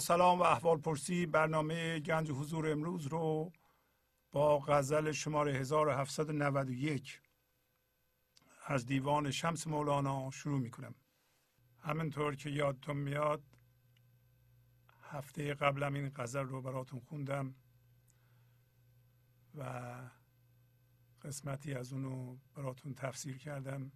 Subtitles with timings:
[0.00, 3.52] سلام و احوال پرسی برنامه گنج حضور امروز رو
[4.32, 7.20] با غزل شماره 1791
[8.66, 10.94] از دیوان شمس مولانا شروع می کنم
[11.80, 13.42] همینطور که یادتون میاد
[15.02, 17.54] هفته قبلم این غزل رو براتون خوندم
[19.54, 19.92] و
[21.22, 23.92] قسمتی از اونو براتون تفسیر کردم.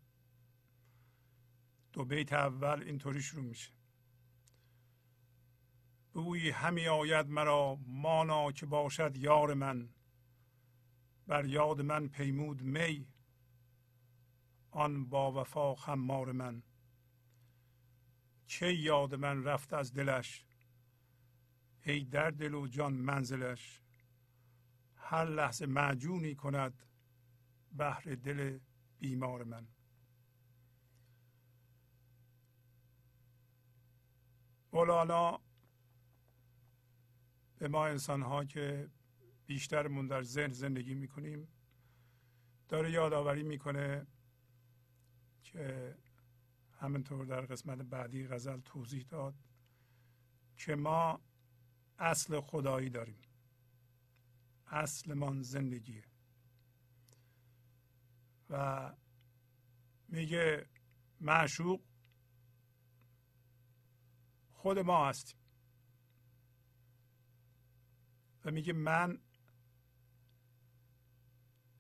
[1.92, 3.70] دو بیت اول اینطوری شروع میشه.
[6.16, 9.88] بوی همی آید مرا مانا که باشد یار من.
[11.26, 13.08] بر یاد من پیمود می
[14.70, 16.62] آن با وفا خمار من.
[18.46, 20.44] چه یاد من رفت از دلش؟
[21.84, 23.80] ای در دل و جان منزلش.
[24.96, 26.82] هر لحظه معجونی کند
[27.72, 28.58] بهر دل
[28.98, 29.66] بیمار من.
[34.72, 35.45] مولانا
[37.58, 38.90] به ما انسان ها که
[39.46, 41.48] بیشترمون در ذهن زندگی می‌کنیم
[42.68, 44.06] داره یادآوری می‌کنه
[45.42, 45.96] که
[46.72, 49.34] همینطور در قسمت بعدی غزل توضیح داد
[50.56, 51.20] که ما
[51.98, 53.22] اصل خدایی داریم.
[54.66, 56.04] اصلمان زندگیه.
[58.50, 58.92] و
[60.08, 60.66] میگه
[61.20, 61.80] معشوق
[64.52, 65.45] خود ما هستیم.
[68.46, 69.18] و میگه من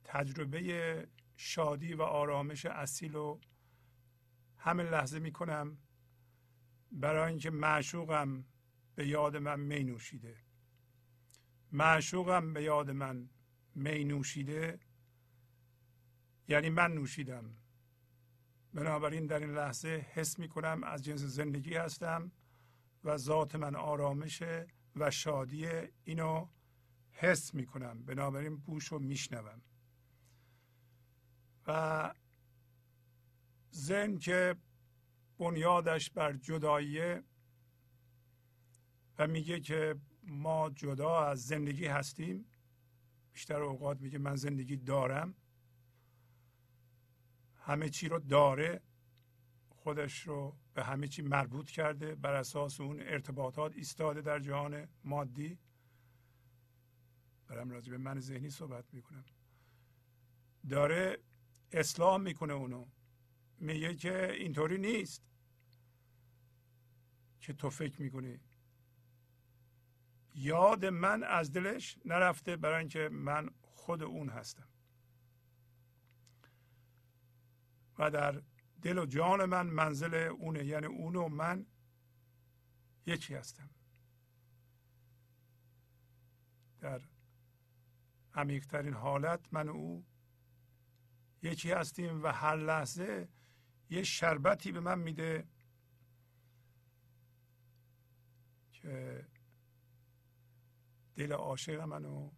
[0.04, 3.40] تجربه شادی و آرامش اصیل رو
[4.56, 5.78] همین لحظه می‌کنم
[6.92, 8.44] برای اینکه معشوقم
[8.94, 10.36] به یاد من می نوشیده.
[11.72, 13.30] معشوقم به یاد من
[13.74, 14.80] می نوشیده
[16.48, 17.56] یعنی من نوشیدم.
[18.74, 22.32] بنابراین در این لحظه حس می کنم از جنس زندگی هستم
[23.04, 24.42] و ذات من آرامش
[24.96, 25.66] و شادی
[26.04, 26.48] اینو
[27.18, 29.62] حس می کنم بنابراین بوش رو میشنوم.
[31.66, 32.14] و
[33.74, 34.56] ذهن که
[35.38, 37.22] بنیادش بر جداییه
[39.18, 42.44] و میگه که ما جدا از زندگی هستیم
[43.32, 45.34] بیشتر اوقات میگه من زندگی دارم.
[47.54, 48.80] همه چی رو داره
[49.68, 55.58] خودش رو به همه چی مربوط کرده بر اساس اون ارتباطات ایستاده در جهان مادی.
[57.46, 59.24] دارم راجع به من ذهنی صحبت می‌کنم.
[60.68, 61.18] داره
[61.72, 62.86] اصلاح می‌کنه اونو.
[63.58, 65.22] میگه که اینطوری نیست
[67.40, 68.40] که تو فکر می‌کنی.
[70.34, 74.68] یاد من از دلش نرفته برای اینکه من خود اون هستم.
[77.98, 78.42] و در
[78.82, 80.64] دل و جان من منزل اونه.
[80.64, 81.66] یعنی اون و من
[83.06, 83.70] یکی هستم.
[86.80, 87.00] در
[88.36, 90.04] عمیقترین حالت من و او.
[91.42, 93.28] یکی هستیم و هر لحظه
[93.90, 95.48] یه شربتی به من میده
[98.72, 99.26] که
[101.16, 102.30] دل عاشق منو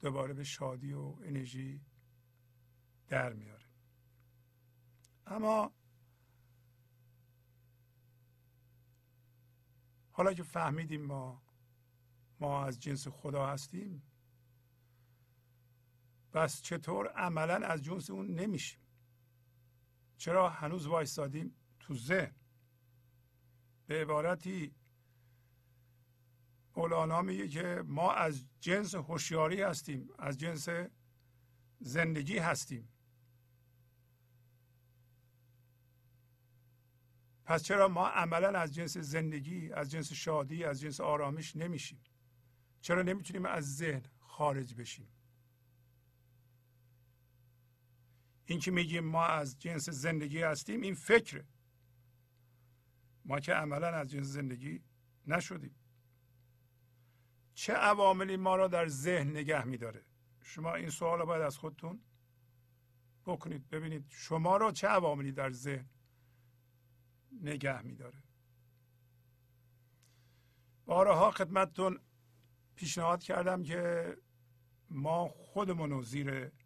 [0.00, 1.80] دوباره به شادی و انرژی
[3.08, 3.66] در میاره.
[5.26, 5.72] اما
[10.10, 11.42] حالا که فهمیدیم ما
[12.40, 14.09] ما از جنس خدا هستیم
[16.34, 18.80] بس چطور عملا از جنس اون نمیشیم؟
[20.16, 22.34] چرا هنوز وایستادیم تو ذهن؟
[23.86, 24.74] به عبارتی
[26.76, 30.68] مولانا میگه که ما از جنس هوشیاری هستیم از جنس
[31.80, 32.88] زندگی هستیم.
[37.44, 42.00] پس چرا ما عملا از جنس زندگی از جنس شادی از جنس آرامش نمیشیم؟
[42.80, 45.08] چرا نمی‌تونیم از ذهن خارج بشیم؟
[48.50, 51.44] این که میگیم ما از جنس زندگی هستیم این فکره.
[53.24, 54.82] ما که عملا از جنس زندگی
[55.26, 55.74] نشدیم.
[57.54, 60.04] چه عواملی ما را در ذهن نگه میداره؟
[60.42, 62.00] شما این سوال باید از خودتون
[63.26, 65.88] بکنید ببینید شما را چه عواملی در ذهن
[67.42, 68.22] نگه میداره.
[70.86, 72.00] بارها خدمتتون
[72.74, 74.16] پیشنهاد کردم که
[74.90, 76.59] ما خودمون رو زیر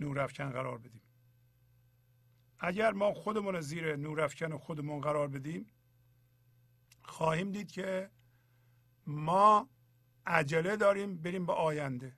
[0.00, 1.02] نورافکن قرار بدیم.
[2.58, 5.66] اگر ما خودمون زیر نورافکن خودمون قرار بدیم
[7.02, 8.10] خواهیم دید که
[9.06, 9.68] ما
[10.26, 12.16] عجله داریم بریم به آینده.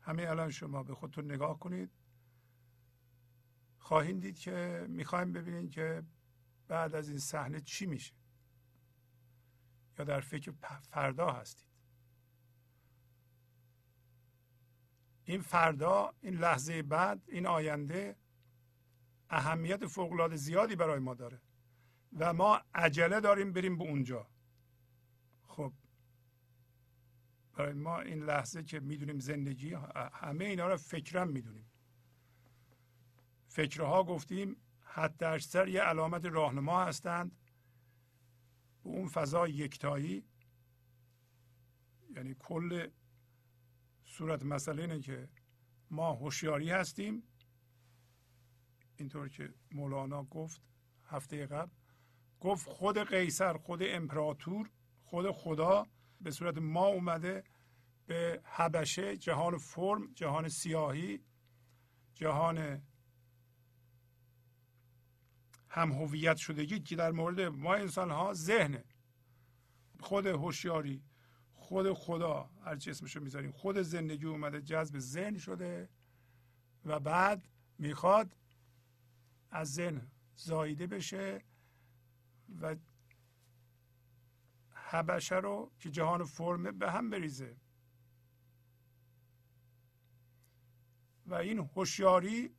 [0.00, 1.90] همین الان شما به خودتون نگاه کنید.
[3.78, 6.02] خواهید دید که می‌خوایم ببینید که
[6.68, 8.14] بعد از این صحنه چی میشه.
[9.98, 10.52] یا در فکر
[10.90, 11.69] فردا هستید
[15.30, 18.16] این فردا این لحظه بعد این آینده
[19.30, 21.40] اهمیت فوقالعاده زیادی برای ما داره.
[22.18, 24.26] و ما عجله داریم بریم به اونجا.
[25.42, 25.72] خب
[27.52, 29.74] برای ما این لحظه که می‌دونیم زندگی
[30.12, 31.70] همه اینا رو فکرم می‌دونیم.
[33.48, 37.36] فکرها گفتیم حد اکثر یه علامت راهنما هستند.
[38.84, 40.24] به اون فضا یکتایی
[42.16, 42.88] یعنی کل
[44.20, 45.28] صورت مسئله اینه که
[45.90, 47.22] ما هوشیاری هستیم.
[48.96, 50.62] اینطور که مولانا گفت
[51.04, 51.70] هفته قبل
[52.40, 54.70] گفت خود قیصر خود امپراتور
[55.04, 55.86] خود خدا
[56.20, 57.44] به صورت ما اومده
[58.06, 61.20] به حبشه جهان فرم جهان سیاهی
[62.14, 62.82] جهان
[65.68, 68.84] هم هویت شدگی که در مورد ما انسان ها ذهنه.
[70.00, 71.02] خود هوشیاری
[71.70, 73.52] خود خدا هر چی اسمشو می‌ذاریم.
[73.52, 75.88] خود زندگی اومده جذب ذهن شده
[76.84, 78.36] و بعد می‌خواد
[79.50, 81.44] از ذهن زایده بشه
[82.60, 82.76] و
[84.70, 87.56] حبشه رو که جهان فرمه به هم بریزه.
[91.26, 92.54] و این هوشیاری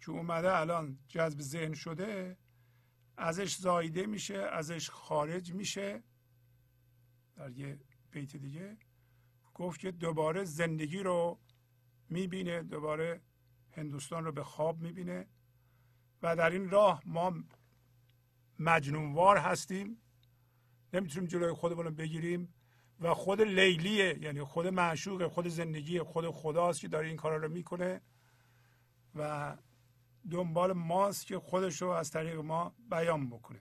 [0.00, 2.36] که اومده الان جذب ذهن شده
[3.16, 6.02] ازش زایده میشه ازش خارج میشه.
[7.36, 7.78] در یه
[8.10, 8.76] بیت دیگه
[9.54, 11.38] گفت که دوباره زندگی رو
[12.08, 13.20] می‌بینه دوباره
[13.72, 15.26] هندوستان رو به خواب می‌بینه
[16.22, 17.34] و در این راه ما
[18.58, 19.96] مجنونوار هستیم
[20.92, 22.54] نمی‌تونیم جلوی خودمون رو بگیریم
[23.00, 27.48] و خود لیلیه یعنی خود معشوق خود زندگی خود خداست که داره این کارا رو
[27.48, 28.00] می‌کنه
[29.14, 29.56] و
[30.30, 33.60] دنبال ماست که خودش رو از طریق ما بیان بکنه.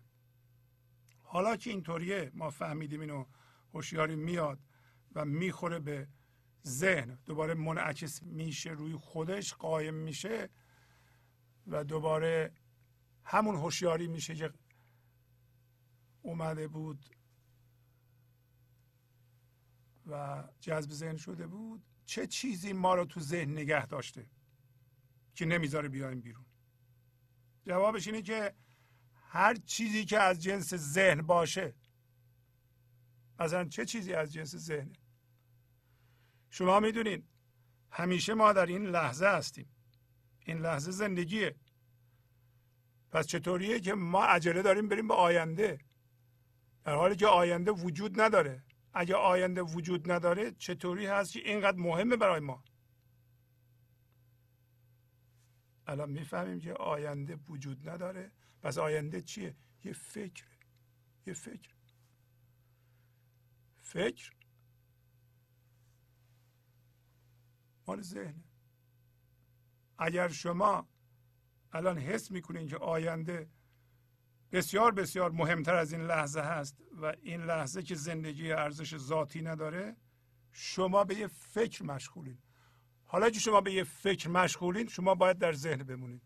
[1.24, 3.26] حالا که اینطوریه ما فهمیدیم اینو
[3.73, 4.60] هوشیاری میاد
[5.15, 6.08] و می‌خوره به
[6.65, 7.19] ذهن.
[7.25, 10.49] دوباره منعکس میشه روی خودش قایم میشه
[11.67, 12.53] و دوباره
[13.23, 14.53] همون هوشیاری میشه که
[16.21, 17.05] اومده بود
[20.05, 21.84] و جذب ذهن شده بود.
[22.05, 24.29] چه چیزی ما رو تو ذهن نگه داشته
[25.36, 26.45] که نمی‌ذاره بیایم بیرون؟
[27.65, 28.55] جوابش اینه که
[29.13, 31.75] هر چیزی که از جنس ذهن باشه
[33.39, 34.93] مثلا چه چیزی از جنس ذهنه؟
[36.49, 37.23] شما می‌دونین
[37.91, 39.69] همیشه ما در این لحظه هستیم.
[40.45, 41.56] این لحظه زندگیه.
[43.12, 45.80] پس چطوریه که ما عجله داریم بریم به آینده؟
[46.84, 48.63] در حالی که آینده وجود نداره.
[48.93, 52.63] اگه آینده وجود نداره چطوری هست که اینقدر مهمه برای ما؟
[55.88, 58.32] الان می‌فهمیم که آینده وجود نداره.
[58.62, 60.45] پس آینده چیه؟ یه فکر
[61.25, 61.79] یه فکر
[63.89, 64.32] فکر؟
[67.88, 68.43] مال ذهنه.
[69.97, 70.88] اگر شما
[71.71, 73.49] الان حس می‌کنین که آینده
[74.52, 79.97] بسیار بسیار مهمتر از این لحظه هست و این لحظه که زندگی ارزش ذاتی نداره
[80.52, 82.39] شما به یه فکر مشغولین.
[83.06, 86.21] حالا که شما به یه فکر مشغولین شما باید در ذهن بمونید.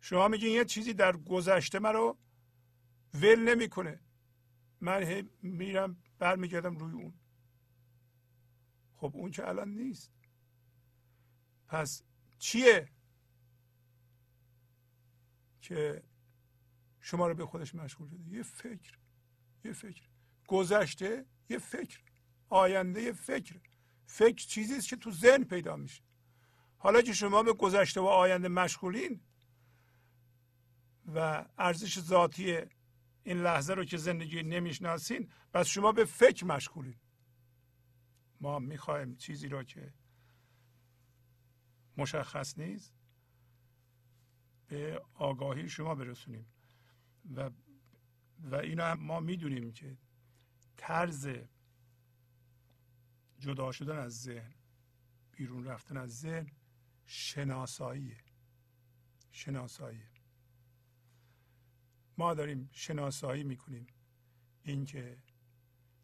[0.00, 2.18] شما میگین یه چیزی در گذشته من رو
[3.14, 4.07] ول نمی‌کنه.
[4.80, 7.14] من میرم برمیگردم روی اون.
[8.96, 10.12] خب اون که الان نیست.
[11.68, 12.02] پس
[12.38, 12.88] چیه
[15.60, 16.02] که
[17.00, 18.98] شما رو به خودش مشغول شده؟ یه فکر
[19.64, 20.02] یه فکر.
[20.46, 22.00] گذشته یه فکر.
[22.48, 23.60] آینده یه فکر.
[24.06, 26.02] فکر چیزی است که تو ذهن پیدا میشه.
[26.78, 29.20] حالا که شما به گذشته و آینده مشغولین
[31.14, 32.60] و ارزش ذاتی
[33.22, 37.00] این لحظه رو که زندگی نمی‌شناسین پس شما به فکر مشغولین.
[38.40, 39.94] ما می‌خوایم چیزی رو که
[41.96, 42.94] مشخص نیست
[44.66, 46.46] به آگاهی شما برسونیم.
[47.36, 47.50] و
[48.38, 49.98] و اینا هم ما می‌دونیم که
[50.76, 51.28] طرز
[53.38, 54.54] جدا شدن از ذهن
[55.32, 56.50] بیرون رفتن از ذهن
[57.06, 58.24] شناساییه.
[59.30, 60.17] شناساییه.
[62.18, 63.86] ما داریم شناسایی می‌کنیم.
[64.62, 65.18] اینکه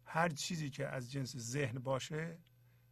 [0.05, 2.39] هر چیزی که از جنس ذهن باشه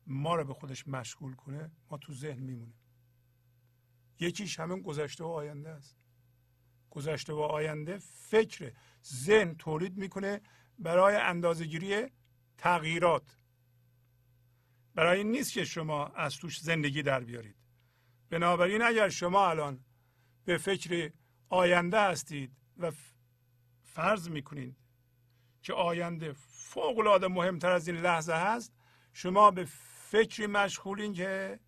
[0.07, 2.79] ما رو به خودش مشغول کنه ما تو ذهن میمونیم.
[4.19, 5.97] یکیش همین گذشته و آینده است.
[6.89, 8.73] گذشته و آینده فکر
[9.05, 10.41] ذهن تولید می‌کنه
[10.79, 12.07] برای اندازهگیری
[12.57, 13.37] تغییرات.
[14.95, 17.55] برای این نیست که شما از توش زندگی در بیارید.
[18.29, 19.85] بنابراین اگر شما الان
[20.45, 21.11] به فکر
[21.49, 22.91] آینده هستید و
[23.93, 24.77] فرض می‌کنید
[25.61, 28.73] که آینده فوق العاده مهمتر از این لحظه هست.
[29.13, 29.65] شما به
[30.11, 31.59] فکری مشغولین که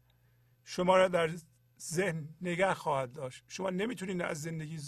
[0.64, 1.36] شما را در
[1.80, 3.44] ذهن نگه خواهد داشت.
[3.48, 4.80] شما نمی‌تونید از زندگی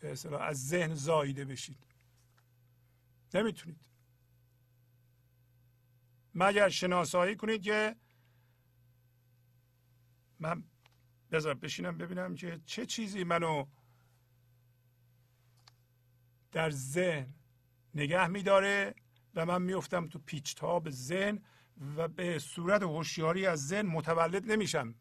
[0.00, 1.86] به از ذهن زاییده بشید
[3.34, 3.80] نمی‌تونید.
[6.34, 7.96] مگر شناسایی کنید که
[10.40, 10.64] من
[11.30, 13.66] بذار بشینم ببینم که چه چیزی منو
[16.56, 17.34] در ذهن
[17.94, 18.94] نگه میداره
[19.34, 21.42] و من میفتم تو پیچتاب ذهن
[21.96, 24.94] و به صورت هوشیاری از ذهن متولد نمیشم.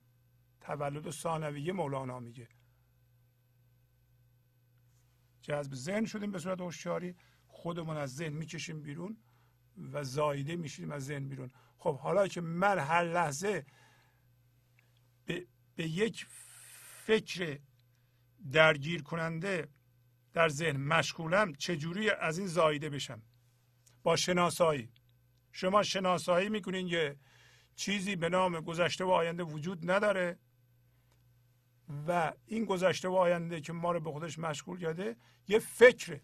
[0.62, 2.48] تولد ثانویه مولانا میگه.
[5.41, 7.15] جذب ذهن شدیم به صورت هوشیاری
[7.48, 9.18] خودمون از ذهن می‌کشیم بیرون
[9.78, 11.52] و زایده میشیم از ذهن بیرون.
[11.78, 13.65] خب حالا که من هر لحظه
[15.26, 16.26] به, به یک
[17.06, 17.60] فکر
[18.52, 19.70] درگیر کننده
[20.36, 23.21] در ذهن مشغولم چجوری از این زایده بشم؟
[24.04, 24.91] با شناسایی.
[25.52, 27.15] شما شناسایی می‌کنین که
[27.76, 30.39] چیزی به نام گذشته و آینده وجود نداره
[32.08, 35.15] و این گذشته و آینده که ما رو به خودش مشغول کرده
[35.48, 36.21] یه فکره.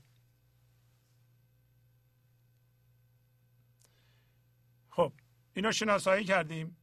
[4.89, 5.13] خب
[5.53, 6.77] اینا شناسایی کردیم.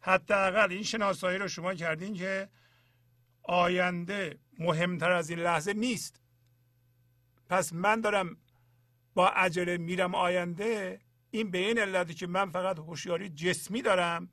[0.00, 2.48] حداقل این شناسایی رو شما کردین که
[3.42, 6.20] آینده مهمتر از این لحظه نیست.
[7.48, 8.36] پس من دارم
[9.14, 14.30] با عجله میرم آینده این به این علتی که من فقط هوشیاری جسمی دارم.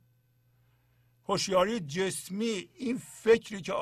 [1.30, 3.74] هوشیاری جسمی این فکری که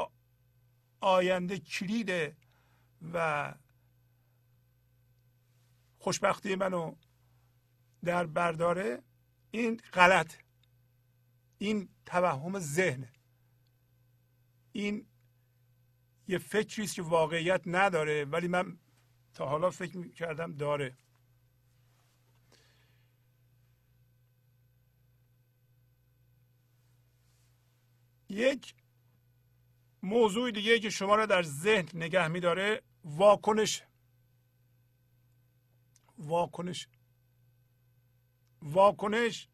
[1.02, 2.38] آینده کلیده
[3.14, 3.54] و
[6.00, 6.96] خوشبختی منو
[8.04, 9.02] در برداره
[9.52, 10.34] این غلط.
[11.58, 13.12] این توهم ذهنه
[14.72, 15.08] این
[16.28, 18.78] یه فکری است که واقعیت نداره ولی من
[19.34, 20.98] تا حالا فکر کردم داره.
[28.30, 28.76] یک
[30.04, 33.84] موضوع دیگه که شما را در ذهن نگه میداره واکنش.
[36.18, 36.88] واکنش.
[38.62, 39.48] واکنش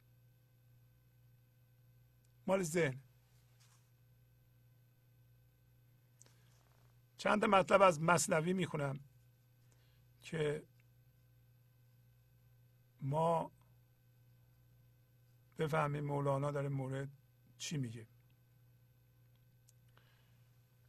[2.48, 3.11] مال ذهن.
[7.22, 9.00] چند مطلب از مصنوی می‌خونم
[10.22, 10.64] که
[13.02, 13.52] ما
[15.58, 17.10] بفهمیم مولانا در مورد
[17.58, 18.08] چی میگه.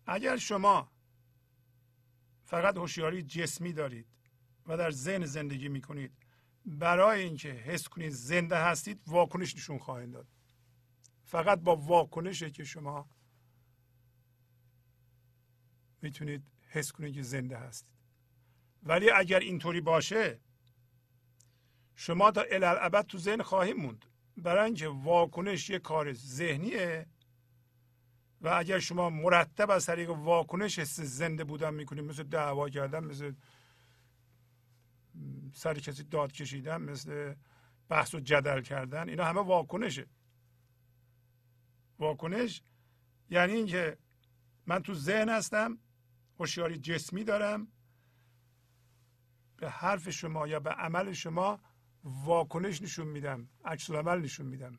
[0.07, 0.93] اگر شما
[2.45, 4.07] فقط هوشیاری جسمی دارید
[4.67, 6.13] و در ذهن زندگی می‌کنید
[6.65, 10.29] برای اینکه حس کنید زنده هستید واکنش نشون خواهید داد.
[11.25, 13.11] فقط با واکنشه که شما
[16.03, 17.93] می‌تونید حس کنید که زنده هستید.
[18.83, 20.41] ولی اگر اینطوری باشه
[21.95, 24.07] شما تا الالعبد تو ذهن خواهیم موند.
[24.37, 27.07] برای اینکه واکنش یه کار ذهنیه
[28.41, 33.35] و اگر شما مرتب از طریق واکنش حس زنده بودن می‌کنید مثل دعوا کردن مثل
[35.55, 37.35] سر کسی داد کشیدن مثل
[37.89, 40.07] بحث و جدل کردن اینا همه واکنشه.
[41.99, 42.63] واکنش
[43.31, 43.99] یعنی اینکه
[44.67, 45.79] من تو ذهن هستم
[46.39, 47.69] هوشیاری جسمی دارم.
[49.57, 51.61] به حرف شما یا به عمل شما
[52.05, 54.79] واکنش نشون میدم عکس عمل نشون میدم.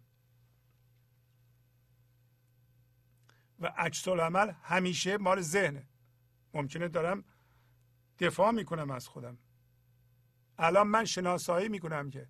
[3.59, 5.87] و عکس عمل همیشه مال ذهنه.
[6.53, 7.23] ممکنه دارم
[8.19, 9.37] دفاع می‌کنم از خودم.
[10.57, 12.29] الان من شناسایی می‌کنم که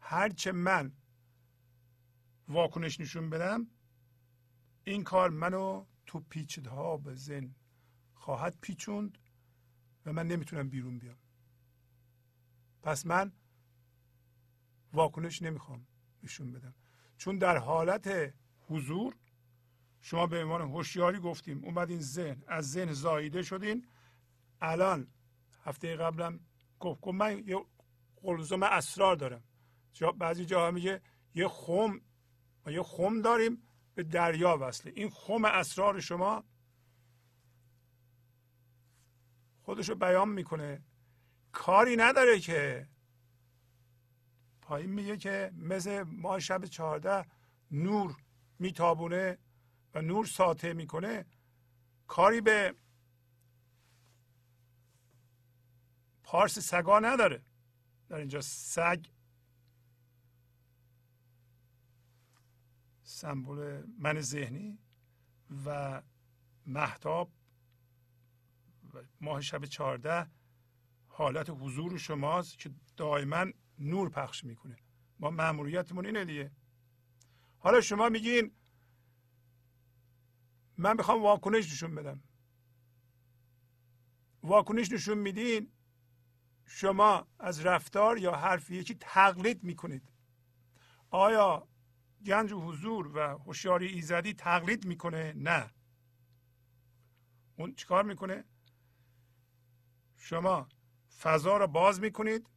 [0.00, 0.92] هرچه من
[2.48, 3.66] واکنش نشون بدم
[4.84, 7.54] این کار منو تو پیچدها به ذهن
[8.26, 9.18] خواهد پیچوند
[10.06, 11.16] و من نمی‌تونم بیرون بیام.
[12.82, 13.32] پس من
[14.92, 15.86] واکنش نمی‌خوام
[16.22, 16.74] نشون بدم.
[17.18, 18.34] چون در حالت
[18.68, 19.16] حضور
[20.00, 23.86] شما به عنوان هوشیاری گفتیم اومدین ذهن از ذهن زاییده شدین.
[24.60, 25.08] الان
[25.64, 26.40] هفته قبلم
[26.80, 27.64] گفت گفت من یه
[28.16, 29.42] قلزم اسرار دارم.
[29.92, 31.02] جا بعضی جاها میگه
[31.34, 32.00] یه خم
[32.66, 33.62] ما یه خم داریم
[33.94, 34.92] به دریا وصله.
[34.96, 36.44] این خم اسرار شما
[39.66, 40.84] خودشو بیان می‌کنه.
[41.52, 42.88] کاری نداره که.
[44.62, 47.26] پایین میگه که مثل ما شب چهارده
[47.70, 48.16] نور
[48.58, 49.38] میتابونه
[49.94, 51.26] و نور ساطع می‌کنه.
[52.06, 52.74] کاری به
[56.22, 57.42] پارس سگا نداره.
[58.08, 59.06] در اینجا سگ
[63.02, 64.78] سمبل من ذهنی
[65.66, 66.02] و
[66.66, 67.32] محتاب
[69.20, 70.30] ماه شب چهارده
[71.08, 73.46] حالت حضور شماست که دائما
[73.78, 74.76] نور پخش می‌کنه.
[75.18, 76.50] ما مأموریتمون اینه دیگه.
[77.58, 78.50] حالا شما میگین
[80.78, 82.22] من می‌خوام واکنش نشون بدم.
[84.42, 85.72] واکنش نشون میدین
[86.64, 90.12] شما از رفتار یا حرف یکی تقلید می‌کنید.
[91.10, 91.68] آیا
[92.26, 95.70] گنج و حضور و هوشیاری ایزدی تقلید می‌کنه؟ نه.
[97.56, 98.44] اون چیکار می‌کنه؟
[100.16, 100.68] شما
[101.20, 102.50] فضا رو باز می‌کنید.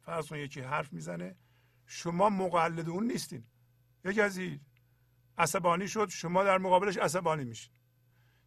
[0.00, 1.36] فرض یکی حرف می‌زنه.
[1.86, 3.44] شما مقلد اون نیستین.
[4.04, 4.60] یکی از این
[5.38, 7.74] عصبانی شد شما در مقابلش عصبانی میشین.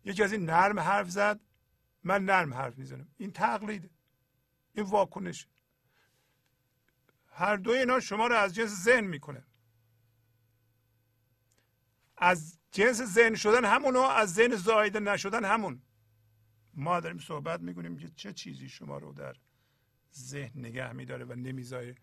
[0.04, 1.40] یکی از این نرم حرف زد
[2.04, 3.08] من نرم حرف می‌زنم.
[3.18, 3.90] این تقلیده
[4.74, 5.48] این واکنش.
[7.32, 9.46] هر دو اینا شما رو از جنس ذهن می‌کنه.
[12.18, 15.82] از جنس ذهن شدن همونو از ذهن زایده نشدن همون.
[16.80, 19.36] ما داریم صحبت می‌کنیم که چه چیزی شما رو در
[20.16, 21.96] ذهن نگه میداره و نمی‌ذاره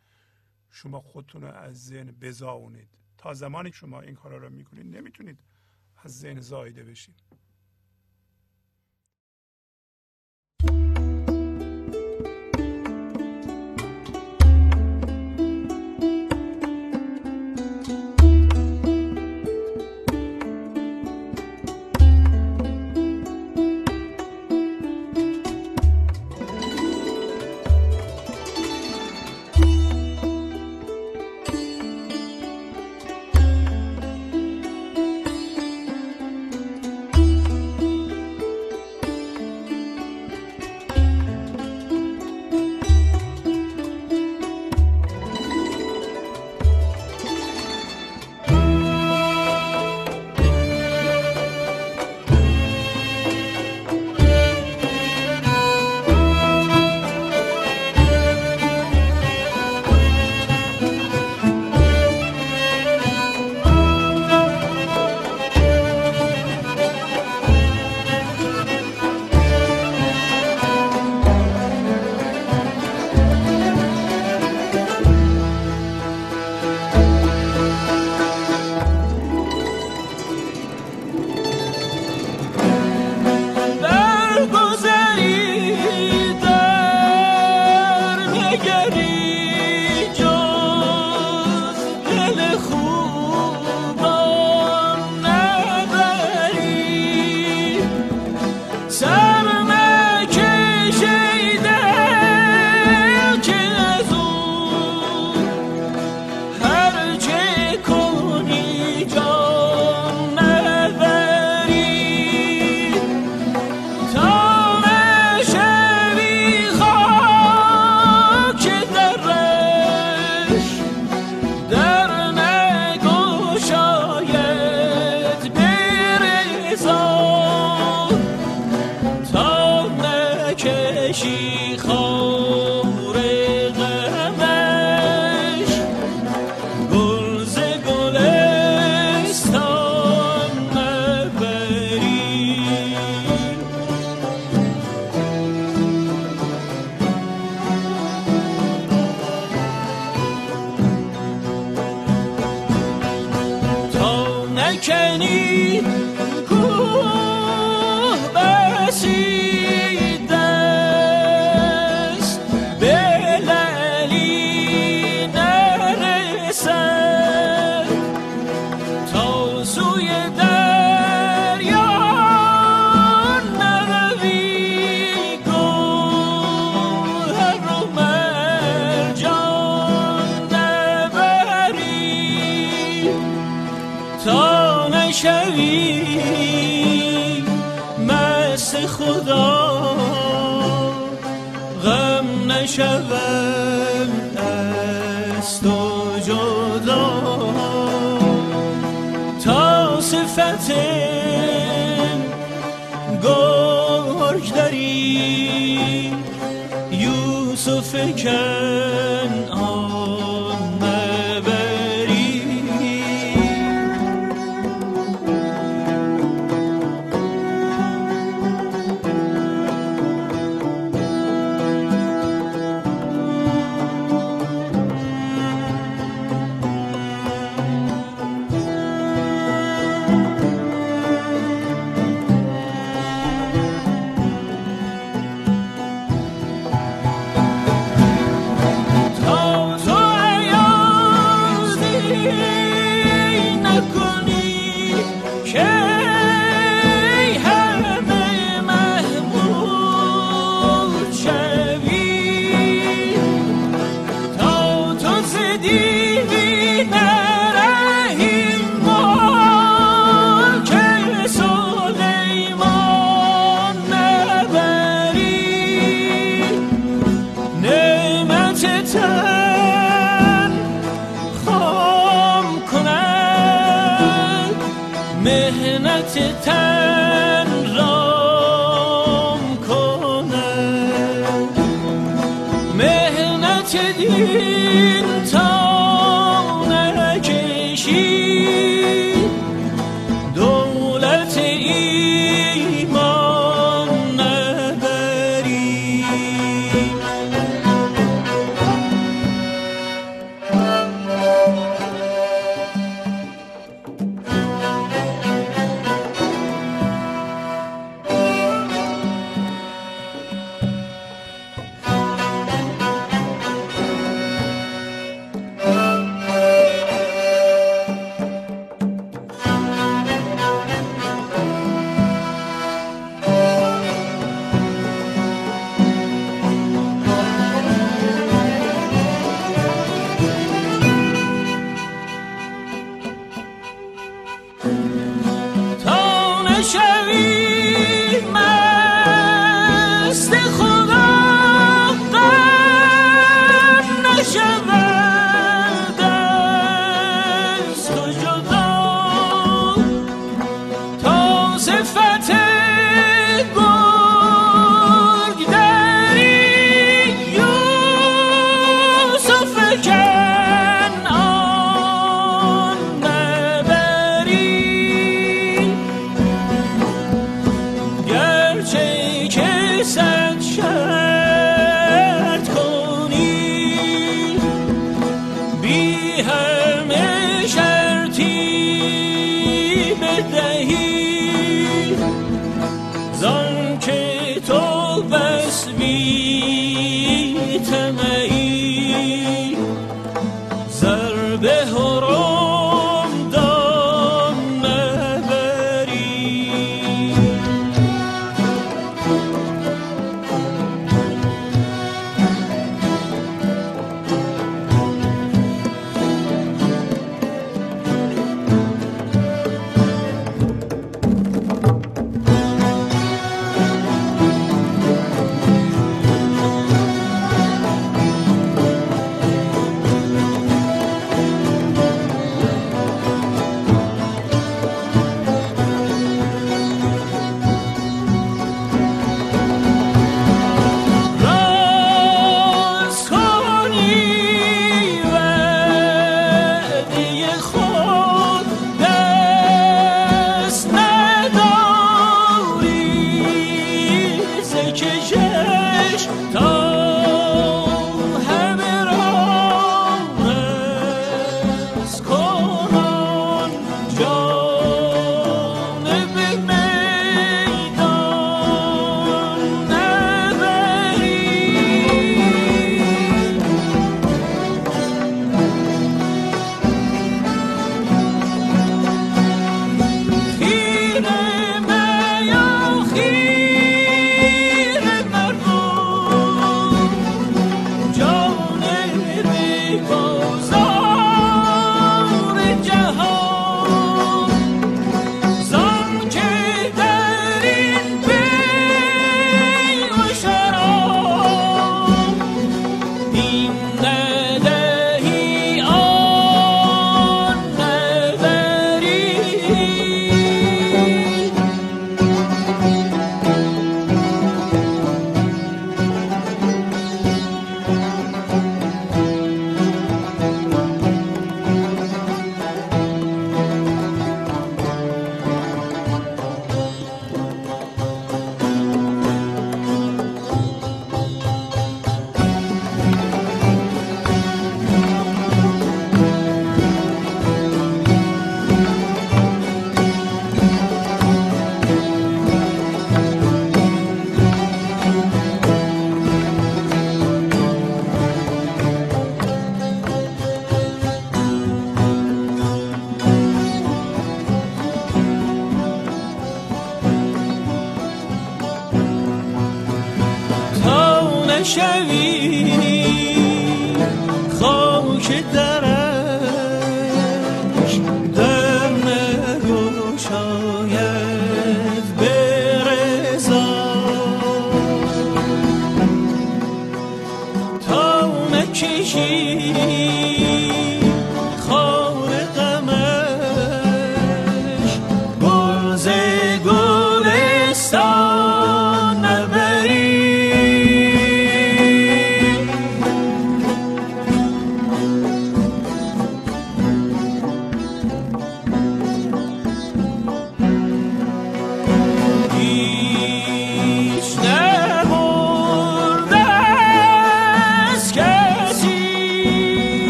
[0.71, 2.89] شما خودتون رو از ذهن بزاونید.
[3.19, 5.39] تا زمانی که شما این کارا رو می‌کنید نمی‌تونید
[5.97, 7.23] از ذهن زایده بشید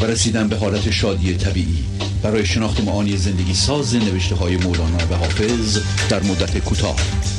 [0.00, 1.84] و رسیدن به حالت شادی طبیعی.
[2.22, 5.78] برای شناخت معانی زندگی ساز نوشته های مولانا و حافظ
[6.10, 6.96] در مدت کوتاه.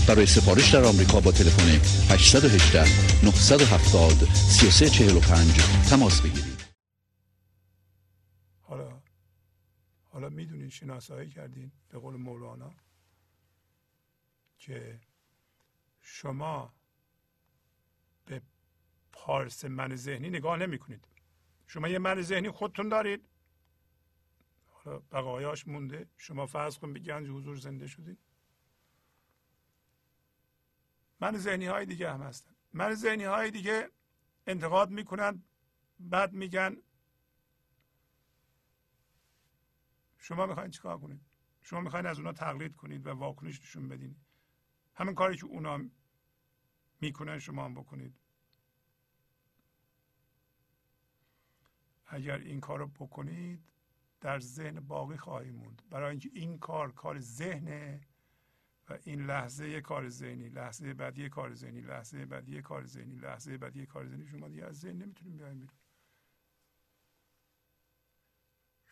[0.07, 1.69] برای سفارش در آمریکا با تلفن
[2.13, 2.79] 818
[3.25, 5.53] 970 3345
[5.89, 6.65] تماس بگیرید.
[8.61, 9.01] حالا
[10.03, 12.73] حالا می‌دونید شناسایی کردین به قول مولانا
[14.57, 14.99] که
[16.01, 16.73] شما
[18.25, 18.41] به
[19.11, 21.14] پارس من ذهنی نگاه نمی کنید
[21.67, 23.29] شما یه من ذهنی خودتون دارید.
[24.85, 26.09] بقایاش مونده.
[26.17, 28.19] شما فرض کن به گنج حضور زنده شدید
[31.19, 32.55] من ذهنی های دیگه هم هستن.
[32.73, 33.89] من ذهنی های دیگه
[34.47, 35.43] انتقاد می‌کنن
[35.99, 36.77] بعد میگن.
[40.17, 41.21] شما می‌خواین چیکار کنید؟
[41.61, 44.15] شما می‌خواین از اونا تقلید کنید و واکنش نشون بدین.
[44.95, 45.89] همین کاری که اونا
[47.01, 48.15] می‌کنن شما هم بکنید.
[52.07, 53.71] اگر این کار رو بکنید
[54.21, 55.81] در ذهن باقی خواهی موند.
[55.89, 58.01] برای اینکه این کار کار ذهنه
[58.89, 63.57] و این لحظه یه کار ذهنی لحظه بعدی کار ذهنی لحظه بعدی کار ذهنی لحظه
[63.57, 64.27] بعدی کار ذهنی.
[64.27, 65.75] شما دیگه از ذهن نمی‌تونیم بیایم بیرون.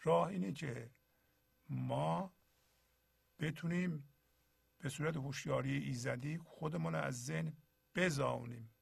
[0.04, 0.90] راه اینه که
[1.70, 2.34] ما
[3.40, 4.14] بتونیم
[4.78, 7.54] به صورت هوشیاری ایزدی خودمون از ذهن
[7.96, 8.73] بزاونیم.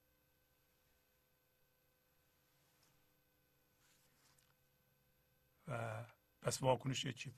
[5.71, 6.05] و
[6.41, 7.33] پس واکنش چی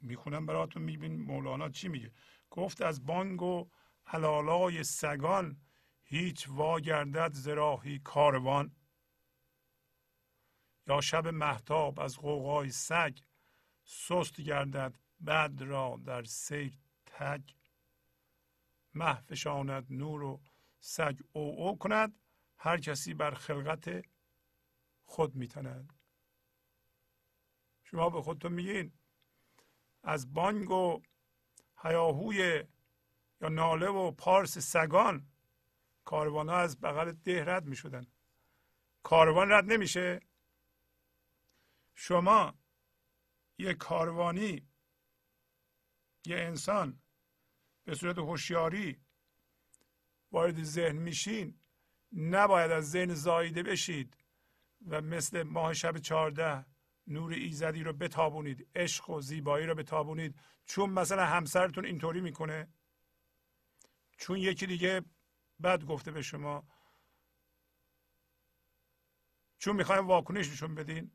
[0.00, 2.12] می‌خونم براتون میبین مولانا چی میگه؟
[2.50, 3.70] گفت از بانگ و
[4.04, 5.60] حلالای سگان
[6.02, 8.76] هیچ واگردد زراحی کاروان.
[10.86, 13.18] یا شب محتاب از قوقای سگ
[13.84, 17.42] سست گردد بد را در سیر تگ.
[18.94, 19.22] مه
[19.90, 20.40] نور و
[20.80, 22.20] سگ او او کند
[22.56, 24.04] هر کسی بر خلقت
[25.04, 25.99] خود میتند.
[27.90, 28.92] شما به خودتون میگین.
[30.02, 31.02] از بانگ و
[31.82, 32.64] هیاهوی
[33.40, 35.26] یا ناله و پارس سگان
[36.04, 38.06] کاروان ها از بغل ده رد می شدن
[39.02, 40.20] کاروان رد نمیشه؟
[41.94, 42.54] شما
[43.58, 44.68] یه کاروانی
[46.26, 47.02] یه انسان
[47.84, 49.00] به صورت هوشیاری
[50.32, 51.60] وارد ذهن میشین
[52.12, 54.16] نباید از ذهن زاییده بشید
[54.86, 56.66] و مثل ماه شب چهارده
[57.10, 60.40] نور ایزدی رو بتابونید عشق و زیبایی رو بتابونید.
[60.64, 62.68] چون مثلا همسرتون اینطوری می‌کنه
[64.18, 65.02] چون یکی دیگه
[65.62, 66.68] بد گفته به شما
[69.58, 71.10] چون می‌خوایم واکنش نشون بدین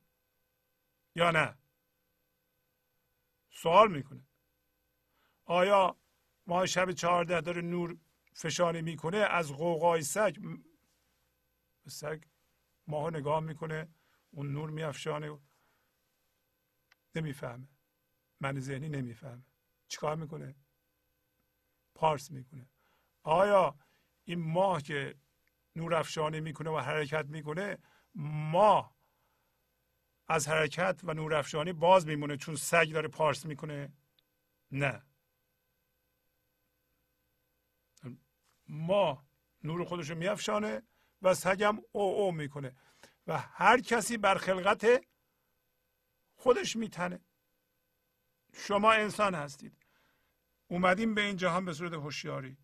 [1.16, 1.58] یا نه؟
[3.50, 4.28] سوال می‌کنه.
[5.46, 5.98] آیا
[6.48, 7.98] ماه شب چهارده داره نور
[8.34, 10.38] فشانی می‌کنه از قوقای سگ
[11.88, 12.24] سگ
[12.88, 13.90] ماه نگاه می‌کنه
[14.32, 15.40] اون نور میافشانه.
[17.18, 17.68] نمی‌فهمه.
[18.40, 19.44] من ذهنی نمی‌فهمه.
[19.88, 20.56] چیکار می‌کنه؟
[21.96, 22.70] پارس می‌کنه.
[23.24, 23.76] آیا
[24.24, 25.16] این ماه که
[25.76, 27.78] نور افشانی می‌کنه و حرکت می‌کنه
[28.16, 28.96] ماه
[30.28, 33.94] از حرکت و نور افشانی باز میمونه چون سگ داره پارس می‌کنه؟
[34.72, 35.04] نه.
[38.68, 39.26] ما
[39.64, 40.82] نور خودش رو میافشانه
[41.22, 42.76] و سگم او او می‌کنه.
[43.28, 45.06] و هر کسی بر خلقت
[46.46, 47.20] خودش میتنه.
[48.54, 49.74] شما انسان هستید.
[50.68, 52.58] اومدیم به این جهان به صورت هوشیاری.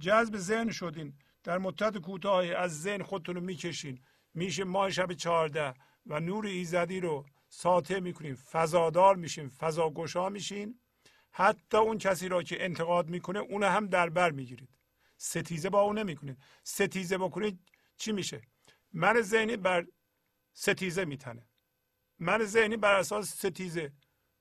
[0.00, 1.18] جذب ذهن شدین.
[1.44, 4.04] در مدت کوتاهی از ذهن خودتون رو می‌کشین.
[4.34, 5.74] میشه ماه شب چهارده
[6.06, 8.34] و نور ایزدی رو ساطع می‌کنین.
[8.34, 10.80] فضادار میشین فضاگشا میشین.
[11.30, 14.70] حتی اون کسی را که انتقاد می‌کنه اون هم در بر می‌گیرید.
[15.16, 16.38] ستیزه با اون نمی‌کنید.
[16.62, 17.58] ستیزه بکنید
[17.96, 18.42] چی میشه؟
[18.92, 19.86] من ذهنی بر
[20.52, 21.51] ستیزه میتنه.
[22.22, 23.92] من ذهنی بر اساس ستیزه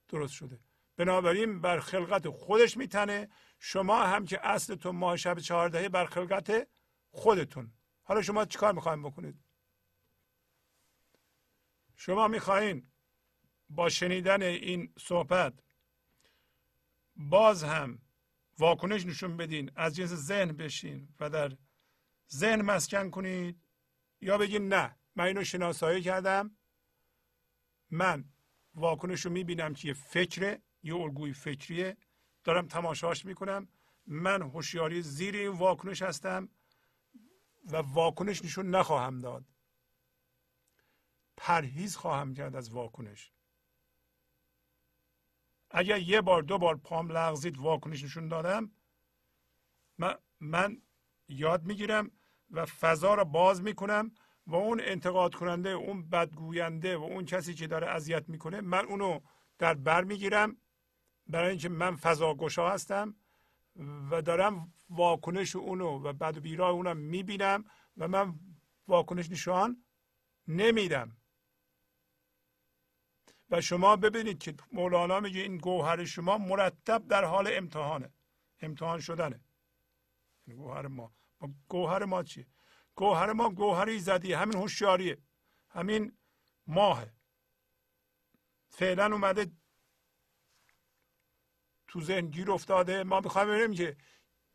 [0.07, 0.59] درست شده.
[0.97, 3.29] بنابراین بر خلقت خودش میتنه.
[3.59, 6.67] شما هم که اصلتون ماه شب چهاردهی بر خلقت
[7.11, 7.73] خودتون.
[8.03, 9.39] حالا شما چیکار می‌خوایم بکنید؟
[11.95, 12.87] شما می‌خواهید
[13.69, 15.53] با شنیدن این صحبت
[17.15, 17.99] باز هم
[18.59, 21.57] واکنش نشون بدین از جنس ذهن بشین و در
[22.31, 23.61] ذهن مسکن کنید
[24.21, 26.57] یا بگین نه من اینو شناسایی کردم.
[27.91, 28.25] من
[28.73, 31.97] واکنش رو می‌بینم که یه فکره یه الگوی فکریه.
[32.43, 33.67] دارم تماشاش می‌کنم.
[34.05, 36.49] من هوشیاری زیر این واکنش هستم
[37.65, 39.45] و واکنش نشون نخواهم داد.
[41.37, 43.31] پرهیز خواهم کرد از واکنش.
[45.71, 48.71] اگر یه بار دو بار پام لغزید واکنش نشون دادم
[49.97, 50.81] من, من
[51.27, 52.11] یاد می‌گیرم
[52.49, 54.11] و فضا را باز می‌کنم
[54.47, 59.19] و اون انتقاد کننده اون بدگوینده و اون کسی که داره اذیت می‌کنه من اونو
[59.57, 60.57] در بر می‌گیرم
[61.27, 63.15] برای اینکه من فضا گشا هستم
[64.11, 67.65] و دارم واکنش اونو و بد و بیراه اونم می‌بینم
[67.97, 68.39] و من
[68.87, 69.83] واکنش نشان
[70.47, 71.17] نمیدم.
[73.49, 78.13] و شما ببینید که مولانا میگه این گوهر شما مرتب در حال امتحانه.
[78.61, 79.39] امتحان شدنه.
[80.47, 81.13] گوهر ما.
[81.67, 82.47] گوهر ما چیه؟
[82.95, 84.33] گوهر ما گوهری زدی.
[84.33, 85.17] همین هوشیاریه
[85.69, 86.17] همین
[86.67, 87.13] ماهه.
[88.69, 89.51] فعلا اومده
[91.87, 93.03] تو ذهن گیر افتاده.
[93.03, 93.97] ما می‌خوایم ببینیم که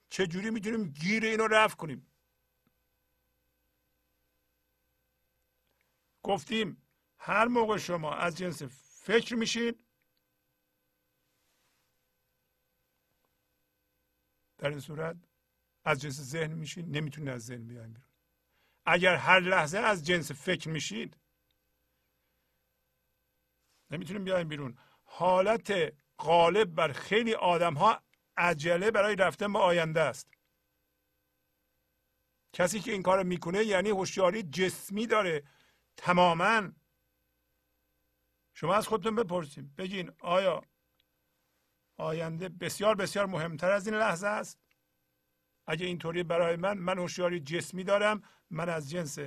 [0.09, 2.12] چجوری می‌تونیم گیر اینو رفع کنیم.
[6.22, 6.82] گفتیم
[7.18, 8.62] هر موقع شما از جنس
[9.03, 9.87] فکر میشین
[14.59, 15.16] در این صورت
[15.84, 16.91] از جنس ذهن میشین.
[16.91, 18.05] نمی‌تونید از ذهن بیاین
[18.87, 21.16] اگر هر لحظه از جنس فکر میشید
[23.91, 24.78] نمی‌تونیم بیایم بیرون.
[25.05, 28.03] حالت غالب بر خیلی آدم ها
[28.37, 30.30] عجله برای رفتن به آینده است.
[32.53, 35.43] کسی که این کار می‌کنه یعنی هوشیاری جسمی داره.
[35.97, 36.72] تماما.
[38.55, 40.62] شما از خودتون بپرسید بگین آیا
[41.97, 44.61] آینده بسیار بسیار مهمتر از این لحظه است؟
[45.66, 49.18] اگه اینطوری برای من من هوشیاری جسمی دارم من از جنس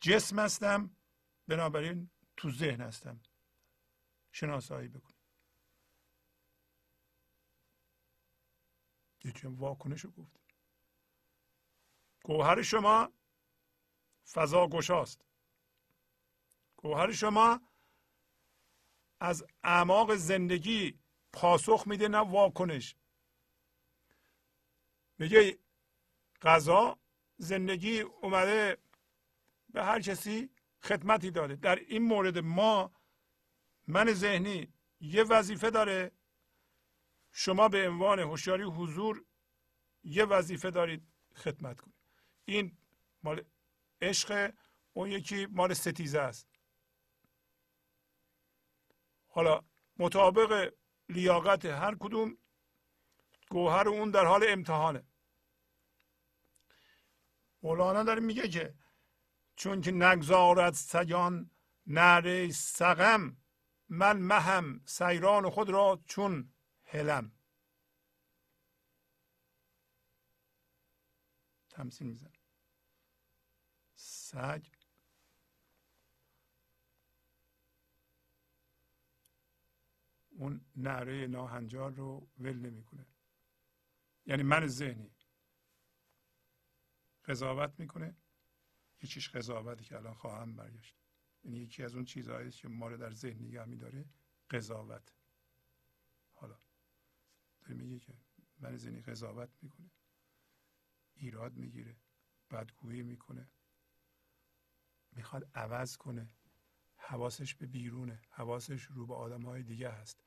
[0.00, 0.96] جسم هستم
[1.48, 3.20] بنابراین تو ذهن هستم.
[4.32, 5.14] شناسایی بکن.
[9.24, 10.40] یه واکنش رو گفت.
[12.22, 13.12] گوهر شما
[14.32, 15.24] فضا گشاست.
[16.76, 17.60] گوهر شما
[19.20, 20.98] از اعماق زندگی
[21.32, 22.96] پاسخ میده نه واکنش.
[25.18, 25.58] میگه
[26.42, 26.98] غذا
[27.38, 28.78] زندگی اومده
[29.68, 30.50] به هر کسی
[30.82, 31.56] خدمتی داده.
[31.56, 32.92] در این مورد ما
[33.86, 36.10] من ذهنی یه وظیفه داره.
[37.32, 39.24] شما به عنوان هوشیاری حضور
[40.04, 41.02] یه وظیفه دارید
[41.34, 41.94] خدمت کنید.
[42.44, 42.76] این
[43.22, 43.44] مال
[44.02, 44.54] عشق
[44.92, 46.48] اون یکی مال ستیزه است.
[49.28, 49.64] حالا
[49.96, 50.74] مطابق
[51.08, 52.38] لیاقت هر کدوم
[53.50, 55.07] گوهر اون در حال امتحانه.
[57.62, 58.74] مولانا داره میگه که
[59.56, 61.50] چون که نگذارد سیان
[61.86, 63.36] نره سقم
[63.88, 66.52] من مهم سیران خود را چون
[66.84, 67.32] هلم.
[71.70, 72.32] تمثیل میزن
[73.94, 74.66] سگ.
[80.30, 83.06] اون نعره ناهنجار رو ول نمی‌کنه.
[84.26, 85.17] یعنی من ذهنی.
[87.28, 88.16] قضاوت می‌کنه.
[88.96, 90.96] هیچیش قضاوتی که الان خواهم برگشت.
[91.44, 94.04] یعنی یکی از اون چیزهایی که ما رو در ذهن نگه میداره
[94.50, 95.12] قضاوت.
[96.32, 96.58] حالا
[97.60, 98.14] داره میگه که
[98.58, 99.90] من ذهنی قضاوت می‌کنه.
[101.14, 101.96] ایراد می‌گیره
[102.50, 103.50] بدگویی می‌کنه.
[105.12, 106.34] می‌خواد عوض کنه.
[106.96, 108.22] حواسش به بیرونه.
[108.30, 110.24] حواسش رو به آدم های دیگه هست.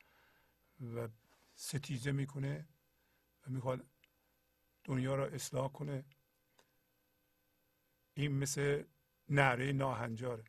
[0.80, 1.08] و
[1.54, 2.68] ستیزه می‌کنه
[3.46, 3.86] و می‌خواد
[4.84, 6.04] دنیا را اصلاح کنه.
[8.14, 8.84] این مثل
[9.28, 10.44] نعره ناهنجاره.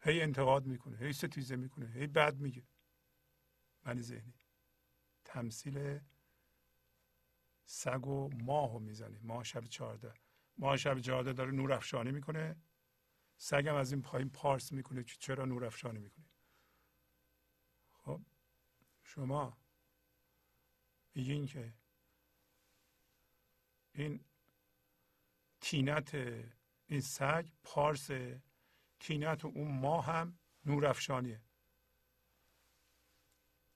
[0.00, 2.62] هی انتقاد می‌کنه هی ستیزه می‌کنه هی بد میگه.
[3.84, 4.34] من ذهنی
[5.24, 6.00] تمثیل
[7.64, 9.18] سگ و ماه رو می‌زنه.
[9.22, 10.14] ماه شب چهارده.
[10.58, 12.56] ماه شب چهارده داره نور افشانی می‌کنه.
[13.36, 16.26] سگم از این پایین پارس می‌کنه که چرا نور افشانی می‌کنه؟
[17.92, 18.20] خب
[19.02, 19.58] شما
[21.14, 21.74] میگین که
[23.92, 24.24] این
[25.64, 26.14] تینت
[26.86, 28.10] این سگ پارس
[29.00, 31.40] تینت و اون ماه هم نور افشانیه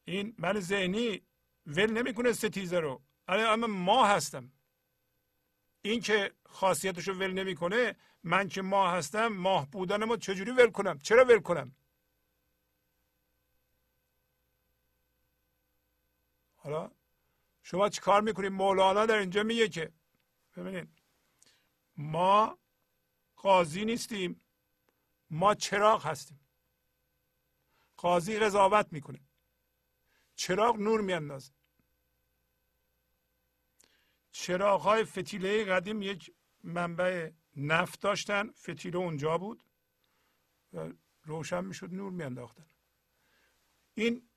[0.04, 1.22] این من ذهنی
[1.66, 3.02] ول نمی‌کنه ستیزه رو.
[3.28, 4.52] اما ما هستم.
[5.82, 10.98] این که خاصیتش رو ول نمی‌کنه من که ماه هستم ماه بودنمو چجوری ول کنم؟
[10.98, 11.76] چرا ول کنم؟
[16.56, 16.90] حالا
[17.62, 19.92] شما چی کار می‌کنید مولانا در اینجا میگه که
[20.56, 20.97] ببینید
[21.98, 22.58] ما
[23.36, 24.40] قاضی نیستیم.
[25.30, 26.40] ما چراغ هستیم.
[27.96, 29.20] قاضی قضاوت می‌کنه.
[30.34, 31.52] چراغ نور میاندازه.
[34.30, 36.34] چراغ های فتیله قدیم یک
[36.64, 38.50] منبع نفت داشتن.
[38.50, 39.64] فتیله اونجا بود.
[40.72, 40.92] و
[41.22, 42.66] روشن می‌شد نور میانداختن.
[43.94, 44.28] این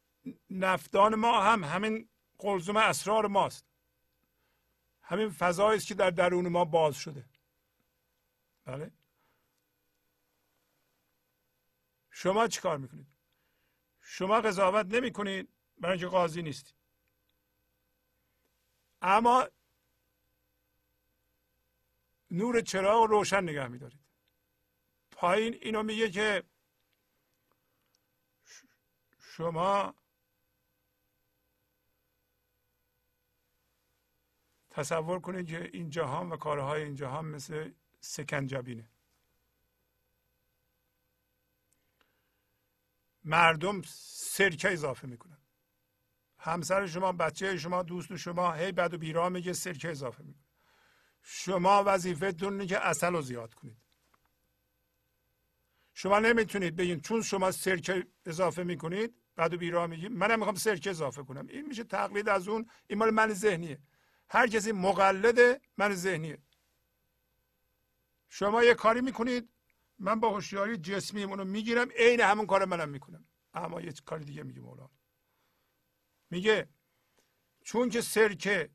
[0.50, 3.66] نفتان ما هم همین قلزم اسرار ماست.
[5.02, 7.31] همین فضایی است که در درون ما باز شده.
[8.66, 8.92] بله.
[12.10, 13.08] شما چیکار می‌کنید؟
[14.02, 16.76] شما قضاوت نمی کنید برای اینکه قاضی نیستید
[19.02, 19.48] اما
[22.32, 24.00] نور چراغ روشن نگه میدارید.
[25.12, 26.44] پایین اینو میگه که
[29.20, 29.96] شما
[34.70, 37.72] تصور کنید که این جهان و کارهای این جهان مثل
[38.02, 38.90] سکنجبینه.
[43.24, 43.82] مردم
[44.18, 45.38] سرکه اضافه می‌کنن.
[46.38, 50.44] همسر شما بچه شما دوست شما هی بد و بیرا میگه سرکه اضافه می‌کنه.
[51.22, 53.78] شما وظیفتون اینه که اصل رو زیاد کنید.
[55.94, 60.90] شما نمی‌تونید بگین چون شما سرکه اضافه می‌کنید بعد و بیرا میگید منم می‌خوام سرکه
[60.90, 61.48] اضافه کنم.
[61.48, 63.80] این میشه تقلید از اون این مال من ذهنیه.
[64.30, 66.38] هر کسی مقلد من ذهنیه.
[68.34, 69.50] شما یه کاری می‌کنید
[70.00, 73.28] من با هوشیاری جسمی اونو می‌گیرم عین همون کار منم می‌کنم.
[73.54, 74.90] اما یه کاری دیگه میگه مولانا
[76.30, 76.70] میگه
[77.64, 78.70] چون که سرکه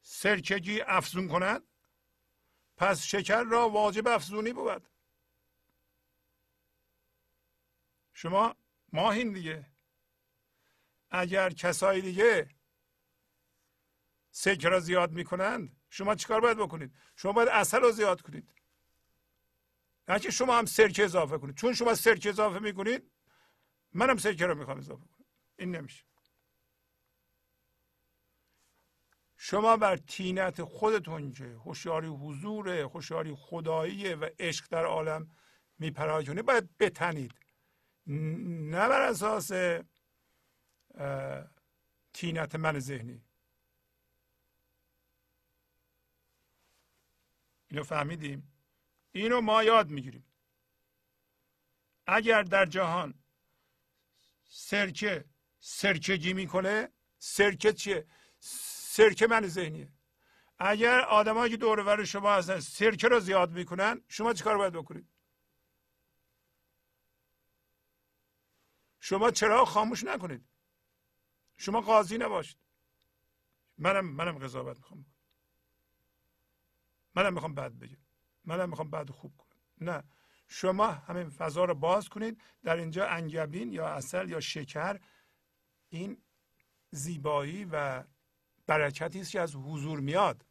[0.00, 1.62] سرکگی افزون کند
[2.76, 4.88] پس شکر را واجب افزونی بود.
[8.12, 8.56] شما
[8.92, 9.66] ماهین دیگه.
[11.10, 12.48] اگر کسای دیگه
[14.30, 18.55] سکر را زیاد می‌کنند شما چیکار باید بکنید؟ شما باید اصل رو زیاد کنید.
[20.08, 21.56] نه شما هم سرکه اضافه کنید.
[21.56, 23.10] چون شما سرکه اضافه می‌کنید
[23.92, 25.26] منم سرکه رو می‌خوام اضافه کنم.
[25.56, 26.04] این نمیشه.
[29.36, 35.30] شما بر تینت خودتون که هوشیاری حضور هوشیاری خدایی و عشق در عالم
[35.78, 37.34] میپراکنید باید بتنید.
[38.06, 39.50] نه بر اساس
[42.12, 43.22] تینت من ذهنی.
[47.68, 48.52] اینو فهمیدیم؟
[49.20, 50.24] اینو ما یاد می‌گیریم.
[52.06, 53.14] اگر در جهان
[54.48, 55.24] سرکه
[55.60, 58.06] سرکگی می‌کنه سرکه چیه؟
[58.40, 59.92] سرکه من ذهنیه.
[60.58, 65.08] اگر آدمایی که دور شما هستن سرکه رو زیاد می‌کنن شما چیکار باید بکنید؟
[69.00, 70.48] شما چرا خاموش نکنید؟
[71.56, 72.58] شما قاضی نباشید.
[73.78, 75.06] منم منم قضاوت می‌خوام.
[77.14, 78.05] منم می‌خوام بد بگم.
[78.46, 79.90] منم می‌خوام بد خوب کنم.
[79.90, 80.02] نه.
[80.48, 82.42] شما همین فضا رو باز کنید.
[82.62, 85.00] در اینجا انگبین یا اصل یا شکر
[85.88, 86.22] این
[86.90, 88.04] زیبایی و
[88.66, 90.46] برکتی است که از حضور میاد.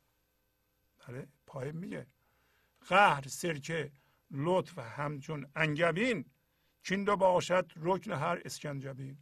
[1.08, 2.08] بله پای میگه.
[2.88, 3.92] قهر سرکه
[4.32, 6.26] لطف همچون انگبین.
[6.84, 9.18] چین دو باشد رکن هر اسکنجبین.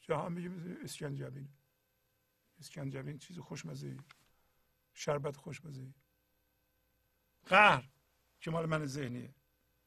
[0.00, 0.50] جهان میگه
[0.82, 1.48] اسکنجبین.
[2.58, 3.96] اسکنجبین چیز خوشمزه
[4.92, 5.94] شربت خوشمزه
[7.46, 7.88] قهر
[8.40, 9.34] که مال من ذهنیه.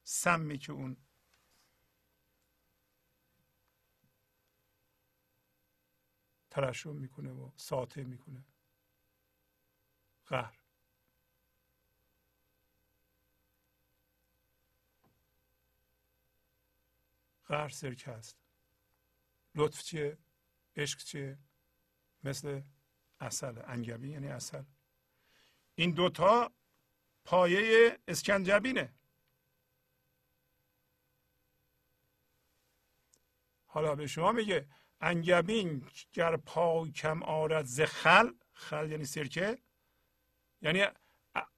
[0.03, 0.97] سمی که اون
[6.49, 8.43] ترشم می‌کنه و ساطع می‌کنه.
[10.25, 10.59] قهر.
[17.45, 18.37] قهر سرکه است
[19.55, 20.17] لطف چیه؟
[20.75, 21.37] عشق چیه؟
[22.23, 22.61] مثل
[23.19, 24.63] اصل انگبی یعنی اصل
[25.75, 26.51] این دوتا
[27.27, 28.93] پایه اسکنجبینه
[33.65, 34.67] حالا به شما میگه
[35.01, 39.57] انگبین گر پای کم آرد ز خل خل یعنی سرکه.
[40.61, 40.85] یعنی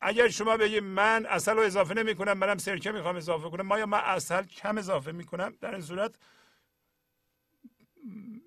[0.01, 3.79] اگر شما بگید من اصل رو اضافه نمی کنم منم سرکه می‌خوام اضافه کنم ما
[3.79, 6.15] یا من اصل کم اضافه می‌کنم در این صورت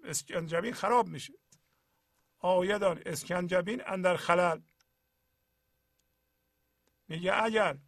[0.05, 1.35] اسکنجبین خراب میشه.
[2.39, 4.61] آیدان اسکنجبین اندر خلل.
[7.13, 7.79] میگه اگر.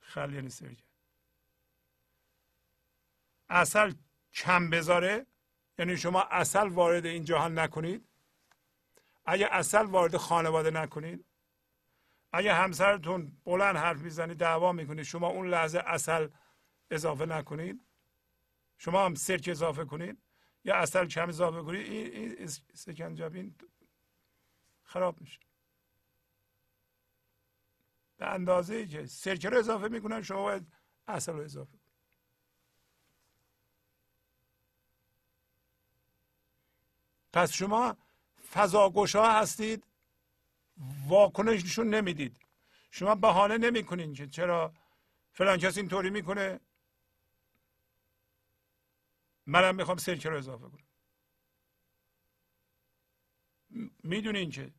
[0.00, 0.82] خل یعنی سرکه
[3.48, 3.92] اصل
[4.32, 5.26] کم بذاره
[5.78, 8.08] یعنی شما اصل وارد این جهان نکنید.
[9.24, 11.24] اگه اصل وارد خانواده نکنید
[12.32, 16.28] اگه همسرتون بلند حرف می‌زنید دعوا می‌کنید شما اون لحظه اصل
[16.90, 17.80] اضافه نکنید.
[18.78, 20.22] شما هم سرک اضافه کنید.
[20.64, 23.54] یا اصل کم اضافه کنید این سکنجبین
[24.82, 25.51] خراب میشه.
[28.22, 30.66] به اندازه ای که سرکه رو اضافه می‌کنن شما باید
[31.08, 31.82] اصل رو اضافه کنید.
[37.32, 37.96] پس شما
[38.52, 39.84] فضاگشا هستید
[41.08, 42.36] واکنش نشون نمی‌دید.
[42.90, 44.74] شما بهانه نمی‌کنین که چرا
[45.32, 46.60] فلان کسی اینطوری می‌کنه.
[49.46, 50.86] منم می‌خوام سرکه رو اضافه کنم.
[54.02, 54.72] می‌دونین که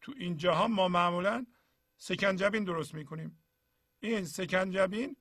[0.00, 1.46] تو این جهان ما معمولا
[1.96, 3.44] سکنجبین درست می‌کنیم.
[4.00, 5.16] این سکنجبین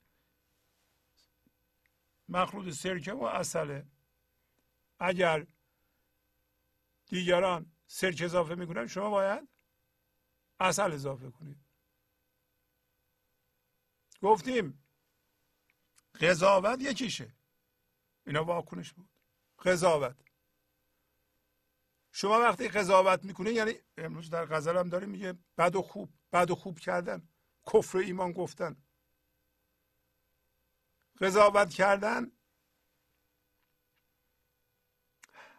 [2.29, 3.87] مخلوط سرکه و اصله
[4.99, 5.47] اگر
[7.05, 9.47] دیگران سرک اضافه می‌کنن شما باید
[10.59, 11.57] اصل اضافه کنید.
[14.21, 14.83] گفتیم
[16.21, 17.35] قضاوت یکیشه.
[18.25, 19.09] اینا واکنش بود.
[19.59, 20.15] قضاوت.
[22.11, 26.13] شما وقتی قضاوت می‌کنید یعنی امروز در غزل هم داریم میگه بد و خوب.
[26.33, 27.27] بد و خوب کردن.
[27.73, 28.83] کفر ایمان گفتن.
[31.21, 32.31] قضاوت کردن.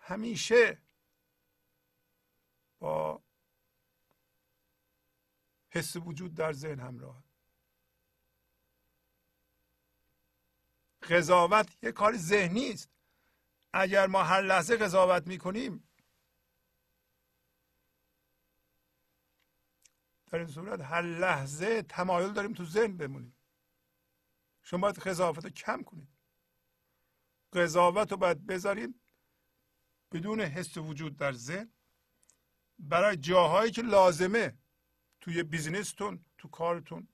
[0.00, 0.82] همیشه
[2.78, 3.22] با
[5.70, 7.24] حس وجود در ذهن همراه.
[11.02, 12.90] قضاوت یه کار ذهنی است.
[13.72, 15.88] اگر ما هر لحظه قضاوت می‌کنیم
[20.34, 23.36] در این صورت هر لحظه تمایل داریم تو ذهن بمونیم.
[24.62, 26.08] شما باید قضاوت رو کم کنید.
[27.52, 29.00] قضاوت رو باید بذاریم
[30.12, 31.72] بدون حس وجود در ذهن.
[32.78, 34.58] برای جاهایی که لازمه
[35.20, 37.08] توی بیزینستون تو کارتون.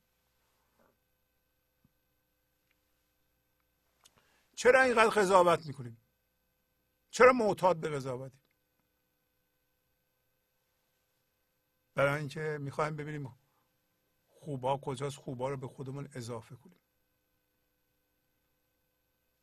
[4.56, 6.02] چرا اینقدر قضاوت می‌کنیم؟
[7.10, 8.39] چرا معتاد به قضاوتیم؟
[11.94, 13.38] برای اینکه می‌خوایم ببینیم
[14.28, 16.80] خوبا کجاست خوبا رو به خودمون اضافه کنیم.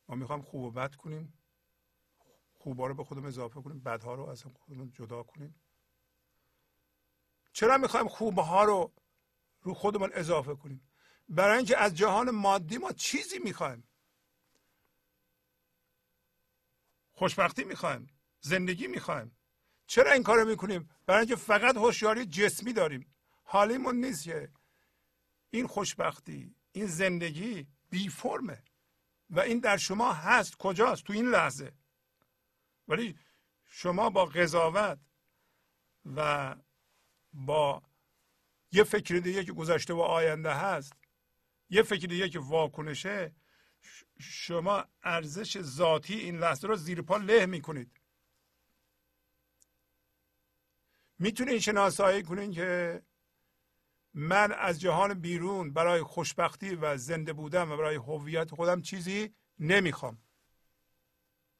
[0.08, 1.32] ما می‌خوایم خوب و بد کنیم
[2.58, 5.60] خوبا رو به خودمون اضافه کنیم بدها رو از خودمون جدا کنیم.
[7.52, 8.92] چرا می‌خوایم خوبه ها رو
[9.62, 10.88] رو خودمون اضافه کنیم؟
[11.28, 13.88] برای اینکه از جهان مادی ما چیزی می‌خوایم.
[17.12, 19.37] خوشبختی می‌خوایم زندگی می‌خوایم.
[19.88, 23.14] چرا این کارو می‌کنیم؟ برای اینکه فقط هوشیاری جسمی داریم.
[23.44, 24.48] حالیمون نیست که.
[25.50, 28.62] این خوشبختی این زندگی بی فرمه.
[29.30, 31.72] و این در شما هست کجاست؟ تو این لحظه.
[32.88, 33.18] ولی
[33.66, 34.98] شما با قضاوت
[36.16, 36.56] و
[37.32, 37.82] با
[38.72, 40.92] یه فکر دیگه که گذشته و آینده هست
[41.70, 43.32] یه فکر دیگه که واکنشه
[44.20, 47.97] شما ارزش ذاتی این لحظه رو زیر پا له می‌کنید.
[51.18, 53.02] می‌تونید شناسایی کنید که
[54.14, 60.18] من از جهان بیرون برای خوشبختی و زنده بودن و برای هویت خودم چیزی نمی‌خوام.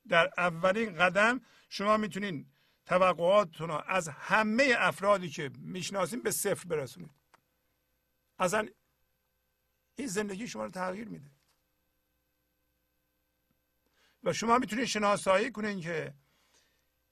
[0.09, 2.47] در اولین قدم شما می‌تونید
[2.87, 7.11] توقعاتتون رو از همه افرادی که می‌شناسیم به صفر برسونید
[8.39, 8.69] اصلا
[9.97, 11.31] این زندگی شما رو تغییر میده.
[14.25, 16.15] و شما می‌تونید شناسایی کنید که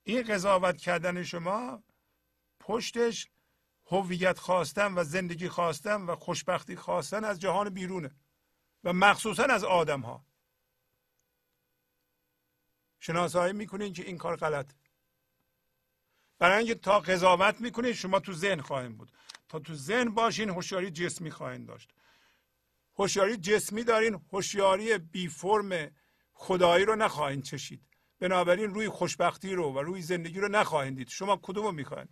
[0.04, 1.82] این قضاوت کردن شما
[2.66, 3.28] پشتش
[3.86, 8.10] هویت خواستن و زندگی خواستن و خوشبختی خواستن از جهان بیرونه
[8.84, 10.26] و مخصوصا از آدم ها
[13.00, 14.72] شناسایی می‌کنین که این کار غلط
[16.38, 19.12] برای اینکه تا قضاوت می‌کنین شما تو ذهن خواهیم بود.
[19.48, 21.90] تا تو ذهن باشین هوشیاری جسمی خواهیم داشت.
[22.98, 25.90] هوشیاری جسمی دارین هوشیاری بی فرم
[26.32, 27.82] خدایی رو نخواهید چشید.
[28.18, 31.08] بنابراین روی خوشبختی رو و روی زندگی رو نخواهید دید.
[31.08, 32.06] شما کدوم رو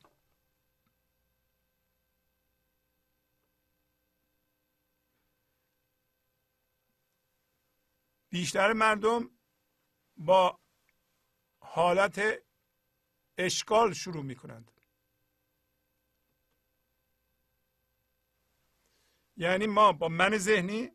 [8.34, 9.30] بیشتر مردم
[10.16, 10.60] با
[11.58, 12.20] حالت
[13.38, 14.70] اشکال شروع می کنند
[19.36, 20.90] یعنی ما با من ذهنی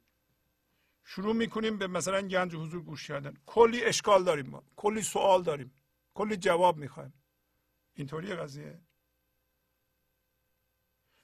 [1.04, 3.34] شروع می‌کنیم به مثلا گنج حضور گوش کردن.
[3.46, 4.64] کلی اشکال داریم ما.
[4.76, 5.82] کلی سوال داریم.
[6.14, 7.24] کلی جواب می‌خوایم.
[7.94, 8.82] اینطوری قضیه.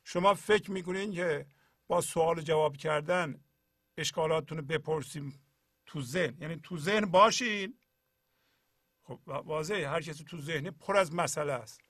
[0.04, 1.48] شما فکر می‌کنین که
[1.88, 3.44] با سوال جواب کردن
[3.98, 5.45] اشکالاتتون رو بپرسیم
[5.96, 6.38] تو ذهن.
[6.42, 7.80] یعنی تو ذهن باشین.
[9.04, 9.90] خب واضحه.
[9.90, 11.82] هر کسی تو ذهن پر از مسئله است.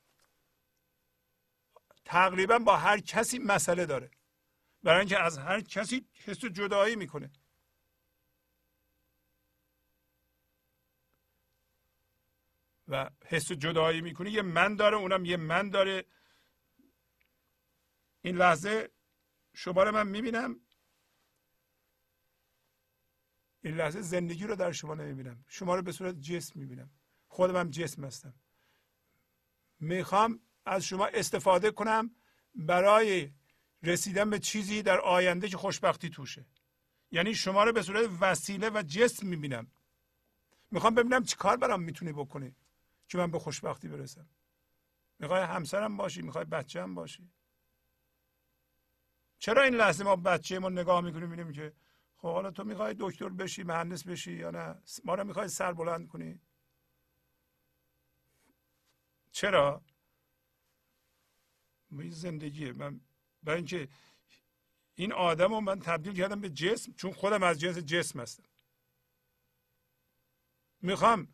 [2.06, 4.12] تقریبا با هر کسی مسئله داره.
[4.84, 7.32] برای اینکه از هر کسی حس جدایی می‌کنه.
[12.88, 16.06] و حس جدایی می‌کنه یه من داره اونم یه من داره.
[18.22, 18.91] این لحظه
[19.53, 20.64] شما رو من می‌بینم.
[23.66, 25.45] این لحظه زندگی رو در شما نمی‌بینم.
[25.47, 26.89] شما رو به صورت جسم می‌بینم.
[27.28, 28.34] خودم هم جسم هستم.
[29.80, 32.16] می‌خوام از شما استفاده کنم
[32.55, 33.32] برای
[33.84, 36.45] رسیدن به چیزی در آینده که خوشبختی توشه.
[37.11, 39.68] یعنی شما رو به صورت وسیله و جسم می‌بینم.
[40.72, 42.55] می‌خوام ببینم چی کار برام می‌تونی بکنی
[43.07, 44.28] که من به خوشبختی برسم.
[45.20, 47.30] می‌خوای همسرم باشی می‌خوای بچه هم باشی.
[49.39, 51.74] چرا این لحظه ما بچه ما نگاه می‌کنیم ببینیم که
[52.26, 56.07] خب حالا تو می‌خوای دکتر بشی مهندس بشی یا نه؟ ما رو می‌خوای سر بلند
[56.07, 56.39] کنی؟
[59.32, 59.82] چرا؟
[61.91, 62.73] این زندگیه.
[62.73, 63.01] من
[63.43, 63.88] برای اینکه
[64.95, 68.43] این آدم رو من تبدیل کردم به جسم چون خودم از جنس جسم هستم.
[70.82, 71.34] می‌خوام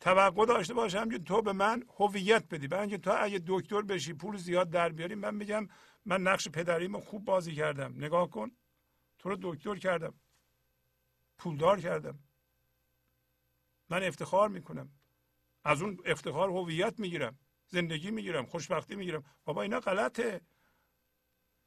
[0.00, 2.68] توقع داشته باشم که تو به من هویت بدی.
[2.68, 5.68] برای اینکه تو اگه دکتر بشی پول زیاد در بیاری من میگم
[6.04, 7.94] من نقش پدریمو خوب بازی کردم.
[8.04, 8.50] نگاه کن.
[9.18, 10.14] تو رو دکتر کردم.
[11.38, 12.18] پولدار کردم.
[13.88, 14.90] من افتخار می‌کنم.
[15.64, 17.38] از اون افتخار هویت می‌گیرم.
[17.66, 18.46] زندگی می‌گیرم.
[18.46, 19.24] خوشبختی می‌گیرم.
[19.44, 20.40] بابا اینا غلطه.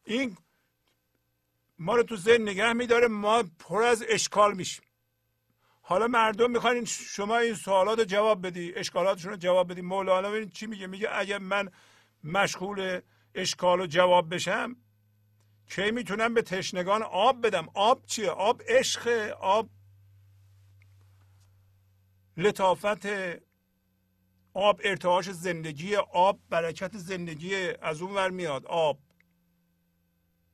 [0.06, 0.38] این
[1.80, 3.08] ما رو تو ذهن نگه میداره.
[3.08, 4.86] ما پر از اشکال میشیم.
[5.82, 8.74] حالا مردم می‌خوان شما این سوالات رو جواب بدی.
[8.76, 9.82] اشکالاتشون رو جواب بدی.
[9.82, 11.72] مولانا ببین چی میگه؟ میگه اگر من
[12.24, 13.02] مشغول
[13.36, 14.76] اشکال و جواب بشم
[15.70, 19.08] کی می‌تونم به تشنگان آب بدم؟ آب چیه؟ آب عشق
[19.40, 19.70] آب
[22.38, 23.06] لطافت
[24.54, 28.66] آب ارتعاش زندگی آب برکت زندگی از اون ور میاد.
[28.66, 29.00] آب.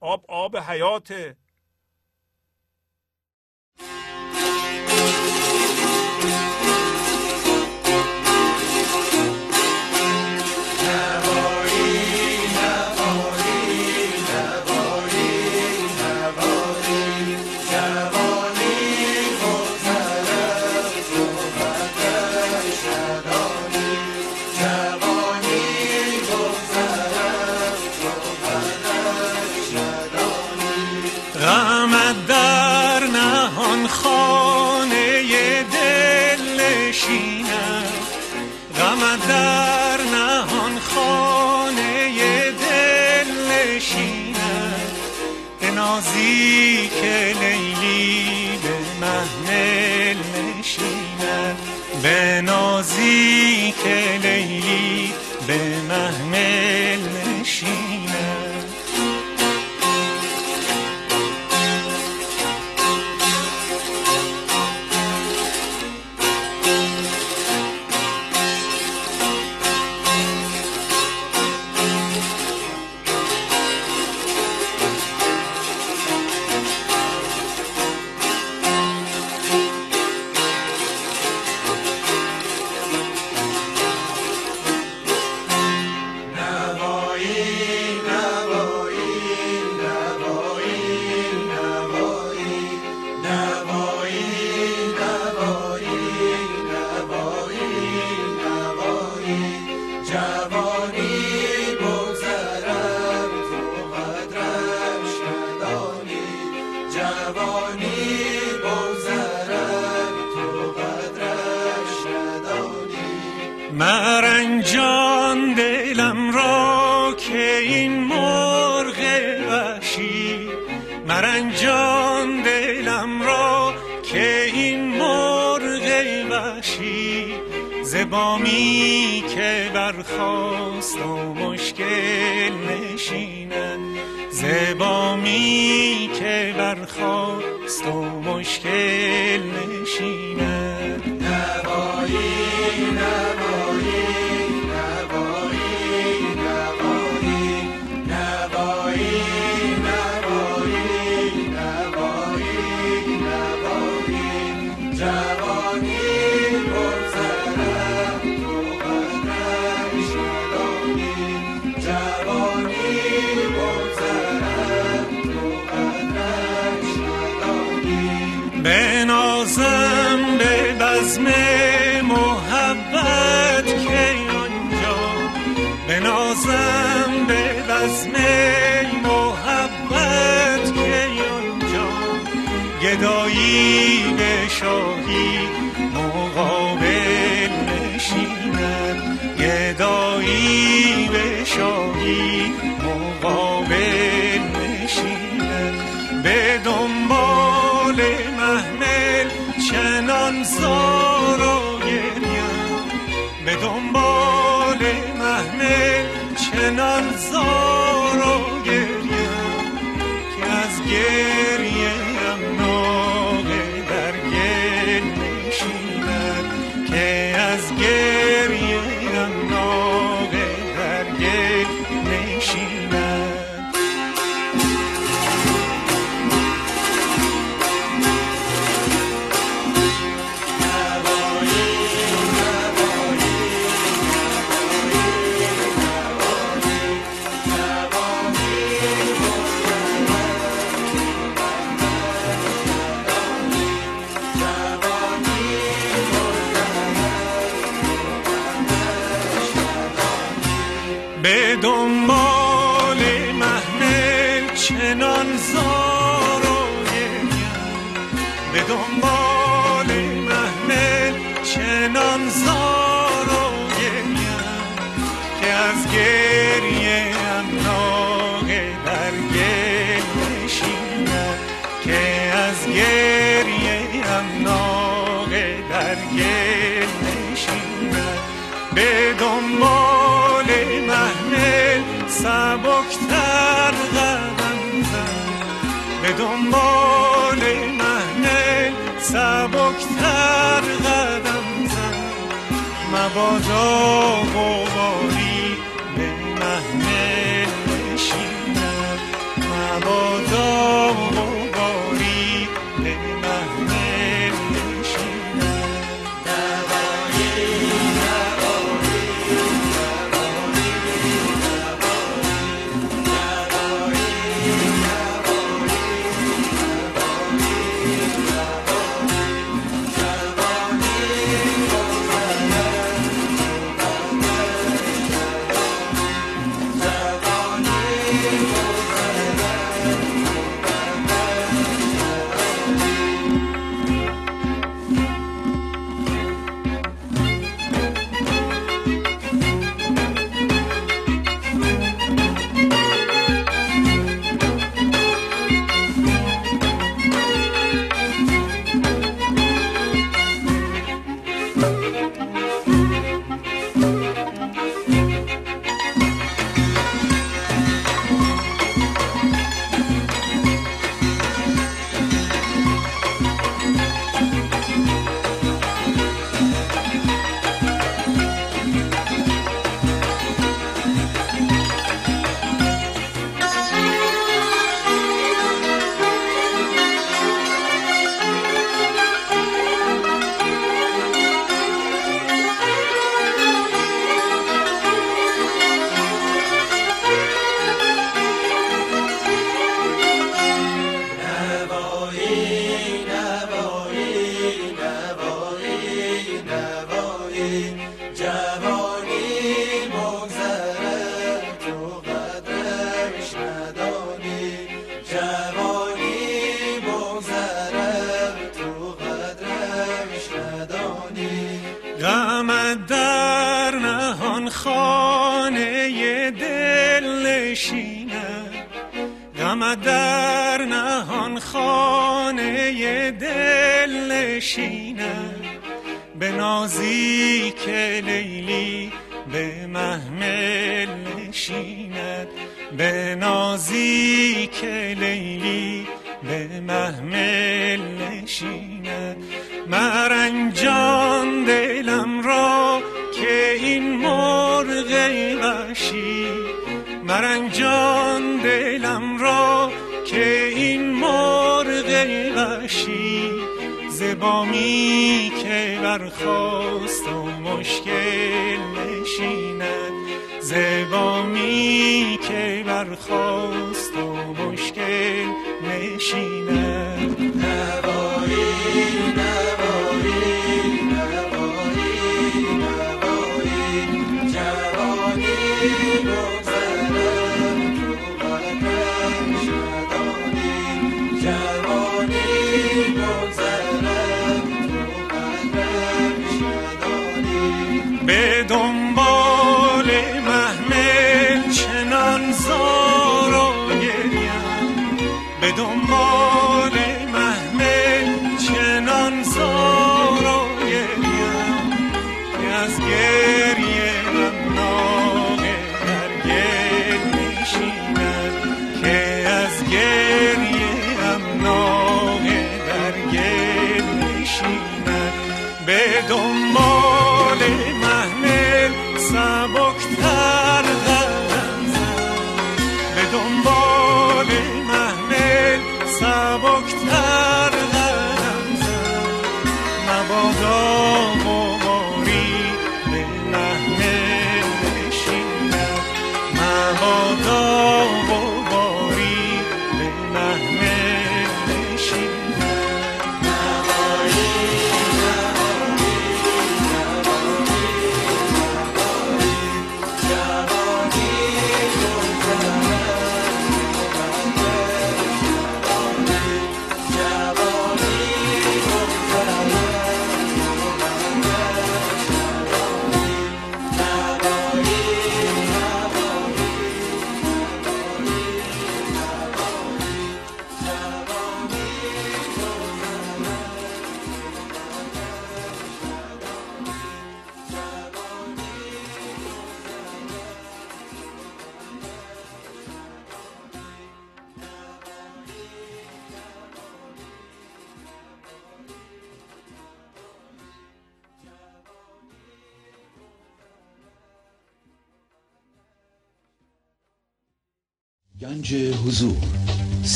[0.00, 1.36] آب آب حیات.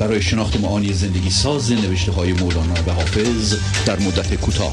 [0.00, 3.54] برای شناخت معانی زندگی ساز نوشته های مولانا و حافظ
[3.86, 4.72] در مدت کوتاه.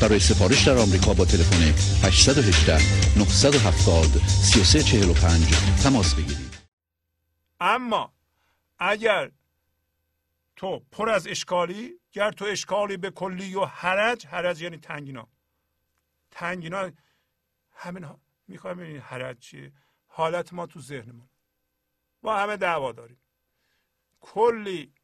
[0.00, 1.62] برای سفارش در آمریکا با تلفن
[2.06, 2.72] 818
[3.18, 6.58] 970 3345 تماس بگیرید.
[7.60, 8.12] اما
[8.78, 9.30] اگر
[10.56, 15.28] تو پر از اشکالی گر تو اشکالی به کلی و حرج حرج یعنی تنگینا.
[16.30, 16.90] تنگینا
[17.72, 19.72] همین ها می‌خوایم این حرج چیه؟
[20.06, 21.28] حالت ما تو ذهنمون.
[22.22, 23.21] با همه دعوا داریم.
[24.22, 24.94] کلی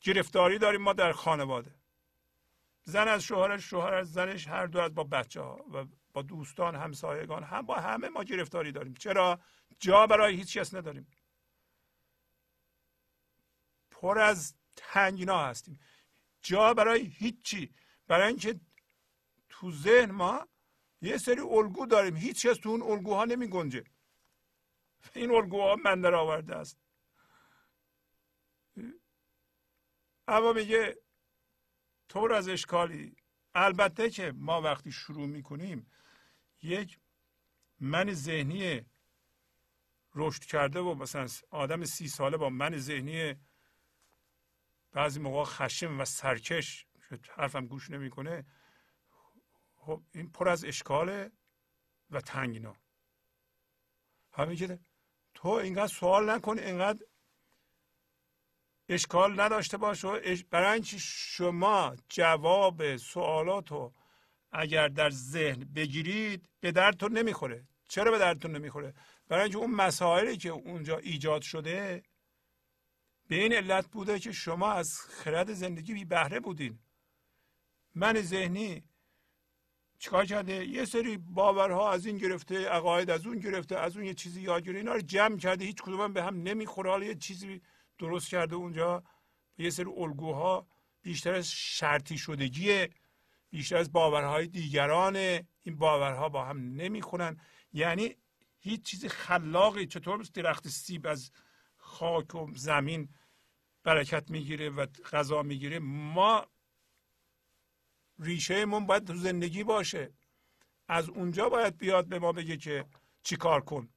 [0.00, 1.74] گرفتاری داریم ما در خانواده.
[2.82, 6.76] زن از شوهرش شوهر از زنش هر دو از با بچه ها و با دوستان
[6.76, 8.94] همسایگان هم با همه ما گرفتاری داریم.
[8.94, 9.40] چرا؟
[9.80, 11.06] جا برای هیچ کس نداریم.
[13.90, 15.80] پر از تنگینا هستیم.
[16.42, 17.74] جا برای هیچی.
[18.06, 18.60] برای اینکه
[19.48, 20.48] تو ذهن ما
[21.02, 22.16] یه سری الگو داریم.
[22.16, 23.84] هیچ کس تو اون الگوها نمی گنجه
[25.14, 26.78] این الگوها من در آورده است.
[30.30, 30.96] اما میگه
[32.08, 33.16] طور از اشکالی
[33.54, 35.90] البته که ما وقتی شروع می‌کنیم
[36.62, 37.00] یک
[37.80, 38.86] من ذهنی
[40.14, 43.34] رشد کرده و مثلا آدم سی ساله با من ذهنی
[44.92, 46.86] بعضی موقع خشم و سرکش
[47.36, 48.46] حرفم گوش نمی‌کنه
[49.74, 51.32] خب این پر از اشکاله
[52.10, 52.76] و تنگینا
[54.32, 54.78] همین که
[55.34, 57.06] تو اینقدر سوال نکن اینقدر
[58.90, 63.94] اشکال نداشته باشه اش- برای شما جواب سوالات رو
[64.52, 67.68] اگر در ذهن بگیرید به دردتون نمی‌خوره.
[67.88, 68.94] چرا به دردتون نمی‌خوره؟
[69.28, 72.02] برای اینکه اون مسائلی که اونجا ایجاد شده
[73.28, 76.78] به این علت بوده که شما از خرد زندگی بی بهره بودین.
[77.94, 78.84] من ذهنی
[79.98, 84.14] چیکار کرده؟ یه سری باورها از این گرفته عقاید از اون گرفته از اون یه
[84.14, 85.64] چیزی یاد گرفته اینا رو جمع کرده.
[85.64, 86.90] هیچ کدوم به هم نمی‌خوره.
[86.90, 87.60] حالا یه چیزی
[88.00, 89.02] درست کرده اونجا.
[89.58, 90.66] یه سری الگوها
[91.02, 92.90] بیشتر از شرطی شدگیه.
[93.50, 95.46] بیشتر از باورهای دیگرانه.
[95.62, 97.40] این باورها با هم نمی‌خونن.
[97.72, 98.16] یعنی
[98.58, 99.86] هیچ چیزی خلاقی.
[99.86, 101.30] چطور درخت سیب از
[101.76, 103.08] خاک و زمین
[103.82, 106.46] برکت می‌گیره و غذا می‌گیره؟ ما
[108.18, 110.12] ریشه من باید تو زندگی باشه.
[110.88, 112.86] از اونجا باید بیاد به ما بگه که
[113.22, 113.88] چی کار کن.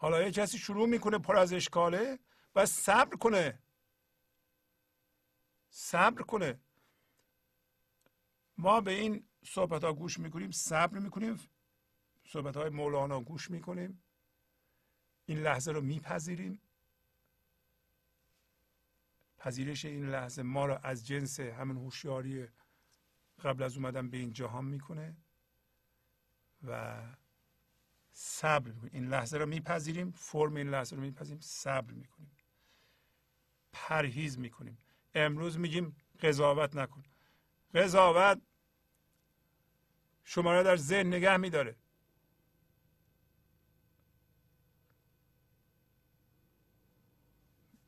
[0.00, 2.18] حالا یه کسی شروع می‌کنه پر از اشکاله
[2.54, 3.58] و صبر کنه.
[5.70, 6.60] صبر کنه.
[8.58, 11.40] ما به این صحبت ها گوش می‌کنیم صبر می‌کنیم.
[12.24, 14.02] صحبت های مولانا گوش می‌کنیم.
[15.26, 16.60] این لحظه رو میپذیریم.
[19.38, 22.48] پذیرش این لحظه ما را از جنس همون هوشیاری
[23.42, 25.16] قبل از اومدن به این جهان می‌کنه
[26.62, 27.02] و
[28.20, 28.90] صبر می‌کنیم.
[28.94, 32.36] این لحظه رو میپذیریم فرم این لحظه رو میپذیریم صبر می‌کنیم.
[33.72, 34.78] پرهیز می‌کنیم.
[35.14, 37.02] امروز میگیم قضاوت نکن.
[37.74, 38.40] قضاوت
[40.24, 41.76] شما را در ذهن نگه میداره.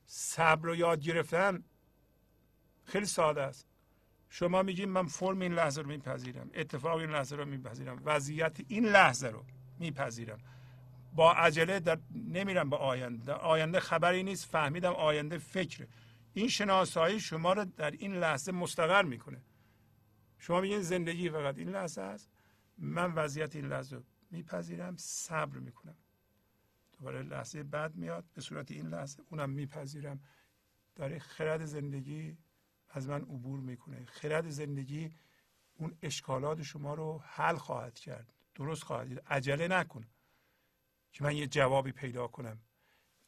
[0.07, 1.65] صبر رو یاد گرفتن
[2.85, 3.67] خیلی ساده است.
[4.29, 8.87] شما میگیم من فرم این لحظه رو میپذیرم اتفاق این لحظه رو میپذیرم وضعیت این
[8.87, 9.47] لحظه رو.
[9.81, 10.39] میپذیرم.
[11.15, 13.25] با عجله در نمیرم به آینده.
[13.25, 15.89] در آینده خبری نیست فهمیدم آینده فکره.
[16.33, 19.43] این شناسایی شما رو در این لحظه مستقر می‌کنه.
[20.39, 22.31] شما میگین زندگی فقط این لحظه است.
[22.79, 25.97] من وضعیت این لحظه میپذیرم صبر می‌کنم.
[26.93, 30.21] دوباره لحظه بعد میاد به صورت این لحظه اونم میپذیرم.
[30.95, 32.39] داره خرد زندگی
[32.91, 34.05] از من عبور می‌کنه.
[34.05, 35.11] خرد زندگی
[35.75, 38.33] اون اشکالات شما رو حل خواهد کرد.
[38.55, 40.07] درست خواهد کرد عجله نکن
[41.13, 42.63] که من یه جوابی پیدا کنم.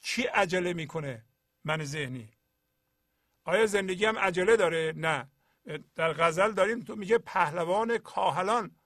[0.01, 1.24] کی عجله می‌کنه
[1.65, 2.32] من ذهنی؟
[3.44, 5.31] آیا زندگی هم عجله داره؟ نه.
[5.94, 8.77] در غزل داریم تو میگه پهلوان کاهلان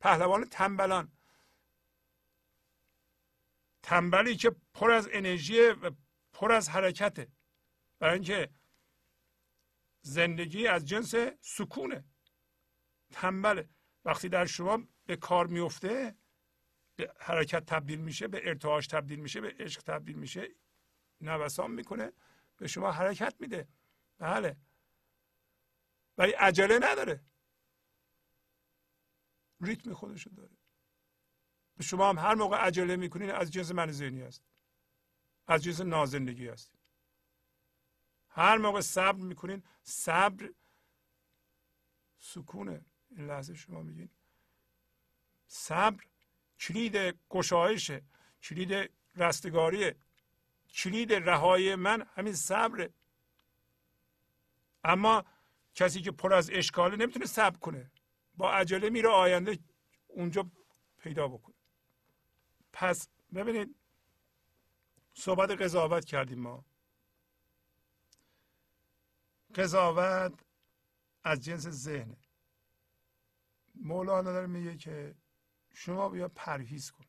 [0.00, 1.12] پهلوان تنبلان.
[3.82, 5.90] تنبلی که پر از انرژی و
[6.32, 7.28] پر از حرکته.
[7.98, 8.50] برای اینکه
[10.00, 12.04] زندگی از جنس سکونه.
[13.12, 13.68] تنبله.
[14.04, 16.16] وقتی در شما به کار میفته
[16.96, 20.48] به حرکت تبدیل میشه به ارتعاش تبدیل میشه به عشق تبدیل میشه
[21.20, 22.12] نوسان می‌کنه
[22.56, 23.68] به شما حرکت میده.
[24.18, 24.56] بله.
[26.18, 27.24] ولی عجله نداره.
[29.60, 30.56] ریتم خودشو داره.
[31.76, 34.44] به شما هم هر موقع عجله می‌کنین از جنس من ذهنی است
[35.46, 36.72] از جنس نازندگی است
[38.28, 40.50] هر موقع صبر می‌کنین صبر
[42.18, 42.84] سکونه.
[43.10, 44.10] این لحظه شما میگین.
[45.54, 46.04] صبر
[46.60, 46.96] کلید
[47.30, 48.02] گشایشه
[48.42, 49.96] کلید رستگاریه
[50.68, 52.92] کلید رهایی من همین صبره
[54.84, 55.24] اما
[55.74, 57.90] کسی که پر از اشکاله نمی‌تونه صبر کنه
[58.34, 59.58] با عجله میره آینده
[60.06, 60.50] اونجا
[60.98, 61.54] پیدا بکنه.
[62.72, 63.76] پس ببینید
[65.14, 66.64] صحبت قضاوت کردیم ما.
[69.54, 70.32] قضاوت
[71.24, 72.16] از جنس ذهنه
[73.74, 75.23] مولانا داره میگه که
[75.74, 77.04] شما بیا پرهیز کن.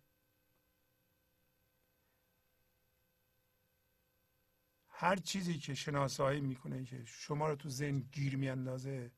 [4.89, 9.11] هر چیزی که شناسایی می‌کنه که شما رو تو ذهن گیر میاندازه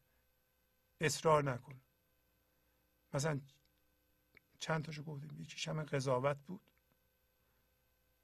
[1.01, 1.81] اصرار نکن.
[3.13, 3.41] مثلا
[4.59, 5.41] چند تاشو گفتیم.
[5.41, 6.61] یکیش همه قضاوت بود.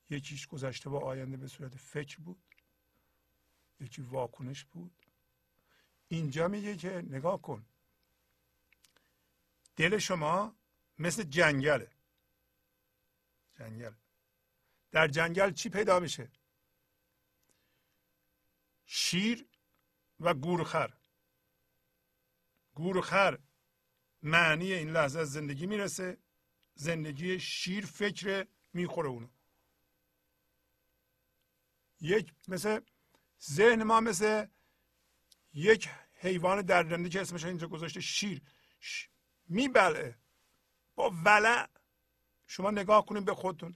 [0.09, 2.43] یکیش گذشته با آینده به صورت فکر بود.
[3.79, 5.05] یکی واکنش بود.
[6.07, 7.65] اینجا میگه که نگاه کن.
[9.75, 10.55] دل شما
[11.03, 11.91] مثل جنگله.
[13.59, 13.93] جنگل.
[14.91, 16.31] در جنگل چی پیدا میشه؟
[18.85, 19.47] شیر
[20.19, 20.93] و گورخر.
[22.73, 23.39] گورخر
[24.21, 26.17] معنی این لحظه از زندگی می‌رسه.
[26.75, 29.29] زندگی شیر فکر می‌خوره اونو.
[32.01, 32.79] یک مثل
[33.41, 34.47] ذهن ما مثل
[35.53, 38.41] یک حیوان درنده که اسمش اینجا گذاشته شیر.
[38.79, 39.07] ش...
[39.45, 40.22] میبلعه.
[40.95, 41.67] با ولع
[42.47, 43.75] شما نگاه کنید به خودتون.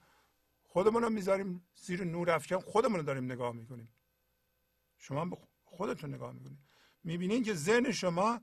[0.64, 2.60] خودمون رو می‌ذاریم زیر نور افکن.
[2.60, 3.96] خودمون رو داریم نگاه می‌کنیم.
[4.98, 6.60] شما به خودتون نگاه می‌کنید.
[7.04, 8.42] می‌بینین که ذهن شما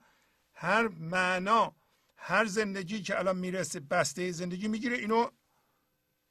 [0.53, 1.77] هر معنا
[2.17, 5.31] هر زندگی که الان می‌رسه بسته زندگی می‌گیره اینو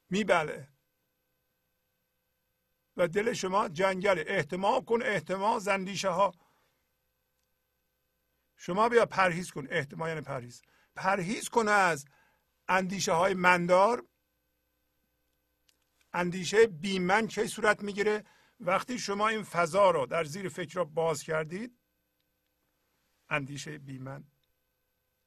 [0.09, 0.67] میبله.
[2.97, 4.23] و دل شما جنگل.
[4.27, 6.33] احتمال کن احتمال زندیشه ها
[8.57, 9.67] شما بیا پرهیز کن.
[9.69, 10.61] احتمال یعنی پرهیز.
[10.95, 12.05] پرهیز کن از
[12.68, 14.07] اندیشه های مندار
[16.14, 18.26] اندیشه بیمن کی صورت می‌گیره؟
[18.60, 21.80] وقتی شما این فضا رو در زیر فکر را باز کردید
[23.30, 24.23] اندیشه بیمن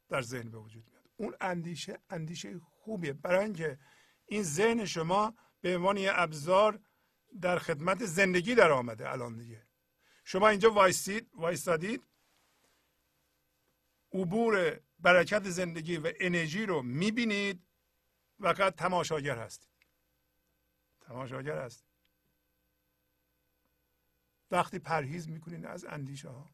[0.08, 1.10] در ذهن به وجود میاد.
[1.16, 3.12] اون اندیشه اندیشه خوبیه.
[3.12, 3.78] برای اینکه
[4.26, 6.80] این ذهن شما به عنوان یه ابزار
[7.40, 9.66] در خدمت زندگی در آمده الان دیگه.
[10.24, 12.06] شما اینجا وایستید وایستادید
[14.12, 17.62] عبور برکت زندگی و انرژی رو می‌بینید.
[18.40, 19.70] فقط تماشاگر هستید.
[21.00, 21.84] تماشاگر هست
[24.50, 26.50] وقتی پرهیز می‌کنید از اندیشه ها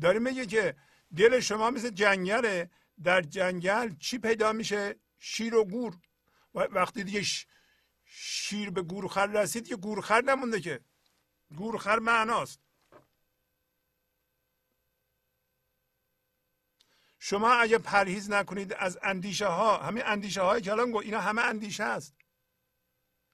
[0.00, 0.76] داره میگه که
[1.16, 2.70] دل شما مثل جنگله.
[3.02, 5.98] در جنگل چی پیدا میشه؟ شیر و گور.
[6.54, 7.22] و وقتی دیگه
[8.04, 10.80] شیر به گورخر رسید که گورخر نمونده که.
[11.56, 12.60] گورخر معناست.
[17.24, 22.14] شما اگه پرهیز نکنید از اندیشه ها همین اندیشه های کلان اینا همه اندیشه است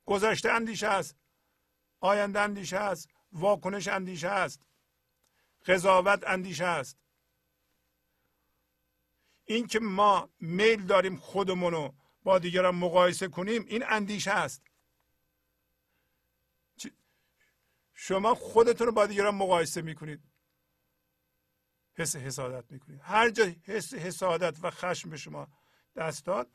[0.04, 1.16] گذشته اندیشه است
[2.00, 4.60] آینده اندیشه است واکنش اندیشه است
[5.66, 6.98] قضاوت اندیشه است
[9.44, 11.92] این که ما میل داریم خودمونو
[12.22, 14.62] با دیگران مقایسه کنیم این اندیشه است
[17.94, 20.27] شما خودتون رو با دیگران مقایسه می‌کنید.
[21.98, 23.00] حس حسادت می‌کنید.
[23.02, 25.48] هر جا حس حسادت و خشم به شما
[25.96, 26.50] دست داد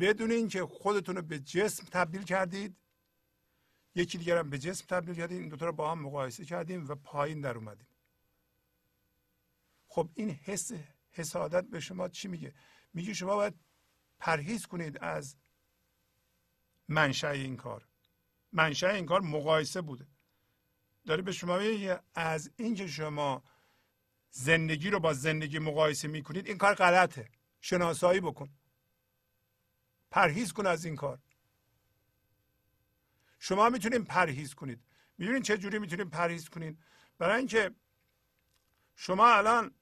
[0.00, 2.76] بدون اینکه خودتون رو به جسم تبدیل کردید
[3.94, 6.94] یکی دیگر هم به جسم تبدیل کردید این دوتا رو با هم مقایسه کردیم و
[6.94, 7.88] پایین در اومدیم.
[9.86, 10.72] خب این حس
[11.10, 12.54] حسادت به شما چی میگه؟
[12.94, 13.54] میگه شما باید
[14.18, 15.36] پرهیز کنید از
[16.88, 17.88] منشأ این کار.
[18.52, 20.06] منشأ این کار مقایسه بوده.
[21.06, 23.42] داره به شما میگه از اینکه شما
[24.34, 27.30] زندگی رو با زندگی مقایسه می‌کنید این کار غلطه.
[27.60, 28.50] شناسایی بکن.
[30.10, 31.18] پرهیز کن از این کار.
[33.38, 34.84] شما می‌تونید پرهیز کنید.
[35.18, 36.78] می‌دونید چه جوری می‌تونید پرهیز کنید؟
[37.18, 37.74] برای اینکه
[38.96, 39.74] شما الان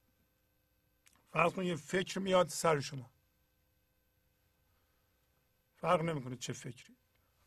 [1.30, 3.10] فرض کنید یه فکر میاد سر شما.
[5.76, 6.96] فرق نمی‌کنه چه فکری.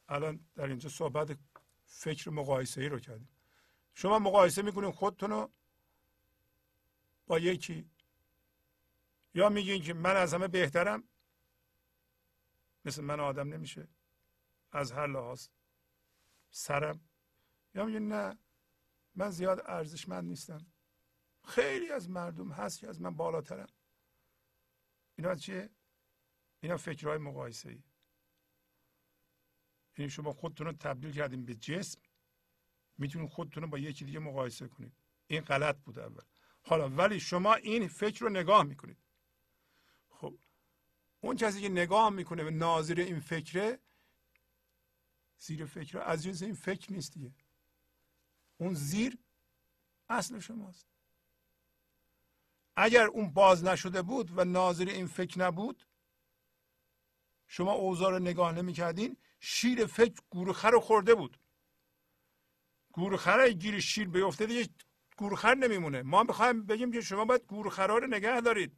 [0.10, 1.38] الان در اینجا صحبت
[1.86, 3.30] فکر مقایسه ای رو کردیم.
[3.94, 5.52] شما مقایسه می‌کنید خودتون رو
[7.28, 7.90] با یکی.
[9.34, 11.04] یا میگین که من از همه بهترم
[12.86, 13.88] مثل من آدم نمیشه.
[14.72, 15.48] از هر لحاظ
[16.50, 17.10] سرم.
[17.76, 18.38] یا میگه نه
[19.16, 20.66] من زیاد ارزشمند نیستم.
[21.46, 23.70] خیلی از مردم هست که از من بالاترم.
[25.16, 25.70] اینا چیه؟
[26.60, 27.84] اینا فکرهای مقایسه ای
[29.98, 32.02] یعنی شما خودتون رو تبدیل کردیم به جسم
[32.98, 34.94] می‌تونید خودتون رو با یکی دیگه مقایسه کنید
[35.28, 36.24] این غلط بود اول.
[36.64, 38.98] حالا ولی شما این فکر رو نگاه می‌کنید.
[40.10, 40.38] خب
[41.22, 43.80] اون کسی که نگاه می‌کنه به ناظر این فکره
[45.38, 47.34] زیر فکر از جنس این فکر نیست دیگه.
[48.58, 49.18] اون زیر
[50.10, 50.88] اصل شماست.
[52.76, 55.88] اگر اون باز نشده بود و ناظر این فکر نبود
[57.48, 61.40] شما اوضاع رو نگاه نمی کردین شیر فکر گورخر رو خورده بود.
[62.92, 64.70] گورخر گیر شیر بیفته دیگه
[65.24, 66.02] گورخر نمیمونه.
[66.02, 68.78] ما می‌خوایم بگیم که شما باید گورخرا رو نگه دارید.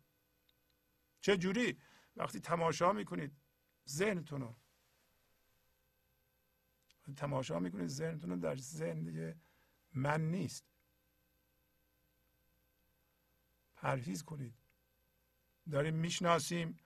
[1.22, 1.78] چه جوری؟
[2.16, 3.32] وقتی تماشا می‌کنید
[3.90, 4.56] ذهنتون رو.
[7.18, 9.36] تماشا می‌کنید ذهنتون رو در ذهن دیگه
[9.94, 10.66] من نیست.
[13.76, 14.54] پرهیز کنید.
[15.72, 16.78] داریم می‌شناسیم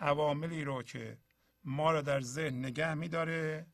[0.00, 1.18] عواملی رو که
[1.64, 3.66] ما رو در ذهن نگه میداره.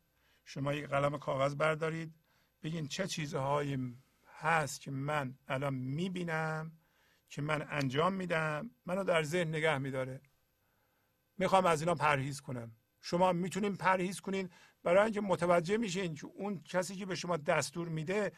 [0.45, 2.15] شما یک قلم کاغذ بردارید.
[2.63, 3.97] بگین چه چیزهایی
[4.43, 6.73] هست که من الان می‌بینم
[7.29, 10.21] که من انجام میدم منو در ذهن نگه میداره.
[11.39, 12.77] می‌خوام از اینا پرهیز کنم.
[13.01, 14.51] شما می‌تونید پرهیز کنین.
[14.83, 18.33] برای اینکه متوجه میشین که اون کسی که به شما دستور میده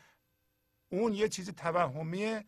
[0.88, 2.44] اون یه چیز توهمیه.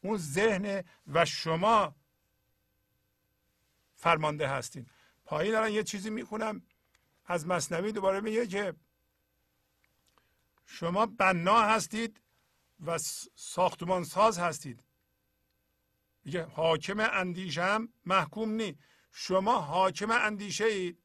[0.00, 1.94] اون ذهن و شما
[3.94, 4.86] فرمانده هستین.
[5.24, 6.62] پایین دارن یه چیزی می‌خونم.
[7.26, 8.74] از مصنوی دوباره میگه که
[10.66, 12.20] شما بنا هستید
[12.86, 12.98] و
[13.34, 14.84] ساختمان ساز هستید.
[16.24, 18.78] میگه حاکم اندیشم محکوم نی.
[19.12, 20.98] شما حاکم اندیشه اید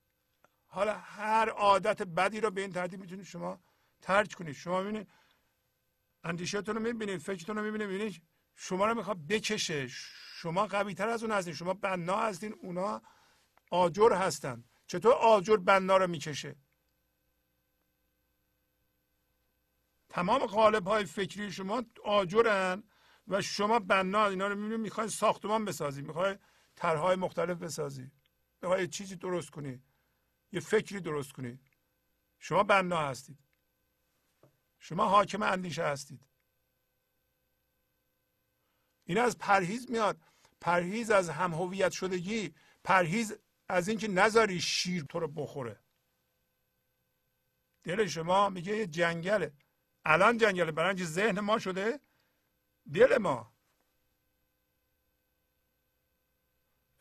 [0.65, 3.59] حالا هر عادت بدی رو به این ترتیب می‌تونید شما
[4.01, 4.55] ترک کنید.
[4.55, 5.07] شما ببینید
[6.23, 8.21] اندیشتون رو می‌بینید فکرتون رو می‌بینید می‌بینید
[8.55, 9.87] شما رو می‌خواد بکشه.
[10.41, 11.53] شما قوی تر از اون هستین.
[11.53, 12.53] شما بنا هستین.
[12.53, 13.01] اونا
[13.71, 14.63] آجر هستن.
[14.87, 16.55] چطور آجر بنا رو می‌کشه؟
[20.09, 22.83] تمام قالب های فکری شما آجرن
[23.27, 26.39] و شما بنا اینا رو می‌بینید می‌خواید ساختمان بسازید می‌خواید
[26.75, 28.11] طرحهای مختلف بسازید
[28.61, 29.83] می‌خواید چیزی درست کنید
[30.51, 31.59] یه فکری درست کنید
[32.39, 33.37] شما بنا هستید.
[34.79, 36.21] شما حاکم اندیشه هستید.
[39.03, 40.21] این از پرهیز میاد.
[40.61, 43.35] پرهیز از هم هویت شدگی پرهیز
[43.67, 45.83] از اینکه نذاری شیر تو رو بخوره.
[47.83, 49.53] دل شما میگه یه جنگله.
[50.11, 51.99] الان جنگله برای ذهن ما شده؟
[52.93, 53.53] دل ما.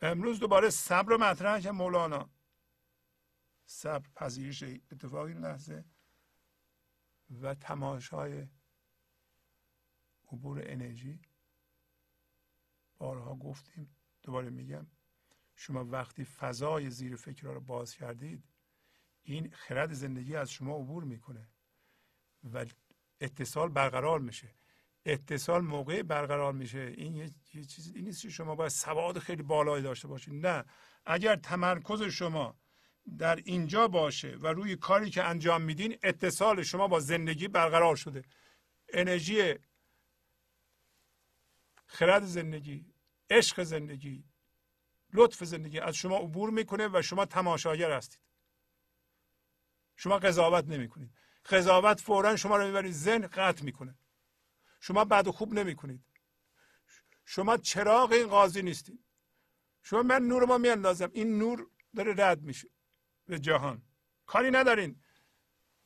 [0.01, 2.29] امروز دوباره صبر مطرح که مولانا.
[3.65, 5.85] صبر پذیرش اتفاق این لحظه
[7.41, 8.47] و تماشای
[10.31, 11.21] عبور انرژی.
[12.97, 14.87] بارها گفتیم دوباره میگم
[15.55, 18.43] شما وقتی فضای زیر فکر رو باز کردید
[19.23, 21.47] این خرد زندگی از شما عبور می‌کنه.
[22.53, 22.65] و
[23.21, 24.55] اتصال برقرار میشه.
[25.05, 26.93] اتصال موقع برقرار میشه.
[26.97, 30.65] این یه, یه چیزی نیست که شما باید سواد خیلی بالایی داشته باشید نه.
[31.05, 32.57] اگر تمرکز شما
[33.17, 38.23] در اینجا باشه و روی کاری که انجام میدین اتصال شما با زندگی برقرار شده.
[38.93, 39.55] انرژی
[41.85, 42.93] خرد زندگی
[43.29, 44.23] عشق زندگی
[45.13, 48.21] لطف زندگی از شما عبور می‌کنه و شما تماشاگر هستید.
[49.95, 51.11] شما قضاوت نمی‌کنید.
[51.49, 53.95] قضاوت فورا شما رو می‌برید ذهن قطع می‌کنه.
[54.79, 56.03] شما بد و خوب نمی‌کنید.
[57.25, 59.03] شما چراغ این قاضی نیستید.
[59.83, 61.09] شما من نور ما میاندازم.
[61.13, 62.69] این نور داره رد میشه
[63.25, 63.81] به جهان.
[64.25, 65.01] کاری ندارین.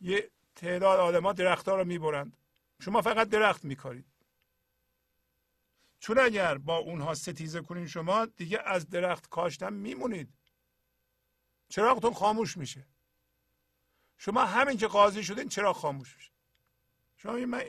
[0.02, 2.38] یه تعداد آدما درختها رو می‌برند.
[2.80, 4.06] شما فقط درخت میکارید.
[5.99, 10.34] چون اگر با اونها ستیزه کنین شما دیگه از درخت کاشتن میمونید.
[11.69, 12.88] چراغتون خاموش میشه.
[14.26, 16.32] شما همین که قاضی شدین چراغ خاموش میشه.
[17.18, 17.64] شما من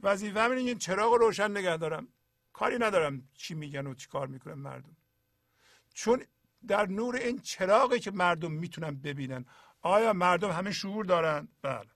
[0.00, 2.08] وظیفه همین این چراغ رو روشن نگه دارم.
[2.52, 4.96] کاری ندارم چی میگن و چی کار می‌کنن مردم.
[5.94, 6.24] چون
[6.66, 9.44] در نور این چراغی که مردم می‌تونن ببینن
[9.80, 11.90] آیا مردم همه شعور دارن؟ بله.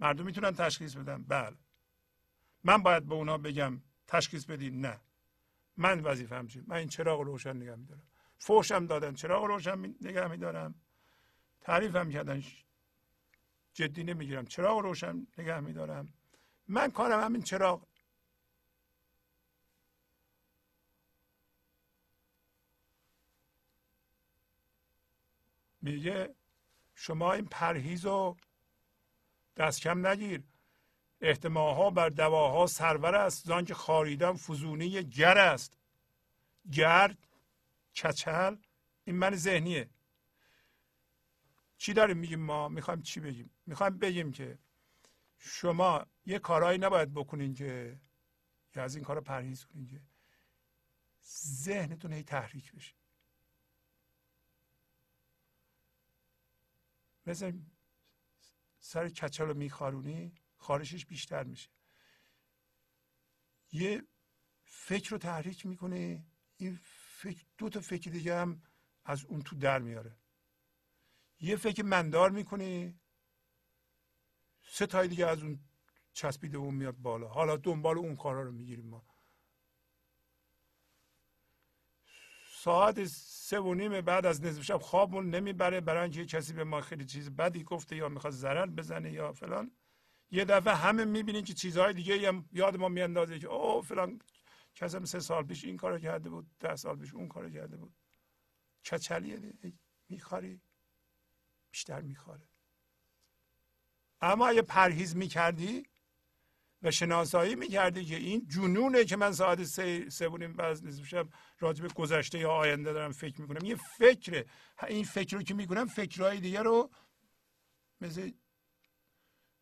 [0.00, 1.56] مردم می‌تونن تشخیص بدن؟ بله.
[2.64, 5.00] من باید به اونا بگم تشخیص بدین؟ نه.
[5.76, 8.02] من وظیفه همچه من این چراغ روشن نگه میدارم.
[8.38, 10.74] فوشم دادن چراغ روشن نگه میدارم.
[11.64, 12.44] تعریف هم کردن.
[13.74, 14.46] جدی نمی‌گیرم.
[14.46, 16.12] چراغ روشن نگه میدارم.
[16.68, 17.86] من کارم همین چراغ.
[25.82, 26.34] میگه
[26.94, 28.36] شما این پرهیز رو
[29.56, 30.42] دست کم نگیر.
[31.20, 33.46] احتماها بر دواها سرور است.
[33.46, 35.78] زان که خاریدن فزونی گر است.
[36.72, 37.18] گرد
[37.96, 38.56] کچل
[39.04, 39.90] این من ذهنیه.
[41.84, 44.58] چی داریم میگیم ما؟ می‌خوایم چی بگیم؟ می‌خوایم بگیم که
[45.38, 48.00] شما یه کارهایی نباید بکنین که
[48.74, 50.02] یا از این کارا پرهیز کنین که
[51.38, 52.94] ذهنتون هی تحریک بشه.
[57.26, 57.58] مثل
[58.78, 61.70] سر کچل رو میخارونی خارشش بیشتر میشه.
[63.72, 64.02] یه
[64.64, 68.62] فکر رو تحریک می‌کنه این فکر دو تا فکر دیگه هم
[69.04, 70.23] از اون تو در میاره.
[71.44, 72.94] یه فکر مندار می‌کنه
[74.62, 75.60] سه تای دیگه از اون
[76.12, 77.28] چسبیده اون میاد بالا.
[77.28, 79.04] حالا دنبال اون کارا رو می‌گیریم ما.
[82.48, 85.80] ساعت سه و نیم بعد از نصف شب خوابمون نمی‌بره.
[85.80, 89.70] برای اینکه کسی به ما خیلی چیز بدی گفته یا می‌خواد ضرر بزنه یا فلان.
[90.30, 94.20] یه دفعه همه می‌بینین که چیزهای دیگه هم یاد ما میاندازه که او فلان
[94.74, 97.94] کسی سه سال پیش این کارو کرده بود ده سال پیش اون کارو کرده بود.
[98.84, 99.52] کچلیه
[100.08, 100.60] میخواری
[101.74, 102.48] بیشتر میخواره
[104.20, 105.86] اما اگه پرهیز می‌کردی
[106.82, 111.26] و شناسایی می‌کردی که این جنونه که من ساعت سه سه بعد نصف
[111.58, 114.46] راجع به گذشته یا آینده دارم فکر می‌کنم یه فکره.
[114.88, 116.90] این فکر رو که می‌کنم فکرهای دیگه رو
[118.00, 118.32] مثل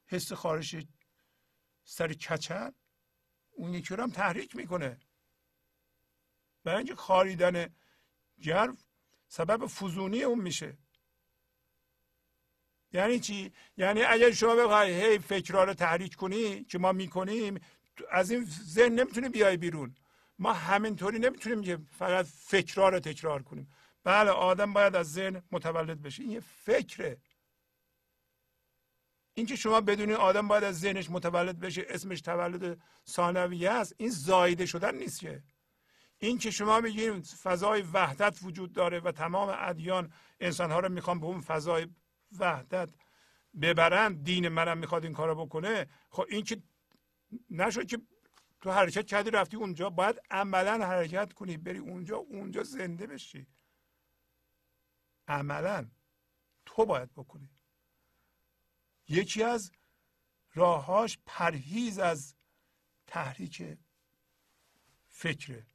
[0.06, 0.76] حس خارش
[1.84, 2.70] سر کچل
[3.50, 5.00] اون یکی رو هم تحریک می‌کنه.
[6.64, 7.74] برای اینکه خاریدن
[8.38, 8.84] جرف
[9.28, 10.81] سبب فزونی اون میشه.
[12.92, 17.60] یعنی چی؟ یعنی اگر شما بخوای هی فکرها رو تحریک کنی که ما می‌کنیم
[18.10, 19.94] از این ذهن نمی‌تونه بیای بیرون.
[20.38, 23.68] ما همینطوری نمی‌تونیم که فقط فکرها رو تکرار کنیم.
[24.04, 26.22] بله آدم باید از ذهن متولد بشه.
[26.22, 27.16] این یه فکره.
[29.34, 34.66] اینکه شما بدونید آدم باید از ذهنش متولد بشه اسمش تولد ثانویه است این زایده
[34.66, 35.42] شدن نیست که.
[36.18, 41.26] این که شما میگین فضای وحدت وجود داره و تمام ادیان انسانها رو می‌خوان به
[41.26, 41.86] اون فضای
[42.38, 42.88] وحدت
[43.62, 46.62] ببرن دین منم می‌خواد این کارو بکنه خب این که
[47.50, 47.98] نشد که
[48.60, 49.90] تو حرکت کردی رفتی اونجا.
[49.90, 53.46] باید عملا حرکت کنی بری اونجا اونجا زنده بشی.
[55.28, 55.90] عملا.
[56.66, 57.50] تو باید بکنی.
[59.08, 59.72] یکی از
[60.54, 62.34] راههاش پرهیز از
[63.06, 63.78] تحریک
[65.08, 65.66] فکره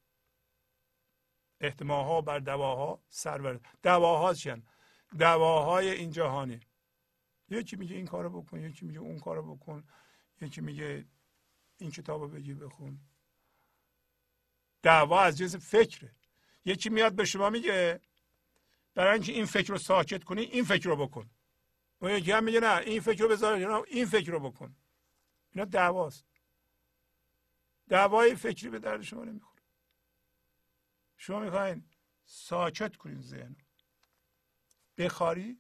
[1.59, 3.59] احتماها بر دواها سرور.
[3.83, 4.33] دواها
[5.19, 6.59] دواهای این جهانی.
[7.49, 9.83] یکی میگه این کارو بکن یکی میگه اون کارو بکن
[10.41, 11.05] یکی میگه
[11.77, 12.99] این کتاب بگی بخون.
[14.81, 16.15] دعوا از جنس فکره.
[16.65, 18.01] یکی میاد به شما میگه
[18.93, 21.29] برای اینکه این فکر رو ساکت کنی این فکر رو بکن.
[22.01, 24.75] و یکی هم میگه نه این فکر رو بذار این فکر رو بکن.
[25.51, 26.25] اینا دعواست.
[27.87, 29.63] دعوای فکری به درد شما نمی‌خوره.
[31.17, 31.89] شما می‌خواین
[32.25, 33.55] ساکت کنین ذهن
[34.97, 35.59] بخاری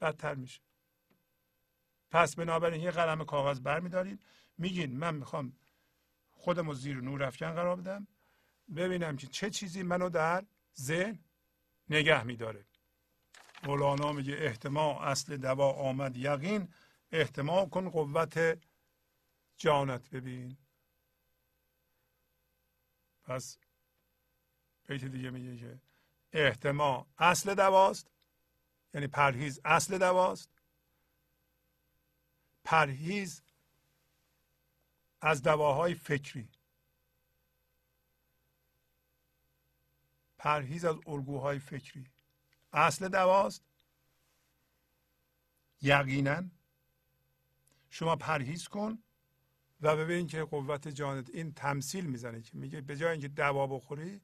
[0.00, 0.60] بدتر میشه.
[2.10, 4.24] پس بنابراین یه قلم کاغذ برمیدارید
[4.58, 5.56] میگین من می‌خوام
[6.32, 8.06] خودم رو زیر نور افکن قرار بدم.
[8.76, 10.44] ببینم که چه چیزی منو در
[10.76, 11.18] ذهن
[11.88, 12.66] نگه میداره.
[13.62, 16.68] مولانا میگه احتما اصل دوا آمد یقین
[17.12, 18.58] احتما کن قوت
[19.56, 20.56] جانت ببین.
[23.22, 23.58] پس
[24.88, 25.80] بیت دیگه میگه که
[26.36, 28.10] احتما اصل دواست
[28.94, 30.50] یعنی پرهیز اصل دواست.
[32.64, 33.42] پرهیز
[35.20, 36.48] از دواهای فکری.
[40.38, 42.06] پرهیز از الگوهای فکری.
[42.72, 43.64] اصل دواست
[45.82, 46.42] یقینا.
[47.90, 48.98] شما پرهیز کن
[49.80, 54.20] و ببین که قوت جانت این تمثیل می‌زنه که میگه به جای اینکه دوا بخوری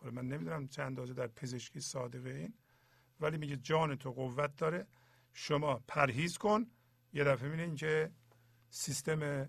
[0.00, 2.54] حالا من نمی‌دونم چند اندازه در پزشکی صادقه این
[3.20, 4.86] ولی میگه جان تو قوت داره.
[5.32, 6.66] شما پرهیز کن.
[7.12, 8.12] یه دفعه می‌بینین که
[8.70, 9.48] سیستم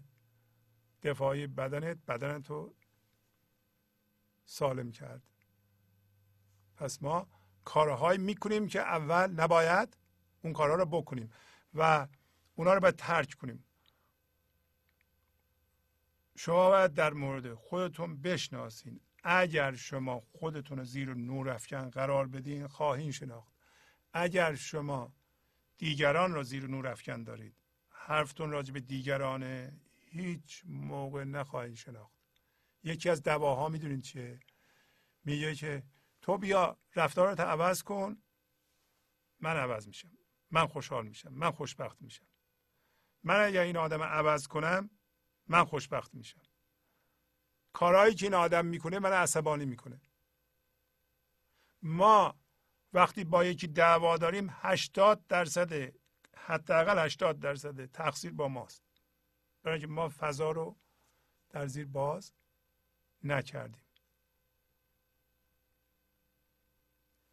[1.03, 2.73] دفاعی بدنت بدن تو
[4.45, 5.22] سالم کرد.
[6.76, 7.28] پس ما
[7.65, 9.98] کارهایی می‌کنیم که اول نباید
[10.41, 11.32] اون کارها رو بکنیم
[11.73, 12.07] و
[12.56, 13.65] اونا رو باید ترک کنیم.
[16.36, 18.99] شما باید در مورد خودتون بشناسین.
[19.23, 23.53] اگر شما خودتون رو زیر نور افکن قرار بدین خواهین شناخت.
[24.14, 25.14] اگر شما
[25.77, 27.56] دیگران را زیر نور افکن دارید
[27.89, 32.22] حرفتون راجع به دیگرانه هیچ موقع نخواهید شناخت.
[32.84, 34.39] یکی از دواها می‌دونید چیه؟
[35.23, 35.84] میگه که
[36.22, 38.22] تو بیا رفتارت عوض کن
[39.39, 40.11] من عوض میشم.
[40.52, 41.34] من خوشحال میشم.
[41.34, 42.26] من خوشبخت میشم.
[43.23, 44.89] من اگر این آدم عوض کنم
[45.48, 46.41] من خوشبخت میشم.
[47.73, 50.02] کارهایی که این آدم می‌کنه من عصبانی می‌کنه.
[51.81, 52.35] ما
[52.93, 55.93] وقتی با یکی دعوا داریم 80 درصد
[56.38, 58.84] حداقل 80 درصد تقصیر با ماست.
[59.64, 60.76] برای اینکه ما فضا رو
[61.49, 62.34] در زیر باز
[63.23, 63.84] نکردیم.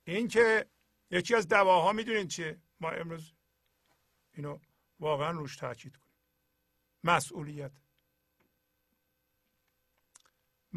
[0.04, 0.66] این که
[1.10, 3.32] یکی از دواها می‌دونین چیه؟ ما امروز
[4.32, 4.58] اینو
[5.00, 6.14] واقعا روش تاکید کنیم.
[7.04, 7.72] مسئولیت.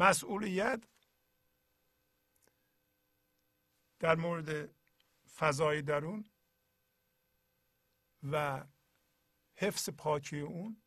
[0.02, 0.84] مسئولیت
[3.98, 4.70] در مورد
[5.36, 6.24] فضای درون
[8.32, 8.64] و
[9.54, 10.82] حفظ پاکی اون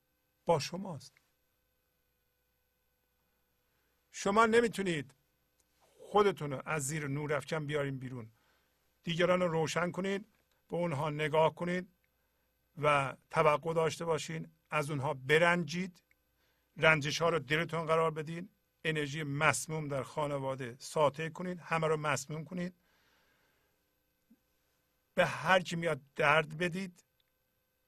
[0.46, 1.14] با شماست.
[4.12, 5.16] شما نمی‌تونید
[5.82, 8.32] خودتون رو از زیر نور افکن بیارین بیرون.
[9.04, 10.22] دیگران رو روشن کنید
[10.70, 11.96] به اونها نگاه کنید
[12.78, 16.02] و توقع داشته باشین از اونها برنجید
[16.78, 18.55] رنجش ها رو دلتون قرار بدین
[18.86, 22.74] انرژی مسموم در خانواده ساطع کنید همه رو مسموم کنید.
[25.14, 27.06] به هر کی میاد درد بدید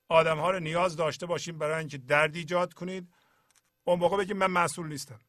[0.09, 3.13] آدم ها رو نیاز داشته باشیم برای اینکه درد ایجاد کنید.
[3.83, 5.19] اون موقع بگید من مسئول نیستم.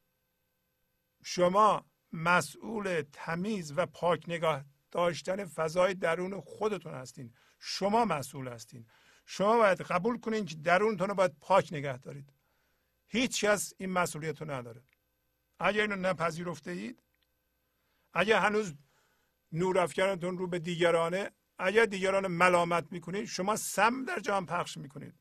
[1.24, 7.34] شما مسئول تمیز و پاک نگاه داشتن فضای درون خودتون هستین.
[7.58, 8.86] شما مسئول هستین.
[9.26, 12.32] شما باید قبول کنین که درونتون رو باید پاک نگه دارید.
[13.06, 14.82] هیچ کس این مسئولیت رو نداره.
[15.58, 17.02] اگر اینو نپذیرفته اید
[18.12, 18.74] اگر هنوز
[19.52, 25.14] نور افکنتون رو به دیگرانه اگر دیگران ملامت می‌کنید شما سم در جهان پخش می‌کنید.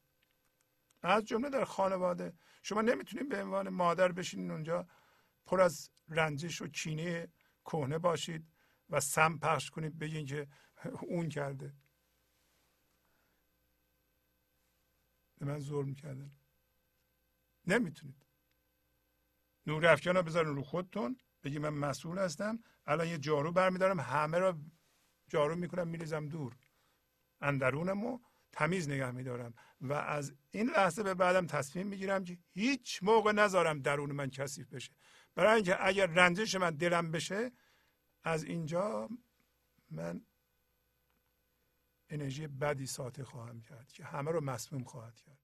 [1.01, 2.34] از جمله در خانواده.
[2.64, 4.88] شما نمی‌تونید به عنوان مادر بشینید اونجا
[5.45, 7.27] پر از رنجش و کینه
[7.65, 8.47] کهنه باشید
[8.89, 10.47] و سم پخش کنید بگین که
[11.01, 11.73] اون کرده.
[15.38, 16.31] به من ظلم کردن.
[17.68, 18.26] نمی‌تونید.
[19.68, 21.18] نور افکن رو بذارین رو خودتون.
[21.44, 22.60] بگی من مسئول هستم.
[22.85, 23.99] الان یه جارو برمیدارم.
[23.99, 24.53] همه رو
[25.27, 26.56] جارو می‌کنم میریزم دور.
[27.41, 28.19] اندرونمو
[28.52, 29.53] تمیز نگه میدارم.
[29.81, 34.73] و از این لحظه به بعدم تصمیم می‌گیرم که هیچ موقع نذارم درون من کثیف
[34.73, 34.94] بشه.
[35.35, 37.52] برای اینکه اگر رنجش من دلم بشه
[38.23, 39.10] از اینجا
[39.89, 40.22] من
[42.10, 45.39] انرژی بدی ساطع خواهم کرد که همه رو مسموم خواهد کرد.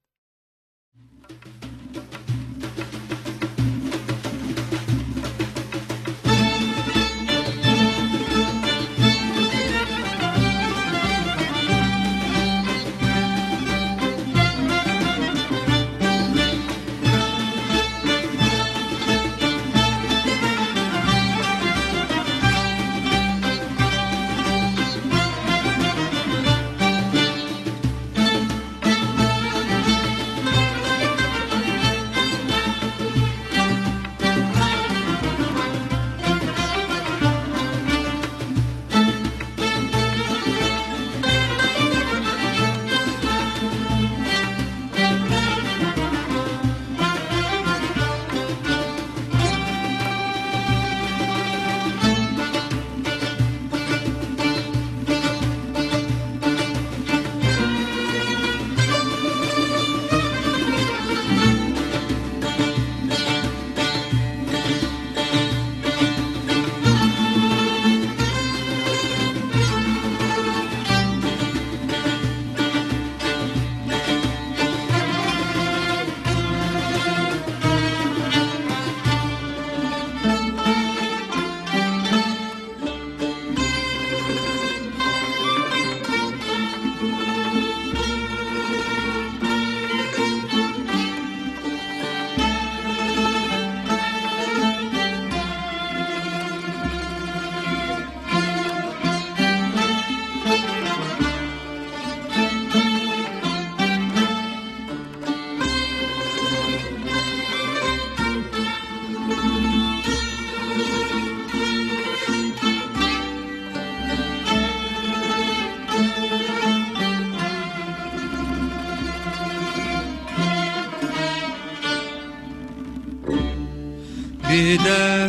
[124.84, 125.28] به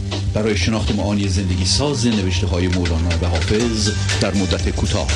[0.35, 3.89] برای شناخت معانی زندگی ساز نوشته های مولانا و حافظ
[4.21, 5.07] در مدت کوتاه.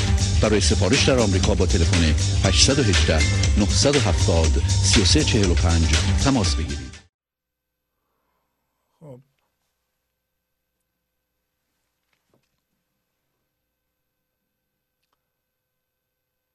[0.41, 2.03] برای سفارش در آمریکا با تلفن
[2.47, 3.13] 818
[3.59, 5.87] 970 3345
[6.23, 6.95] تماس بگیرید.
[8.99, 9.21] خب.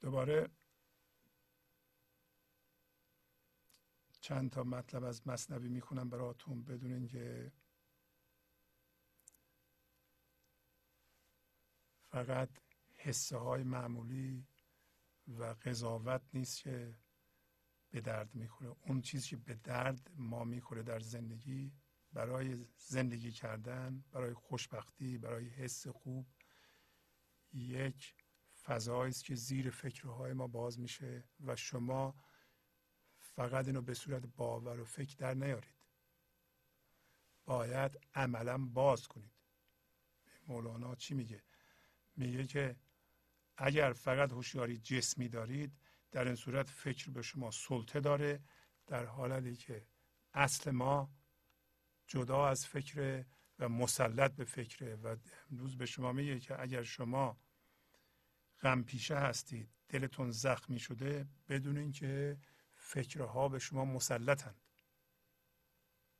[0.00, 0.48] دوباره
[4.20, 7.52] چند تا مطلب از مصنوی می‌خونم براتون بدون اینکه
[12.10, 12.48] فقط
[12.94, 14.46] حسه های معمولی
[15.28, 16.94] و قضاوت نیست که
[17.90, 18.76] به درد می‌خوره.
[18.80, 21.72] اون چیزی که به درد ما می‌خوره در زندگی
[22.12, 26.26] برای زندگی کردن برای خوشبختی برای حس خوب
[27.52, 28.14] یک
[28.62, 32.14] فضایی است که زیر فکرهای ما باز میشه و شما
[33.18, 35.84] فقط اینو به صورت باور و فکر در نیارید.
[37.44, 39.32] باید عملا باز کنید.
[40.48, 41.42] مولانا چی میگه؟
[42.16, 42.76] میگه که
[43.56, 45.72] اگر فقط هوشیاری جسمی دارید
[46.10, 48.42] در این صورت فکر به شما سلطه داره
[48.86, 49.86] در حالتی که
[50.34, 51.10] اصل ما
[52.06, 53.24] جدا از فکر
[53.60, 54.96] و مسلط به فکره.
[54.96, 55.16] و
[55.50, 57.40] امروز به شما میگه که اگر شما
[58.62, 62.38] غم پیشه هستید دلتون زخمی شده بدونین که
[62.76, 64.60] فکرها به شما مسلطند.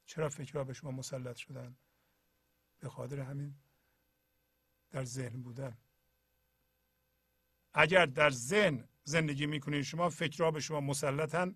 [0.06, 1.76] چرا فکرها به شما مسلط شدن؟
[2.80, 3.54] به خاطر همین
[4.90, 5.78] در ذهن بودن.
[7.74, 11.54] اگر در ذهن زندگی می‌کنید شما فکرها به شما مسلطن.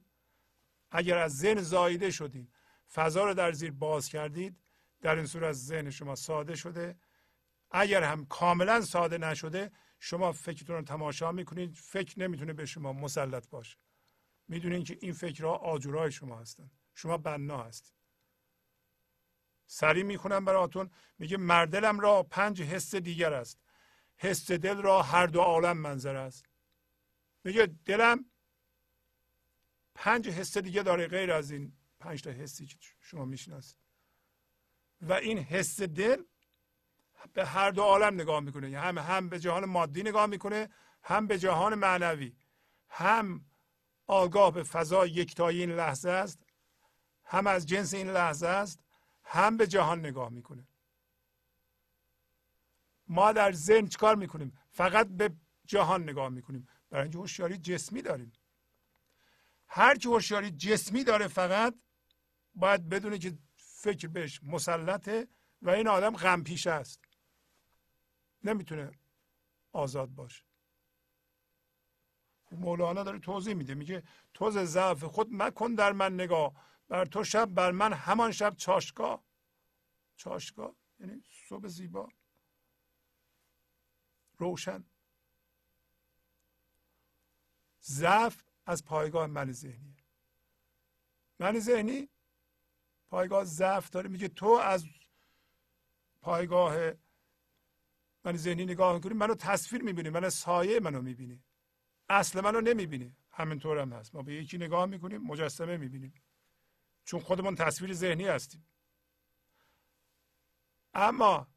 [0.90, 2.52] اگر از ذهن زایده شدید
[2.92, 4.60] فضا رو در زیر باز کردید
[5.00, 6.98] در این صورت ذهن شما ساده شده.
[7.70, 11.74] اگر هم کاملا ساده نشده شما فکرتون رو تماشا می‌کنید.
[11.74, 13.78] فکر نمی‌تونه به شما مسلط باشه.
[14.48, 16.70] می‌دونین که این فکرها آجورای شما هستن.
[16.94, 17.94] شما بنا هستید.
[19.66, 20.90] سری می‌خونم براتون.
[21.18, 23.58] میگه مردلم را پنج حس دیگر است.
[24.16, 26.44] حس دل را هر دو عالم منظر است.
[27.44, 28.24] میگه دلم
[29.94, 33.78] پنج حس دیگه داره غیر از این پنج تا حسی که شما می‌شناسید.
[35.00, 36.22] و این حس دل
[37.32, 38.78] به هر دو عالم نگاه می‌کنه.
[38.78, 40.68] هم هم به جهان مادی نگاه می‌کنه
[41.02, 42.36] هم به جهان معنوی.
[42.88, 43.44] هم
[44.06, 46.46] آگاه به فضا یکتایی این لحظه است
[47.24, 48.83] هم از جنس این لحظه است
[49.24, 50.66] هم به جهان نگاه می‌کنه.
[53.06, 56.68] ما در ذهن چکار می‌کنیم؟ فقط به جهان نگاه می‌کنیم.
[56.90, 58.32] برای اینکه هوشیاری جسمی داریم.
[59.66, 61.74] هر کی هوشیاری جسمی داره فقط
[62.54, 65.28] باید بدونه که فکر بهش مسلطه
[65.62, 67.00] و این آدم غم پیشه است.
[68.44, 68.90] نمی‌تونه
[69.72, 70.44] آزاد باشه.
[72.52, 73.74] مولانا داره توضیح میده.
[73.74, 74.02] میگه
[74.34, 76.54] تو ضعف خود مکن در من نگاه.
[76.94, 79.24] بر تو شب بر من همان شب چاشگاه
[80.16, 82.08] چاشگاه یعنی صبح زیبا.
[84.38, 84.84] روشن.
[87.82, 89.96] ضعف از پایگاه من ذهنی
[91.38, 92.08] من ذهنی
[93.10, 94.08] پایگاه ضعف داره.
[94.08, 94.86] میگه تو از
[96.20, 96.92] پایگاه
[98.24, 101.42] من ذهنی نگاه می‌کنی منو تصویر می‌بینی من سایه منو می‌بینی.
[102.08, 103.16] اصل منو نمی‌بینی.
[103.30, 104.14] همینطور هم هست.
[104.14, 106.14] ما به یکی نگاه می‌کنیم مجسمه می‌بینیم.
[107.04, 108.66] چون خودمون تصویر ذهنی هستیم.
[110.94, 111.48] اما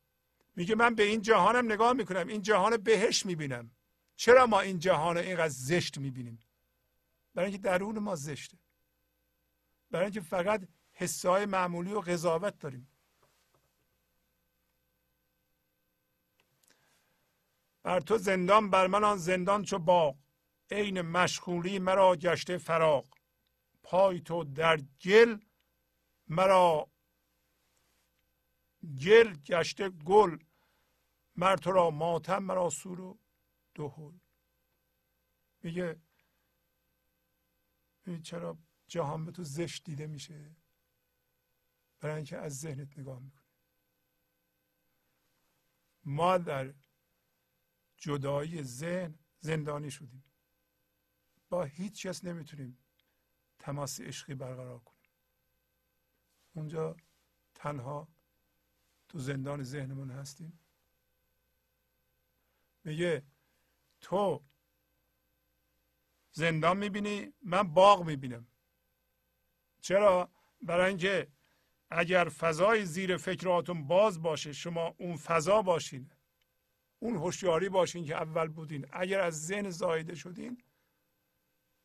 [0.56, 3.72] میگه من به این جهانم نگاه می‌کنم این جهان بهش می‌بینم.
[4.16, 6.40] چرا ما این جهان اینقدر زشت می‌بینیم؟
[7.34, 8.58] برای اینکه درون ما زشته.
[9.92, 12.88] برای اینکه فقط حسای معمولی و قضاوت داریم.
[17.84, 20.16] بر تو زندان بر من آن زندان چو باغ.
[20.72, 23.17] عین مشغولی مرا گشته فراغ.
[23.90, 25.40] پای تو در گل
[26.28, 26.92] مرا
[29.02, 30.38] گل گشته گل
[31.36, 33.20] مر تو را ماتم مرا سور و
[33.76, 34.18] دهل.
[35.64, 36.02] میگه
[38.24, 38.58] چرا
[38.88, 40.56] جهان به تو زشت دیده میشه؟
[42.00, 43.44] برای اینکه از ذهنت نگاه می‌کنه
[46.04, 46.74] ما در
[47.98, 50.24] جدایی ذهن زندانی شدیم.
[51.50, 52.78] با هیچ کس نمی‌تونیم
[53.68, 55.12] تماس عشقی برقرار کنیم.
[56.56, 56.96] اونجا
[57.54, 58.08] تنها
[59.08, 60.60] تو زندان ذهنمون هستیم.
[62.84, 63.24] میگه
[64.02, 64.44] تو
[66.32, 68.48] زندان می‌بینی من باغ می‌بینم.
[69.82, 70.30] چرا؟
[70.62, 71.28] برای اینکه
[71.90, 76.12] اگر فضای زیر فکراتون باز باشه شما اون فضا باشین.
[77.00, 78.88] اون هوشیاری باشین که اول بودین.
[78.92, 80.64] اگر از ذهن زایده شدین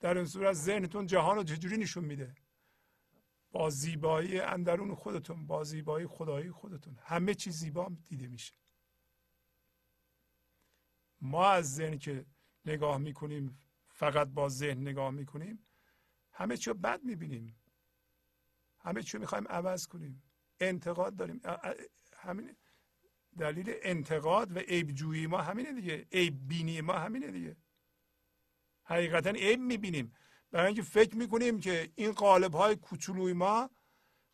[0.03, 2.35] در این صورت ذهنتون جهان رو چجوری نشون میده؟
[3.51, 6.99] با زیبایی اندرون خودتون با زیبایی خدایی خودتون.
[7.03, 8.55] همه چیز زیبا دیده میشه.
[11.21, 12.27] ما از ذهن که
[12.65, 13.59] نگاه می‌کنیم
[13.89, 15.67] فقط با ذهن نگاه می‌کنیم
[16.33, 17.57] همه چی رو بد می‌بینیم.
[18.79, 20.23] همه چی رو می‌خوایم عوض کنیم.
[20.61, 21.41] انتقاد داریم.
[22.17, 22.57] همین
[23.39, 26.07] دلیل انتقاد و عیب جویی ما همینه دیگه.
[26.13, 27.57] عیب بینی ما همینه دیگه.
[28.85, 30.15] حقیقتا عیب می‌بینیم.
[30.51, 33.71] برای اینکه فکر می‌کنیم که این قالب های کوچولوی ما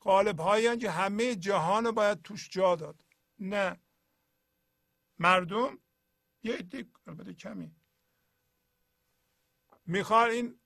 [0.00, 3.04] قالب هایی که همه جهان رو باید توش جا داد.
[3.38, 3.80] نه.
[5.18, 5.78] مردم
[6.42, 7.76] یه عده البته کمی.
[9.86, 10.60] می‌خوان این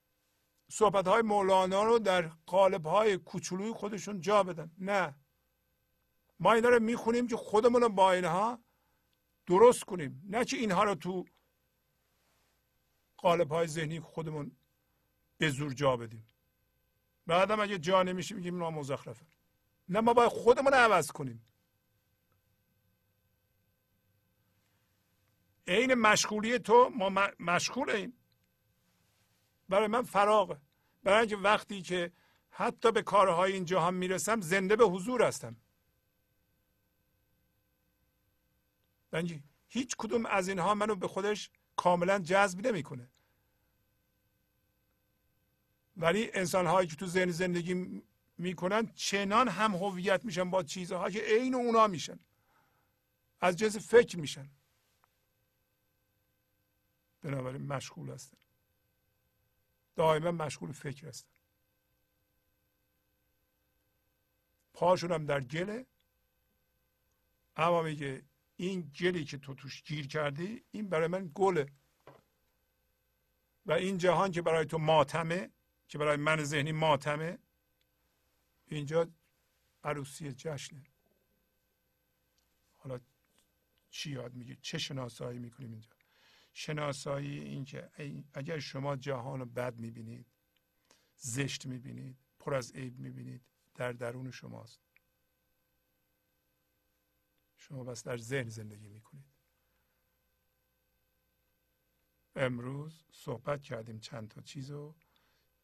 [0.70, 4.70] صحبت های مولانا رو در قالب های کوچولوی خودشون جا بدن.
[4.78, 5.14] نه.
[6.40, 8.64] ما اینا رو می‌خونیم که خودمون رو با اینها
[9.46, 10.22] درست کنیم.
[10.28, 11.24] نه که اینها رو تو
[13.22, 14.56] قالب های ذهنی خودمون
[15.38, 16.26] به زور جا بدیم.
[17.26, 19.26] بعدم اگه جا نمیشه میگیم نامزخرفه.
[19.88, 21.46] نه ما باید خودمون عوض کنیم.
[25.66, 28.12] عین مشغولی تو ما مشغول این
[29.68, 30.60] برای من فراغه.
[31.02, 32.12] برای اینکه وقتی که
[32.50, 35.56] حتی به کارهای این جهان می‌رسم زنده به حضور هستم.
[39.10, 43.08] بنجی هیچ کدوم از اینها منو به خودش کاملا جذب نمی‌کنه.
[45.96, 48.02] ولی انسان هایی که تو ذهن زندگی
[48.38, 52.18] می‌کنن چنان هم هویت میشن با چیزها که عین اونا میشن.
[53.40, 54.50] از جنس فکر میشن.
[57.22, 58.38] بنابراین مشغول هستن.
[59.96, 61.30] دائما مشغول فکر هستن.
[64.74, 65.86] پاشون هم در گله.
[67.56, 68.22] اما میگه
[68.62, 71.66] این گلی که تو توش گیر کردی این برای من گله.
[73.66, 75.50] و این جهان که برای تو ماتمه
[75.88, 77.38] که برای من ذهنی ماتمه
[78.66, 79.10] اینجا
[79.84, 80.84] عروسی جشنه.
[82.76, 83.00] حالا
[83.90, 85.90] چی یاد میگه چه شناسایی می‌کنیم اینجا؟
[86.52, 87.90] شناسایی این که
[88.32, 90.26] اگر شما جهان رو بد می‌بینید
[91.16, 93.42] زشت می‌بینید پر از عیب می‌بینید
[93.74, 94.80] در درون شماست.
[97.62, 99.24] شما بس در ذهن زندگی می‌کنید.
[102.36, 104.96] امروز صحبت کردیم چند تا چیز رو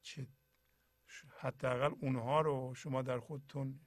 [0.02, 0.26] که
[1.38, 3.80] حداقل اونها رو شما در خودتون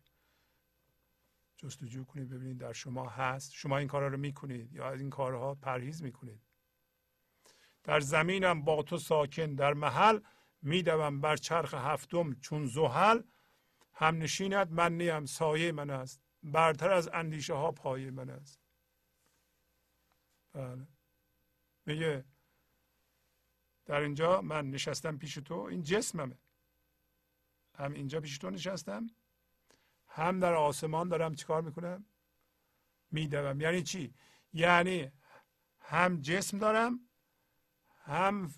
[1.58, 3.52] جستجو کنید ببینید در شما هست.
[3.52, 6.42] شما این کارها رو می‌کنید یا از این کارها پرهیز می‌کنید.
[7.84, 10.20] در زمینم با تو ساکن در محل
[10.62, 13.22] میدوم بر چرخ هفتم چون زحل.
[13.94, 16.31] هم نشینت من نیم سایه من است.
[16.44, 18.60] برتر از اندیشه ها پایه من است.
[20.54, 20.88] بله.
[21.86, 22.26] میگه
[23.86, 26.38] در اینجا من نشستم پیش تو این جسممه.
[27.76, 29.08] هم اینجا پیش تو نشستم
[30.08, 32.06] هم در آسمان دارم چیکار می‌کنم؟
[33.12, 33.62] میدوم.
[33.62, 34.14] یعنی چی؟
[34.54, 35.12] یعنی
[35.80, 37.10] هم جسم دارم
[38.04, 38.54] هم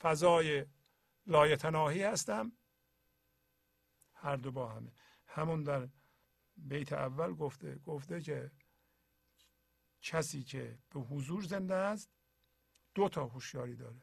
[0.00, 0.66] فضای
[1.26, 2.52] لایتناهی هستم.
[4.14, 4.92] هر دو با همه.
[5.26, 5.88] همون در
[6.56, 8.50] بیت اول گفته گفته که
[10.02, 12.10] کسی که به حضور زنده است
[12.94, 14.02] دو تا هوشیاری داره.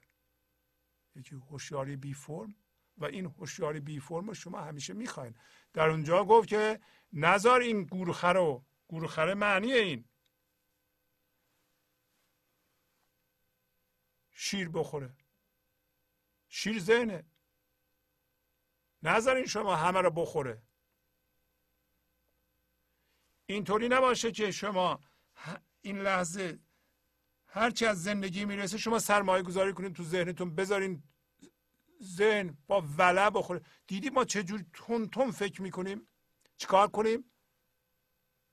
[1.16, 2.56] یکی هوشیاری بی فرم
[2.98, 5.36] و این هوشیاری بی فرم رو شما همیشه می‌خواین.
[5.74, 6.80] در اونجا گفت که
[7.14, 10.06] نظر این گورخه رو گورخره معنی این.
[14.32, 15.16] شیر بخوره.
[16.48, 17.26] شیر ذهنه.
[19.04, 20.62] نظر این شما همه رو بخوره.
[23.50, 25.00] اینطوری نباشه که شما
[25.82, 26.60] این لحظه
[27.46, 31.04] هرچی از زندگی می‌رسه شما سرمایه گذاری کنید تو ذهنتون بذارین
[32.04, 33.62] ذهن با ولع بخوره.
[33.88, 36.08] دیدی ما چجور تون تون فکر می‌کنیم؟
[36.58, 37.32] چیکار کنیم؟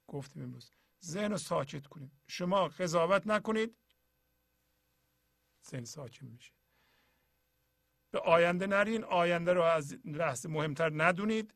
[0.06, 0.70] گفتیم امروز
[1.04, 2.20] ذهن رو ساکت کنیم.
[2.26, 3.76] شما قضاوت نکنید
[5.70, 6.52] ذهن ساکت میشه.
[8.10, 11.54] به آینده نرین آینده رو از لحظه مهمتر ندونید.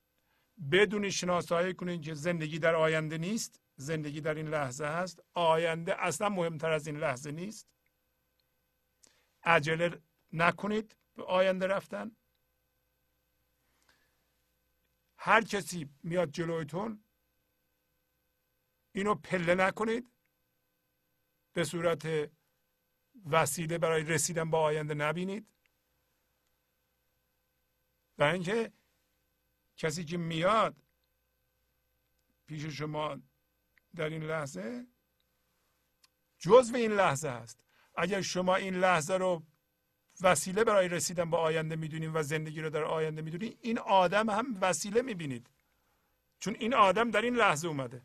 [0.72, 5.22] بدونید شناسایی کنید که زندگی در آینده نیست زندگی در این لحظه هست.
[5.34, 7.68] آینده اصلا مهمتر از این لحظه نیست.
[9.42, 12.16] عجله نکنید به آینده رفتن.
[15.16, 17.04] هر کسی میاد جلویتون
[18.92, 20.12] اینو پله نکنید
[21.52, 22.30] به صورت
[23.30, 25.46] وسیله برای رسیدن به آینده نبینید.
[28.16, 28.72] برای اینکه
[29.80, 30.76] کسی که میاد
[32.46, 33.20] پیش شما
[33.96, 34.86] در این لحظه
[36.38, 37.64] جزو این لحظه است.
[37.94, 39.42] اگر شما این لحظه رو
[40.20, 44.58] وسیله برای رسیدن به آینده می‌دونید و زندگی رو در آینده می‌دونید این آدم هم
[44.60, 45.50] وسیله می‌بینید.
[46.38, 48.02] چون این آدم در این لحظه اومده.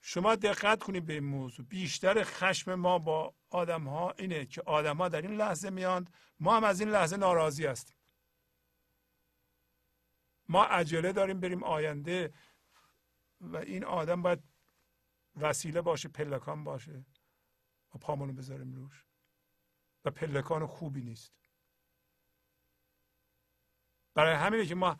[0.00, 1.66] شما دقت کنید به این موضوع.
[1.66, 6.56] بیشتر خشم ما با آدم ها اینه که آدم ها در این لحظه میاند ما
[6.56, 7.93] هم از این لحظه ناراضی هستیم.
[10.48, 12.32] ما عجله داریم بریم آینده
[13.40, 14.42] و این آدم باید
[15.36, 17.06] وسیله باشه پلکان باشه
[17.94, 19.04] و پامونو بذاریم روش.
[20.04, 21.32] و پلکان خوبی نیست.
[24.14, 24.98] برای همینه که ما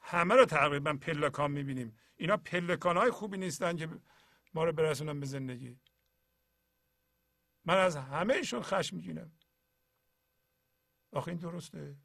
[0.00, 1.98] همه رو تقریبا پلکان می‌بینیم.
[2.16, 3.88] اینا پلکان های خوبی نیستن که
[4.54, 5.80] ما رو برسونن به زندگی.
[7.64, 9.38] من از همهشون خشم می‌گیرم.
[11.12, 11.96] آخه این درسته.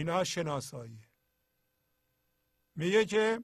[0.00, 1.00] اینا شناسایی.
[2.74, 3.42] میگه که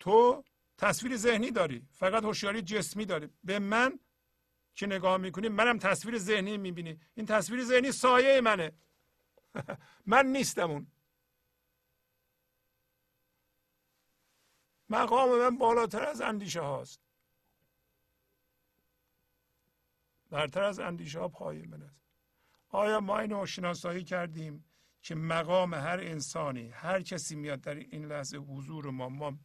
[0.00, 0.44] تو
[0.78, 3.28] تصویر ذهنی داری فقط هوشیاری جسمی داری.
[3.44, 4.00] به من
[4.74, 7.00] که نگاه می‌کنی منم تصویر ذهنی می‌بینی.
[7.14, 8.72] این تصویر ذهنی سایه منه.
[10.12, 10.92] من نیستم اون.
[14.88, 17.00] مقام من بالاتر از اندیشه هاست.
[20.30, 22.03] برتر از اندیشه ها پای من است
[22.74, 24.64] آیا ما اینو شناسایی کردیم
[25.02, 29.38] که مقام هر انسانی هر کسی میاد در این لحظه حضور ما ما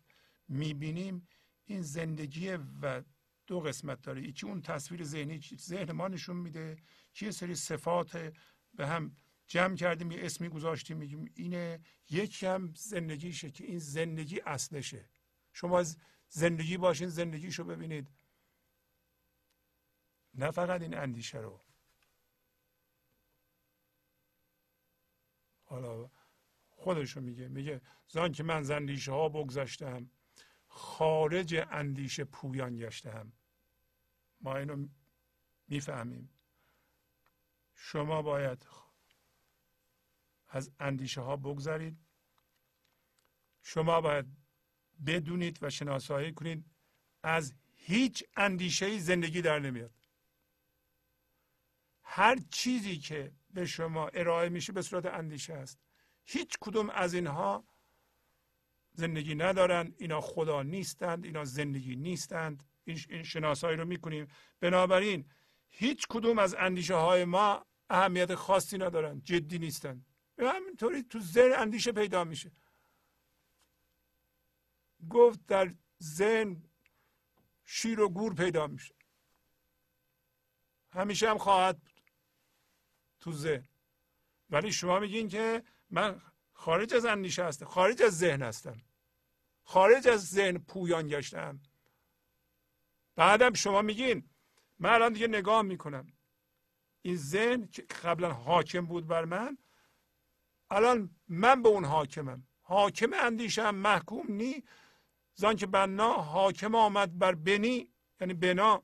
[0.47, 1.27] می‌بینیم
[1.65, 2.49] این زندگی
[2.81, 3.03] و
[3.47, 4.21] دو قسمت داره.
[4.21, 6.77] یکی اون تصویر ذهنی ذهن ما نشون میده
[7.13, 8.33] که یه سری صفات
[8.73, 11.79] به هم جمع کردیم یه اسمی گذاشتیم میگیم اینه.
[12.09, 15.09] یکی هم زندگیشه که این زندگی اصلشه.
[15.53, 15.97] شما از
[16.29, 18.11] زندگی باشین زندگیشو ببینید.
[20.33, 21.68] نه فقط این اندیشه رو.
[25.69, 26.09] حالا
[26.69, 30.11] خودشو میگه میگه زان که من زندیشه ها بگذاشتم
[30.67, 33.33] خارج اندیشه پویان گشتم.
[34.41, 34.87] ما اینو
[35.67, 36.29] می‌فهمیم.
[37.73, 38.67] شما باید
[40.47, 41.97] از اندیشه ها بگذارید
[43.61, 44.25] شما باید
[45.05, 46.65] بدونید و شناسایی کنید
[47.23, 49.93] از هیچ اندیشه زندگی در نمیاد.
[52.01, 55.79] هر چیزی که به شما ارائه میشه به صورت اندیشه است.
[56.25, 57.67] هیچ کدوم از اینها
[58.93, 62.63] زندگی ندارند اینا خدا نیستند اینا زندگی نیستند.
[62.85, 64.27] این شناسایی رو می‌کنیم.
[64.59, 65.25] بنابراین
[65.69, 70.05] هیچ کدوم از اندیشه های ما اهمیت خاصی ندارن جدی نیستند
[70.37, 72.51] همینطوری تو ذهن اندیشه پیدا میشه.
[75.09, 75.73] گفت در
[76.03, 76.63] ذهن
[77.65, 78.95] شیر و گور پیدا میشه.
[80.91, 81.98] همیشه هم خواهد بود.
[83.19, 83.67] تو ذهن.
[84.49, 86.21] ولی شما میگین که من
[86.53, 88.81] خارج از اندیشه هستم خارج از ذهن هستم.
[89.63, 91.59] خارج از ذهن پویان گشتم.
[93.15, 94.29] بعدم شما میگین
[94.79, 96.13] من الان دیگه نگاه می‌کنم.
[97.01, 99.57] این ذهن که قبلا حاکم بود بر من
[100.69, 102.47] الان من به اون حاکمم.
[102.61, 104.63] حاکم اندیشم محکوم نی.
[105.33, 108.83] زان که بنا حاکم آمد بر بنی یعنی بنا.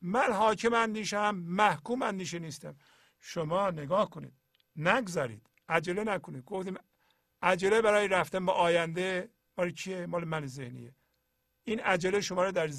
[0.00, 2.76] من حاکم اندیشم محکوم اندیشه نیستم.
[3.20, 4.32] شما نگاه کنید.
[4.76, 6.44] نگذارید عجله نکنید.
[6.44, 6.78] گفتیم
[7.42, 10.94] عجله برای رفتن به آینده مال کیه مال من ذهنیه.
[11.64, 12.70] این عجله شما رو در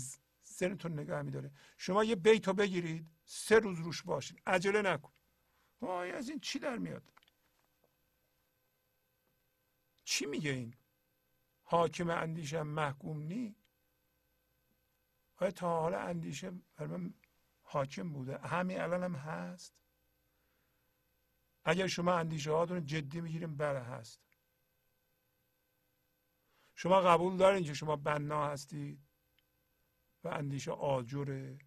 [0.48, 1.52] ذهنتون نگاه میداره.
[1.78, 5.12] شما یه بیتو بگیرید سه روز روش باشید عجله نکن.
[5.82, 7.04] وای از این چی در میاد؟
[10.04, 10.76] چی میگه این؟
[11.64, 13.56] حاکم اندیشه محکوم نی
[15.38, 17.14] آیا تا حالا اندیشه بر من
[17.62, 19.74] حاکم بوده؟ همین الان هم هست؟
[21.64, 24.22] اگر شما اندیشه هاتون جدی می‌گیریم بله هست.
[26.76, 29.08] شما قبول دارین که شما بنا هستید
[30.24, 31.60] و اندیشه آجره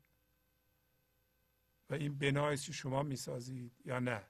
[1.90, 4.26] و این بنایست که شما می‌سازید یا نه؟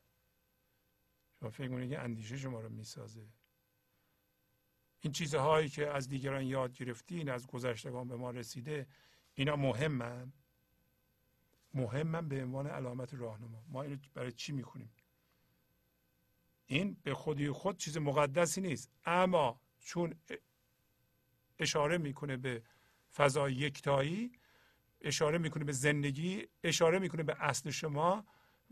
[1.40, 3.28] شما فکر کنید که اندیشه شما رو می‌سازه.
[5.00, 8.86] این چیزهایی که از دیگران یاد گرفتین از گذشتگان به ما رسیده
[9.40, 10.32] اینا مهمن.
[11.74, 13.62] مهمن به عنوان علامت راهنما.
[13.68, 14.92] ما اینو برای چی می‌خونیم؟
[16.66, 18.90] این به خودی خود چیز مقدسی نیست.
[19.04, 20.14] اما چون
[21.58, 22.62] اشاره می‌کنه به
[23.14, 24.32] فضای یکتایی
[25.00, 28.26] اشاره می‌کنه به زندگی اشاره می‌کنه به اصل شما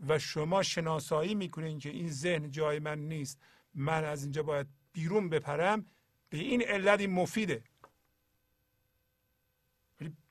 [0.07, 3.41] و شما شناسایی می‌کنین که این ذهن جای من نیست.
[3.73, 5.85] من از اینجا باید بیرون بپرم.
[6.29, 7.63] به این علت مفیده.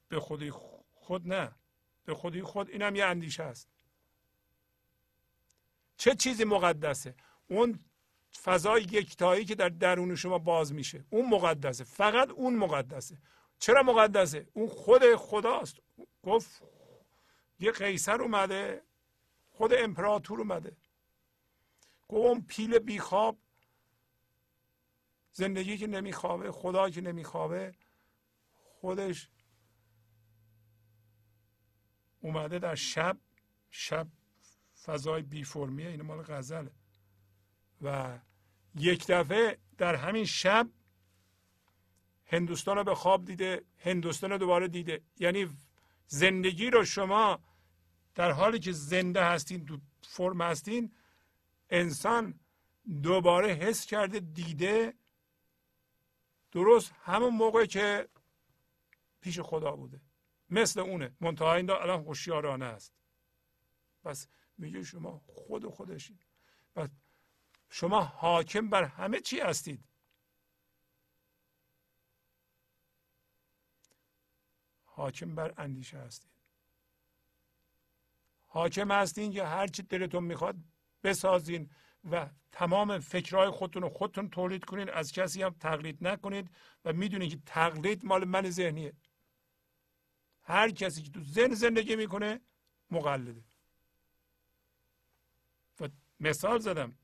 [0.08, 0.50] به خودی
[0.94, 1.52] خود نه.
[2.04, 3.68] به خودی خود اینم یه اندیشه است.
[5.96, 7.14] چه چیزی مقدسه؟
[7.48, 7.78] اون
[8.42, 11.04] فضای یکتایی که در درون شما باز میشه.
[11.10, 11.84] اون مقدسه.
[11.84, 13.18] فقط اون مقدسه.
[13.58, 15.76] چرا مقدسه؟ اون خود خداست.
[16.22, 16.62] گفت
[17.60, 18.82] یه قیصر اومده
[19.50, 20.76] خود امپراتور اومده.
[22.08, 23.38] گفت اون پیل بیخواب
[25.32, 27.74] زندگی که نمیخوابه خدا که نمیخوابه
[28.80, 29.28] خودش
[32.20, 33.18] اومده در شب
[33.70, 34.08] شب
[34.84, 36.70] فضای بی فرمیه این مال غزله.
[37.82, 38.18] و
[38.74, 40.68] یک دفعه در همین شب
[42.26, 45.02] هندوستان رو به خواب دیده هندوستان رو دوباره دیده.
[45.18, 45.48] یعنی
[46.06, 47.38] زندگی رو شما
[48.14, 50.92] در حالی که زنده هستین تو فرم هستین
[51.70, 52.40] انسان
[53.02, 54.94] دوباره حس کرده دیده
[56.52, 58.08] درست همون موقع که
[59.20, 60.00] پیش خدا بوده.
[60.50, 61.16] مثل اونه.
[61.20, 62.92] منتها این الان هوشیارانه است.
[64.04, 66.88] پس میگه شما خود و
[67.70, 69.84] شما حاکم بر همه چی هستید.
[74.84, 76.30] حاکم بر اندیشه هستید.
[78.46, 80.56] حاکم هستین که هر چی دلتون می‌خواد
[81.02, 81.70] بسازین
[82.10, 86.50] و تمام فکرهای خودتون رو خودتون تولید کنید از کسی هم تقلید نکنید
[86.84, 88.92] و می‌دونید که تقلید مال من ذهنیه.
[90.48, 92.40] هر کسی که تو ذهن زندگی می‌کنه
[92.90, 93.44] مقلده.
[95.80, 95.88] و
[96.20, 96.98] مثال زدم.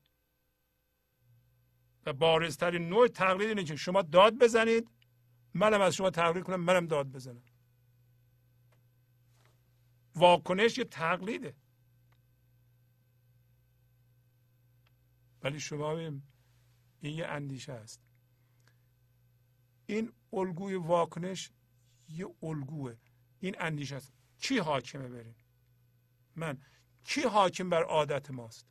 [2.05, 4.91] و بارزترین نوع تقلید اینه که شما داد بزنید
[5.53, 7.43] منم از شما تقلید کنم منم داد بزنم.
[10.15, 11.55] واکنش یه تقلیده.
[15.43, 16.23] ولی شما این
[17.01, 18.01] یه اندیشه است.
[19.85, 21.51] این الگوی واکنش
[22.09, 22.95] یه الگوه.
[23.45, 24.13] این اندیشه است.
[24.39, 25.35] کی حاکمه برین؟
[26.35, 26.57] من
[27.03, 28.67] کی حاکم بر عادت ماست؟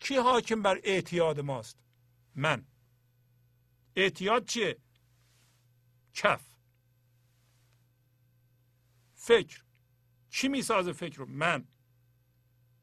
[0.00, 1.82] کی حاکم بر اعتیاد ماست؟
[2.34, 2.66] من.
[3.96, 4.78] اعتیاد چیه؟
[6.14, 6.56] کف.
[9.14, 9.64] فکر.
[10.30, 11.64] کی می‌سازه فکر رو؟ من.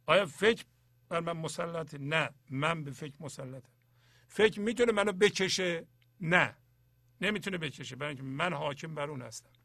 [0.05, 0.65] آیا فکر
[1.09, 2.29] بر من مسلطه نه.
[2.49, 3.71] من به فکر مسلطم
[4.27, 5.87] فکر می‌تونه منو بکشه؟
[6.21, 6.57] نه.
[7.21, 7.95] نمی‌تونه بکشه.
[7.95, 9.56] برای اینکه من حاکم بر اون هستم.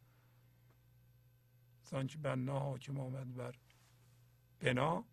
[1.93, 3.55] که بنا حاکم آمد بر
[4.61, 5.05] بنا.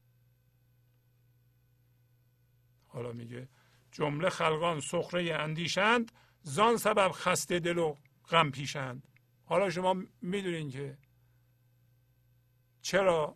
[2.87, 3.49] حالا میگه
[3.91, 6.11] جمله خلقان سخره اندیشند
[6.41, 7.95] زان سبب خسته دل و
[8.29, 9.07] غم پیشند.
[9.45, 10.97] حالا شما می‌دونین که
[12.81, 13.35] چرا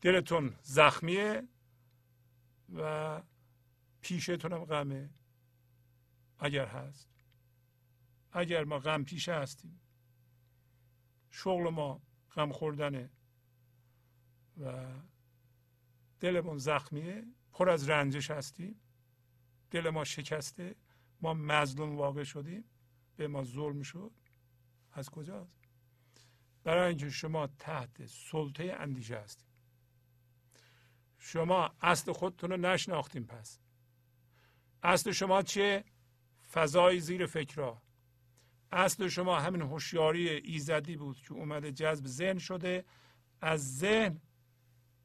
[0.00, 1.48] دلتون زخمیه
[2.74, 3.22] و
[4.00, 5.10] پیشتون هم غمه؟
[6.38, 7.08] اگر هست.
[8.32, 9.80] اگر ما غم پیشه هستیم.
[11.36, 12.00] شغل ما
[12.34, 13.10] غم خوردنه
[14.60, 14.86] و
[16.20, 17.24] دلمون زخمیه.
[17.52, 18.80] پر از رنجش هستیم.
[19.70, 20.76] دل ما شکسته.
[21.20, 22.64] ما مظلوم واقع شدیم.
[23.16, 24.10] به ما ظلم شد.
[24.92, 25.60] از کجاست؟
[26.64, 29.46] برای اینکه شما تحت سلطه اندیشه هستید
[31.18, 33.60] شما اصل خودتون رو نشناختیم پس.
[34.82, 35.84] اصل شما چیه؟
[36.52, 37.82] فضای زیر فکرها.
[38.76, 42.84] اصل شما همین هوشیاری ایزدی بود که اومده جذب ذهن شده
[43.40, 44.20] از ذهن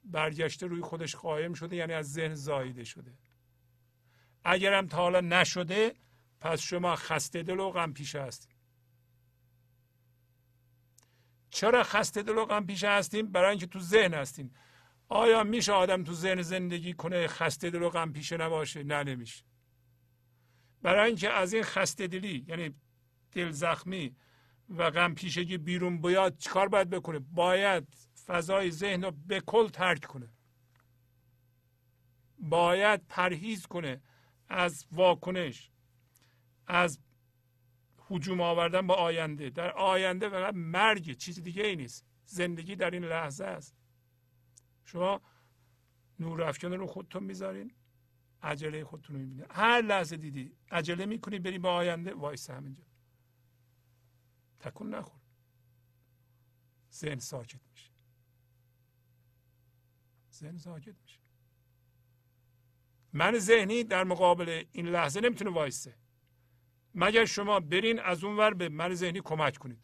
[0.03, 3.13] برگشته روی خودش قایم شده یعنی از ذهن زاییده شده.
[4.43, 5.93] اگرم تا حالا نشده
[6.39, 8.55] پس شما خسته دل و غم پیشه هستید
[11.49, 14.53] چرا خسته دل و غم پیشه هستیم برای اینکه تو ذهن هستیم
[15.09, 19.43] آیا میشه آدم تو ذهن زندگی کنه خسته دل و غم پیشه نباشه؟ نه نمیشه.
[20.81, 22.75] برای اینکه از این خسته دلی یعنی
[23.31, 24.15] دل زخمی
[24.69, 27.87] و غم پیشگی بیرون بیاد چیکار باید بکنه؟ باید
[28.25, 30.29] فضای ذهن رو به کل ترک کنه.
[32.39, 34.01] باید پرهیز کنه
[34.49, 35.71] از واکنش
[36.67, 36.99] از
[37.97, 39.49] هجوم آوردن به آینده.
[39.49, 42.05] در آینده فقط مرگ چیز دیگه ای نیست.
[42.25, 43.75] زندگی در این لحظه است.
[44.85, 45.21] شما
[46.19, 47.73] نور رو خودتون می‌ذارین
[48.41, 52.13] عجله خودتون رو می‌بینید هر لحظه دیدی عجله می‌کنی بری به آینده.
[52.13, 52.90] وایس همینجا.
[54.61, 55.21] تکون نخور.
[56.93, 57.91] ذهن ساکت میشه.
[60.33, 61.19] ذهن ساکت میشه.
[63.13, 65.95] من ذهنی در مقابل این لحظه نمی‌تونه وایسه.
[66.95, 69.83] مگر شما برین از اون ور به من ذهنی کمک کنید.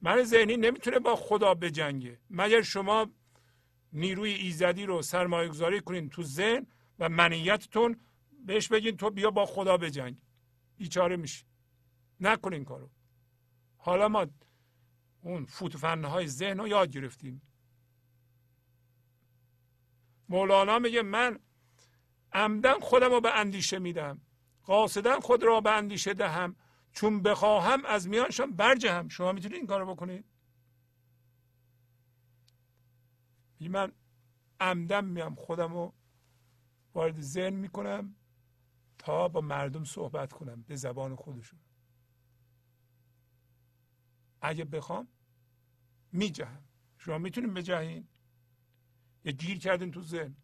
[0.00, 2.18] من ذهنی نمی‌تونه با خدا بجنگه.
[2.30, 3.06] مگر شما
[3.92, 6.66] نیروی ایزدی رو سرمایه گذاری کنین تو ذهن
[6.98, 8.00] و منیتتون
[8.46, 10.16] بهش بگین تو بیا با خدا بجنگ.
[10.76, 11.44] بیچاره میشی.
[12.20, 12.90] نکنین کارو.
[13.84, 14.26] حالا ما
[15.20, 17.42] اون فوتفنه های ذهن رو یاد گرفتیم.
[20.28, 21.38] مولانا میگه من
[22.32, 24.20] عمدن خودم رو به اندیشه میدم.
[24.64, 26.56] قاصدن خود را به اندیشه دهم.
[26.92, 29.08] چون بخواهم از میانشان برجهم.
[29.08, 30.24] شما می‌تونید این کارو بکنید؟
[33.60, 33.92] من
[34.60, 35.94] عمدن میام خودم رو
[36.94, 38.16] وارد ذهن می‌کنم
[38.98, 41.58] تا با مردم صحبت کنم به زبان خودشون.
[44.42, 45.08] اگه بخوام
[46.12, 46.64] میجهم
[46.98, 48.08] شما می‌تونید بجهین
[49.24, 50.36] یا گیر کردین تو ذهن.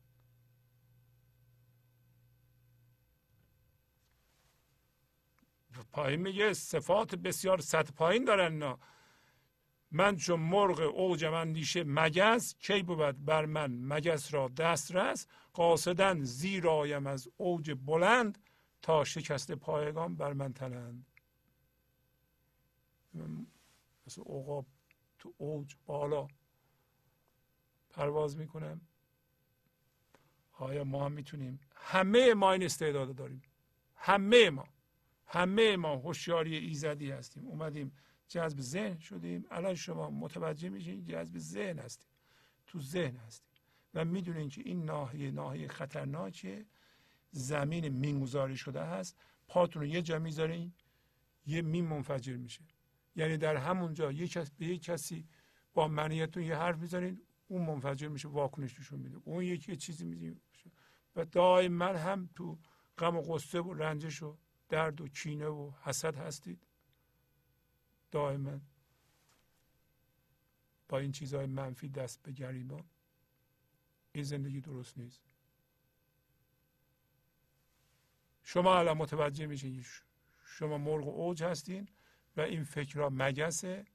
[5.92, 8.78] پایین میگه صفات بسیار سطح پایین دارن نه
[9.90, 16.68] من چون مرغ اوجم اندیشه مگس کی بود بر من مگس را دسترس؟ قاصدن زیر
[16.68, 18.38] آیم از اوج بلند
[18.82, 21.06] تا شکست پایگان بر من تنند.
[24.08, 24.66] مثل اوقاب
[25.18, 26.28] تو اوج بالا
[27.90, 28.80] پرواز می‌کنم.
[30.52, 33.42] آیا ما هم می‌تونیم همه ما این استعداد داریم؟
[33.96, 34.68] همه ما.
[35.26, 37.46] همه ما هوشیاری ایزدی هستیم.
[37.46, 37.92] اومدیم
[38.28, 39.46] جذب ذهن شدیم.
[39.50, 42.10] الان شما متوجه میشین جذب ذهن هستیم.
[42.66, 43.50] تو ذهن هستیم.
[43.94, 46.66] و می‌دونین که این ناحیه ناحیه خطرناکه
[47.30, 49.18] زمین مینگذاری شده هست.
[49.48, 50.72] پاتون رو یه جا می‌ذارین
[51.46, 52.62] یه مین منفجر میشه.
[53.18, 55.28] یعنی در همونجا یه کس به یک کسی
[55.74, 59.18] با منیتون یه حرف می‌زنید اون منفجر میشه واکنش نشون میده.
[59.24, 60.36] اون یکی چیزی میده
[61.16, 62.58] و دائما هم تو
[62.98, 64.38] غم و غصه و رنجش و
[64.68, 66.66] درد و کینه و حسد هستید.
[68.10, 68.60] دائما.
[70.88, 72.84] با این چیزهای منفی دست به گریبان
[74.12, 75.22] این زندگی درست نیست.
[78.42, 79.84] شما الان متوجه میشین
[80.44, 81.88] شما مرغ و اوج هستین.
[82.38, 83.86] و این فکرها مگسه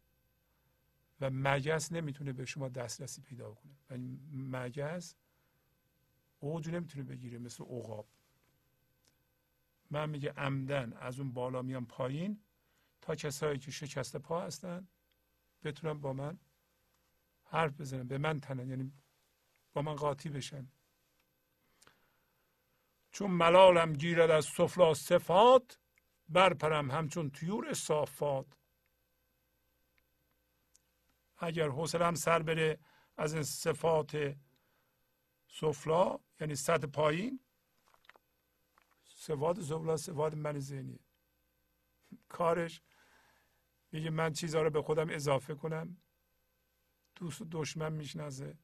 [1.22, 3.98] و مگس نمی‌تونه به شما دسترسی پیدا کنه و
[4.32, 5.16] مگس
[6.40, 8.08] اوج نمی‌تونه بگیره مثل عقاب.
[9.92, 12.40] من میگه عمدن از اون بالا میام پایین
[13.02, 14.88] تا کسایی که شکسته پا هستن
[15.64, 16.40] بتونن با من
[17.46, 18.92] حرف بزنن به من تنن یعنی
[19.74, 20.68] با من قاطی بشن.
[23.12, 25.80] چون ملالم گیرد از سفلا صفات
[26.34, 28.58] برپرم همچون تیور صافات.
[31.38, 32.80] اگر حوصلم سر بره
[33.18, 34.38] از این صفات
[35.48, 37.40] سفلا یعنی سطح پایین
[39.06, 41.00] صفات سفلا صفات من ذهنی
[42.30, 42.82] کارش
[43.92, 45.98] میگه من چیزها رو به خودم اضافه کنم
[47.16, 48.58] دوست و دشمن می‌شناسه.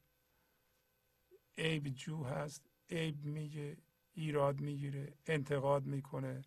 [1.58, 3.78] عیب جو هست عیب میگه
[4.14, 6.46] ایراد می‌گیره انتقاد می‌کنه.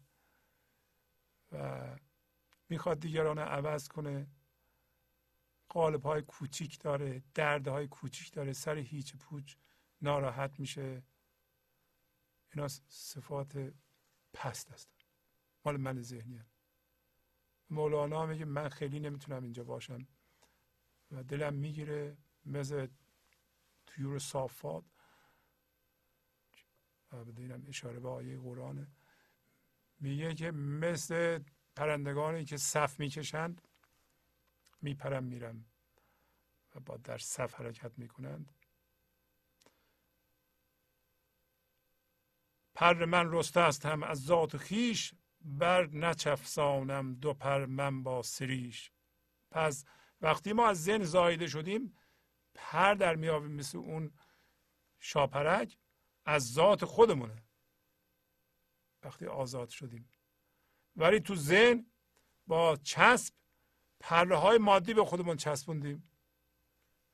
[1.52, 1.96] و
[2.68, 4.26] می‌خواد دیگران عوض کنه.
[5.68, 9.56] قالب های کوچیک داره درد های کوچیک داره سر هیچ پوچ
[10.02, 11.02] ناراحت میشه.
[12.54, 13.72] اینا صفات
[14.32, 14.92] پست هستن.
[15.64, 16.46] مال من ذهنی هم.
[17.70, 20.06] مولانا میگه من خیلی نمی‌تونم اینجا باشم.
[21.10, 22.86] و دلم می‌گیره مثل
[23.86, 24.84] تویور صافات.
[27.12, 27.24] و
[27.68, 28.86] اشاره به آیه قرآنه.
[30.02, 31.42] میگه که مثل
[31.76, 33.68] پرندگانی که صف می‌کشند
[34.80, 35.64] میپرم میرم
[36.74, 38.52] و با در صف حرکت می‌کنند.
[42.74, 48.92] پر من رسته است هم از ذات خیش بر نچفسانم دو پر من با سریش.
[49.50, 49.84] پس
[50.20, 51.98] وقتی ما از ذهن زایده شدیم
[52.54, 54.12] پر در میابیم مثل اون
[54.98, 55.78] شاپرک
[56.24, 57.42] از ذات خودمونه.
[59.02, 60.08] وقتی آزاد شدیم.
[60.96, 61.86] ولی تو ذهن
[62.46, 63.34] با چسب
[64.00, 66.10] پره های مادی به خودمون چسبوندیم.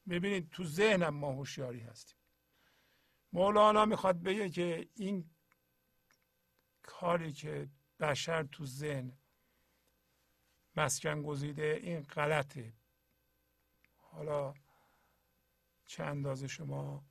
[0.07, 2.19] می‌بینید تو ذهنم ما هوشیاری هستیم.
[3.33, 5.31] مولانا می‌خواد بگه که این
[6.83, 7.69] کاری که
[8.01, 9.19] بشر تو ذهن
[10.77, 12.75] مسکن گزیده این غلطه.
[13.97, 14.55] حالا
[15.87, 17.05] چه اندازه شما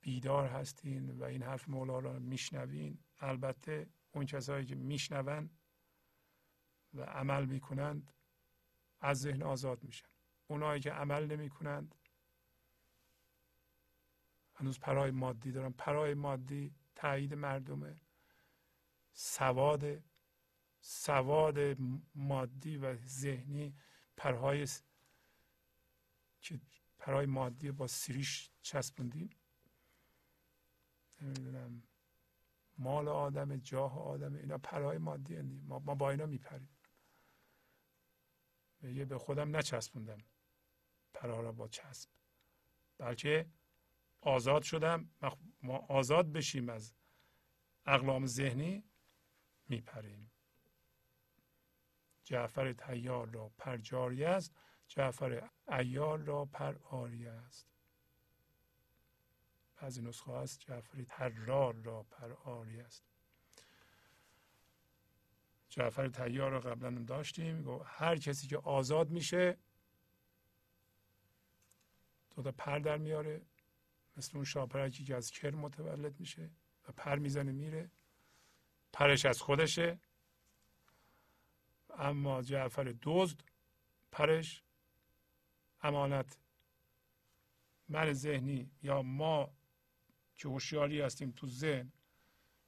[0.00, 5.50] بیدار هستین و این حرف مولانا رو میشنوین؟ البته اون کسایی که میشنون
[6.94, 8.12] و عمل می‌کنند
[9.00, 10.08] از ذهن آزاد میشن.
[10.46, 11.94] اونایی که عمل نمی‌کنند
[14.54, 15.72] هنوز پرای مادی دارن.
[15.72, 18.00] پرای مادی تایید مردمه
[19.12, 20.02] سواد
[20.80, 21.58] سواد
[22.14, 23.76] مادی و ذهنی
[24.16, 24.68] پرهای
[26.40, 26.60] که
[26.98, 29.30] پرهای مادی با سیریش چسبوندیم.
[31.20, 31.87] نمی‌دونم.
[32.78, 35.60] مال آدم جاه آدم اینا پرهای مادی هندی.
[35.60, 36.78] ما, ما با اینا میپریم.
[38.80, 40.18] میگه به خودم نچسبوندم.
[41.14, 42.10] پرها را با چسب.
[42.98, 43.50] بلکه
[44.20, 45.10] آزاد شدم.
[45.62, 46.94] ما آزاد بشیم از
[47.86, 48.84] اقلام ذهنی
[49.68, 50.30] میپریم.
[52.24, 54.54] جعفر تیار را پر جاری است.
[54.88, 57.67] جعفر ایار را پر آری است.
[59.80, 63.04] بعضی نسخه هست جعفر ترار را پر آری است.
[65.68, 67.80] جعفر تیار رو قبلا داشتیم.
[67.84, 69.58] هر کسی که آزاد میشه
[72.36, 73.42] دو پر در میاره
[74.16, 76.50] مثل اون شاپرکی که از کر متولد میشه
[76.88, 77.90] و پر می‌زنه میره.
[78.92, 80.00] پرش از خودشه.
[81.98, 83.40] اما جعفر دزد
[84.12, 84.62] پرش.
[85.82, 86.38] امانت
[87.88, 89.57] من ذهنی یا ما
[90.38, 91.92] که هوشیاری هستیم تو ذهن.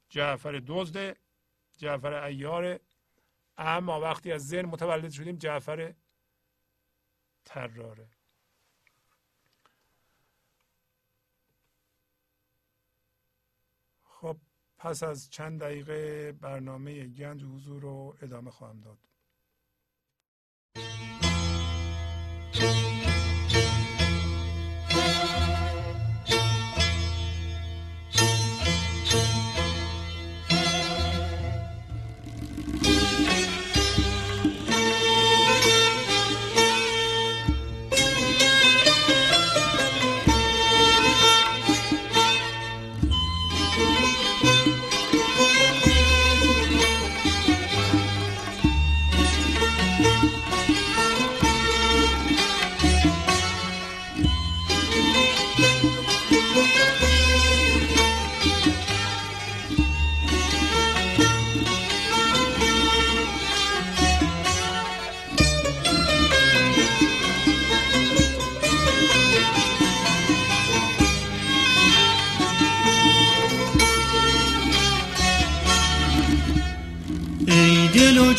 [0.09, 1.17] جعفر دزده
[1.77, 2.81] جعفر ایاره.
[3.59, 5.95] اما وقتی از ذهن متولد شدیم جعفر
[7.45, 8.09] تراره
[14.03, 14.37] خب
[14.79, 18.99] پس از چند دقیقه برنامه گنج حضور رو ادامه خواهم داد.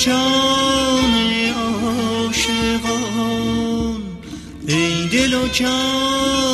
[0.05, 1.13] جان
[1.57, 2.81] عاشقان
[4.67, 6.50] ای دل و جان.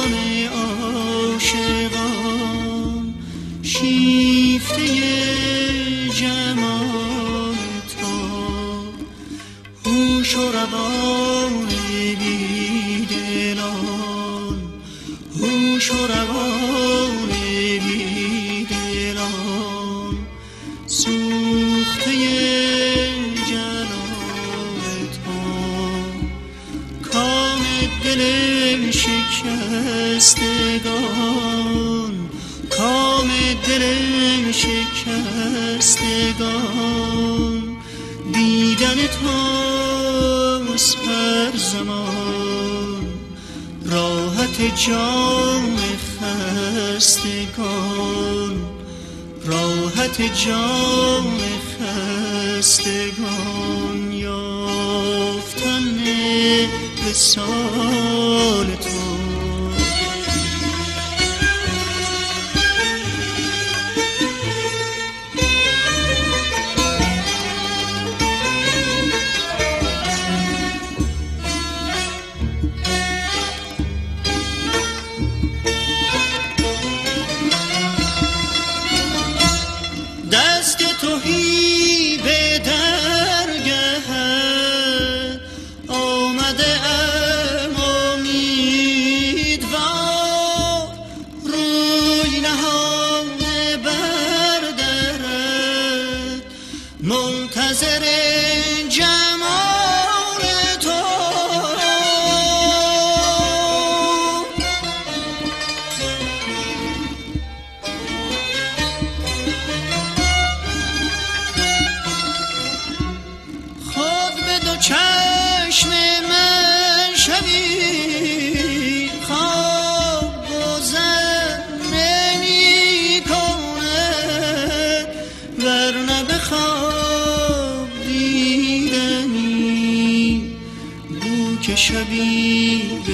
[50.19, 51.39] راحت جان
[52.60, 55.99] خستگان یافتن
[57.06, 57.97] وسال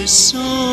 [0.07, 0.72] song.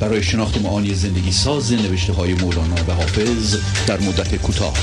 [0.00, 3.56] برای شناخت معانی زندگی ساز نوشته های مولانا و حافظ
[3.86, 4.74] در مدت کوتاه.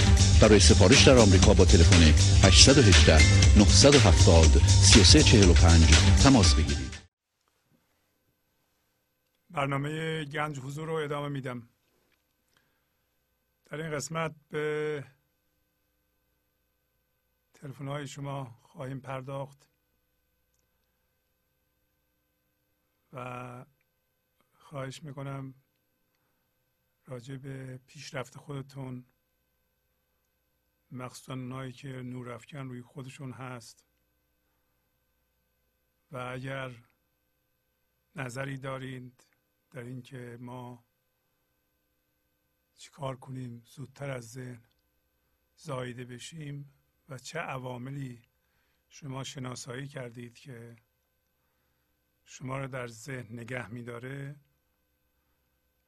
[0.41, 2.03] برای سفارش در آمریکا با تلفن
[2.47, 3.13] 818
[3.59, 6.97] 970 3345 تماس بگیرید.
[9.49, 11.69] برنامه گنج حضور رو ادامه میدم.
[13.65, 15.03] در این قسمت به
[17.53, 19.67] تلفن های شما خواهیم پرداخت
[23.13, 23.65] و
[24.67, 25.53] خواهش می‌کنم
[27.05, 29.05] راجع به پیشرفت خودتون
[30.91, 33.85] مخصوصا اونایی که نور افکن روی خودشون هست
[36.11, 36.71] و اگر
[38.15, 39.27] نظری دارید
[39.71, 40.85] در اینکه ما
[42.75, 44.65] چیکار کنیم زودتر از ذهن
[45.55, 46.73] زایده بشیم
[47.09, 48.21] و چه عواملی
[48.89, 50.75] شما شناسایی کردید که
[52.25, 54.46] شما رو در ذهن نگه میداره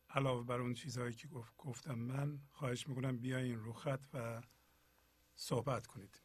[0.10, 1.27] علاوه بر اون چیزهایی که
[1.57, 4.41] گفتم من خواهش می‌کنم بیاین رو خط و
[5.36, 6.22] صحبت کنید.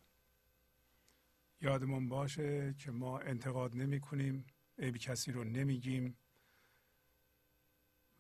[1.61, 4.47] یادمون باشه که ما انتقاد نمی کنیم
[4.79, 6.17] عیب کسی رو نمیگیم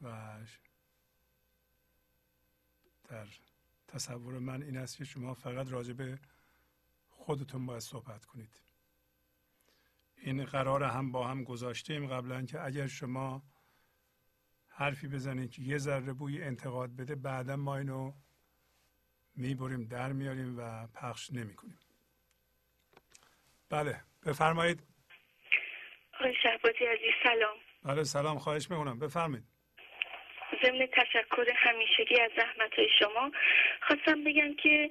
[0.00, 0.38] و
[3.04, 3.28] در
[3.88, 6.18] تصور من این است که شما فقط راجع به
[7.10, 8.62] خودتون باید صحبت کنید.
[10.16, 13.42] این قرار هم با هم گذاشتیم قبلا که اگر شما
[14.76, 18.12] حرفی بزنید که یه ذره بوی انتقاد بده بعدا ما اینو
[19.36, 21.78] می‌بریم در میاریم و پخش نمی کنیم
[23.70, 24.82] بله بفرمایید.
[26.14, 27.56] آقای شهبازی عزیز سلام.
[27.84, 28.98] بله سلام خواهش می‌کنم.
[28.98, 29.44] بفرمایید.
[30.62, 33.30] ضمن تشکر همیشگی از زحمت های شما
[33.80, 34.90] خواستم بگم که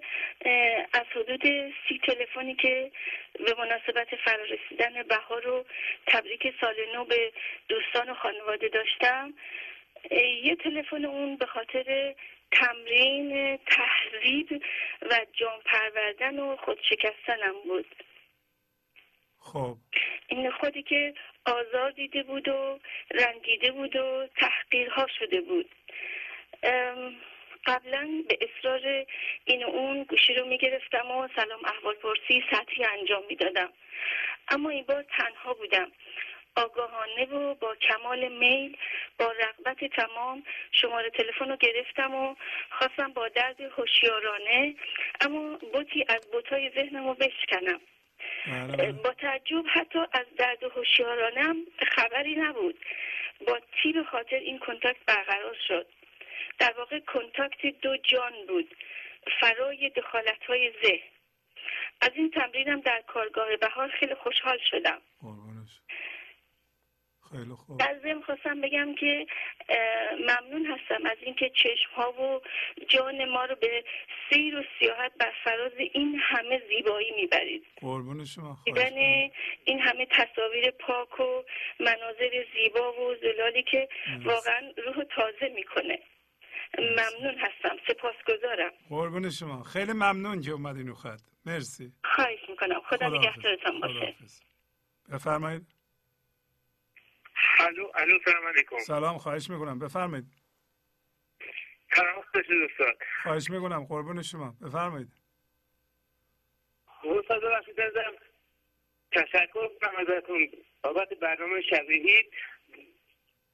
[0.93, 1.41] از حدود
[1.88, 2.91] سی تلفنی که
[3.34, 5.65] به مناسبت فرارسیدن بهار رو
[6.07, 7.34] تبریک سال نو به
[7.69, 9.34] دوستان و خانواده داشتم.
[10.43, 12.15] یه تلفن اون به خاطر
[12.51, 14.63] تمرین تحریب
[15.01, 17.95] و جان پروردن و خودشکستنم بود.
[19.39, 19.75] خب.
[20.27, 21.13] این خودی که
[21.45, 22.80] آزار دیده بود و
[23.11, 25.69] رنگیده بود و تحقیرها شده بود.
[27.65, 29.05] قبلا به اصرار
[29.45, 33.69] این و اون گوشی رو می‌گرفتم و سلام احوال پرسی سطحی انجام می‌دادم.
[34.47, 35.91] اما این بار تنها بودم.
[36.55, 38.77] آگاهانه و با کمال میل
[39.19, 42.35] با رغبت تمام شماره تلفن رو گرفتم و
[42.69, 44.75] خواستم با درد هوشیارانه
[45.21, 47.81] اما بوتی از بوتای ذهنم رو بشکنم
[49.03, 51.57] با تعجب حتی از درد هوشیارانم
[51.95, 52.85] خبری نبود.
[53.47, 55.88] با تیب خاطر این کنتاکت برقرار شد.
[56.59, 58.75] در واقع کنتاکت دو جان بود.
[59.39, 61.09] فرای دخالت های ذهن.
[62.01, 65.01] از این تمرینم در کارگاه بهار خیلی خوشحال شدم.
[67.38, 67.80] خیلی خوب.
[67.80, 69.26] در ضمن خواستم بگم که
[70.19, 72.41] ممنون هستم از اینکه چشم ها و
[72.88, 73.84] جان ما رو به
[74.30, 77.64] سیر و سیاحت بر فراز این همه زیبایی می‌برید.
[77.81, 78.97] قربون شما دیدن.
[79.65, 81.43] این همه تصاویر پاک و
[81.80, 83.89] مناظر زیبا و زلالی که.
[84.26, 85.99] واقعا روح تازه می‌کنه.
[86.77, 87.77] ممنون هستم.
[87.88, 88.72] سپاسگزارم.
[88.89, 89.64] قربون شما.
[89.64, 91.22] خیلی ممنون که اومدین خط.
[91.45, 91.91] مرسی.
[92.03, 92.81] خواهش می‌کنم.
[92.89, 93.18] خدا خداحافظ.
[93.18, 94.15] نگهدارتان باشه.
[95.14, 95.73] بفرمایید.
[97.60, 98.80] الو الو سلام علیکم.
[98.80, 99.80] سلام خواهش می‌کنم.
[99.80, 100.26] بفرمایید.
[103.24, 103.86] خواهش می‌کنم.
[103.86, 104.56] قربون شما.
[104.61, 105.11] بفرمایید.
[107.03, 108.14] استاد ببخشید ازم
[109.11, 110.52] تشکر کنم ازتون.
[110.84, 112.24] بابت برنامه شبیهی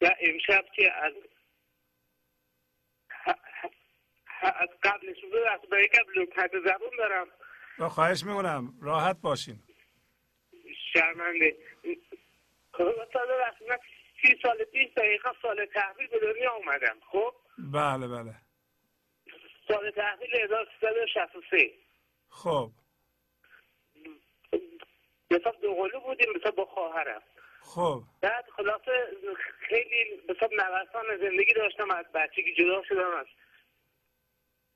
[0.01, 1.13] و امشب که از
[4.41, 7.27] از قبلش ببخشید برای قبل تحت زبون دارم.
[7.89, 8.73] خواهش می‌کنم.
[8.81, 9.59] راحت باشین.
[10.93, 11.57] شرمنده.
[12.85, 13.77] ببخشید من
[14.21, 18.35] سی سال پیش دقیقا سال تحویل به دنیا اومدم خب؟ بله بله.
[19.67, 21.71] سال تحویل 1363
[22.29, 22.71] خب.
[25.31, 27.21] مثلا دوقلو بودیم مثلا با خواهرم.
[27.61, 28.01] خب.
[28.21, 28.91] بعد خلاصه
[29.59, 33.25] خیلی مثلا نوسان زندگی داشتم از بچگی جدا شدم از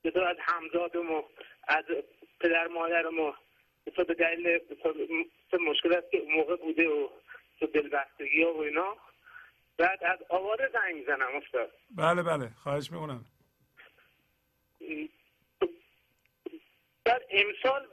[0.05, 1.23] مثلا از همزادم و
[1.67, 1.84] از
[2.39, 3.34] پدر مادرم و
[3.88, 7.09] مثلا به دلیل مثلا مثلا مشکلات که موقع بوده و
[7.57, 8.97] مثلا دلبستگی و اینا.
[9.77, 11.71] بعد از آواره زنگ می‌زنم استاد.
[11.97, 12.49] بله بله.
[12.63, 13.25] خواهش می‌کنم.
[17.05, 17.88] بعد امسال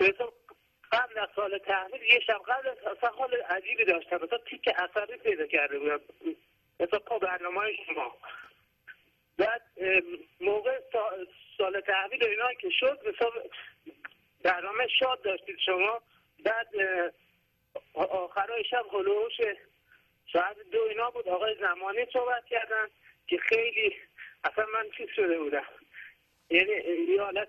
[0.00, 0.28] مثلا
[0.92, 4.16] قبل از سال تحویل یه شب قبل از اصلا حال عجیبی داشتم.
[4.16, 6.00] مثلا تیک اثری پیدا کرده بودم.
[6.80, 8.16] مثلا پا برنامه شما.
[9.38, 9.62] بعد
[10.40, 11.26] موقع سا-
[11.58, 13.30] سال تحویل اینا که شد مثلا
[14.42, 16.02] برنامه شاد داشتید شما.
[16.44, 16.68] بعد
[17.94, 19.36] آخرای شب هلوش
[20.32, 21.28] ساعت دو اینا بود.
[21.28, 22.86] آقای زمانی صحبت کردن
[23.26, 23.96] که خیلی
[24.44, 25.66] اصلا من چیز شده بودم.
[26.50, 26.72] یعنی
[27.08, 27.48] یه حالت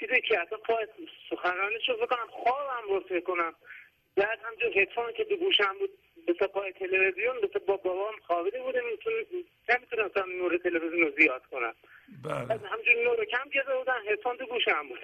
[0.00, 0.86] چیزی که اصلا پای
[1.30, 3.54] سخنرانیش رو بکنم خوابم رو فکر کنم.
[4.16, 5.98] بعد همجور هدفون که به گوشم بود
[6.38, 8.80] به پای تلویزیون به با بابام خوابیده بودم.
[9.68, 11.74] نمی‌تونستم نور تلویزیون رو زیاد کنم.
[12.24, 12.44] بله.
[12.44, 15.00] بعد همجور نور رو کم کرده بودن هدفون تو گوشم بود.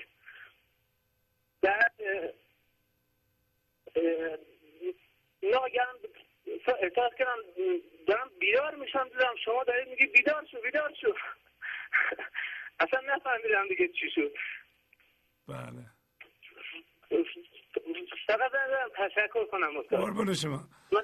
[1.62, 1.92] بعد
[5.42, 5.96] ناگهان
[6.82, 7.36] احساس کردم
[8.08, 11.14] دارم بیدار میشم دیدم شما دارید میگی بیدار شو بیدار شو.
[12.80, 14.34] اصلا نفهمیدم دیگه چی شد.
[15.48, 15.86] بله.
[18.26, 18.52] فقط
[18.96, 20.68] تشکر کنم قربون شما.
[20.92, 21.02] من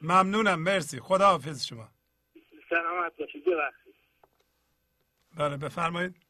[0.02, 1.00] ممنونم مرسی.
[1.00, 1.88] خدا حافظ شما.
[2.68, 3.94] سلامت باشید ببخشید.
[5.36, 6.26] بله بفرمایید.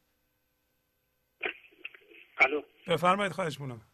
[2.37, 2.61] الو.
[2.87, 3.86] بفرمایید خواهش می‌کنم.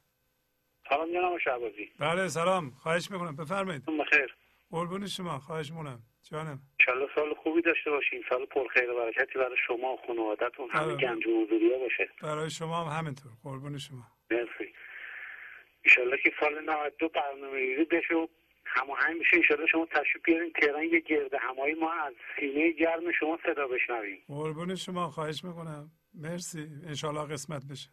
[0.90, 2.70] سلام جناب شعبازی بله سلام.
[2.72, 3.36] خواهش می‌کنم.
[3.36, 3.86] بفرمایید.
[3.86, 4.36] بخیر.
[4.72, 5.40] قربون شما.
[5.40, 6.00] خواهش می‌کنم.
[6.32, 6.60] جانم.
[6.80, 8.24] انشالله سال خوبی داشته باشین.
[8.30, 10.96] سال پرخیر و برکتی برای شما و خانوادتون همه بله.
[10.96, 12.10] گنج و حضوریا باشه.
[12.22, 13.32] برای شما هم همینطور.
[13.44, 14.08] قربون شما.
[14.32, 14.74] مرسی.
[15.86, 18.28] انشالله که سال 92 برنامه ریزی بشه و
[18.66, 19.38] هماهنگ بشه.
[19.38, 20.52] انشالله شما تشریف بیارین.
[20.62, 21.74] تهران یه گرد همایی.
[21.74, 24.24] ما از سینه گرم شما صدا بشنویم.
[24.28, 25.10] قربون شما.
[25.10, 25.92] خواهش می‌کنم.
[26.14, 26.68] مرسی.
[26.88, 27.90] انشالله قسمت بشه.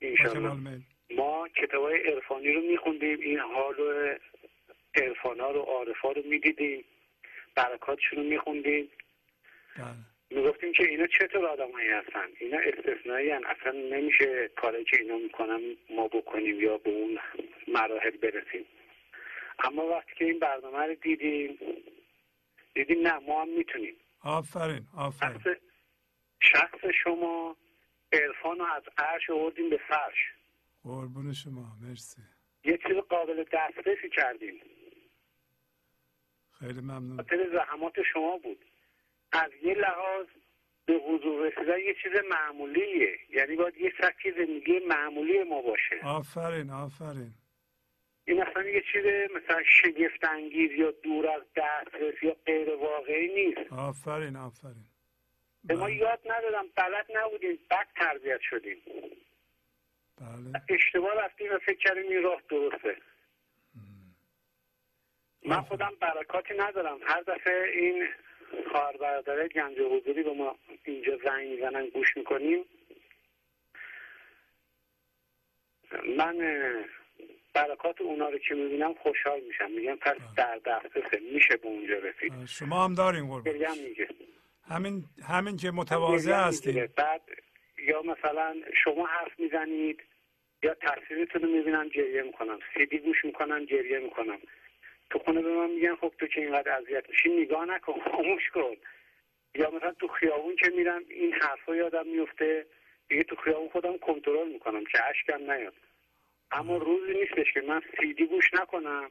[0.00, 3.20] انشالله ما کتاب های عرفانی رو میخوندیم.
[3.20, 4.14] این حال و
[4.94, 6.84] عرفان ها رو عارفا رو می‌دیدیم.
[7.54, 8.90] برکاتشون رو میخوندیم.
[9.76, 9.84] بله.
[10.30, 13.44] می‌گفتیم که اینا چطور آدمایی هستن؟ اینا استثنایی هن.
[13.44, 17.18] اصلا نمیشه کاری که اینا می‌کنن ما بکنیم یا به اون
[17.68, 18.64] مراحل برسیم.
[19.58, 21.58] اما وقتی که این برنامه رو دیدیم
[22.74, 23.94] دیدیم نه ما هم می‌تونیم.
[24.24, 25.38] آفرین آفرین.
[25.38, 25.56] شخص,
[26.40, 27.56] شخص شما
[28.12, 30.18] عرفان رو از عرش آوردیم به فرش.
[30.84, 32.22] قربون شما مرسی.
[32.64, 34.60] یه چیز قابل دسترسی کردیم.
[36.58, 37.16] خیلی ممنون.
[37.16, 38.64] خاطر زحمات شما بود.
[39.32, 40.26] از یه لحاظ
[40.86, 43.18] به حضور رسیدن یه چیز معمولیه.
[43.30, 46.00] یعنی باید یه سبک زندگی معمولی ما باشه.
[46.04, 47.34] آفرین آفرین.
[48.24, 49.04] این اصلا یه چیز
[49.36, 53.72] مثلا شگفت انگیز یا دور از دسترس یا غیر واقعی نیست.
[53.72, 54.84] آفرین آفرین.
[55.64, 55.94] به ما بله.
[55.96, 58.78] یاد ندادم بلد نبودیم بد تربیت شدیم.
[60.20, 60.62] بله.
[60.68, 62.96] اشتباه رفتیم و فکر کردیم این راه درسته.
[65.46, 66.98] من خودم برکاتی ندارم.
[67.02, 68.08] هر دفعه این
[68.72, 72.64] خواهر برادره گنج حضوری به ما اینجا زنگ می‌زنن گوش می‌کنیم.
[76.16, 76.36] من
[77.54, 79.70] برکات اونا رو که می‌بینم خوشحال میشم.
[79.70, 81.20] میگم پس در دسترسه.
[81.34, 82.32] میشه به اونجا رسید.
[82.32, 84.08] آه، شما هم دارین میگه
[84.68, 86.86] همین همین که متواضع می‌گیره.
[86.86, 87.22] بعد
[87.84, 90.02] یا مثلا شما حرف می‌زنید
[90.62, 94.38] یا تصویرتون رو می‌بینم گریه می‌کنم سیدی گوش می‌کنم گریه می‌کنم.
[95.10, 98.76] تو خونه به من میگن خب تو که اینقدر اذیت میشی نگاه نکن خاموش کن.
[99.54, 102.66] یا مثلا تو خیابون که میرم این حرفا یادم میفته
[103.08, 105.74] دیگه تو خیابون خودم کنترل می‌کنم که اشکم نیاد.
[106.50, 109.10] اما روزی نیستش که من سیدی گوش نکنم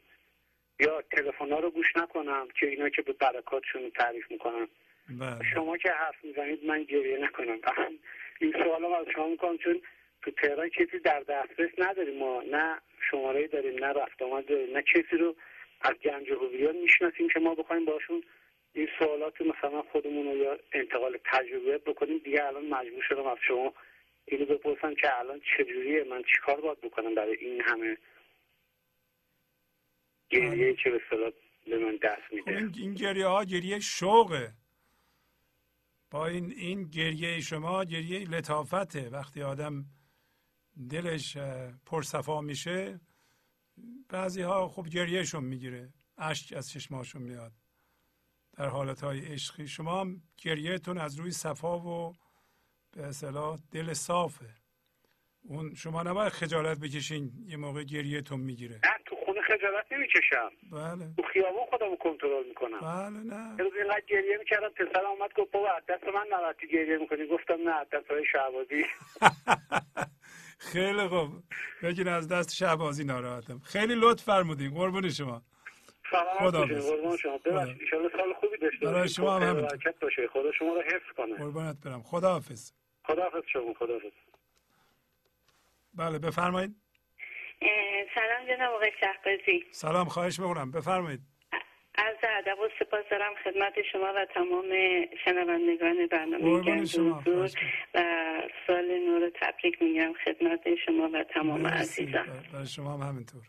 [0.80, 4.68] یا تلفن رو گوش نکنم که اینا که به برکاتشون تعریف می‌کنم
[5.19, 5.43] بله.
[5.53, 7.60] شما که حرف می‌زنید من گریه نکنم.
[8.42, 9.82] این سوال از شما می‌کنم چون
[10.22, 12.42] تو تهران کسی در دسترس نداریم ما.
[12.42, 12.82] نه
[13.12, 15.36] شماره داریم نه رفت آمد داریم نه کسی رو
[15.82, 18.24] از گنج حضوریان می‌شناسیم که ما بخوایم باشون
[18.74, 22.18] این سوالات مثلا خودمون رو یا انتقال تجربه بکنیم.
[22.18, 23.74] دیگه الان مجبور شدم از شما
[24.26, 27.98] اینو بپرسم که الان چجوریه من چیکار باید بکنم برای این همه
[30.30, 31.32] گریه که به اصطلاح
[31.68, 34.52] به من دست خب میده این, این گریه ها گریه شوقه.
[36.14, 39.09] با این این گریه شما گریه لطافته.
[39.09, 39.85] وقتی آدم
[40.90, 41.38] دلش
[41.85, 43.00] پرصفا میشه
[44.09, 45.93] بعضی ها خب گریهشون می‌گیره.
[46.17, 47.53] اشک از چشماشون میاد.
[48.58, 52.14] در حالت های عشقی شما هم گریهتون از روی صفا و
[52.92, 54.56] به اصطلاح دل صافه.
[55.42, 58.75] اون شما نباید خجالت بکشین یه موقع گریهتون می‌گیره.
[58.75, 59.16] نه تو
[59.53, 60.51] خجالت نمی‌کشم.
[60.72, 61.14] بله.
[61.17, 62.80] تو خیابون خودم رو کنترل می‌کنم.
[62.80, 63.57] بله نه.
[63.64, 67.27] روز اینقدر گریه می‌کردم پسرم اومد گفت بابا دست من نباید گریه می‌کنی.
[67.27, 68.85] گفتم نه دست های شعبازی
[70.73, 71.30] خیلی خوب.
[71.83, 73.59] بگین از دست شهبازی ناراحتم.
[73.59, 74.73] خیلی لطف فرمودین.
[74.73, 75.41] قربون شما.
[76.40, 76.90] خدا حافظ.
[76.91, 77.38] قربان شما.
[77.38, 79.09] ببخشید ایشالا سال خوبی داشته برای.
[79.09, 79.61] شما هم.
[79.61, 80.27] برکت باشه.
[80.27, 81.35] خدا شما رو حفظ کنه.
[81.35, 82.03] قربانت برم.
[82.03, 82.72] خداحافظ
[83.03, 83.73] خداحافظ شما.
[83.73, 84.11] خداحافظ
[85.95, 86.83] بله بفرمایید.
[88.16, 89.66] سلام جناب آقای شهبازی.
[89.72, 90.72] سلام خواهش می‌کنم.
[90.72, 91.19] بفرمایید.
[91.95, 94.66] از ادب و سپاس دارم خدمت شما و تمام
[95.25, 97.24] شنوندگان برنامه شما.
[97.95, 98.01] و
[98.67, 101.67] سال نور تبریک میگم خدمت شما و تمام.
[101.67, 102.25] عزیزان.
[102.25, 103.42] بر- برای شما هم همینطور.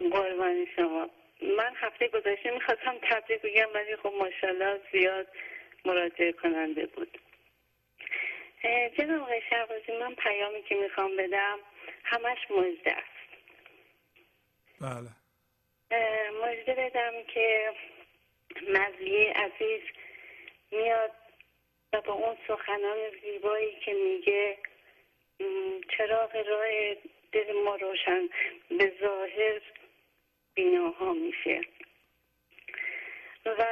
[0.00, 1.10] قربان شما.
[1.58, 5.26] من هفته گذشته می‌خواستم تبریک بگم ولی خب ماشاءالله زیاد
[5.84, 7.18] مراجعه کننده بود.
[8.98, 11.58] جناب آقای شهبازی من پیامی که می‌خوام بدم
[12.04, 13.17] همش مجده است.
[14.80, 15.10] بله.
[15.90, 17.72] اه، مژده بدم که
[18.68, 19.82] مزیه عزیز
[20.72, 21.12] میاد
[21.92, 24.58] و با اون سخنان زیبایی که میگه
[25.96, 26.94] چراغ راه
[27.32, 28.28] دل ما روشن
[28.68, 29.60] به ظاهر
[30.54, 31.60] بیناها میشه
[33.46, 33.64] و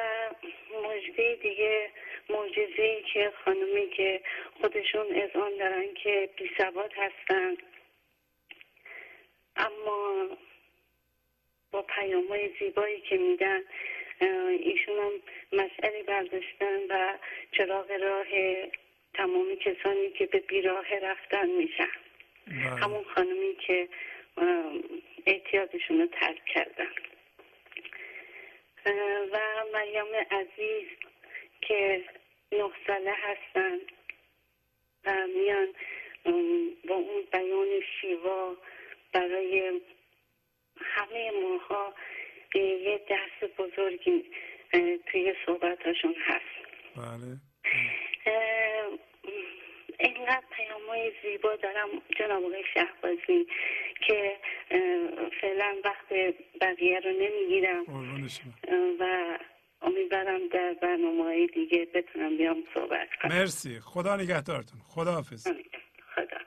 [0.85, 1.91] مجده دیگه
[2.29, 4.23] معجزه که خانمی که
[4.61, 7.57] خودشون اذعان دارن که بی سواد هستن.
[9.57, 10.29] اما
[11.77, 13.63] با پیام های زیبایی که میدن
[14.61, 15.13] ایشون هم
[15.53, 17.19] مسئله برداشتن و
[17.53, 18.27] چراغ راه
[19.15, 21.89] تمامی کسانی که به بیراه رفتن میشن
[22.47, 22.57] بله.
[22.57, 23.89] همون خانمی که
[25.27, 26.93] اعتیادشون رو ترک کردن
[29.33, 29.39] و
[29.73, 30.89] مریم عزیز
[31.61, 32.05] که
[32.53, 33.79] نه ساله هستن
[35.05, 35.69] و میان
[36.89, 38.57] با اون بیان شیوا
[39.13, 39.81] برای
[41.71, 41.95] اه،
[42.61, 44.25] یه درس بزرگی
[45.07, 46.67] توی صحبتاشون هست.
[46.97, 47.37] بله.
[50.01, 53.47] اینقدر پیام های زیبا دارم جناب آقای شهبازی
[54.07, 54.37] که
[55.41, 57.85] فعلا وقت بقیه رو نمی‌گیرم.
[59.01, 59.39] و
[59.83, 63.33] امیدوارم در برنامه های دیگه بتونم بیام صحبت کنم.
[63.33, 63.81] مرسی.
[63.81, 64.81] خدا نگهدارتون.
[64.81, 65.47] خداحافظ.
[66.15, 66.39] خدا.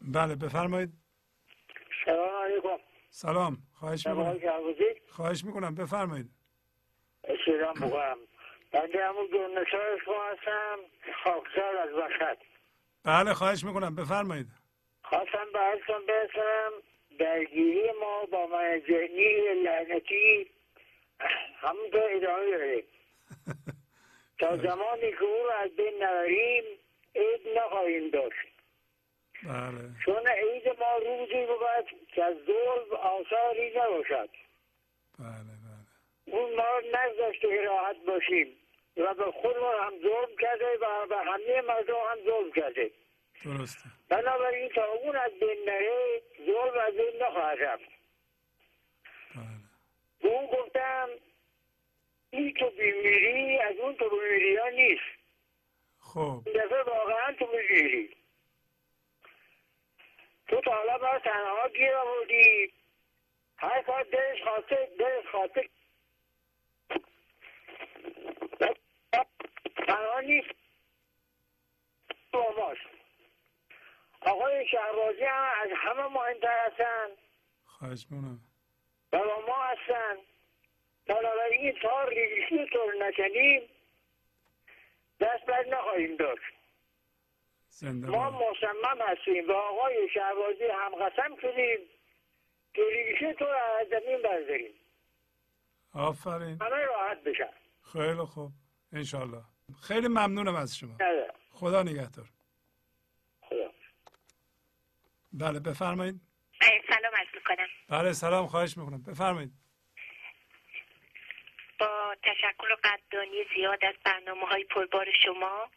[0.00, 0.90] بله بفرمایید.
[2.04, 2.89] سلام علیکم.
[3.10, 4.38] سلام خواهش می‌کنم.
[5.08, 6.30] خواهش می‌کنم بفرمایید.
[7.46, 8.16] سلام بکنم
[8.72, 10.78] بنده همون دونشار شما هستم
[11.24, 12.38] خاکسار از وسط.
[13.04, 14.46] بله خواهش می‌کنم بفرمایید.
[15.02, 16.72] خواستم به عرضتان برسم
[17.18, 20.50] درگیری ما با من ذهنی لعنتی
[21.60, 22.84] همونطور ادامه داره.
[24.40, 26.64] تا زمانی که او را از بین نبریم
[27.14, 28.49] عید نخواهیم داشت.
[29.42, 29.90] بله.
[30.04, 34.30] چون عید ما روزی بود که از ظلم آثاری نباشد.
[35.18, 36.36] بله بله.
[36.36, 38.56] اون ما نگذاشته که راحت باشیم.
[38.96, 42.90] و به خودمون هم ظلم کرده و به همه مردم هم ظلم کرده.
[43.44, 43.88] درسته.
[44.08, 47.90] بنابراین تا اون از بین نره ظلم از بین نخواهد رفت.
[49.34, 49.44] بله.
[50.22, 51.08] به اون گفتم
[52.30, 55.20] این تو بیمیری از اون تو بیمیری ها نیست.
[56.00, 56.42] خب.
[56.46, 58.19] این دفعه واقعا تو میمیری
[60.50, 62.72] تو تا حالا باید تنها گیر آوردی.
[63.56, 65.68] هر کار دلش خواسته دلش خواسته.
[69.86, 70.50] تنها نیست.
[72.32, 72.80] با ماست
[74.20, 77.08] آقای شهبازی هم از همه مهمتر هستن.
[77.64, 78.06] خواهش
[79.12, 80.16] و با ما هستن.
[81.06, 83.62] بنابراین تا ریلیشی طور نکنیم.
[85.20, 86.59] دست بر نخواهیم داشت.
[87.82, 88.30] ما.
[88.30, 91.78] مصمم هستیم و آقای شهبازی هم قسم شدیم
[92.74, 94.74] که ریلیشی طور از زمین برداریم
[95.94, 96.58] آفرین.
[96.62, 97.50] همه راحت بشن.
[97.92, 98.52] خیلی خوب.
[98.92, 99.42] انشالله.
[99.88, 100.98] خیلی ممنونم از شما.
[101.52, 102.26] خدا نگهدار.
[103.40, 103.70] خدا.
[105.32, 106.20] بله بفرمایید.
[106.88, 107.66] سلام عرض می‌کنم.
[107.88, 109.02] بله سلام خواهش می‌کنم.
[109.02, 109.50] بفرمایید.
[111.78, 115.70] با تشکر و قدردانی زیاد از برنامه های پربار شما.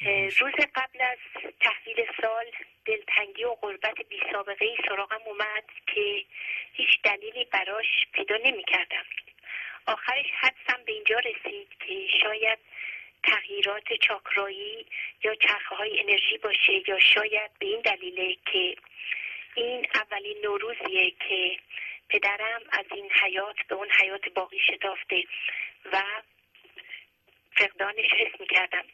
[0.00, 1.18] روز قبل از
[1.60, 2.44] تحویل سال
[2.84, 6.24] دلتنگی و غربت بی سابقه ای سراغم اومد که
[6.72, 9.04] هیچ دلیلی براش پیدا نمی کردم.
[9.86, 12.58] آخرش حدسم به اینجا رسید که شاید
[13.22, 14.86] تغییرات چاکرایی
[15.24, 18.76] یا چرخه های انرژی باشه یا شاید به این دلیله که
[19.54, 21.58] این اولین نوروزیه که
[22.08, 25.24] پدرم از این حیات به اون حیات باقی شتافته
[25.92, 26.02] و
[27.56, 28.84] فقدانش حس می‌کردم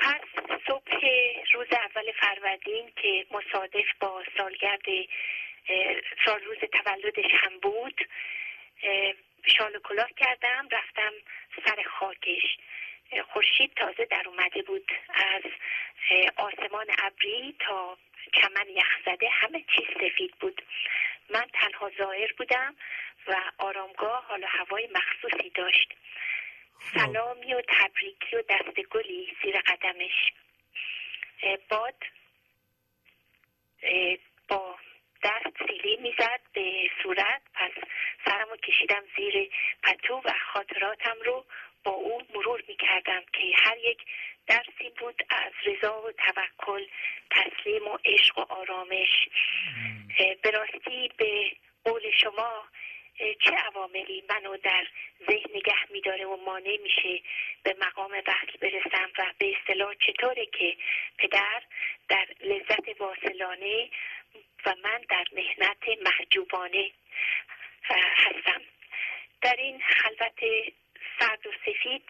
[0.00, 0.20] پس
[0.66, 1.06] صبح
[1.52, 4.86] روز اول فروردین که مصادف با سالگرد
[6.24, 8.08] سال روز تولدش هم بود
[9.46, 11.12] شال و کلاه کردم رفتم
[11.66, 12.56] سر خاکش.
[13.32, 15.42] خورشید تازه در اومده بود از
[16.36, 17.98] آسمان ابری تا
[18.32, 20.62] چمن یخزده همه چیز سفید بود.
[21.30, 22.76] من تنها زائر بودم
[23.26, 25.94] و آرامگاه حال و هوای مخصوصی داشت.
[26.78, 30.32] سلامی و تبریکی و دست گلی زیر قدمش.
[31.68, 31.94] باد
[34.48, 34.76] با
[35.22, 37.70] دست سیلی می‌زد به صورت پس
[38.24, 39.50] سرمو کشیدم زیر
[39.82, 41.44] پتو و خاطراتم رو
[41.84, 43.98] با او مرور می‌کردم که هر یک
[44.46, 46.86] درسی بود از رضا و توکل
[47.30, 49.28] تسلیم و عشق و آرامش.
[50.42, 51.50] به راستی به
[51.84, 52.64] قول شما
[53.18, 54.86] چه عواملی منو در
[55.30, 57.22] ذهن نگه میداره و مانع میشه
[57.62, 60.76] به مقام وصل برسم و به اصطلاح چطوره که
[61.18, 61.62] پدر
[62.08, 63.90] در لذت واصلانه
[64.66, 66.90] و من در مهنت محجوبانه
[67.90, 68.62] هستم.
[69.42, 70.40] در این خلوت
[71.18, 72.02] سرد و سفید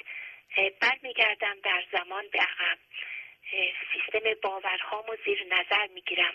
[0.81, 2.79] برمیگردم در زمان به عقب.
[3.93, 6.35] سیستم باورهامو زیر نظر می‌گیرم.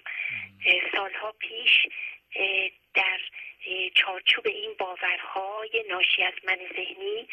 [0.95, 1.88] سالها پیش
[2.94, 3.20] در
[3.95, 7.28] چارچوب این باورهای ناشی از من ذهنی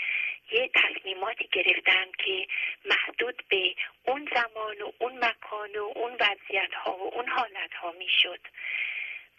[0.53, 2.47] یه تصمیماتی گرفتم که
[2.85, 3.75] محدود به
[4.07, 8.41] اون زمان و اون مکان و اون وضعیت ها و اون حالت ها می شد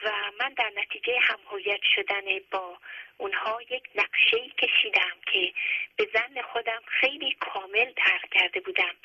[0.04, 2.78] و من در نتیجه همهویت شدن با
[3.18, 5.54] اونها یک نقشه کشیدم که
[5.96, 8.96] به زن خودم خیلی کامل طرح کرده بودم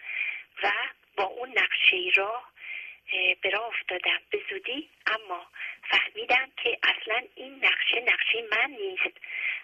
[0.62, 0.72] و
[1.16, 2.53] با اون نقشه راه اه،
[3.42, 5.46] به راه افتادم به زودی اما
[5.90, 9.16] فهمیدم که اصلا این نقشه نقشه من نیست.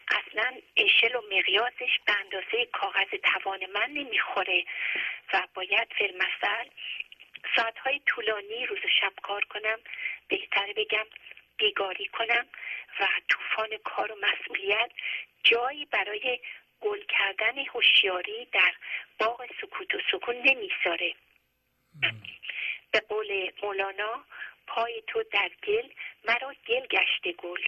[0.08, 4.64] اصلا اشل و مقیاسش به اندازه کاغذ توان من نمی‌خوره
[5.32, 6.68] و باید فیلمسل
[7.56, 9.78] ساعتهای طولانی روز و شب کار کنم
[10.28, 11.06] بهتر بگم
[11.56, 12.46] بیگاری کنم
[13.00, 14.90] و طوفان کار و مسئولیت
[15.44, 16.40] جایی برای
[16.80, 18.74] گل کردن هوشیاری در
[19.18, 21.14] باغ سکوت و سکون نمی‌ذاره.
[22.92, 24.24] به قول مولانا
[24.66, 25.88] پای تو در گل
[26.24, 27.60] مرا گل گشته گل.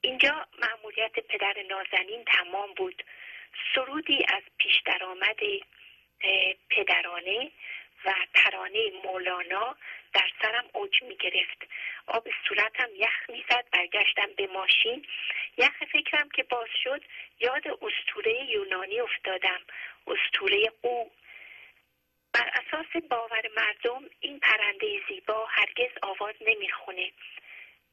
[0.00, 3.04] اینجا مأموریت پدر نازنین تمام بود.
[3.74, 5.40] سرودی از پیش درآمد
[6.70, 7.50] پدرانه
[8.04, 9.76] و ترانه مولانا
[10.12, 11.66] در سرم اوج می گرفت
[12.06, 15.06] آب صورتم یخ می‌زد برگشتم به ماشین.
[15.56, 17.04] یخ فکرم که باز شد
[17.40, 19.60] یاد استوره یونانی افتادم.
[20.06, 21.10] استوره او
[22.32, 27.12] بر اساس باور مردم این پرنده زیبا هرگز آواز نمی‌خونه.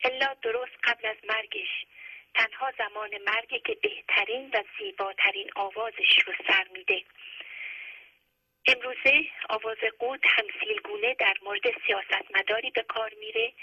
[0.03, 1.85] الا درست قبل از مرگش.
[2.35, 7.03] تنها زمان مرگه که بهترین و زیباترین آوازش رو سر میده.
[8.67, 13.53] امروزه آواز قود تمثیلگونه در مورد سیاستمداری به کار میره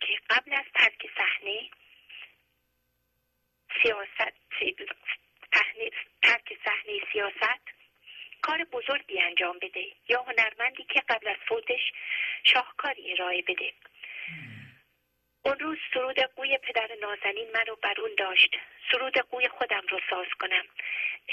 [0.00, 1.70] که قبل از ترک صحنه
[3.82, 4.32] سیاست
[6.22, 7.81] ترک صحنه سیاست
[8.42, 11.92] کار بزرگی انجام بده یا هنرمندی که قبل از فوتش
[12.44, 13.72] شاهکاری ارائه بده.
[15.44, 18.56] اون روز سرود قوی پدر نازنین منو برون داشت.
[18.92, 20.64] سرود قوی خودم رو ساز کنم.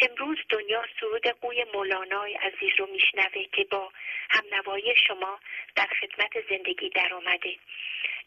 [0.02, 3.92] امروز دنیا سرود قوی مولانای عزیز رو میشنوه که با
[4.30, 5.40] همنوایی شما
[5.76, 7.56] در خدمت زندگی در آمده.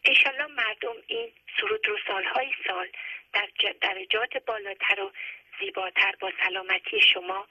[0.05, 2.87] انشالله مردم این سرود رو سالهای سال
[3.33, 3.47] در
[3.81, 5.11] درجات بالاتر و
[5.59, 7.47] زیباتر با سلامتی شما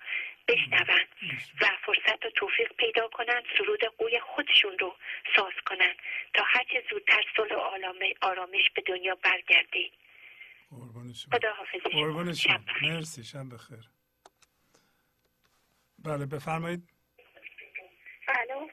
[0.48, 1.00] بشنون
[1.60, 4.96] و فرصت و توفیق پیدا کنن سرود قوی خودشون رو
[5.36, 5.94] ساز کنن
[6.34, 7.60] تا هرچه زودتر صلح و
[8.22, 9.90] آرامش به دنیا برگرده.
[10.70, 11.38] شما.
[11.38, 12.58] خدا حافظ قربان شما.
[12.82, 13.88] مرسی شب بخیر.
[15.98, 16.88] بله بفرمایید.
[18.28, 18.68] الو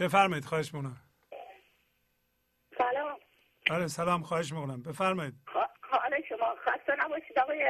[0.00, 0.96] بفرمایید خواهش می‌کنم.
[2.78, 3.18] سلام.
[3.70, 4.82] بله سلام خواهش می‌کنم.
[4.82, 5.34] بفرمایید.
[5.82, 7.66] حال شما خسته نباشید آقای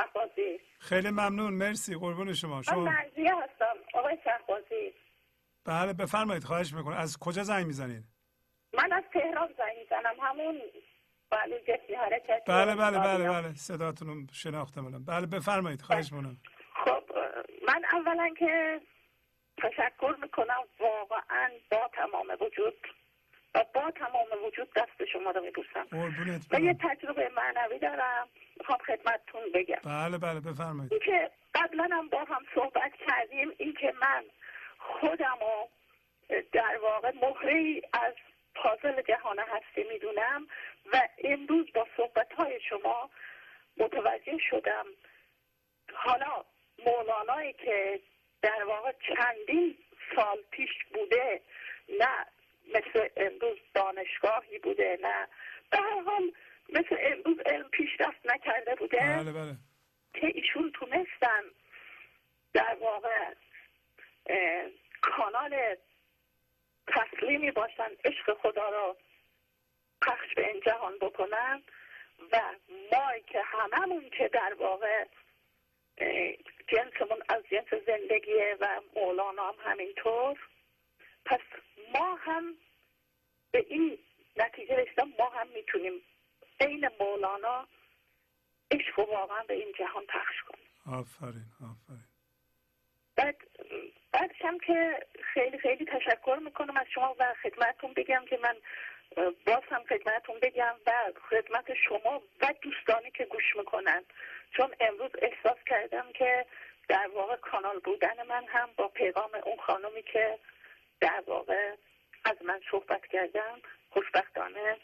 [0.00, 0.60] شهبازی.
[0.78, 2.62] خیلی ممنون مرسی قربون شما.
[2.62, 4.94] شما من مرزیه هستم آقای شهبازی.
[5.64, 6.96] بله بفرمایید خواهش می‌کنم.
[6.96, 8.04] از کجا زنگ می‌زنید؟
[8.72, 10.60] من از تهران زنگ می‌زنم همون
[11.30, 11.62] بله
[11.98, 13.54] حرکت بله بله بله بله.
[13.54, 16.36] صداتون رو شناختم بله بفرمایید خواهش می‌کنم.
[16.84, 17.04] خب
[17.68, 18.80] من اولا که
[19.56, 22.74] تشکر می‌کنم واقعا با تمام وجود
[23.54, 25.86] و با تمام وجود دست شما رو میبوسم.
[26.50, 28.28] و یه تجربه معنوی دارم.
[28.56, 29.80] می‌خوام خدمتتون بگم.
[29.84, 30.92] بله بله بفرمایید.
[30.92, 33.52] اینکه قبلا هم با هم صحبت کردیم.
[33.58, 34.24] اینکه من
[34.78, 35.68] خودم رو
[36.52, 38.14] در واقع مهره از
[38.54, 40.46] پازل جهان هستی می‌دونم
[40.92, 43.10] و امروز با صحبت های شما
[43.76, 44.86] متوجه شدم.
[45.94, 46.44] حالا
[46.86, 48.00] مولانایی که
[48.42, 49.76] در واقع چندین
[50.16, 51.40] سال پیش بوده
[52.00, 52.26] نه
[52.74, 55.28] مثل امروز دانشگاهی بوده نه.
[55.70, 56.32] به هر حال
[56.68, 58.98] مثل امروز علم پیشرفت نکرده بوده.
[58.98, 59.56] بله بله.
[60.14, 61.42] که ایشون تونستن
[62.52, 63.34] در واقع
[65.00, 65.76] کانال
[66.86, 68.96] تسلیمی باشن عشق خدا را
[70.02, 71.62] پخش به این جهان بکنن.
[72.32, 72.40] و
[72.92, 75.04] ما که هممون که در واقع
[76.68, 80.38] جنسمون از جنس زندگیه و مولانا هم همینطور.
[81.24, 81.40] پس
[81.94, 82.54] ما هم
[83.50, 83.98] به این
[84.36, 85.92] نتیجه رسیدم ما هم می‌تونیم
[86.58, 87.68] بین مولانا
[88.70, 90.66] عشق و واقعا به این جهان پخش کنیم.
[90.86, 92.04] آفرین آفرین.
[93.16, 93.36] بعد
[94.12, 98.56] بعدش هم که خیلی خیلی تشکر می‌کنم از شما و خدمتتون بگم که من
[99.46, 104.04] باز هم خدمتتون بگم و خدمت شما و دوستانی که گوش می‌کنن.
[104.56, 106.46] چون امروز احساس کردم که
[106.88, 110.38] در واقع کانال بودن من هم با پیغام اون خانمی که
[111.00, 111.74] در واقع
[112.24, 113.58] از من صحبت کردم
[113.90, 114.76] خوشبختانه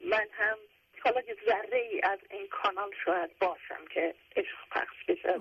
[0.00, 0.56] من هم
[1.04, 5.38] حالا یه ذره ای از این کانال شاید باشم که عشق پخش بشه.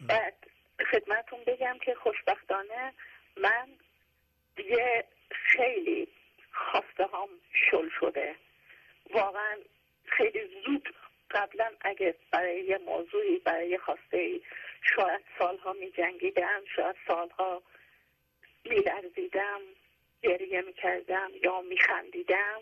[0.00, 0.34] بعد
[0.90, 2.92] خدمتون بگم که خوشبختانه
[3.36, 3.68] من
[4.56, 6.08] دیگه خیلی
[6.52, 7.28] خواسته هم
[7.70, 8.34] شل شده.
[9.10, 9.56] واقعا
[10.06, 10.94] خیلی زود
[11.30, 14.42] قبلا اگه برای یه موضوعی برای یه خواسته ای
[14.82, 17.62] شاید سالها می جنگیدم شاید سالها
[18.64, 19.60] می لرزیدم
[20.22, 22.60] گریه می کردم یا می خندیدم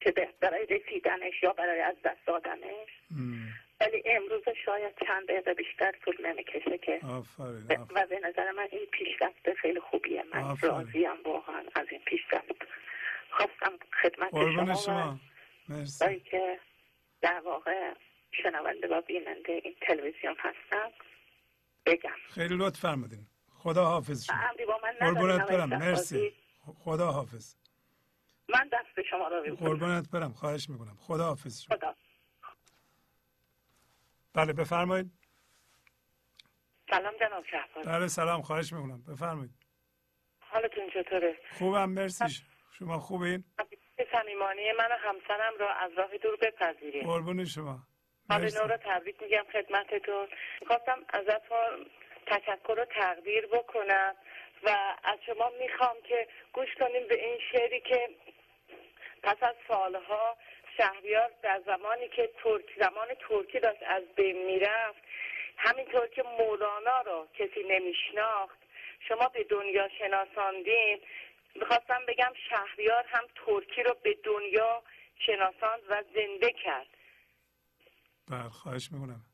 [0.00, 2.88] که برای رسیدنش یا برای از دست دادنش.
[3.80, 8.86] ولی امروز شاید چند دقیقه بیشتر طول نمی‌کشه که آفرین, و به نظر من این
[8.86, 10.24] پیشرفت خیلی خوبیه.
[10.34, 12.62] من راضیم واقعا از این پیشرفت.
[13.30, 15.20] خواستم خدمت شما, شما.
[15.68, 16.20] مرسی.
[16.20, 16.58] که
[17.20, 17.94] در واقع
[18.42, 20.92] شنونده و بیننده این تلویزیون هستم
[21.86, 22.16] بگم.
[22.34, 23.26] خیلی لطف فرمودین.
[23.62, 24.36] خدا حافظ شما
[25.00, 25.68] قربونت برم.
[25.68, 26.34] مرسی.
[26.84, 27.56] خدا حافظ
[28.48, 30.32] من دست شما رو قربونت برم.
[30.32, 30.96] خواهش می‌کنم.
[31.00, 31.76] خدا حافظ شما.
[31.76, 31.94] خدا.
[34.34, 35.10] بله بفرمایید.
[36.90, 37.86] سلام جناب شهباز.
[37.86, 38.42] بله سلام.
[38.42, 39.02] خواهش می‌کنم.
[39.02, 39.50] بفرمایید.
[40.40, 41.90] حالتون چطوره؟ خوبم.
[41.90, 42.24] مرسی.
[42.78, 43.44] شما خوبین؟
[44.12, 47.86] صمیمانه من و همسرم را از راه دور بپذیرید قربون شما.
[48.30, 50.28] حال نو را تبریک میگم خدمتتون.
[50.60, 51.86] می‌خواستم ازتون
[52.30, 54.14] تشکر و تقدیر بکنم.
[54.62, 54.68] و
[55.04, 58.08] از شما می‌خوام که گوش کنیم به این شعری که
[59.22, 60.36] پس از سالها
[60.76, 65.02] شهریار در زمانی که ترک زمان ترکی داشت از بین می‌رفت
[65.56, 68.58] همینطور که مولانا رو کسی نمیشناخت
[69.08, 71.00] شما به دنیا شناساندین.
[71.54, 74.82] می‌خواستم بگم شهریار هم ترکی رو به دنیا
[75.26, 76.86] شناساند و زنده کرد.
[78.30, 79.29] بله خواهش می‌کنم.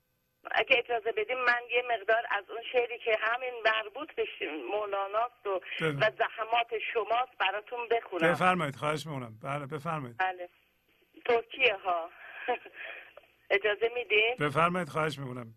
[0.51, 4.27] اگه اجازه بدیم من یه مقدار از اون شعری که همین مربوط به
[4.71, 8.33] مولاناست و, و زحمات شماست براتون بخونم.
[8.33, 9.39] بفرمایید خواهش می‌کنم.
[9.43, 10.17] بله بفرمایید.
[10.19, 10.49] بله.
[11.25, 12.11] ترکیه ها.
[13.51, 15.55] اجازه میدین؟ بفرمایید خواهش می‌کنم.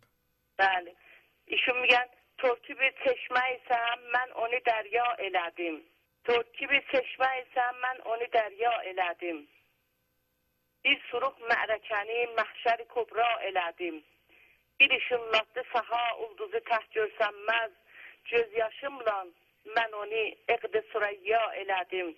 [0.58, 0.95] بله.
[1.45, 2.06] ایشون میگن
[2.38, 5.82] ترکی به چشمه ایسم من اونی دریا الدیم
[6.26, 9.48] ترکی به چشمه ایسم من اونی دریا الدیم
[10.85, 14.00] bir suruq mərəkəni məhşəri kubra elədim.
[14.80, 17.72] bir işıllatdı saha ulduzu təh görsənməz,
[18.32, 19.17] göz yaşımla
[19.75, 20.24] mən onu
[20.56, 22.16] eqdi sürəyya elədim.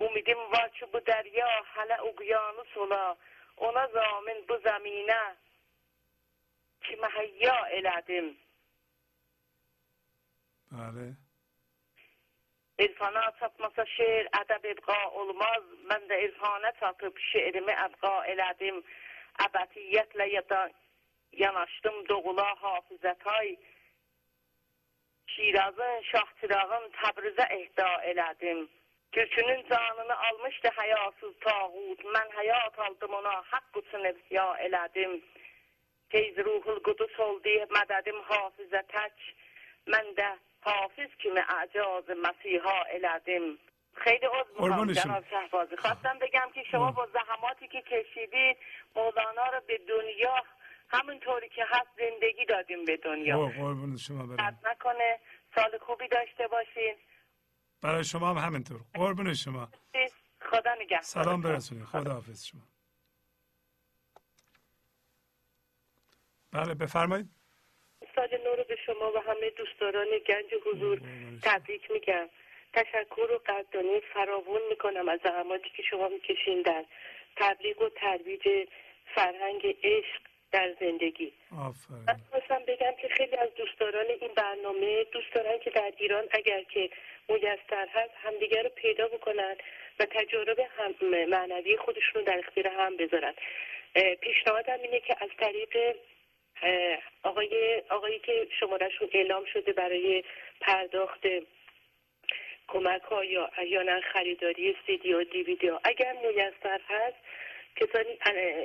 [0.00, 3.16] Umidim var ki, bu dərya hələ uqyanı sola,
[3.56, 5.22] ona zamin bu zəminə
[6.84, 8.30] ki, məhəyya elədim.
[10.72, 11.08] Bəli.
[12.80, 15.64] İrfana çatmasa şeir ədəb ibqa olmaz.
[15.90, 18.78] Mən də irfana çatıb şeirimi əbqa elədim.
[19.46, 20.60] Əbədiyyətlə yada
[21.32, 23.56] yanaşdım doğula hafizətay.
[25.26, 28.68] Şirazın, Şahçırağın Təbrizə ehda elədim.
[29.12, 32.00] Türkünün canını almışdı həyasız tağut.
[32.16, 35.20] Mən həyat aldım ona, haqq üçün ihya elədim.
[36.10, 39.16] Tez ruhul qudus oldu, mədədim hafizə tək.
[39.86, 43.58] Mən də حافظ kimi اعجاز مسیحا الادم
[43.94, 44.92] خیلی عضو می‌خوام.
[44.92, 48.56] جناب شهبازی خواستم بگم که شما با زحماتی که کشیدید
[48.94, 50.44] مولانا رو به دنیا
[50.90, 53.46] همونطوری که هست زندگی دادیم به دنیا.
[53.46, 54.58] قربون شما برم.
[54.64, 55.18] نکنه
[55.54, 56.96] سال خوبی داشته باشین.
[57.82, 58.80] برای شما هم همینطور.
[58.94, 59.68] قربون شما.
[60.40, 61.02] خدا نگهدار.
[61.02, 62.60] سلام برسونید خدا حافظ شما.
[66.52, 67.26] بله بفرمایید.
[68.14, 71.00] سال نو رو به شما و همه دوستداران گنج حضور
[71.42, 72.28] تبریک میگم.
[72.72, 76.84] تشکر و قدردانی فراوون می‌کنم از زحماتی که شما می‌کشین در
[77.36, 78.68] تبلیغ و ترویج
[79.14, 80.29] فرهنگ عشق.
[80.52, 81.32] در زندگی.
[81.58, 82.04] آفرین.
[82.08, 86.62] من خواستم بگم که خیلی از دوستداران این برنامه دوست دارن که در ایران اگر
[86.62, 86.90] که
[87.28, 89.56] میسر هست همدیگر رو پیدا بکنن
[90.00, 93.34] و تجارب هم معنوی خودشون رو در اختیار هم بذارن.
[94.20, 95.96] پیشنهادم اینه که از طریق
[97.22, 100.24] آقای آقایی که شمارهشون اعلام شده برای
[100.60, 101.26] پرداخت
[102.68, 107.16] کمک ها یا احیانا خریداری سیدی و دیویدی ها اگر میسر هست
[107.76, 108.18] کسانی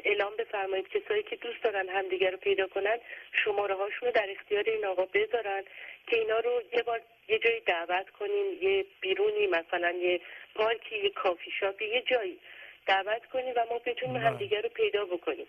[0.06, 2.98] اعلام بفرمایید کسایی که دوست دارن همدیگه رو پیدا کنن
[3.43, 5.64] شماره هاشون رو در اختیار این آقا بذارن
[6.08, 10.22] که اینا رو یه بار یه جایی دعوت کنین یه بیرونی مثلا یه
[10.56, 12.40] پارکی یه کافی شاپی یه جایی
[12.88, 14.16] دعوت کنین و ما بتونیم.
[14.16, 15.48] همدیگه رو پیدا بکنیم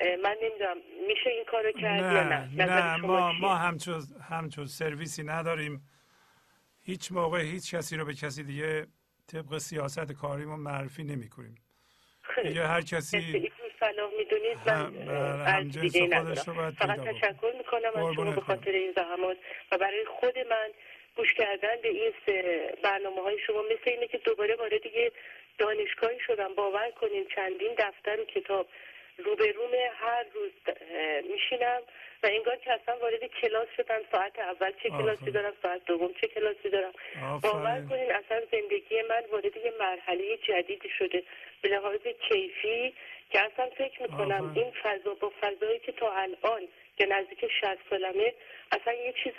[0.00, 0.76] من نمی‌دونم
[1.08, 5.22] میشه این کارو کرد یا نه نه نظر نه شما ما؟ ما همچون همچون سرویسی
[5.22, 5.88] نداریم
[6.82, 8.86] هیچ موقع هیچ کسی رو به کسی دیگه
[9.26, 11.65] طبق سیاست کاریمون معرفی نمی کنیم
[12.42, 16.56] دیگه هر کسی صلاح می‌دونید من بله، ندارم.
[16.56, 17.00] باید فقط.
[17.00, 19.36] تشکر می‌کنم از شما به خاطر این زحمات
[19.72, 20.68] و برای خود من
[21.16, 22.12] گوش کردن به این
[22.82, 25.12] برنامه های شما مثل اینه که دوباره وارد یه
[25.58, 26.54] دانشگاهی شدم.
[26.54, 28.66] باور کنین چندین دفتر و کتاب
[29.18, 30.52] روبروم هر روز
[31.32, 31.80] میشینم.
[32.26, 34.88] و انگار که اصلا وارد کلاس شدم ساعت اول چه.
[34.88, 36.92] کلاسی دارم ساعت دوم چه کلاسی دارم.
[37.42, 41.22] باور کنین اصلا زندگی من وارد یه مرحله جدیدی شده
[41.62, 42.94] به لحاظ کیفی
[43.30, 44.52] که اصلا فکر می‌کنم.
[44.54, 46.62] این فضا با فضایی که تا الان
[46.96, 48.34] که نزدیک 60 سالمه
[48.72, 49.34] اصلا یه چیز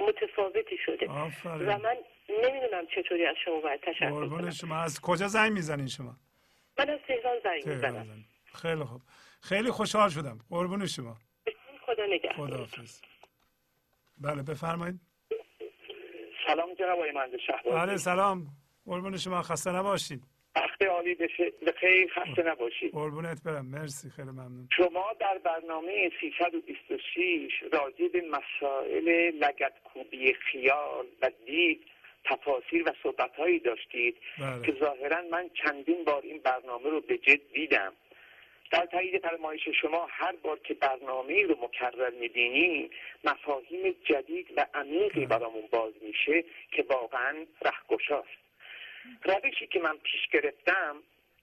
[0.00, 1.06] متفاوتی شده.
[1.06, 1.96] و آفرین من
[2.28, 4.50] نمی‌دونم چطوری از شما باید تشکر کنم.
[4.50, 4.76] شما.
[4.76, 6.16] از کجا زنگ می‌زنین شما؟
[6.78, 8.24] من از تهران زنگ می‌زنم.
[8.62, 9.00] خیلی خوب.
[9.42, 10.38] خیلی خوشحال شدم.
[10.50, 11.16] قربون شما.
[12.36, 13.00] خدا خداحافظ.
[14.18, 15.00] بله بفرمایید.
[16.46, 17.76] سلام جناب آقای مهندس شهبازی.
[17.76, 18.46] بله سلام.
[18.86, 20.22] قربون شما خسته نباشید.
[20.56, 21.52] وقت عالی بشه.
[21.66, 22.92] به خیر خسته نباشید.
[22.92, 23.66] قربونت برم.
[23.66, 24.68] مرسی خیلی ممنون.
[24.76, 31.84] شما در برنامه 326 راجع به مسائل لگدکوبی خیال و دید
[32.24, 34.62] تفاسیر و صحبتهایی داشتید بله.
[34.66, 37.92] که ظاهرا من چندین بار این برنامه رو به جد دیدم.
[38.72, 42.90] در تایید فرمایش شما هر بار که برنامه رو مکرر می‌بینیم
[43.24, 48.42] مفاهیم جدید و عمیقی برامون باز میشه که واقعا رهگشاست.
[49.24, 50.96] روشی که من پیش گرفتم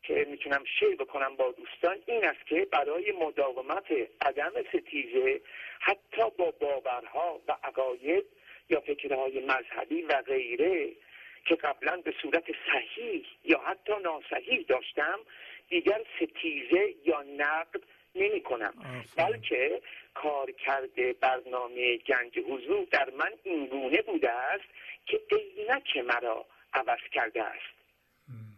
[0.04, 3.92] که می‌تونم شیر بکنم با دوستان این است که برای مداومت
[4.22, 5.42] عدم ستیزه
[5.80, 8.26] حتی با باورها و عقاید
[8.70, 10.90] یا فکرهای مذهبی و غیره
[11.46, 15.20] که قبلا به صورت صحیح یا حتی ناصحیح داشتم
[15.70, 17.82] دیگر ستیزه یا نقد
[18.16, 18.74] نمی کنم.
[19.18, 19.82] بلکه
[20.14, 24.66] کار کرده برنامه گنج حضور در من این گونه بوده است
[25.06, 27.80] که عینک مرا عوض کرده است.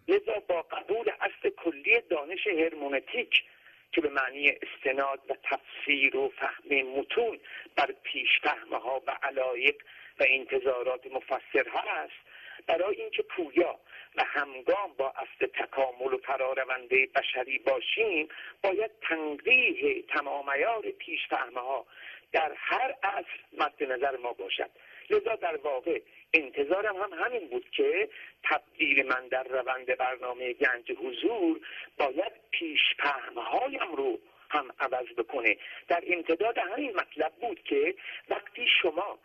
[0.08, 3.44] لذا با قبول اصل کلی دانش هرمونتیک
[3.92, 7.40] که به معنی استناد و تفسیر و فهم متون
[7.76, 9.76] بر پیشفهمه ها و علایق
[10.20, 12.31] و انتظارات مفسر هست
[12.68, 13.80] برای اینکه پویا
[14.16, 18.28] و همگام با اصل تکامل و فرارونده بشری باشیم
[18.64, 21.86] باید تنقیح تمام عیار پیشفهمه ها
[22.32, 24.70] در هر عصر مد نظر ما باشد.
[25.10, 26.02] لذا در واقع
[26.34, 28.10] انتظارم هم همین بود که
[28.44, 31.60] تبدیل من در روند برنامه گنج حضور
[31.98, 35.58] باید پیشفهمهایم رو هم عوض بکنه.
[35.88, 37.96] در امتداد همین مطلب بود که
[38.30, 39.20] وقتی شما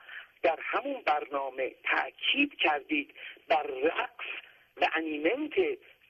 [0.47, 3.15] در همون برنامه تاکید کردید
[3.49, 4.25] بر رقص
[4.77, 5.55] و انیمنت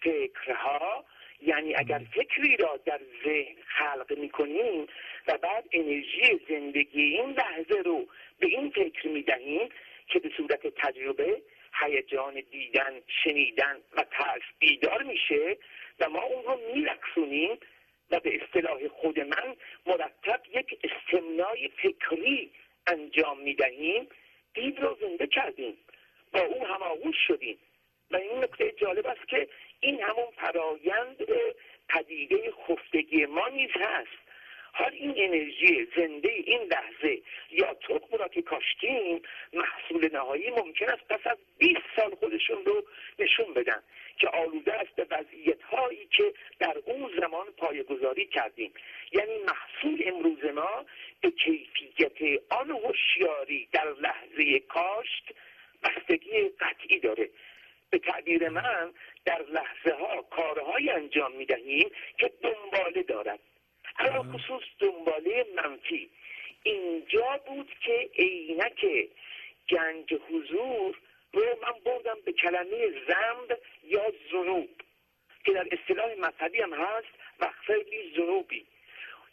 [0.02, 1.04] فکرها
[1.42, 4.86] یعنی اگر فکری را در ذهن خلق می‌کنیم
[5.28, 8.06] و بعد انرژی زندگی این لحظه رو
[8.38, 9.68] به این فکر می‌دهیم
[10.06, 11.42] که به صورت تجربه
[11.80, 15.56] هیجان دیدن شنیدن و ترس بیدار میشه
[16.00, 17.58] و ما اون رو میرقصونیم
[18.10, 19.56] و به اصطلاح خود من
[19.86, 22.50] مرتب یک استمنای فکری
[22.86, 24.08] انجام می‌دهیم.
[24.56, 25.76] دید رو زنده کردیم.
[26.32, 27.58] با او هماغوش شدیم.
[28.10, 29.48] و این نکته جالب است که
[29.80, 31.16] این همون فرایند
[31.88, 34.25] پدیده خفتگی ما نیز هست.
[34.78, 39.22] حال این انرژی زنده این لحظه یا تخم را که کاشتیم
[39.52, 42.84] محصول نهایی ممکن است پس از 20 سال خودشون رو
[43.18, 43.82] نشون بدن
[44.18, 48.72] که آلوده است به وضعیت هایی که در اون زمان پایگذاری کردیم.
[49.12, 50.84] یعنی محصول امروز ما
[51.20, 55.32] به کیفیت آن هوشیاری در لحظه کاشت
[55.82, 57.30] بستگی قطعی داره.
[57.90, 58.92] به تعبیر من
[59.24, 63.40] در لحظه ها کارهایی انجام می دهیم که دنباله دارد.
[63.98, 66.10] علا خصوص دنباله منفی.
[66.62, 69.08] اینجا بود که عینک
[69.68, 70.98] گنج حضور
[71.32, 74.68] رو من بردم به کلمه زنب یا زنوب
[75.44, 77.08] که در اصطلاح مذهبی هم هست
[77.40, 78.66] و خیلی زنوبی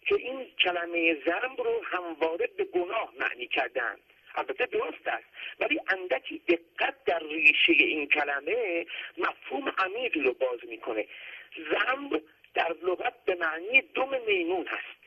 [0.05, 3.97] که این کلمه زنب رو همواره به گناه معنی کردن.
[4.35, 5.25] البته درست است
[5.59, 8.85] ولی اندکی دقت در ریشه این کلمه
[9.17, 11.07] مفهوم عمیقی رو باز می‌کنه.
[11.71, 12.21] زنب
[12.53, 15.03] در لغت به معنی دم میمون هست.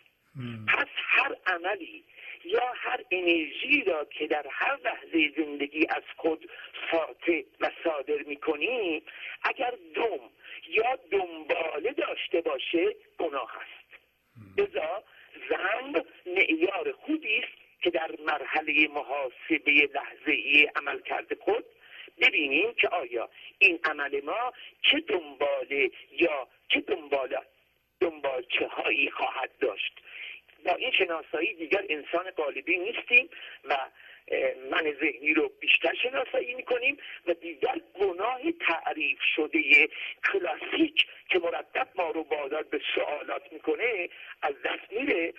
[0.68, 2.04] پس هر عملی
[2.44, 6.50] یا هر انرژی را که در هر لحظه زندگی از خود
[6.90, 9.02] ساطع و صادر می‌کنیم
[9.42, 10.20] اگر دم
[10.68, 14.02] یا دنباله داشته باشه گناه است.
[14.58, 15.04] لذا
[15.48, 21.64] زنب معیار خوبی است که در مرحله محاسبه لحظه ای عمل کرده خود
[22.20, 23.28] ببینیم که آیا
[23.58, 27.36] این عمل ما چه دنباله یا چه دنبال
[28.00, 29.92] دنبالچه هایی خواهد داشت.
[30.64, 33.28] با این شناسایی دیگر انسان قالبی نیستیم
[33.64, 33.76] و
[34.70, 36.96] من ذهنی رو بیشتر شناسایی می‌کنیم
[37.26, 39.88] و دیگر گناه تعریف شده
[40.32, 44.08] کلاسیک که مرتب ما رو بادار به سوالات می‌کنه
[44.42, 45.34] از دست میره.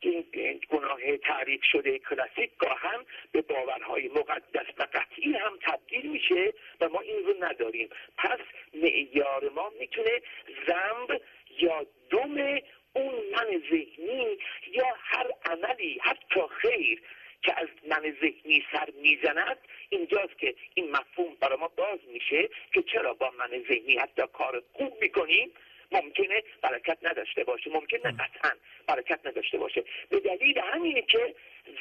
[0.00, 0.24] این
[0.68, 7.00] گناه تعریف شده کلاسیک گاهم به باورهای مقدس و قطعی هم تبدیل میشه و ما
[7.00, 7.88] این رو نداریم.
[8.18, 8.38] پس
[8.74, 10.22] معیار ما می‌تونه
[10.66, 11.20] زنب
[11.58, 12.60] یا دم
[12.92, 14.38] اون من ذهنی
[14.72, 17.02] یا هر عملی حتی خیر
[17.42, 22.82] که از من ذهنی سر می‌زند اینجاست که این مفهوم برای ما باز میشه که
[22.82, 25.52] چرا با من ذهنی حتی کار خوب می‌کنیم؟
[25.92, 27.70] ممکنه برکت نداشته باشه.
[27.70, 28.50] ممکنه قطعا
[28.86, 29.84] برکت نداشته باشه.
[30.10, 31.34] به دلیل همینه که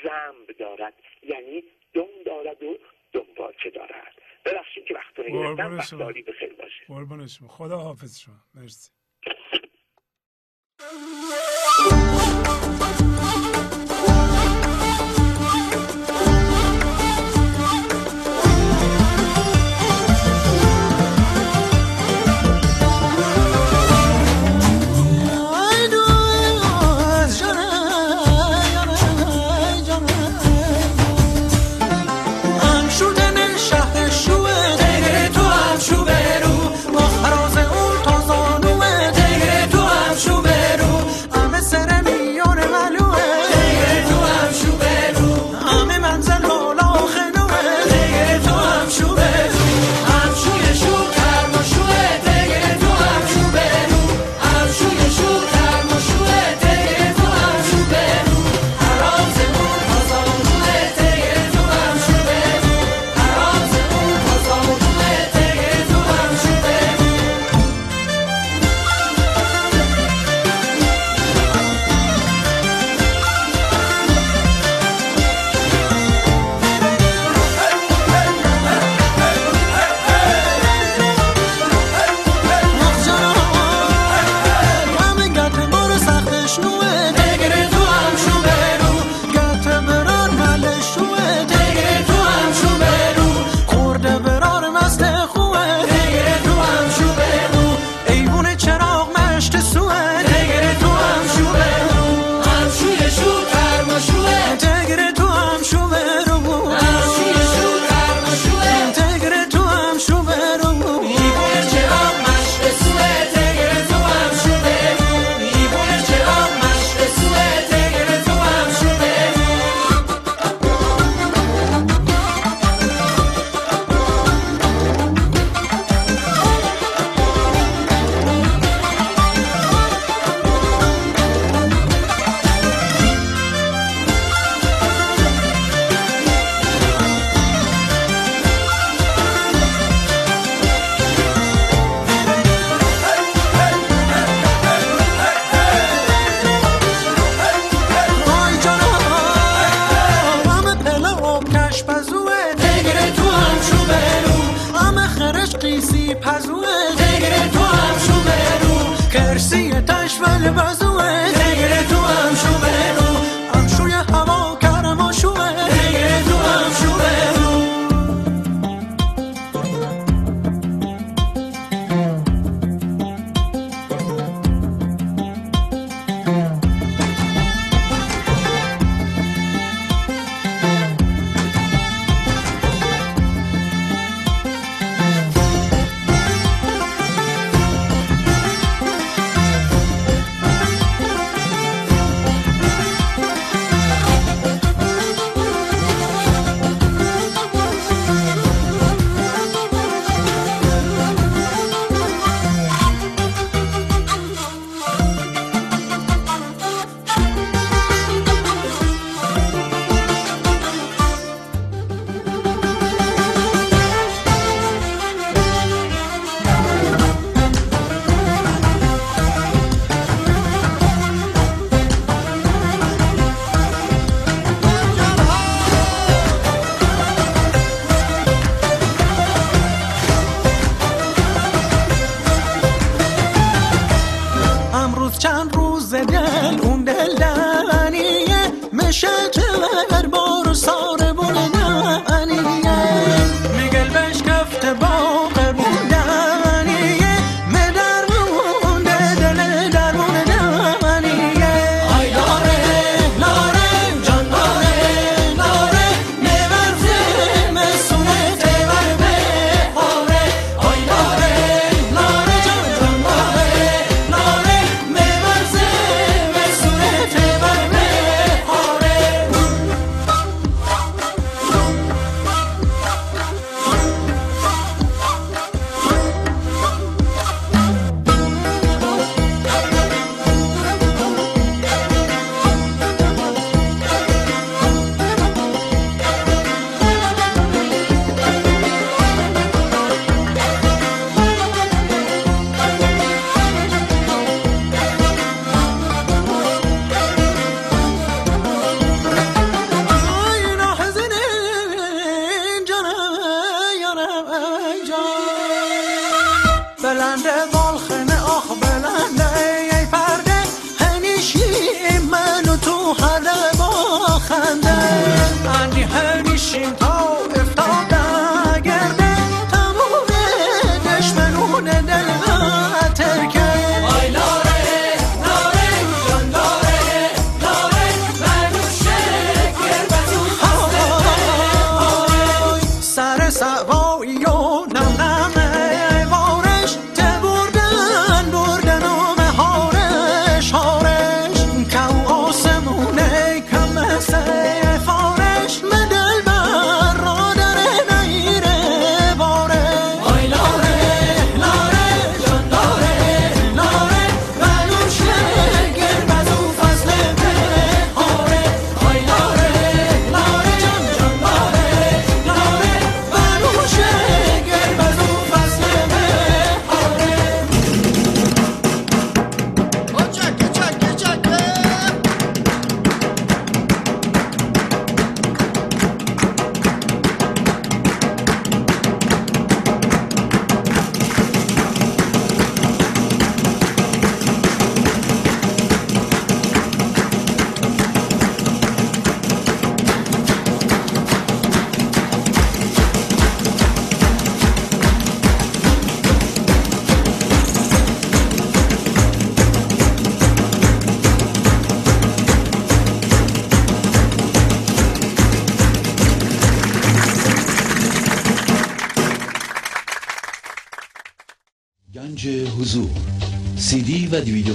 [0.03, 0.94] زنب دارد.
[1.24, 1.64] یعنی
[1.94, 2.77] دم دارد و
[3.14, 4.14] دنبالچه دارد.
[4.45, 5.94] ببخشید که وقت رو گرفتم وقت
[6.27, 6.86] بخیر باشه.
[6.88, 7.48] قربان شما.
[7.48, 8.36] خدا حافظ شما.
[8.56, 8.92] مرسی.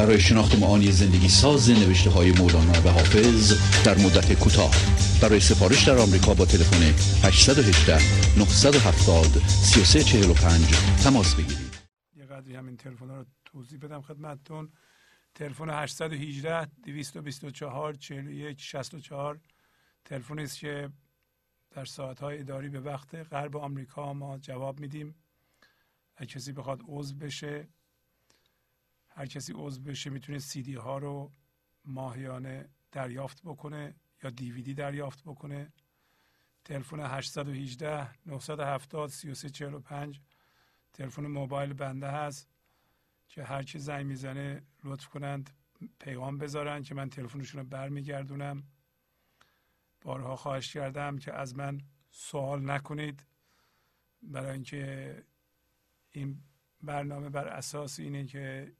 [0.00, 3.52] برای شناخت معانی زندگی ساز نوشته های مولانا و حافظ
[3.84, 4.74] در مدت کوتاه.
[5.22, 6.82] برای سفارش در آمریکا با تلفن
[7.28, 7.92] 818
[8.38, 11.74] 970 3345 تماس بگیرید.
[12.16, 14.72] یه قدری همین تلفن رو توضیح بدم خدمتتون.
[15.34, 19.40] تلفن 818 224 41 64
[20.04, 20.90] تلفنی است که
[21.70, 25.14] در ساعت های اداری به وقت غرب آمریکا ما جواب میدیم.
[26.16, 27.68] اگه کسی بخواد عضو بشه
[29.20, 31.32] هر کسی عضو بشه می‌تونه سی دی ها رو
[31.84, 35.72] ماهیانه دریافت بکنه یا دیویدی دریافت بکنه.
[36.64, 40.20] تلفن 818 970 3345
[40.92, 42.48] تلفن موبایل بنده هست
[43.28, 45.50] که هر کی زنگ می‌زنه لطف کنند
[45.98, 48.62] پیغام بذارن که من تلفنشون رو برمیگردونم.
[50.02, 53.26] بارها خواهش کردم که از من سوال نکنید
[54.22, 55.24] برای اینکه
[56.10, 56.42] این
[56.82, 58.72] برنامه بر اساس اینه که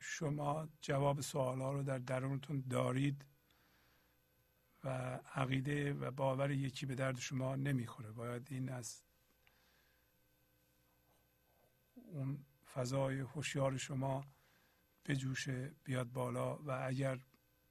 [0.00, 3.24] شما جواب سوال ها رو در درونتون دارید
[4.84, 4.88] و
[5.34, 8.12] عقیده و باور یکی به درد شما نمی‌خوره.
[8.12, 9.02] باید این از
[11.94, 12.44] اون
[12.74, 14.24] فضای هوشیار شما
[15.06, 17.18] بجوشه بیاد بالا و اگر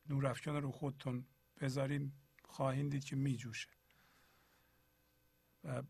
[0.10, 1.26] نور افکن رو خودتون
[1.62, 3.70] بذاریم خواهید دید که میجوشه
[5.64, 5.84] و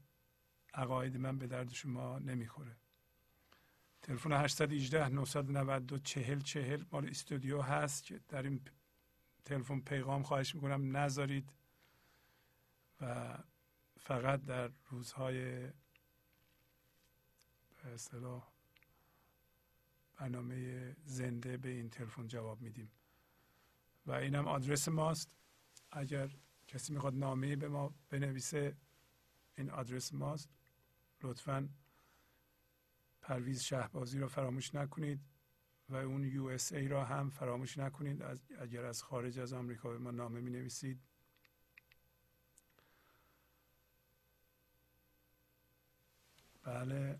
[0.74, 2.78] عقاید من به درد شما نمی‌خوره.
[4.08, 8.62] تلفن 818 992 40 40 مال استودیو هست که در این
[9.46, 11.54] تلفن پیغام خواهش می‌کنم نذارید
[13.02, 13.38] و
[14.00, 15.68] فقط در روزهای
[17.84, 18.48] به اصطلاح
[20.20, 22.92] برنامه زنده به این تلفن جواب میدیم.
[24.06, 25.30] و اینم آدرس ماست.
[25.92, 26.30] اگر
[26.68, 28.76] کسی می‌خواد نامه به ما بنویسه
[29.58, 30.50] این آدرس ماست.
[31.24, 31.70] لطفا
[33.28, 35.22] پرویز شهبازی را فراموش نکنید
[35.90, 38.22] و اون یو اس ای را هم فراموش نکنید.
[38.22, 41.02] از اگر از خارج از آمریکا به ما نامه می نویسید
[46.64, 47.20] بله.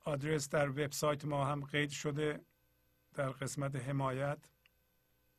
[0.00, 2.40] آدرس در وبسایت ما هم قید شده
[3.14, 4.38] در قسمت حمایت.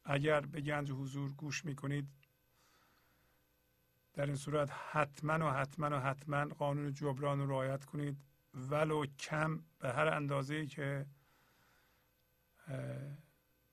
[0.05, 2.07] اگر به گنج حضور گوش می کنید
[4.13, 8.28] در این صورت حتما و حتما و حتما قانون جبران رو رعایت کنید.
[8.53, 11.05] ولو کم به هر اندازه که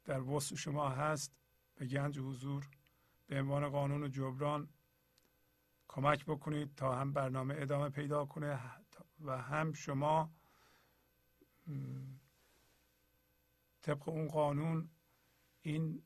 [0.05, 1.33] در وسط شما هست
[1.75, 2.69] به گنج حضور
[3.27, 4.69] به عنوان قانون و جبران
[5.89, 8.61] کمک بکنید تا هم برنامه ادامه پیدا کنه
[9.21, 10.31] و هم شما
[13.83, 14.91] طبق اون قانون
[15.61, 16.03] این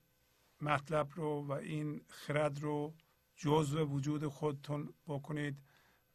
[0.61, 2.95] مطلب رو و این خرد رو
[3.37, 5.63] جزء وجود خودتون بکنید.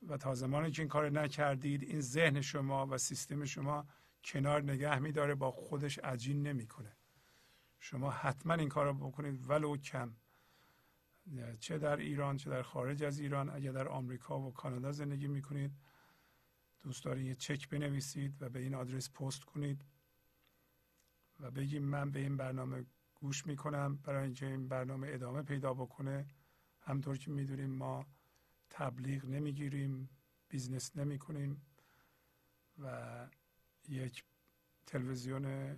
[0.08, 3.88] و تا زمانی که این کار نکردید این ذهن شما و سیستم شما
[4.24, 6.98] کنار نگه میداره با خودش عجین نمی‌کنه.
[7.80, 10.16] شما حتما این کار رو بکنید ولو کم.
[11.60, 15.72] چه در ایران چه در خارج از ایران اگر در آمریکا و کانادا زندگی می‌کنید.
[16.84, 19.86] دوست دارید یه چک بنویسید و به این آدرس پست کنید
[21.40, 22.86] و بگیم من به این برنامه
[23.16, 26.26] گوش می‌کنم برای اینکه این برنامه ادامه پیدا بکنه.
[26.80, 28.06] همطور که می‌دونیم ما
[28.70, 30.10] تبلیغ نمی‌گیریم
[30.50, 31.66] business نمی کنیم
[32.78, 33.28] و
[33.88, 34.24] یک
[34.86, 35.76] تلویزیون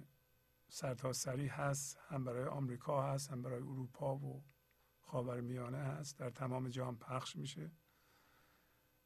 [0.69, 4.43] سرتاسری هست هم برای آمریکا هست هم برای اروپا و
[5.01, 6.19] خاورمیانه هست.
[6.19, 7.71] در تمام جهان پخش میشه.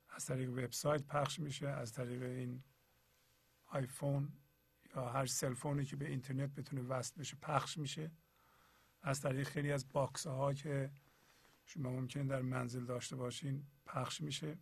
[0.09, 2.63] از طریق وبسایت پخش میشه از طریق این
[3.65, 4.33] آیفون
[4.95, 8.11] یا هر cell phone ی که به اینترنت بتونه وصل بشه پخش میشه.
[9.01, 10.91] از طریق خیلی از box ها که
[11.65, 14.57] شما ممکن در منزل داشته باشین پخش میشه.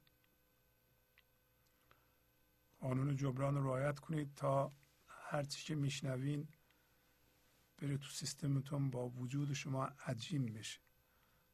[2.80, 4.72] قانون جبران رو رعایت کنید تا
[5.08, 6.48] هر چی که میشنوین
[7.78, 10.80] بره تو سیستمتون با وجود شما عجیم بشه.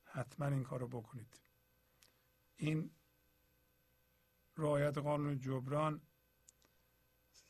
[0.04, 1.40] حتما این کار رو بکنید.
[2.56, 2.92] این
[4.58, 6.02] رعایت قانون جبران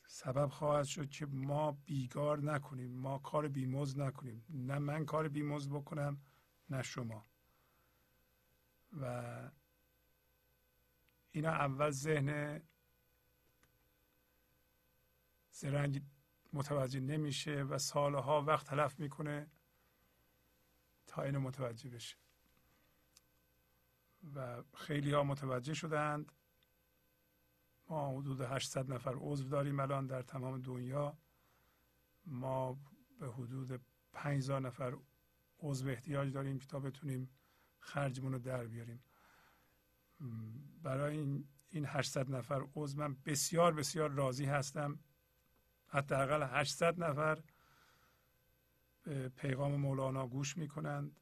[0.06, 4.46] سبب خواهد شد که ما بیگار نکنیم ما کار بیموز نکنیم.
[4.50, 6.22] نه من کار بیموز بکنم
[6.70, 7.26] نه شما.
[9.02, 9.52] و
[11.32, 12.62] اینا اول ذهن
[15.52, 16.04] زرنگ
[16.54, 19.52] متوجه نمیشه و سالها وقت تلف می‌کنه
[21.08, 22.18] تا اینو متوجه بشه.
[24.36, 26.32] و خیلی ها متوجه شدند.
[27.90, 31.18] ما حدود 800 نفر عضو داریم الان در تمام دنیا.
[32.26, 32.80] ما
[33.20, 34.98] به حدود 5000 نفر
[35.60, 37.30] عضو احتیاج داریم که تا بتونیم
[37.86, 39.04] خرجمون رو در بیاریم.
[40.84, 45.00] برای این این 800 نفر عضو من بسیار بسیار راضی هستم.
[45.88, 47.44] حداقل 800 نفر
[49.04, 51.20] به پیغام مولانا گوش می‌کنند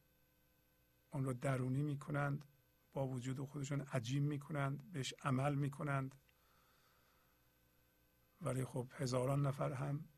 [1.10, 2.44] اون رو درونی می‌کنند
[2.92, 6.14] با وجود خودشون عجیم می‌کنند بهش عمل می‌کنند.
[8.40, 10.08] ولی خب هزاران نفر هم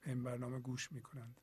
[0.00, 1.40] به این برنامه گوش می‌کنند.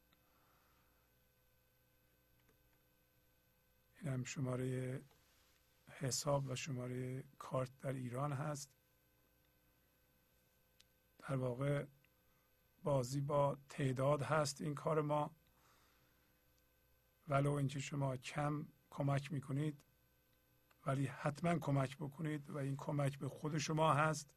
[4.01, 5.01] این هم شماره
[5.87, 8.69] حساب و شماره کارت در ایران هست.
[11.19, 11.85] در واقع
[12.83, 15.31] بازی با تعداد هست این کار ما.
[17.27, 19.77] ولو اینکه شما کم کمک می‌کنید
[20.85, 24.33] ولی حتما کمک بکنید و این کمک به خود شما هست.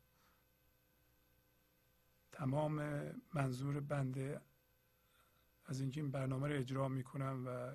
[2.32, 2.82] تمام
[3.34, 4.40] منظور بنده
[5.64, 7.74] از اینکه این برنامه رو اجرا می‌کنم و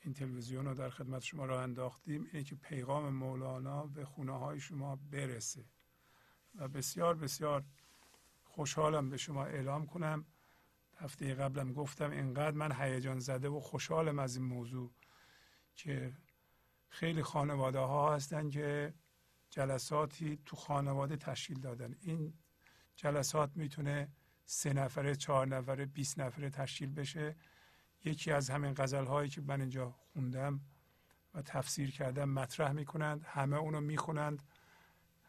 [0.00, 4.60] این تلویزیون رو در خدمت شما را انداختیم اینه که پیغام مولانا به خونه های
[4.60, 5.64] شما برسه.
[6.54, 7.64] و بسیار بسیار
[8.44, 10.26] خوشحالم به شما اعلام کنم.
[10.96, 14.92] هفته قبلم گفتم اینقدر من هیجان زده و خوشحالم از این موضوع
[15.74, 16.12] که
[16.88, 18.94] خیلی خانواده ها هستن که
[19.50, 21.96] جلساتی تو خانواده تشکیل دادن.
[22.00, 22.34] این
[22.96, 24.08] جلسات می‌تونه
[24.44, 27.36] سه نفره چهار نفره 20 نفره تشکیل بشه.
[28.04, 30.60] یکی از همین غزل هایی که من اینجا خوندم
[31.34, 34.42] و تفسیر کردم مطرح می‌کنند همه اونو می‌خونند.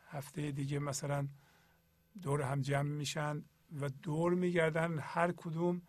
[0.07, 1.27] هفته دیگه مثلا
[2.21, 3.43] دور هم جمع میشن
[3.81, 4.99] و دور میگردن.
[4.99, 5.81] هر کدوم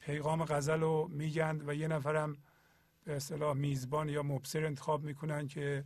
[0.00, 2.36] پیغام غزل رو میگند و یه نفرم
[3.04, 5.84] به اصطلاح میزبان یا مبصر انتخاب می‌کنن که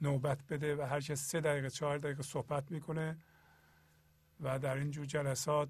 [0.00, 3.18] نوبت بده و هر سه دقیقه چهار دقیقه صحبت می‌کنه
[4.40, 5.68] و در این جور جلسات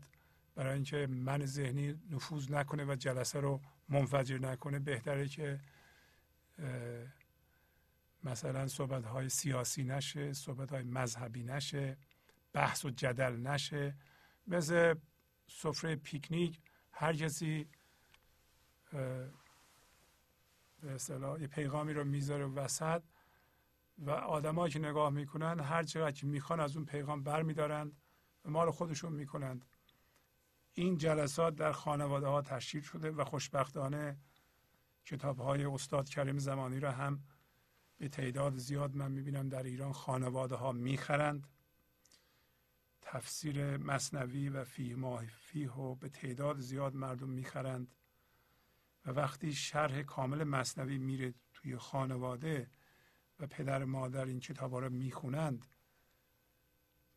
[0.55, 5.61] برای اینکه من ذهنی نفوذ نکنه و جلسه رو منفجر نکنه بهتره که
[8.25, 11.97] مثلا صحبت های سیاسی نشه صحبت های مذهبی نشه
[12.53, 13.95] بحث و جدل نشه.
[14.47, 14.95] مثل
[15.47, 16.61] سفره پیکنیک
[16.93, 17.69] هر کسی
[20.81, 23.03] به اصطلاح یه پیغامی رو می‌ذاره وسط
[23.99, 27.97] و آدمایی که نگاه می‌کنن هر چقدر که می‌خوان از اون پیغام برمیدارند
[28.45, 29.65] و مال خودشون می‌کنند.
[30.75, 34.19] این جلسات در خانواده ها تشکیل شده و خوشبختانه
[35.05, 37.23] کتاب های استاد کریم زمانی را هم
[37.99, 41.47] به تعداد زیاد من می‌بینم در ایران خانواده ها می‌خرند.
[43.03, 44.97] تفسیر مصنوی و فی
[45.39, 47.95] فیه و به تعداد زیاد مردم می‌خرند
[49.07, 52.71] و وقتی شرح کامل مصنوی میره توی خانواده
[53.41, 55.67] و پدر مادر این کتاب ها رو می‌خونند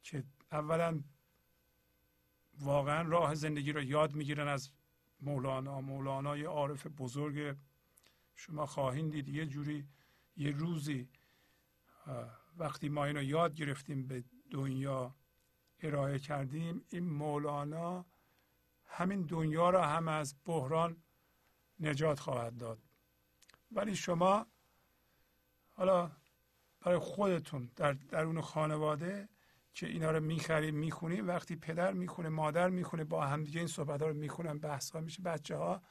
[0.04, 1.04] که اولا
[2.60, 4.70] واقعا راه زندگی رو یاد می‌گیرن از
[5.20, 5.82] مولانا.
[5.82, 7.58] مولانا یه عارف بزرگ.
[8.36, 9.88] شما خواهید دید یه جوری
[10.38, 11.10] یه روزی
[12.58, 15.16] وقتی ما اینو یاد گرفتیم به دنیا
[15.80, 18.06] ارائه کردیم این مولانا
[18.86, 21.04] همین دنیا را هم از بحران
[21.80, 22.80] نجات خواهد داد.
[23.72, 24.46] ولی شما
[25.74, 26.12] حالا
[26.82, 29.30] برای خودتون در درون خانواده
[29.74, 34.08] که اینا رو می‌خریم می‌خونیم وقتی پدر می‌خونه مادر می‌خونه با همدیگه این صحبت ها
[34.08, 35.82] رو می‌خونن بحث میشه بچه ها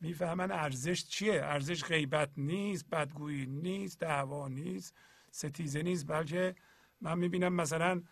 [0.00, 4.94] می‌فهمن ارزش چیه؟ ارزش غیبت نیست بدگویی نیست دعوا نیست
[5.30, 6.54] ستیزه نیست بلکه
[7.00, 8.02] من می‌بینم مثلا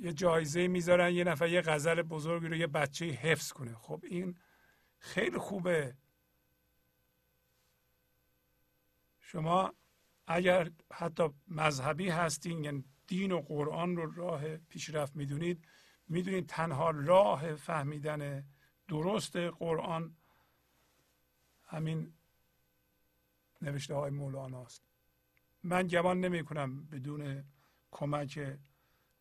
[0.00, 3.74] یه جایزه می‌ذارن یه نفر یه غزل بزرگی رو یه بچه حفظ کنه.
[3.74, 4.36] خب این
[4.98, 5.96] خیلی خوبه.
[9.20, 9.72] شما
[10.26, 15.68] اگر حتی مذهبی هستین یعنی دین و قرآن رو راه پیشرفت می‌دونید.
[16.08, 18.44] می‌دونید تنها راه فهمیدن
[18.88, 20.16] درست قرآن
[21.64, 22.12] همین
[23.62, 24.82] نوشته های مولانا است.
[25.62, 27.44] من گمان نمی کنم بدون
[27.90, 28.58] کمک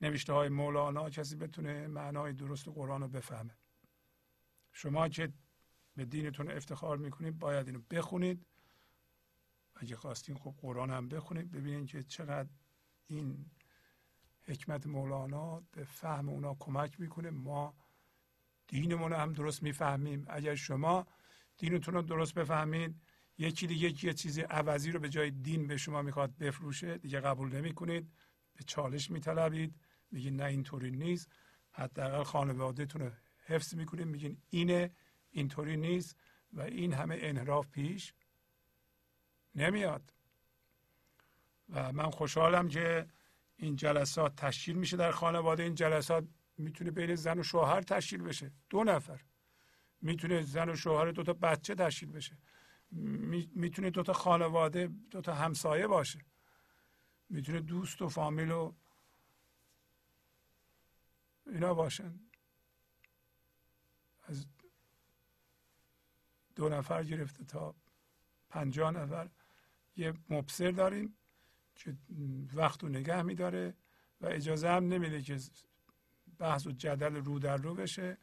[0.02, 3.58] نوشته های مولانا کسی بتونه معنای درست قرآن رو بفهمه.
[4.72, 5.34] شما که
[5.96, 8.46] به دینتون افتخار می‌کنید باید اینو بخونید.
[9.76, 12.50] اگه خواستین خب قرآن هم بخونید ببینید که چقدر
[13.08, 13.46] این
[14.48, 17.30] حکمت مولانا به فهم اونا کمک می‌کنه.
[17.30, 17.76] ما
[18.68, 20.26] دینمون هم درست می‌فهمیم.
[20.30, 21.08] اگر شما
[21.58, 23.02] دینتون رو درست بفهمید
[23.38, 27.56] یکی دیگه یه چیزی عوضی رو به جای دین به شما می‌خواد بفروشه دیگه قبول
[27.56, 28.12] نمی‌کنید.
[28.54, 29.76] به چالش میطلبید.
[30.12, 31.30] میگین نه اینطوری نیست.
[31.72, 33.12] حداقل خانوادهتون رو
[33.46, 34.08] حفظ می‌کنید.
[34.08, 34.92] میگین اینه
[35.32, 36.16] اینطوری نیست
[36.54, 38.14] و این همه انحراف پیش
[39.56, 40.14] نمیاد.
[41.70, 43.08] و من خوشحالم که
[43.58, 45.64] این جلسات تشکیل میشه در خانواده.
[45.64, 46.28] این جلسات
[46.58, 48.52] می‌تونه بین زن و شوهر تشکیل بشه.
[48.70, 49.22] دو نفر.
[50.02, 52.38] می‌تونه زن و شوهر دو تا بچه تشکیل بشه.
[52.92, 56.26] می‌تونه دو تا خانواده دو تا همسایه باشه.
[57.30, 58.74] می‌تونه دوست و فامیل و
[61.48, 62.20] اینا باشن.
[64.24, 64.48] از
[66.56, 67.76] دو نفر گرفته تا
[68.50, 69.30] پنجاه نفر.
[69.96, 71.18] یه مبصر داریم.
[71.76, 71.98] که
[72.54, 73.74] وقت و نگه میداره
[74.22, 75.40] و اجازه هم نمیده که
[76.40, 78.18] بحث و جدل رو در رو بشه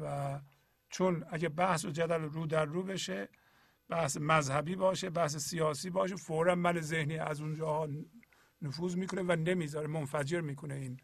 [0.00, 0.40] و
[0.88, 3.28] چون اگه بحث و جدل رو در رو بشه
[3.88, 7.88] بحث مذهبی باشه بحث سیاسی باشه فورا من ذهنی از اونجاها
[8.62, 11.00] نفوذ می‌کنه و نمی‌ذاره منفجر می‌کنه این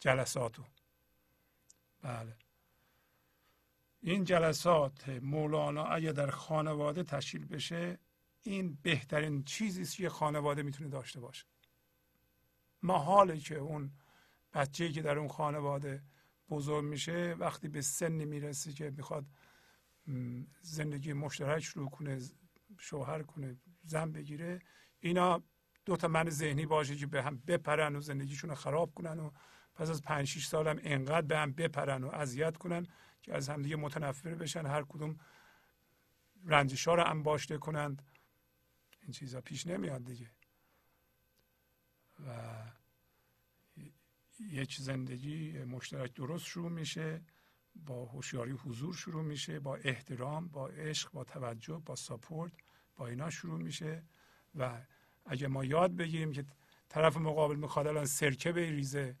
[0.00, 0.64] جلساتو.
[2.02, 2.36] بله.
[4.02, 7.98] این جلسات مولانا اگه در خانواده تشکیل بشه
[8.50, 11.46] این بهترین چیزی است که خانواده می‌تونه داشته باشه.
[12.82, 13.90] محاله که اون
[14.52, 16.02] بچه‌ای که در اون خانواده
[16.50, 19.26] بزرگ میشه وقتی به سنی می‌رسه که می‌خواد
[20.60, 22.20] زندگی مشترک شروع کنه
[22.78, 24.58] شوهر کنه زن بگیره
[25.00, 25.42] اینا
[25.84, 29.30] دو تا من ذهنی باشه که به هم بپرن و زندگیشون رو خراب کنن و
[29.74, 32.86] پس از پنج شیش سال هم انقدر به هم بپرن و اذیت کنن
[33.22, 35.16] که از همدیگه متنفر بشن هر کدوم
[36.44, 38.02] رنجش ها رو انباشته کنند.
[39.06, 40.30] این چیزا پیش نمیاد دیگه.
[42.26, 42.62] و
[44.40, 47.22] یک زندگی مشترک درست شروع میشه
[47.74, 52.52] با هوشیاری حضور شروع میشه با احترام با عشق با توجه با ساپورت
[52.96, 54.02] با اینا شروع میشه.
[54.54, 54.82] و
[55.26, 56.44] اگه ما یاد بگیریم که
[56.88, 59.16] طرف مقابل می‌خواد الان سرکه بریزه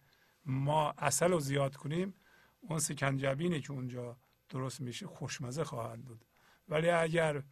[0.46, 2.14] ما اصل رو زیاد کنیم
[2.60, 4.16] اون سکنجبینی که اونجا
[4.48, 6.24] درست میشه خوشمزه خواهد بود.
[6.68, 7.42] ولی اگر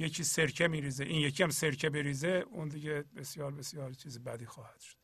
[0.00, 4.80] یکی سرکه میریزه این یکی هم سرکه بریزه اون دیگه بسیار بسیار چیز بدی خواهد
[4.80, 4.96] شد.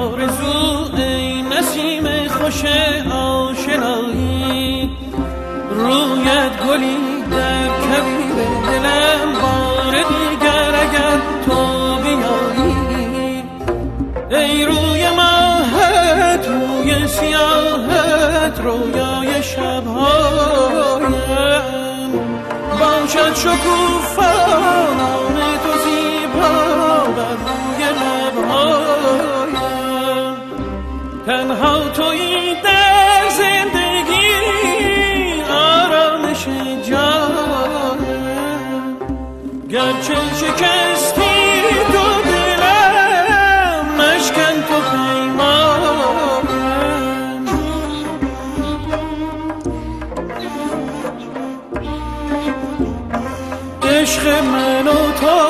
[0.00, 2.64] آرزو ای نسیم خوش
[3.12, 4.90] آشنایی.
[5.70, 6.98] رویت گلی
[7.30, 8.34] در کبیر
[8.66, 11.58] دلم بار دیگر اگر تو
[12.02, 13.44] بیایی.
[14.30, 21.14] ای روی ماهت روی سیاهت رویای شبهایم.
[22.80, 24.70] باشد شکوفانانه
[31.30, 34.32] تنها توی در زندگی
[35.50, 36.46] آرامش
[36.90, 37.98] جانم
[39.70, 46.44] گرچه شکستی دو دلم مشکن تو پیمانم.
[53.82, 55.49] عشق من و تو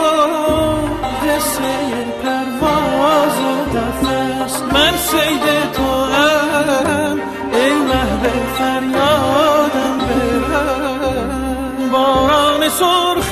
[12.79, 13.31] سرخ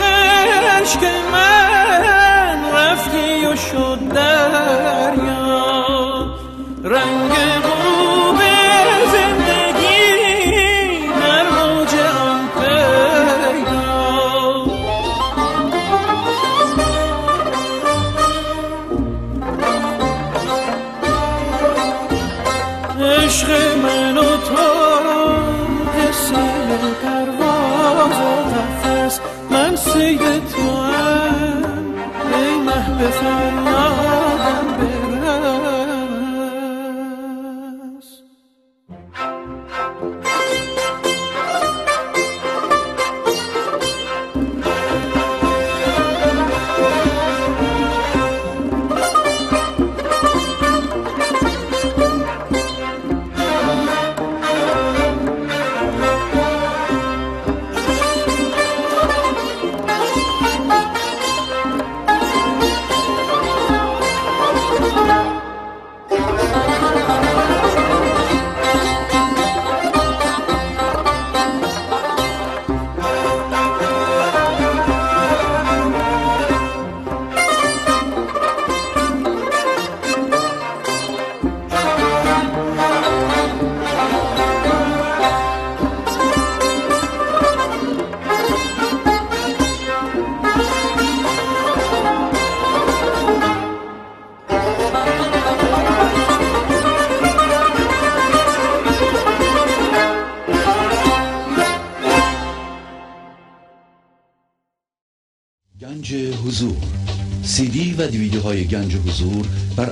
[1.01, 5.28] که من رفتی و شد دریا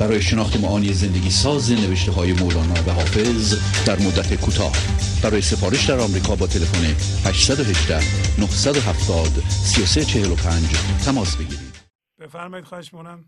[0.00, 3.44] برای شناخت معانی زندگی ساز نوشته های مولانا و حافظ
[3.88, 4.76] در مدت کوتاه.
[5.24, 6.84] برای سفارش در آمریکا با تلفن
[7.28, 7.94] 818
[8.40, 9.32] 970
[9.74, 11.74] 3345 تماس بگیرید.
[12.20, 13.18] بفرمایید خواهش می‌کنم.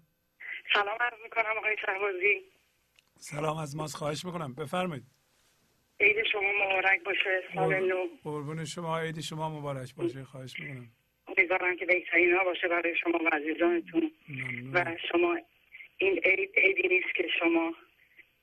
[0.75, 2.35] سلام عرض می‌کنم آقای شهبازی.
[3.19, 4.55] سلام از ماست خواهش می‌کنم.
[4.55, 5.05] بفرمایید.
[6.01, 8.01] عید شما مبارک باشه سال نو.
[8.25, 10.89] قربون شما عید شما مبارک باشه خواهش می‌کنم.
[11.29, 14.13] امیدوارم که بهترین ها باشه برای شما و عزیزانتون.
[14.75, 15.37] و شما
[15.99, 17.75] این عید عیدی نیست که شما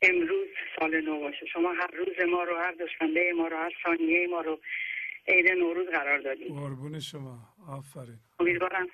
[0.02, 0.48] امروز
[0.80, 1.46] سال نو باشه.
[1.46, 4.60] شما هر روز ما رو هر دوشنبه ما رو هر ثانیه ما رو
[5.28, 7.40] عید نوروز قرار دادیم قربون شما.
[7.70, 8.20] آفرین.
[8.40, 8.88] امیدوارم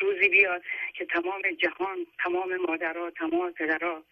[0.00, 0.62] روزی بیاد
[0.94, 4.02] که تمام جهان تمام مادرها تمام پدرها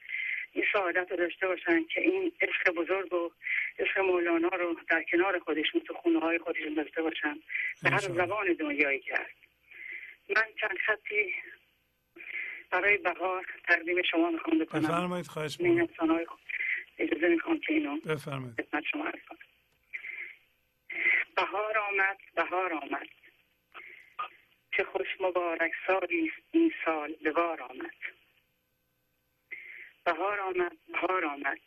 [0.53, 3.31] این سعادت رو داشته باشن که این عشق بزرگ و
[3.79, 7.37] عشق مولانا رو در کنار خودشون تو خونه های خودشون داشته باشن.
[7.83, 7.99] به هر.
[7.99, 9.41] زبان دنیایی هست.
[10.37, 11.35] من چند خطی
[12.71, 14.83] برای بهار تقدیم شما می‌خوام بکنم.
[14.83, 16.27] بفرمایید خواهش می‌کنم.
[16.99, 18.61] اجازه می‌خوام که اینو بفرمایید.
[18.61, 19.39] خدمت شما عرض کنم.
[21.37, 23.09] بهار آمد بهار آمد.
[24.77, 27.95] چه خوش مبارک سالی است این سال به بار آمد.
[30.05, 31.59] بهار آمد بهار آمد.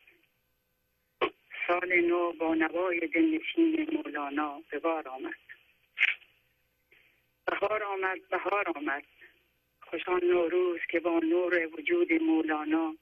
[1.67, 5.35] سال نو با نوای دلنشین مولانا به بار آمد.
[7.45, 9.03] بهار آمد بهار آمد.
[9.93, 12.95] خوشان نوروز که با نور وجود مولانا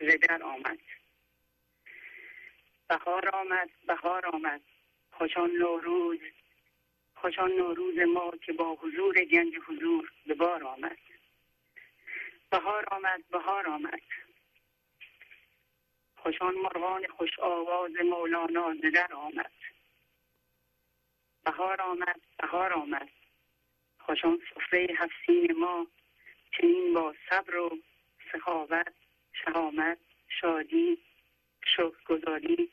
[0.00, 0.78] ز در آمد.
[2.88, 4.60] بهار آمد بهار آمد.
[5.12, 6.18] خوشان نوروز
[7.14, 10.98] خوشان نوروز ما که با حضور گنج حضور به بار آمد.
[12.50, 14.02] بهار آمد بهار آمد.
[16.16, 19.52] خوشان مرغان خوش آواز مولانا ز در آمد.
[21.44, 23.08] بهار آمد بهار آمد.
[23.98, 25.86] خوشان سفره هفتین ما
[26.58, 27.70] چنین با صبر و
[28.32, 28.94] سخاوت
[29.44, 29.98] شهامت
[30.40, 30.98] شادی
[31.76, 32.70] شکرگزاری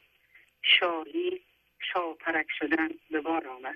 [0.61, 1.41] شاهی
[1.93, 3.75] شاپرک شدن به بار آمد.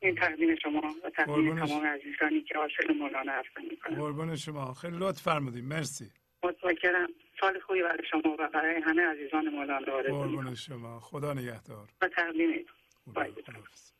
[0.00, 1.66] این تقدیم شما و تقدیم.
[1.66, 4.74] تمام عزیزانی که عاشق مولانا هستن می‌کنم قربون شما.
[4.74, 6.10] خیلی لطف فرمودید مرسی.
[6.42, 7.08] متشکرم.
[7.40, 10.36] سال خوبی برای شما و برای همه عزیزان مولانا آرزو می‌کنم.
[10.36, 11.00] قربون شما.
[11.00, 11.88] خدا نگهدار.
[12.00, 12.66] و تقدیم.
[13.04, 13.92] خداحافظ.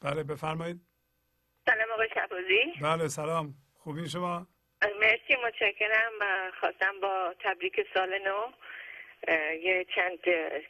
[0.00, 0.22] بله.
[0.22, 0.80] بفرمایید.
[1.66, 3.54] سلام آقای شعبازی بله سلام.
[3.74, 4.46] خوبی شما؟
[4.82, 8.46] مرسی متشکرم و خواستم با تبریک سال نو
[9.62, 10.18] یه چند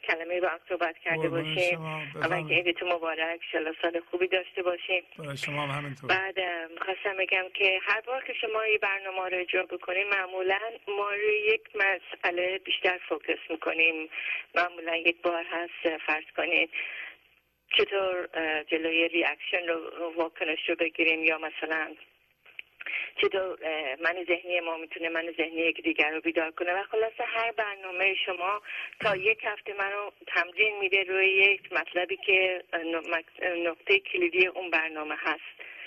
[0.03, 2.67] کلمه با هم صحبت کرده باشیم اول که بفرمایید.
[2.67, 5.03] عیدتون مبارک شلا سال خوبی داشته باشیم.
[5.35, 6.09] شما هم همینطور.
[6.09, 10.59] بعد اه، می‌خواستم بگم که هر بار که شما این برنامه رو اجرا بکنیم معمولا
[10.87, 14.09] ما روی یک مسئله بیشتر focus می‌کنیم.
[14.55, 16.69] معمولا یک بار هست فرض کنید
[17.77, 18.27] چطور
[18.71, 21.95] جلوی reaction رو واکنش رو بگیریم یا مثلا
[23.21, 23.57] چطور
[24.01, 26.73] من ذهنی ما می‌تونه من ذهنی یک دیگر رو بیدار کنه.
[26.73, 28.61] و خلاصه هر برنامه شما
[28.99, 32.63] تا یک هفته منو تمرین میده روی یک مطلبی که
[33.65, 35.78] نقطه کلیدی اون برنامه هست.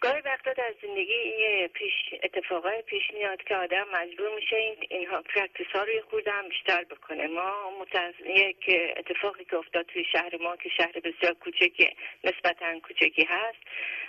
[0.00, 5.22] گاهی وقتا در زندگی یه پیش اتفاقای پیش میاد که آدم مجبور میشه این اینها
[5.22, 7.26] practice ها رو هم بیشتر بکنه.
[7.26, 13.24] ما متأس- یک اتفاقی که افتاد توی شهر ما که شهر بسیار کوچکی نسبتا کوچکی
[13.24, 13.58] هست.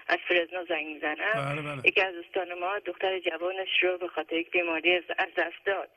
[0.08, 1.34] از Fresno زنگ می‌زنم.
[1.36, 1.88] بله بله.
[1.88, 5.90] یکی از دوستان ما دختر جوانش رو به خاطر یک بیماری از دست داد.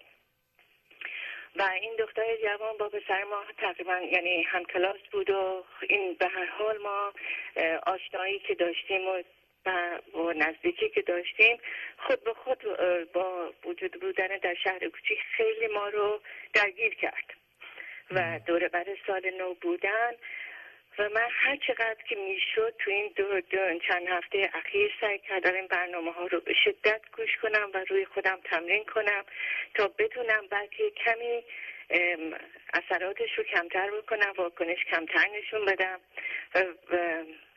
[1.56, 6.28] و این دختر جوان با پسر ما تقریبا یعنی هم کلاس بود و این به
[6.28, 7.12] هر حال ما
[7.86, 9.23] آشنایی که داشتیم و
[9.66, 11.58] و با نزدیکی که داشتیم
[11.96, 12.64] خود به خود
[13.12, 16.20] با وجود بودن در شهر کوچیک خیلی ما رو
[16.54, 17.34] درگیر کرد
[18.10, 20.12] و دور بر سال نو بودن
[20.98, 25.54] و من هر چقدر که می‌شد تو این دو, دو چند هفته اخیر سعی کردم
[25.54, 29.24] این برنامه ها رو به شدت گوش کنم و روی خودم تمرین کنم
[29.74, 31.44] تا بتونم بلکه کمی
[32.74, 36.00] اثراتش رو کمتر بکنم واکنش کمتر نشون بدم
[36.54, 36.64] و,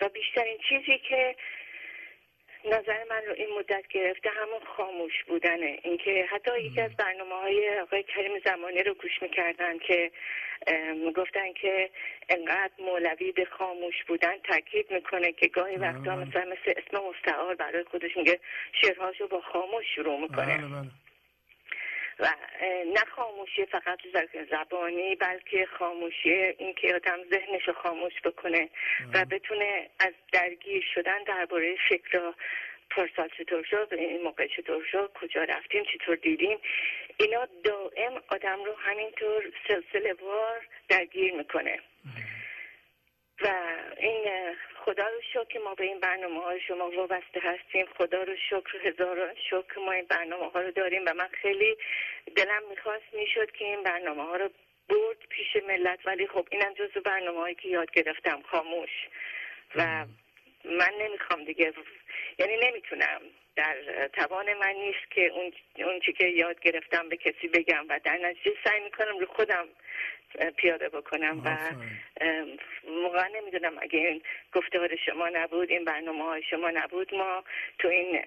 [0.02, 1.36] و بیشترین چیزی که
[2.68, 5.80] نظر من رو این مدت گرفته همون خاموش بودنه.
[5.84, 10.12] اینکه حتی یکی از برنامه های آقای کریم زمانی رو گوش می‌کردن که
[11.16, 11.90] گفتن که
[12.30, 17.84] انقدر مولوی به خاموش بودن تاکید می‌کنه که گاهی وقتا مثلا مثل اسم مستعار برای
[17.84, 18.40] خودش میگه
[18.82, 20.58] شعرهاشو با خاموش شروع می‌کنه.
[20.58, 21.07] بله بله.
[22.20, 22.28] و
[22.94, 24.00] نه خاموشی فقط
[24.52, 28.70] زبانی بلکه خاموشی اینکه آدم ذهنش رو خاموش بکنه
[29.14, 32.34] و بتونه از درگیر شدن درباره فکر
[32.90, 36.58] پارسال چطور شد این موقع چطور شد کجا رفتیم چطور دیدیم
[37.18, 41.80] اینا دائم آدم رو همینطور سلسله وار درگیر می‌کنه.
[43.42, 43.48] و
[43.98, 44.26] این
[44.88, 47.86] خدا رو شکر ما به این برنامه های شما وابسته هستیم.
[47.98, 51.78] خدا رو شکر هزاران شکر ما این برنامه ها رو داریم و من خیلی
[52.36, 54.50] دلم می‌خواست می‌شد که این برنامه ها رو
[54.90, 58.90] برد پیش ملت ولی خب اینم جزو برنامه هایی که یاد گرفتم خاموش.
[59.76, 60.06] و
[60.80, 61.74] من نمی‌خوام دیگه.
[62.40, 63.22] یعنی نمی‌تونم.
[63.56, 68.00] در توان من نیست که اون, اون چی که یاد گرفتم به کسی بگم و
[68.04, 69.68] در نتیجه سعی می‌کنم رو خودم
[70.58, 71.58] پیاده بکنم و
[73.04, 74.22] موقع نمی‌دونم اگه این
[74.54, 77.44] گفتار شما نبود این برنامه های شما نبود ما
[77.80, 78.24] تو این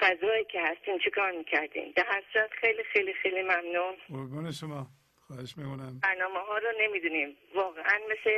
[0.00, 3.96] فضایی که هستیم چیکار می‌کردیم؟ در هر خیلی خیلی خیلی ممنون.
[4.08, 4.86] قربون شما.
[5.28, 6.00] خواهش می‌کنم.
[6.02, 7.36] برنامه ها رو نمی‌دونیم.
[7.54, 8.30] واقعا مثل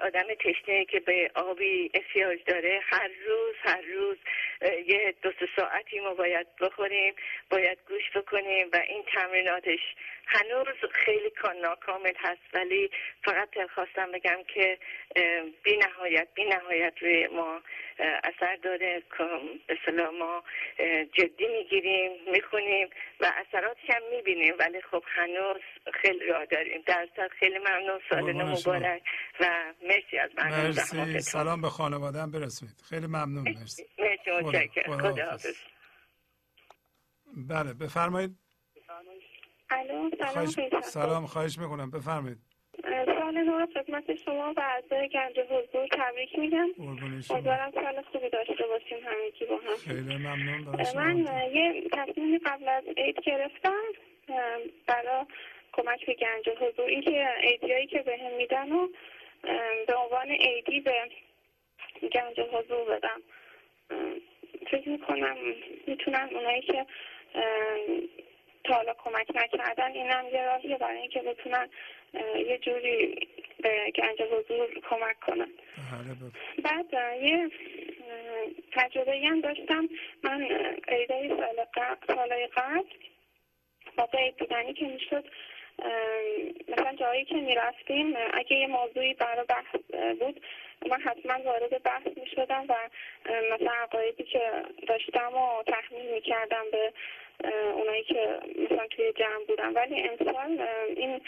[0.00, 4.16] آدم تشنه که به آبی احتیاج داره هر روز هر روز
[4.86, 7.14] یه دو ساعتی ما باید بخوریم
[7.50, 9.80] باید گوش بکنیم و این تمریناتش
[10.26, 11.30] هنوز خیلی
[11.62, 12.40] ناکامل هست.
[12.54, 12.90] ولی
[13.24, 14.78] فقط خواستم بگم که
[15.62, 17.62] بی نهایت بی نهایت روی ما
[17.98, 19.02] اثر داره.
[19.18, 20.44] که ما
[21.12, 22.90] جدی می‌گیریم می‌خونیم
[23.20, 24.54] و اثراتش هم می‌بینیم.
[24.58, 25.60] ولی خب هنوز
[25.94, 26.82] خیلی راه داریم.
[26.86, 28.00] در خیلی ممنون.
[28.10, 29.02] سال مبارک
[29.40, 29.44] و
[29.82, 31.20] مرسی از برنامه مرسی.
[31.20, 32.80] سلام به خانواده هم برسونید.
[32.88, 33.48] خیلی ممنون.
[33.48, 33.84] مرسی.
[33.98, 34.30] مرسی.
[34.42, 34.98] متشکرم.
[34.98, 35.56] خدا حافظ.
[37.50, 38.30] بله بفرمایید.
[39.70, 40.82] الو سلام خواهش...
[40.82, 41.90] سلام خواهش می‌کنم.
[41.90, 42.38] بفرمایید.
[43.06, 46.68] سال نو خدمت شما و اعضای گنج حضور تبریک میگم.
[46.78, 49.76] امیدوارم سال خوبی داشته باشیم همگی با هم.
[49.76, 50.76] خیلی ممنون.
[50.96, 51.18] من
[51.52, 53.82] یه تصمیمی قبل از عید گرفتم.
[54.86, 55.24] برای
[55.76, 56.86] کمک به گنج حضور.
[56.86, 58.88] اینکه ایدیایی که بهم به میدن و
[59.86, 61.10] به عنوان ایدی به
[62.02, 63.22] گنج حضور بدم.
[64.70, 65.36] فکر می‌کنم
[65.86, 66.86] می‌تونم اونایی که
[68.64, 71.68] تا حالا کمک نکردن اینم یه راهیه برای اینکه بتونن
[72.36, 73.28] یه جوری
[73.62, 75.50] به گنج حضور کمک کنن.
[75.92, 77.50] بله، بعد یه
[78.72, 79.88] تجربه هم داشتم.
[80.22, 80.42] من
[80.88, 82.14] عیده سال قبل
[83.98, 85.24] موقع عید بودنی که می‌شد
[86.68, 89.76] مثلا جایی که می‌رفتیم اگه یه موضوعی برای بحث
[90.20, 90.40] بود
[90.88, 92.74] من حتما وارد بحث می شدم و
[93.52, 94.40] مثلا عقایدی که
[94.86, 96.92] داشتم و تحمیل می کردم به
[97.74, 99.72] اونایی که مثلا توی جمع بودن.
[99.72, 101.20] ولی امسال این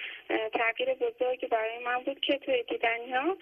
[0.52, 3.36] تغییر بزرگی برای من بود که توی دیدنی ها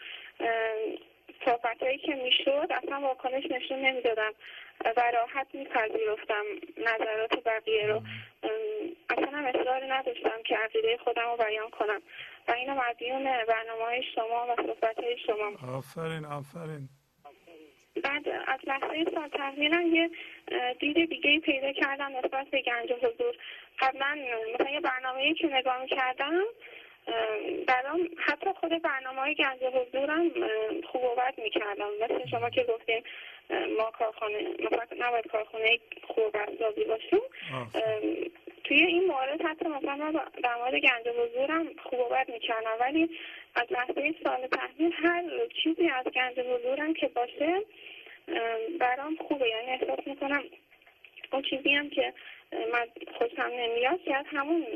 [1.44, 4.32] صحبت هایی که می‌شد اصلا واکنش نشون نمی‌دادم
[4.96, 6.44] و راحت میپذیرفتم
[6.76, 8.02] نظرات بقیه رو.
[9.10, 12.02] اصلا هم اصرار نداشتم که عقیده خودم رو بیان کنم.
[12.48, 15.76] و اینو مدیون برنامه های شما و صحبت های شما.
[15.78, 16.88] آفرین آفرین.
[18.04, 20.10] بعد از لحظه سال تحویلم یه
[20.80, 23.34] دید دیگه پیدا کردم نسبت به گنج حضور.
[23.78, 24.18] قبلا
[24.54, 26.44] مثلا یه برنامه که نگاه کردم
[27.66, 30.30] برام حتی خود برنامه های گنج حضورم
[30.92, 31.88] خوب و بد می‌کردم.
[32.00, 33.02] مثل شما که گفتیم
[33.78, 37.20] ما کارخانه مثلا نباید کارخانه خوب و باشیم.
[38.64, 42.76] توی این مورد حتی مثلا در مورد گنج حضورم خوب و بد می‌کردم.
[42.80, 43.10] ولی
[43.54, 45.22] از لحظه سال تحویل هر
[45.62, 47.62] چیزی از گنج حضورم که باشه
[48.78, 49.48] برام خوبه.
[49.48, 50.42] یعنی احساس می‌کنم
[51.32, 52.12] اون چیزی هم که
[52.72, 52.86] من
[53.18, 54.00] خوشم نمیاد.
[54.04, 54.66] شاید همون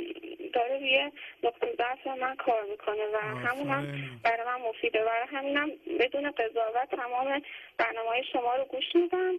[0.55, 3.83] داره روی نقطه ضعف من کار می‌کنه و همون هم
[4.25, 4.99] برای من مفیده.
[5.05, 5.69] برای همینم
[6.01, 7.43] بدون قضاوت تمام
[7.79, 9.35] برنامه های شما رو گوش میدم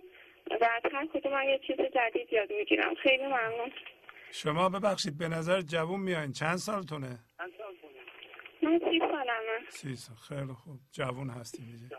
[0.61, 2.95] و از هر کدوم من یه چیز جدید یاد می‌گیرم.
[2.95, 3.71] خیلی ممنون.
[4.31, 7.19] شما ببخشید به نظر جوون میایین چند سالتونه؟
[8.63, 9.69] من سی سالمه.
[9.69, 10.15] سی سال.
[10.15, 10.79] خیلی خوب.
[10.91, 11.95] جوون هستی میگه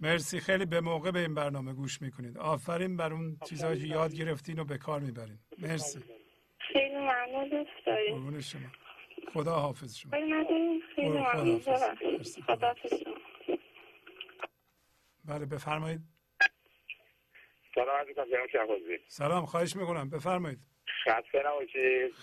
[0.00, 0.40] مرسی.
[0.40, 2.38] خیلی به موقع به این برنامه گوش می‌کنید.
[2.38, 5.38] آفرین بر اون چیزهایی که یاد گرفتین و به کار می‌برین.
[5.58, 6.00] مرسی.
[6.72, 8.40] خیلی ممنون دوست داریم.
[8.40, 8.60] شما.
[9.32, 10.12] خدا حافظ شما.
[10.12, 10.32] خیلی
[11.08, 11.60] ممنون.
[12.46, 12.74] خدا
[15.24, 16.00] بله بفرمایید.
[17.74, 18.06] سلام
[19.08, 20.10] سلام خواهش می‌کنم.
[20.10, 20.58] بفرمایید.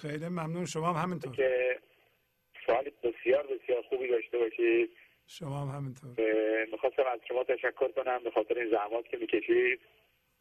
[0.01, 0.65] خیلی ممنون.
[0.65, 1.35] شما هم همینطور.
[1.35, 1.79] که
[2.65, 4.89] سوال بسیار بسیار خوبی داشته باشید.
[5.31, 6.09] شما هم همینطور.
[6.71, 9.79] می‌خواستم از شما تشکر کنم به خاطر این زحمات که می‌کشید.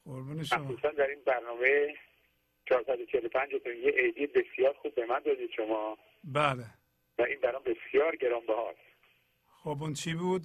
[0.05, 0.59] قربون شما.
[0.59, 1.95] مخصوصا در این برنامه
[2.69, 5.99] 445 تون یه ایدی بسیار خوب به من دادید شما.
[6.25, 6.65] بله.
[7.19, 8.79] و این برام بسیار گرانبهاست
[9.47, 10.43] خب اون چی بود؟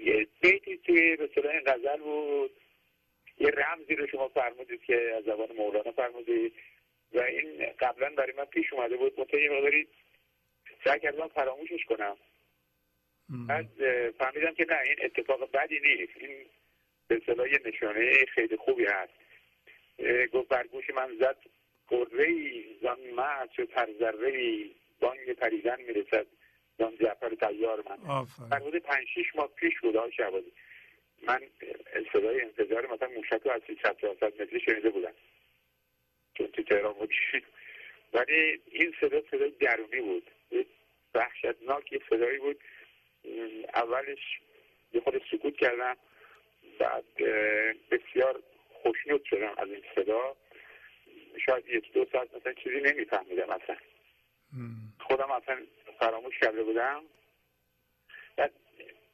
[0.00, 2.50] یه بیتی توی به این غزل بود.
[3.38, 6.52] یه رمزی رو شما فرمودید که از زبان مولانا فرمودید.
[7.14, 9.18] و این قبلا برای من پیش اومده بود.
[9.18, 9.88] منتها یه مقداری
[10.84, 12.16] سعی کردم فراموشش کنم.
[13.48, 13.68] بعد
[14.10, 16.12] فهمیدم که نه این اتفاق بدی نیست.
[16.16, 16.46] این
[17.08, 19.12] به اصطلاح یه نشانه خیلی خوبی هست.
[20.32, 21.36] گفت بر گوش من زد
[21.88, 24.70] قره ای زان مرد شد هر ذره ای
[25.00, 26.26] بانگ پریدن می‌رسد.
[26.78, 28.26] زان جعفر تیار من.
[28.50, 30.52] در حدود پنج شیش ماه پیش بود آقای شعبازی
[31.22, 31.40] من
[32.12, 35.12] صدای انتظار مثلا موشک رو از 300 400 متری شنیده بودم.
[36.34, 37.14] چون تو تهران بود.
[38.14, 40.30] ولی این صدا صدای درونی بود.
[41.14, 42.60] وحشتناک یه صدایی بود.
[43.74, 44.40] اولش
[44.92, 45.96] یه خود سکوت کردم.
[46.78, 47.04] بعد
[47.90, 50.36] بسیار خوشنود شدم از این صدا.
[51.46, 53.76] شاید یک دو ساعت مثلا چیزی نمیفهمیدم اصلا.
[55.00, 55.58] خودم اصلا
[55.98, 57.02] فراموش کرده بودم.
[58.36, 58.52] بعد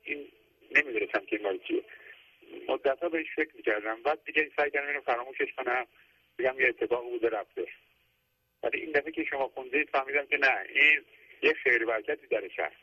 [0.05, 0.29] این
[0.71, 1.85] نمی‌دونستم که این مال چیه.
[2.69, 4.03] مدت ها بهش فکر می‌کردم.
[4.03, 5.87] بعد دیگه سعی کردم اینو فراموشش کنم.
[6.39, 7.67] بگم یه اتفاق بوده رفته.
[8.63, 11.05] ولی این دفعه که شما خوندید فهمیدم که نه این
[11.43, 12.77] یه خیر برکتی درش هست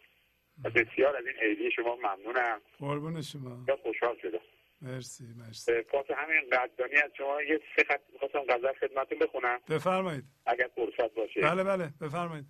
[0.63, 2.61] و بسیار از این عیدی شما ممنونم.
[2.79, 3.65] قربون شما.
[3.83, 4.39] خوشحال شدم.
[4.81, 5.81] مرسی مرسی.
[5.81, 7.41] پاس همین قدردانی از شما.
[7.41, 9.59] یه سه خط می‌خواستم غزل خدمتتون بخونم.
[9.69, 10.23] بفرمایید.
[10.45, 11.41] اگر فرصت باشه.
[11.41, 12.45] بله بله بفرمایید.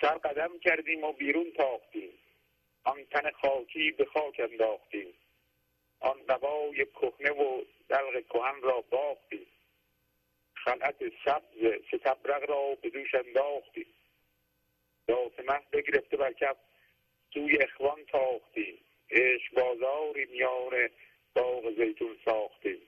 [0.00, 2.10] سر قدم کردیم و بیرون تاختیم.
[2.84, 5.14] آن تن خاکی به خاک انداختیم.
[6.00, 9.46] آن قبای کهنه و دلق کهن را باختیم.
[10.54, 13.86] خلعت سبز ستبرق را به دوش انداختیم.
[15.06, 16.56] داس مه بگرفته بر کف
[17.34, 18.78] سوی اخوان تاختیم.
[19.10, 20.88] عشق بازاری میان
[21.34, 22.78] باغ زیتون ساختیم.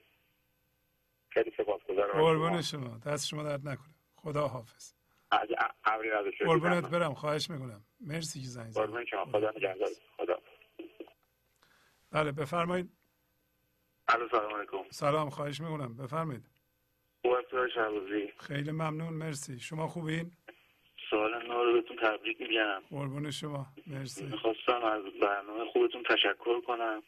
[1.30, 2.20] خیلی سپاسگزارم.
[2.20, 2.98] قربون شما.
[3.06, 3.94] دست شما درد نکنه.
[4.16, 4.92] خدا حافظ.
[5.30, 5.48] از
[6.46, 6.90] قربونت.
[6.90, 7.14] برم.
[7.14, 7.84] خواهش می‌کنم.
[8.00, 9.24] مرسی که زنگ قربون شما.
[9.24, 9.52] خدا
[10.16, 10.38] خدا.
[12.10, 12.90] بله بفرمایید.
[14.08, 14.90] الو سلام علیکم.
[14.90, 15.30] سلام.
[15.30, 15.96] خواهش می‌کنم.
[15.96, 16.46] بفرمایید.
[18.38, 19.14] خیلی ممنون.
[19.14, 19.60] مرسی.
[19.60, 20.32] شما خوبین؟
[21.10, 22.82] سوال نو رو بهتون تبریک میگم.
[22.90, 23.66] قربون شما.
[23.86, 24.24] مرسی.
[24.24, 27.02] می‌خواستم از برنامه خوبتون تشکر کنم.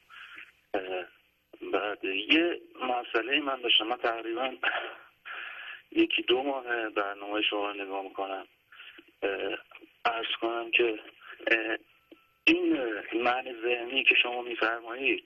[1.73, 3.87] بعد یه مسئله من داشتم.
[3.87, 4.57] من تقریبا
[5.91, 8.47] یکی دو ماه برنامه شما رو نگاه می‌کنم.
[10.05, 11.01] ارز کنم که
[12.45, 12.79] این
[13.15, 15.25] معنی ذهنی که شما میفرمایید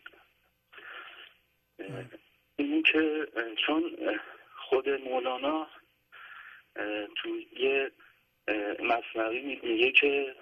[2.57, 3.27] این که
[3.67, 3.97] چون
[4.57, 5.67] خود مولانا
[7.17, 7.91] تو یه
[8.83, 10.35] مصنوی میگه که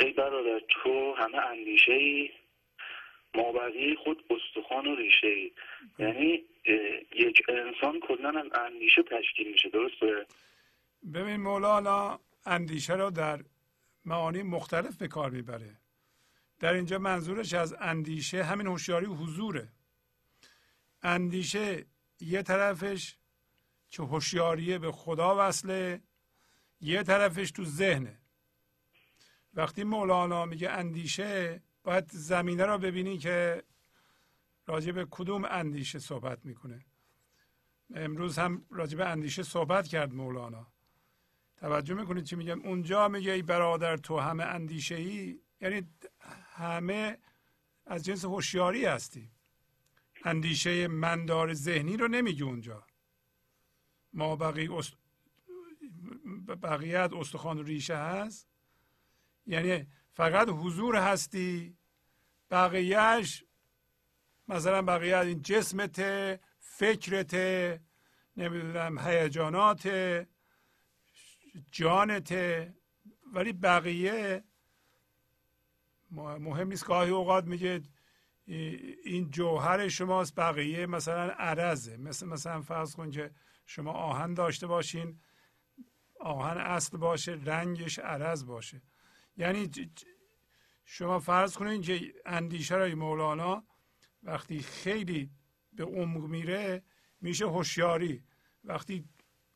[0.00, 2.30] ای برادر تو همه اندیشه ای
[3.34, 5.52] مابقی خود استخوان و ریشه ای
[5.98, 6.44] یعنی
[7.14, 10.26] یک انسان کلا از اندیشه تشکیل میشه درسته؟
[11.14, 13.38] ببین مولانا اندیشه رو در
[14.04, 15.70] معانی مختلف به کار می‌بره.
[16.60, 19.68] در اینجا منظورش از اندیشه همین هوشیاری حضوره.
[21.02, 21.84] اندیشه
[22.20, 23.16] یه طرفش
[23.90, 26.00] که هوشیاری به خدا وصله
[26.84, 28.18] یه طرفش تو ذهنه.
[29.54, 33.62] وقتی مولانا میگه اندیشه باید زمینه رو ببینی که
[34.66, 36.84] راجع به کدوم اندیشه صحبت می‌کنه.
[37.94, 40.66] امروز هم راجع به اندیشه صحبت کرد مولانا.
[41.56, 45.88] توجه می‌کنید چی میگم؟ اونجا میگه ای برادر تو همه اندیشه ای یعنی
[46.54, 47.18] همه
[47.86, 49.30] از جنس هوشیاری هستی.
[50.24, 52.86] اندیشه مندار ذهنی رو نمیگه اونجا.
[54.12, 55.03] ما است...
[56.46, 58.48] بقیت استخوان ریشه هست؟
[59.46, 61.76] یعنی فقط حضور هستی
[62.50, 63.44] بقیهش
[64.48, 66.00] مثلا بقیه این جسمت
[66.58, 67.34] فکرت
[68.36, 69.88] نمی‌دونم هیجانات
[71.72, 72.32] جانت
[73.32, 74.44] ولی بقیه
[76.10, 76.86] مهم نیست.
[76.86, 77.82] گاهی اوقات میگه
[79.04, 81.96] این جوهر شماست بقیه مثلا عرضه.
[81.96, 83.30] مثل مثلا فرض کن که
[83.66, 85.20] شما آهن داشته باشین
[86.24, 88.82] آهن اصل باشه رنگش عرض باشه.
[89.36, 89.70] یعنی
[90.84, 93.64] شما فرض کنید که اندیشه رای مولانا
[94.22, 95.30] وقتی خیلی
[95.72, 96.82] به عمق میره
[97.20, 98.24] میشه هوشیاری.
[98.64, 99.04] وقتی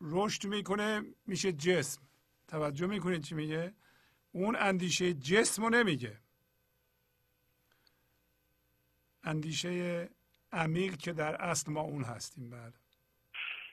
[0.00, 2.02] رشد می‌کنه میشه جسم.
[2.48, 3.74] توجه می‌کنید چی میگه؟
[4.32, 6.20] اون اندیشه جسم رو نمیگه.
[9.22, 10.08] اندیشه
[10.52, 12.72] عمیق که در اصل ما اون هستیم بله.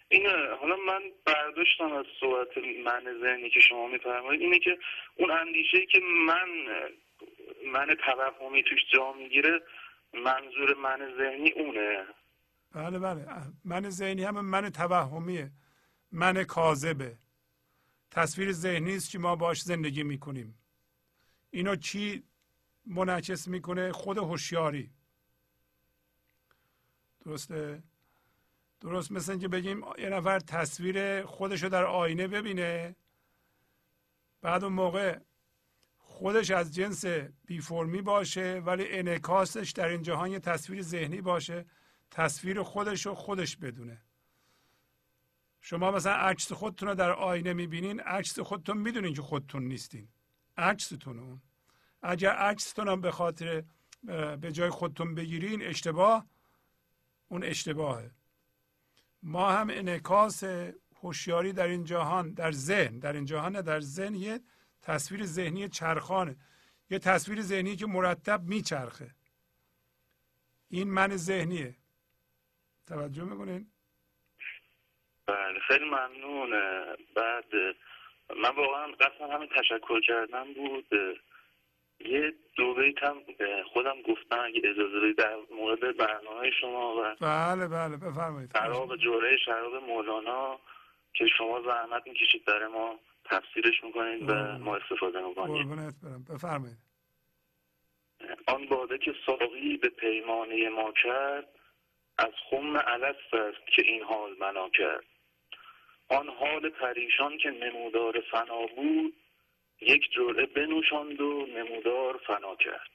[0.09, 0.27] این
[0.61, 4.77] حالا من برداشتم از صحبت من ذهنی که شما میفرمایید اینه که
[5.15, 6.49] اون اندیشه که من
[7.73, 9.61] من توهمی توش جا می‌گیره
[10.13, 12.05] منظور من ذهنی اونه.
[12.71, 13.25] بله بله.
[13.65, 15.51] من ذهنی هم من توهمیه.
[16.11, 17.17] من کاذبه.
[18.11, 20.57] تصویر ذهنی است که ما باش زندگی می‌کنیم.
[21.51, 22.23] اینو چی
[22.85, 24.89] منعکس می‌کنه؟ خود هوشیاری.
[27.25, 27.83] درسته؟
[28.85, 32.95] درست مثل اینکه بگیم یه نفر تصویر خودش رو در آینه ببینه
[34.41, 35.19] بعد اون موقع
[35.97, 37.05] خودش از جنس
[37.45, 41.65] بی فرمی باشه ولی انعکاسش در این جهان یه تصویر ذهنی باشه
[42.11, 44.01] تصویر خودش رو خودش بدونه.
[45.61, 50.07] شما مثلا عکس خودتون رو در آینه می‌بینین عکس خودتون می‌دونین که خودتون نیستین.
[50.57, 51.41] عکستون اون.
[52.01, 53.63] اگر عکستون هم به خاطر
[54.41, 56.25] به جای خودتون بگیرین اشتباه
[57.27, 58.11] اون اشتباهه.
[59.25, 60.43] ما هم انعکاس
[61.01, 64.39] هوشیاری در این جهان در ذهن در این جهان در ذهن یه
[64.81, 66.35] تصویر ذهنی چرخانه.
[66.89, 69.11] یه تصویر ذهنی که مرتب میچرخه.
[70.69, 71.75] این من ذهنیه.
[72.87, 73.67] توجه می‌کنین؟
[75.27, 76.51] بله خیلی ممنون
[77.15, 77.45] بعد
[78.37, 80.87] من واقعا قصد همین تشکر کردم بود.
[81.99, 83.21] یه دو بیت هم
[83.73, 88.51] خودم گفتم اگه اجازه بدید در مورد برنامه شما و بله بله بفرمایید.
[88.53, 90.59] شراب جوره شراب مولانا
[91.13, 96.25] که شما زحمت می‌کشید در ما تفسیرش می‌کنید و ما استفاده برم.
[96.33, 96.77] بفرمایید.
[98.47, 101.47] آن باده که ساقی به پیمانه ما کرد
[102.17, 105.03] از خم الست است که این حال بنا کرد.
[106.09, 109.13] آن حال پریشان که نمودار فنا بود
[109.81, 112.89] یک جرعه بنوشاند و نمودار فنا کرد.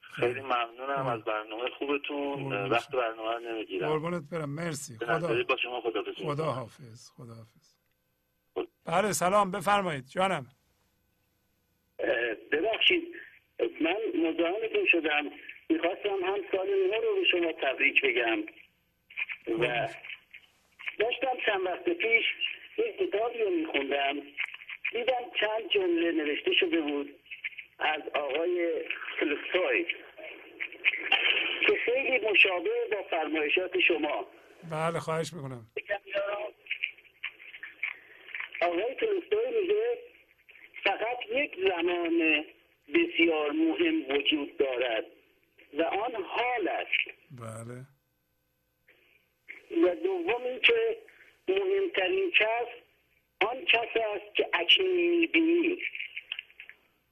[0.00, 2.52] خیلی ممنونم از برنامه خوبتون.
[2.52, 3.88] وقت برنامه رو نمی‌گیرم.
[3.88, 4.50] قربونت برم.
[4.50, 4.98] مرسی.
[4.98, 7.10] خدا با شما خدا خدا حافظ.
[7.16, 7.74] خدا حافظ.
[8.84, 9.50] بله سلام.
[9.50, 10.04] بفرمایید.
[10.06, 10.46] جانم.
[12.52, 13.14] ببخشید.
[13.80, 15.30] من مزاحمتون شدم.
[15.68, 18.40] می‌خواستم هم سال نو رو به شما تبریک بگم.
[19.46, 19.88] و
[20.98, 22.24] داشتم چند وقت پیش
[22.78, 24.14] یک کتابی رو میخوندم.
[24.92, 27.14] دیدم چند جمله نوشته شده بود
[27.78, 28.84] از آقای
[29.18, 29.86] فلوستوی
[31.66, 34.26] که خیلی مشابه با فرمایشات شما.
[34.70, 35.66] بله خواهش می‌کنم.
[38.62, 39.98] آقای تولستوی میگه
[40.84, 42.44] فقط یک زمان
[42.94, 45.04] بسیار مهم وجود دارد
[45.74, 47.16] و آن حال است.
[47.30, 47.86] بله.
[49.84, 50.96] و دوم اینکه
[51.50, 52.68] مهمترین کس
[53.40, 55.82] آن کس است که اکنون می‌بینی.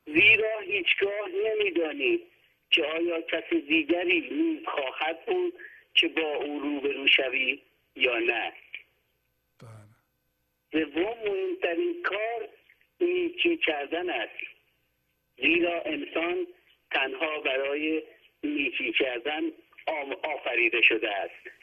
[0.07, 2.20] زیرا هیچگاه نمیدانی
[2.70, 5.55] که آیا کس دیگری نیز خواهد بود
[5.94, 7.62] که با او روبرو شوی
[7.97, 8.52] یا نه.
[10.73, 12.49] سوم مهمترین کار
[13.00, 14.39] نیکی کردن است.
[15.36, 16.47] زیرا انسان
[16.91, 18.02] تنها برای
[18.44, 19.42] نیکی کردن
[20.23, 21.58] آفریده شده است.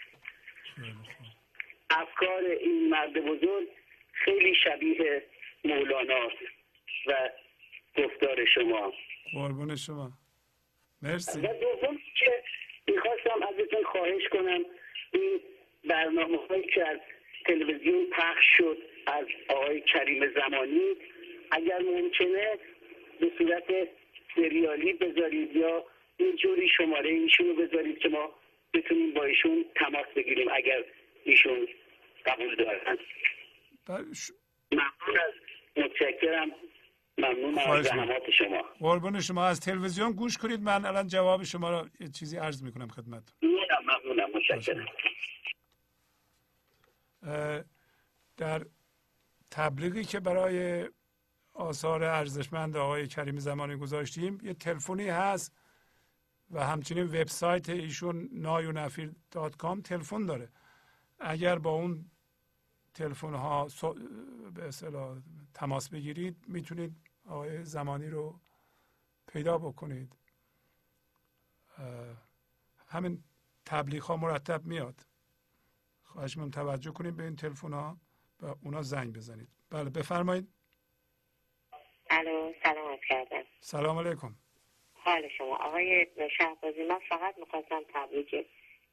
[2.01, 3.67] افکار این مرد بزرگ
[4.13, 5.23] خیلی شبیه
[5.65, 6.27] مولانا
[7.07, 7.29] و
[7.97, 8.93] گفتار شما.
[9.33, 10.11] قربون شما.
[11.01, 11.39] مرسی.
[11.39, 12.43] و دوم که
[12.87, 14.65] می‌خواستم ازتون خواهش کنم
[15.11, 15.39] این
[15.89, 16.99] برنامه هایی که از
[17.45, 20.95] تلویزیون پخش شد از آقای کریم زمانی
[21.51, 22.59] اگر ممکنه
[23.19, 23.87] به صورت
[24.35, 25.85] سریالی بذارید یا
[26.19, 28.33] یه جوری شماره ایشون رو بذارید که ما
[28.73, 30.83] بتونیم با ایشون تماس بگیریم اگر
[31.23, 31.67] ایشون
[32.25, 32.97] قبول دارن
[34.71, 35.33] ممنون از
[35.77, 36.51] متشکرم.
[37.17, 38.61] ممنون از زحمات شما.
[38.79, 39.45] قربون شما.
[39.45, 40.61] از تلویزیون گوش کنید.
[40.61, 43.33] من الان جواب شما رو یه چیزی عرض می‌کنم خدمت.
[43.41, 44.85] ممنونم متشکرم.
[48.37, 48.65] در
[49.51, 50.89] تبلیغی که برای
[51.53, 55.57] آثار ارزشمند آقای کریم زمانی گذاشتیم یه تلفنی هست
[56.51, 60.49] و همچنین وبسایت ایشون نایونفیر دات کام تلفن داره.
[61.19, 62.11] اگر با اون
[62.95, 63.67] تلفن ها
[64.53, 65.17] به اصطلاح
[65.53, 68.39] تماس بگیرید می‌تونید آقای زمانی رو
[69.27, 70.15] پیدا بکنید.
[72.87, 73.23] همین
[73.65, 74.95] تبلیغ ها مرتب میاد.
[76.03, 77.97] خواهش من توجه کنید به این تلفن ها
[78.41, 79.47] و اونا زنگ بزنید.
[79.69, 80.47] بله بفرمایید.
[82.09, 83.43] الو سلام کردم.
[83.59, 84.35] سلام علیکم.
[84.93, 85.55] حال شما.
[85.55, 86.07] آقای
[86.37, 88.35] شهبازی من فقط می‌خواستم تبریک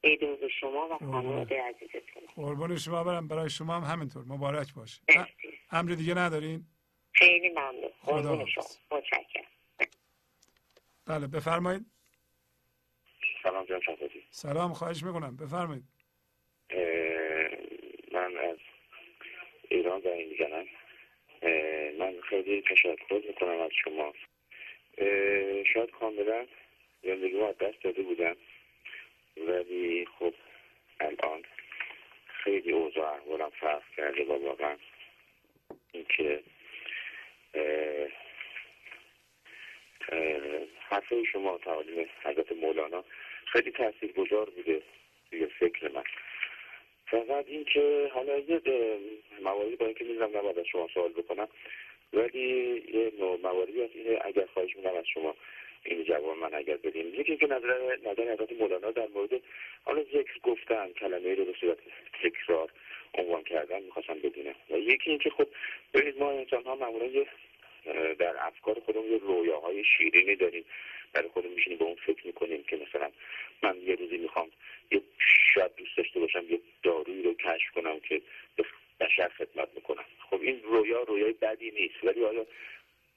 [0.04, 2.22] عید به شما و خانواده عزیزتون.
[2.34, 3.28] قربان شما برم.
[3.28, 4.24] برای شما هم همینطور.
[4.24, 5.02] مبارک باشه
[5.70, 6.66] امر دیگه ندارین؟
[7.12, 7.90] خیلی ممنون.
[8.04, 8.64] قربون شما.
[8.90, 9.44] متشکرم.
[11.06, 11.86] بله بفرمایید.
[13.42, 13.80] سلام جان
[14.30, 15.36] سلام خواهش می‌کنم.
[15.36, 15.84] بفرمایید.
[18.12, 18.58] من از
[19.68, 20.66] ایران زنگ می‌زنم
[21.98, 24.12] من خیلی تشکر می‌کنم از شما.
[25.74, 26.46] شاید کاملا
[27.02, 28.36] زندگی ما دست داده بودم.
[29.36, 30.34] ولی خب
[31.00, 31.42] الان
[32.26, 34.76] خیلی اوضاع احوالم فرق کرده و واقعا
[35.92, 36.42] اینکه
[40.78, 43.04] حرفه شما تعالیم حضرت مولانا
[43.46, 44.82] خیلی تاثیر گذار بوده
[45.30, 46.04] توی فکر من.
[47.06, 48.60] فقط اینکه حالا یه
[49.42, 51.48] مواردی با اینکه می‌دونم نباید از شما سوال بکنم
[52.12, 53.12] ولی یه
[53.42, 55.36] مواردی هست اینه اگر خواهش می‌کنم از شما
[55.84, 57.06] این جواب من اگر بدین.
[57.14, 59.30] یکی اینکه نظر نظر حضرت مولانا در مورد
[59.84, 61.78] حالا ذکر گفتن کلمه رو به صورت
[62.22, 62.70] تکرار
[63.14, 64.54] عنوان کردن می‌خواستم بدونم.
[64.70, 65.46] و یکی اینکه خب
[65.94, 67.24] ببینید ما انسان ها معمولا
[68.18, 70.64] در افکار خودمون یه رویاهای شیرینی داریم.
[71.12, 73.10] برای خودمون میشینیم به اون فکر می‌کنیم که مثلا
[73.62, 74.50] من یه روزی می‌خوام
[74.90, 75.02] یه
[75.54, 78.22] شاید دوست داشته باشم یه دارویی رو کشف کنم که
[78.56, 78.64] به
[79.00, 82.04] بشر خدمت می‌کنم خب این رویا رویای بدی نیست.
[82.04, 82.46] ولی آیا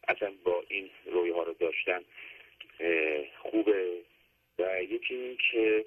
[0.07, 2.01] اصلا با این رویاها رو داشتن
[3.37, 4.01] خوبه.
[4.59, 5.85] و یکی این که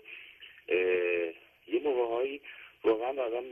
[1.66, 2.40] یه موقعهایی
[2.84, 3.44] واقعا آدم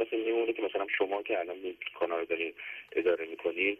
[0.00, 1.56] مثل میمونه که مثلا شما که الان
[1.94, 2.54] کانال دارین
[2.92, 3.76] اداره می‌کنین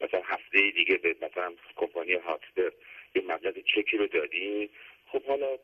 [0.00, 2.72] مثلا هفته دیگه به مثلا کمپانی هاتبر
[3.14, 4.68] یه مبلغ چکی رو دادین
[5.06, 5.58] خب حالا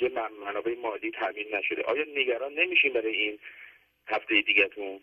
[0.00, 0.08] یه
[0.46, 1.82] منابع مالی تامین نشده.
[1.82, 3.38] آیا نگران نمیشین برای این
[4.06, 5.00] هفته دیگهتون؟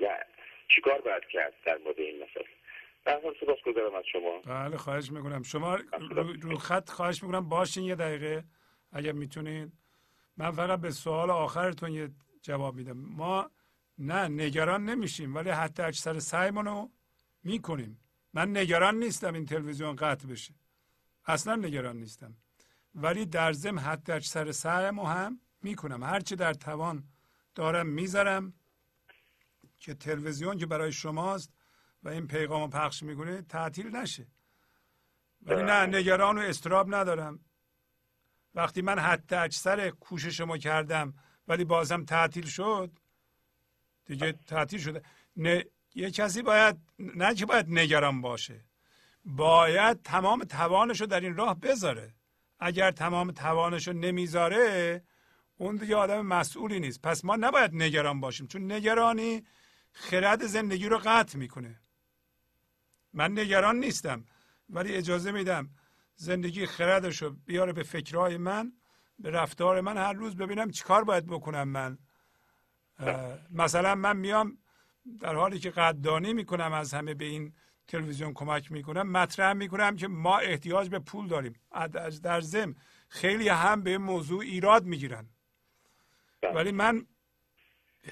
[0.00, 0.24] و
[0.68, 2.46] چیکار باید کرد در مورد این مسئله؟
[3.06, 4.40] حال سپاس گذارم از شما.
[4.46, 5.42] بله خواهش می‌کنم.
[5.42, 5.74] شما
[6.42, 7.48] رو, خط خواهش می‌کنم.
[7.48, 8.44] باشین یه دقیقه
[8.92, 9.72] اگر می‌تونین.
[10.36, 12.10] من فقط به سوال آخرتون یه
[12.42, 12.92] جواب میدم.
[12.92, 13.50] ما
[13.98, 16.90] نه نگران نمیشیم ولی حتی اکثر سعیمون رو
[17.42, 18.00] می‌کنیم.
[18.32, 20.54] من نگران نیستم این تلویزیون قطع بشه.
[21.26, 22.36] اصلا نگران نیستم.
[22.94, 26.02] ولی در ضمن حتی اکثر سعیمو هم می‌کنم.
[26.02, 27.04] هرچی در توان
[27.54, 28.54] دارم می‌ذارم
[29.78, 31.53] که تلویزیون که برای شماست
[32.04, 34.26] و این پیغام رو پخش می‌کنه تعطیل نشه.
[35.42, 37.40] ولی نه نگران و استراب ندارم.
[38.54, 41.14] وقتی من حتی اکثر کوششمو کردم
[41.48, 42.98] ولی بازم تعطیل شد
[44.06, 45.02] دیگه تعطیل شده.
[45.36, 48.64] نه یه کسی باید نه که باید نگران باشه
[49.24, 52.14] باید تمام توانش رو در این راه بذاره.
[52.58, 55.02] اگر تمام توانش رو نمی‌ذاره
[55.56, 57.02] اون دیگه آدم مسئولی نیست.
[57.02, 59.46] پس ما نباید نگران باشیم چون نگرانی
[59.92, 61.80] خرد زندگی رو قطع می‌کنه.
[63.14, 64.24] من نگران نیستم
[64.70, 65.70] ولی اجازه میدم
[66.14, 68.72] زندگی خردش رو بیاره به فکرهای من
[69.18, 71.98] به رفتار من هر روز ببینم چیکار باید بکنم من.
[73.50, 74.58] مثلا من میام
[75.20, 77.52] در حالی که قدردانی می‌کنم از همه به این
[77.88, 81.54] تلویزیون کمک می‌کنم مطرح می‌کنم که ما احتیاج به پول داریم.
[82.22, 82.74] در ضمن
[83.08, 85.28] خیلی هم به موضوع ایراد می‌گیرن.
[86.42, 87.06] ولی من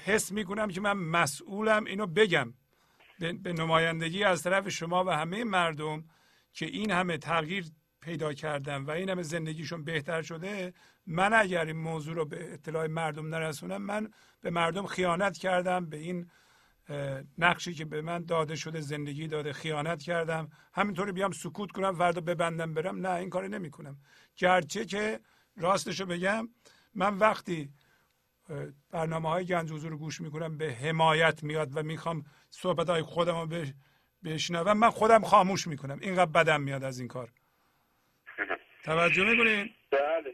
[0.05, 2.53] حس می‌کنم که من مسئولم اینو بگم.
[3.31, 6.03] به نمایندگی از طرف شما و همه مردم
[6.53, 7.65] که این همه تغییر
[8.01, 10.73] پیدا کردن و این همه زندگیشون بهتر شده
[11.05, 14.11] من اگر این موضوع رو به اطلاع مردم نرسونم من
[14.41, 16.29] به مردم خیانت کردم به این
[17.37, 20.49] نقشی که به من داده شده زندگی داده خیانت کردم.
[20.73, 23.97] همینطوری بیام سکوت کنم فردا ببندم برم نه این کار نمی کنم
[24.35, 25.19] گرچه که
[25.57, 26.49] راستشو بگم
[26.95, 27.69] من وقتی
[28.91, 33.41] برنامه های گنج حضور رو گوش می‌کنم به حمایت میاد و می‌خوام صحبت های خودم
[33.41, 33.47] رو
[34.25, 34.77] بشنوم.
[34.77, 35.99] من خودم خاموش می‌کنم.
[36.01, 37.29] اینقدر بدم میاد از این کار.
[38.83, 40.33] توجه می‌کنین؟ بله.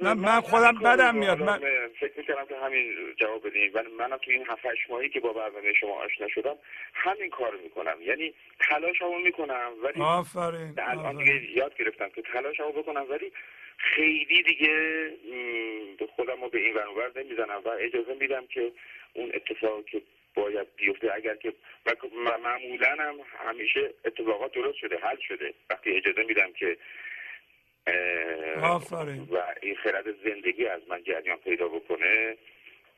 [0.00, 1.42] من, من خودم بدم میاد.
[1.42, 1.58] من
[2.00, 3.72] فکر می‌کنم که همین جواب بدین.
[3.74, 6.54] ولی منم تو این هفت ماهی که با برنامه شما آشنا شدم
[6.94, 7.96] همین کار می‌کنم.
[8.02, 10.74] یعنی تلاشمو می‌کنم ولی آفرین.
[10.78, 13.32] الان دیگه یاد گرفتم که تلاشمو بکنم ولی
[13.78, 15.10] خیلی دیگه
[16.16, 18.72] خودم رو به این ورانور نمی‌زنم و اجازه میدم که
[19.12, 20.02] اون اتفاق که
[20.34, 21.52] باید بیفته اگر که
[22.44, 23.14] معمولا هم
[23.48, 25.54] همیشه اتفاقات درست شده حل شده.
[25.70, 26.76] وقتی اجازه میدم که
[28.62, 29.28] آفرین.
[29.30, 32.36] و این خرد زندگی از من جریان پیدا بکنه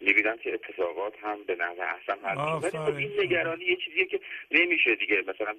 [0.01, 2.71] می‌بینم که اتفاقات هم به نحو احسن حل شده.
[2.71, 4.21] خب این نگرانی یه چیزیه که
[4.51, 5.23] نمیشه دیگه.
[5.27, 5.55] مثلا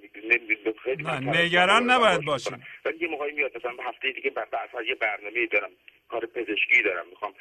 [0.84, 1.04] خیلی
[1.38, 2.62] نگران نباید باشیم.
[2.84, 4.48] ولی یه موقعی میاد مثلا هفته دیگه بعد
[4.86, 5.70] یه برنامه دارم.
[6.08, 7.34] کار پزشکی دارم می‌خوام.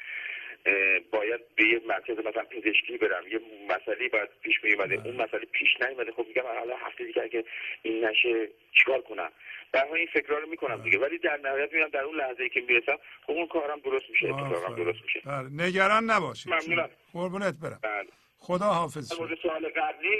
[1.11, 3.23] باید به یه مرکز مثلا پزشکی برم.
[3.31, 4.95] یه مسئله باید پیش می اومده.
[5.05, 6.11] اون مسئله پیش نیومده.
[6.11, 7.43] خب میگم حالا هفته دیگه اگه
[7.81, 9.29] این نشه چیکار کنم؟
[9.73, 10.99] در این فکرها رو می‌کنم دیگه.
[10.99, 14.25] ولی در نهایت میگم در اون لحظه ای که می‌رسم خب اون کارم درست میشه.
[14.25, 15.21] اتفاقم درست میشه.
[15.25, 15.67] بله.
[15.67, 16.53] نگران نباشید.
[16.53, 16.89] ممنونم.
[17.13, 17.79] قربونت برم.
[17.83, 18.07] بله.
[18.37, 20.15] خدا حافظ مورد سوال قبلی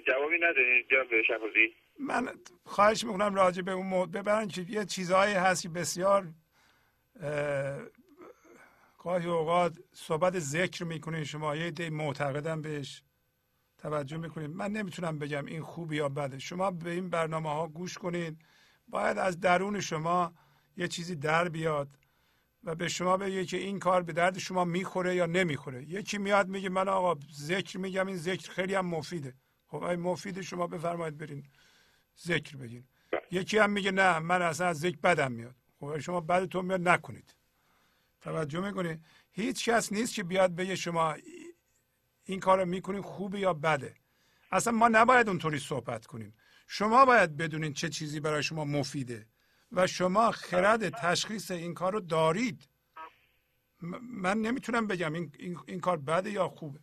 [0.00, 1.74] جوابی ندارید جناب شفاضی.
[2.00, 2.28] من
[2.64, 6.22] خواهش می‌کنم راجع به اون موضوع ببرن که یه چیزهایی هست که بسیار
[9.06, 13.02] گاهی اوقات صحبت ذکر می‌کنین شما یه دی معتقدم بهش
[13.78, 16.38] توجه می‌کنید من نمی‌تونم بگم این خوب یا بده.
[16.38, 18.44] شما به این برنامه ها گوش کنید
[18.88, 20.34] باید از درون شما
[20.76, 21.98] یه چیزی در بیاد
[22.64, 25.84] و به شما بگه که این کار به درد شما می‌خوره یا نمی‌خوره.
[25.84, 29.34] یکی میاد میگه من آقا ذکر میگم این ذکر خیلی هم مفیده.
[29.66, 31.46] خب این مفیده شما بفرمایید برین
[32.18, 32.84] ذکر بگین.
[33.30, 35.56] یکی هم میگه نه من اصلا از ذکر بدم میاد.
[35.80, 37.35] خب شما بدتون میاد نکنید.
[38.20, 41.14] توجه می‌کنید هیچ کس نیست که بیاد بگه شما
[42.24, 43.94] این کار رو می‌کنین خوبه یا بده.
[44.52, 46.34] اصلا ما نباید اونطوری صحبت کنیم.
[46.66, 49.26] شما باید بدونین چه چیزی برای شما مفیده
[49.72, 52.68] و شما خرد تشخیص این کار رو دارید
[54.02, 56.80] من نمی‌تونم بگم این, این, این کار بده یا خوبه.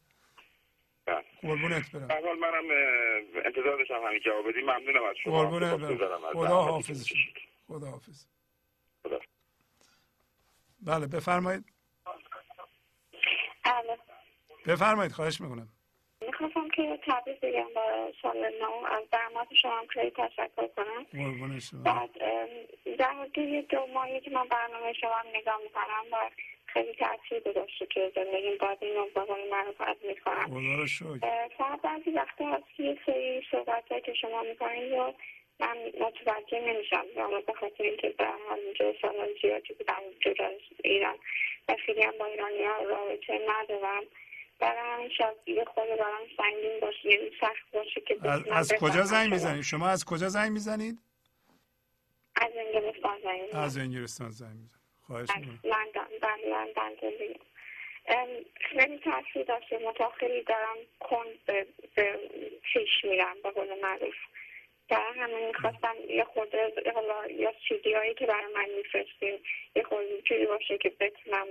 [1.41, 2.07] قربونت برم.
[2.11, 2.63] حال منم
[3.45, 4.61] انتظار داشتم همین جواب بدی.
[4.61, 5.43] ممنونم از شما.
[5.43, 6.33] قربونت برم.
[6.33, 7.07] خدا حافظ.
[7.67, 8.25] خدا حافظ
[9.03, 9.19] خدا.
[10.87, 11.63] بله بفرمایید.
[13.65, 13.97] بله.
[14.67, 15.69] بفرمایید خواهش می‌کنم.
[16.21, 18.85] می‌خواستم که تبریک بگم برای سال نو.
[18.85, 21.05] از درمات شما هم خیلی تشکر کنم.
[21.83, 22.09] بعد
[22.97, 26.29] در حدود یه دو ماهی که من برنامه شما هم نگاه می‌کنم و
[26.65, 30.53] خیلی تاثیر گذاشته که زندگیم باید اینو به قول معروف از می‌کنم.
[30.53, 30.87] رو
[31.57, 35.13] فقط بعضی وقتا هست که یه سری صحبت که شما می‌کنید رو
[35.63, 37.05] من متوجه نمیشم.
[37.15, 41.17] یا به خاطر اینکه به هر حال اینجا سال زیادی بودم جدا از ایران
[41.69, 44.03] و خیلی هم با ایرانی ها رابطه ندارم.
[44.59, 49.01] برای همین شاید یه خود برام سنگین باشه یعنی سخت باشه که از, از کجا
[49.01, 49.31] زنگ.
[49.31, 50.99] می‌زنید؟ شما از کجا زنگ می‌زنید؟
[52.35, 53.61] از انگلستان زنگ می‌زنم.
[53.61, 55.59] از انگلستان زنگ می‌زنید خواهش می‌کنم.
[55.63, 57.39] لندن بله لندن زندگی.
[58.55, 59.77] خیلی تاثیر داشته.
[59.77, 62.19] متا خیلی دارم کن به, به
[62.73, 64.15] پیش میرم به قول معروف.
[64.89, 69.39] در همین می‌خواستم یه خورده حالا یا سیدی هایی که برای من میفرستیم
[69.75, 71.47] یه خورده جوری باشه که بتونم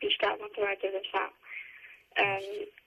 [0.00, 1.30] بیشتر متوجه بشم.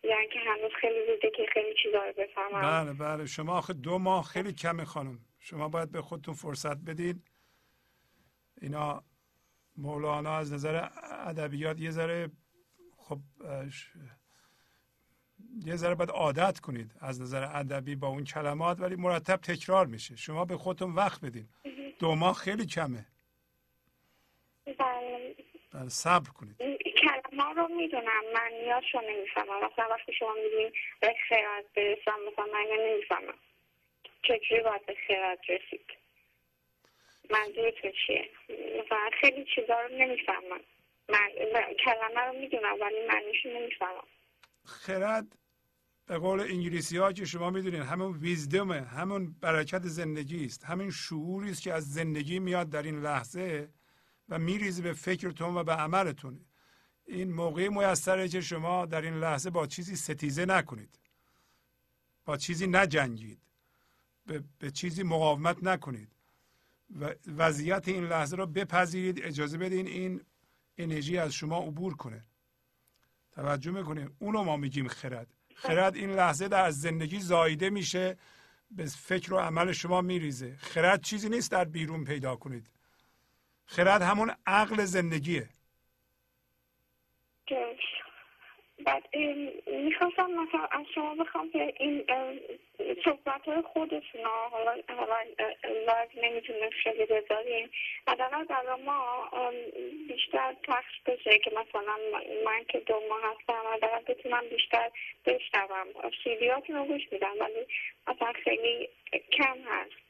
[0.03, 2.61] یعنی که هنوز خیلی زوده که خیلی چیزا رو بفهمم.
[2.61, 3.25] بله بله.
[3.25, 5.19] شما آخه دو ماه خیلی کمه خانم.
[5.39, 7.23] شما باید به خودتون فرصت بدین.
[8.61, 9.03] اینا
[9.77, 10.87] مولانا از نظر
[11.27, 12.29] ادبیات یه ذره
[12.97, 13.17] خب
[15.65, 20.15] یه ذره باید عادت کنید از نظر ادبی با اون کلمات ولی مرتب تکرار میشه.
[20.15, 21.47] شما به خودتون وقت بدین.
[21.99, 23.05] دو ماه خیلی کمه.
[24.65, 25.35] بله.
[25.73, 26.55] بله صبر کنید.
[27.01, 28.23] کلمه رو می‌دونم.
[28.33, 33.37] معنیاش رو نمی‌فهمم مثلا وقتی شما میگین به خیرت برسم مثلا من اینو نمی‌فهمم.
[34.23, 35.85] چجوری باید به خیرت رسید؟
[37.29, 38.29] منظورتون چیه؟
[38.85, 40.59] مثلا خیلی چیزا رو نمی‌فهمم.
[41.09, 44.07] من من- کلمه رو می‌دونم ولی معنیش رو نمی‌فهمم.
[44.69, 45.35] خرد
[46.05, 51.51] به قول انگلیسی ها که شما می‌دونید همون ویزدمه همون برکت زندگی است همین شعوری
[51.51, 53.69] است که از زندگی میاد در این لحظه
[54.29, 56.45] و میریزه به فکرتون و به عملتون.
[57.05, 60.99] این موقعی میسره که شما در این لحظه با چیزی ستیزه نکنید.
[62.25, 63.41] با چیزی نجنگید.
[64.25, 66.11] به, به چیزی مقاومت نکنید.
[66.99, 70.21] و وضعیت این لحظه رو بپذیرید اجازه بدین این
[70.77, 72.25] انرژی از شما عبور کنه.
[73.39, 75.27] توجه می‌کنیم اونو ما میگیم خرد.
[75.55, 78.17] خرد این لحظه در زندگی زایده میشه
[78.71, 80.57] به فکر و عمل شما میریزه.
[80.57, 82.69] خرد چیزی نیست در بیرون پیدا کنید.
[83.65, 85.49] خرد همون عقل زندگیه.
[88.85, 89.03] بعد
[89.67, 92.05] می‌خواستم مثلا از شما بخوام که این
[93.03, 94.75] صحبت های خودتون ها، حالا
[95.63, 97.69] live نمی‌تونه خیلی بذاریم.
[98.07, 99.31] حداقل برای ما
[100.07, 101.97] بیشتر پخش بشه که مثلا
[102.45, 104.91] من که دو ماه هستم حداقل بتونم بیشتر
[105.25, 105.87] بشنوم.
[106.23, 107.65] سیدیاتون رو گوش میدم ولی
[108.07, 108.89] مثلا خیلی
[109.31, 110.08] کم هست.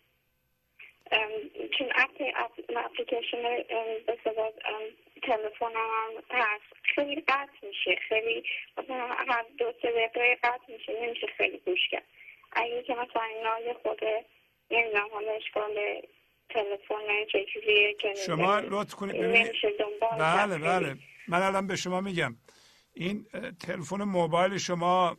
[1.77, 3.37] چون app app- application
[3.69, 4.83] ام،
[5.23, 6.63] تلفن هم هست.
[6.95, 7.95] خیلی قطع میشه.
[8.09, 8.43] خیلی
[9.27, 10.93] هر دو سه دقیقه قطع میشه.
[11.01, 12.03] نمیشه خیلی گوش کرد.
[12.51, 13.99] اگه که مثلا اینا یه خود
[14.71, 16.01] نمی‌دونم حالا اشکال
[16.49, 19.47] تلفن چیزیه که شما لطف کنید ببینید.
[19.47, 20.57] نمیشه دنبال بله.
[20.57, 20.95] بله.
[21.27, 22.35] من الان به شما میگم.
[22.93, 23.25] این
[23.67, 25.17] تلفن موبایل شما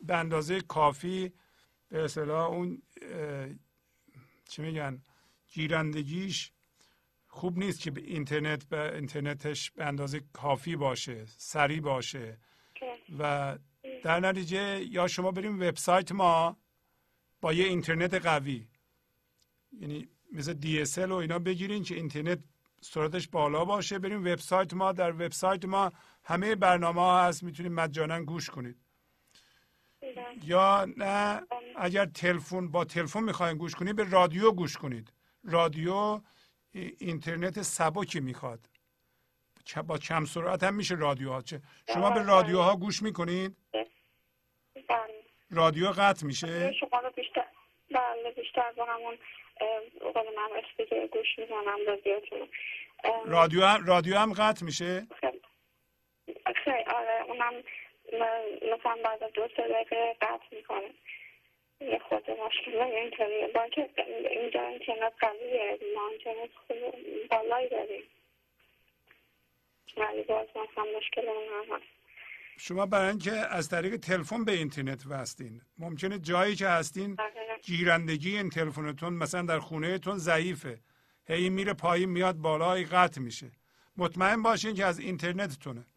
[0.00, 1.32] به اندازه کافی
[1.90, 2.82] به اصطلاح اون
[4.50, 5.02] چی میگن؟
[5.54, 6.52] گیرندگیش
[7.26, 12.38] خوب نیست که به اینترنت به اینترنتش به اندازه کافی باشه سریع باشه.
[13.18, 13.58] و
[14.02, 16.56] در نتیجه یا شما بریم وبسایت ما
[17.40, 18.66] با یه اینترنت قوی.
[19.80, 22.38] یعنی مثل DSL و اینا بگیرین که اینترنت
[22.80, 23.98] سرعتش بالا باشه.
[23.98, 24.92] بریم وبسایت ما.
[24.92, 25.92] در وبسایت ما
[26.24, 27.42] همه برنامه ها هست.
[27.42, 28.76] می‌تونید مجانا گوش کنید.
[30.42, 31.42] یا نه
[31.76, 35.12] اگر تلفن با تلفن می‌خواین گوش کنید به رادیو گوش کنید.
[35.44, 36.20] رادیو
[36.72, 38.60] ای- اینترنت سبکی می‌خواد.
[39.86, 41.42] با کم سرعت هم میشه رادیوها.
[41.42, 41.60] چه
[41.94, 43.56] شما به رادیوها گوش می‌کنید.
[45.50, 47.46] رادیو قطع میشه؟ شما رو بیشتر
[47.90, 49.18] بله بیشتر با همون
[50.14, 52.48] قول من اسپیکر گوش می‌زنم رادیوتون
[53.26, 55.40] رادیو هم رادیو هم قطع میشه؟ خیلی.
[56.86, 57.52] آره اونم
[58.62, 60.90] مثلا بعد دو سه دقیقه قطع می‌کنه.
[61.92, 63.90] یه خود مشکل اینطوریه با که
[64.30, 66.94] اینجا اینترنت قویه ما اینترنت خوب
[67.30, 68.02] بالایی داریم.
[69.96, 71.86] ولی باز مثلا مشکل اون هم هست.
[72.58, 77.16] شما برای اینکه از طریق تلفن به اینترنت وصلین ممکنه جایی که هستین
[77.62, 80.78] گیرندگی این تلفنتون مثلا در خونهتون ضعیفه.
[81.26, 83.50] هی میره پایین میاد بالا قطع میشه.
[83.96, 85.80] مطمئن باشین که از اینترنتتونه.
[85.80, 85.93] آره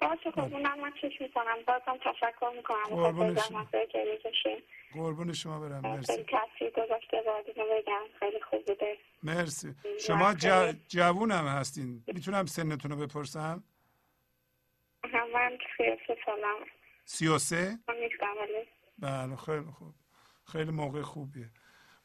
[0.00, 1.56] باشه خب اونم من چش می‌کنم.
[1.66, 3.34] بازم تشکر می‌کنم.
[3.34, 4.62] زحمتایی که می‌کشین
[4.92, 5.82] قربون شما برم.
[5.82, 6.24] خیلی مرسی.
[6.24, 8.18] تاثیر گذاشته بازی رو بگم.
[8.20, 8.98] خیلی خوب بوده.
[9.22, 9.74] مرسی.
[10.06, 10.34] شما.
[10.88, 12.04] جوون هم هستین.
[12.06, 13.64] می‌تونم سنتون رو بپرسم؟
[15.04, 16.56] هم من خیلی سه سالم.
[17.04, 17.78] سی و سه؟
[18.98, 19.94] بله خیلی خوب.
[20.52, 21.50] خیلی موقع خوبیه.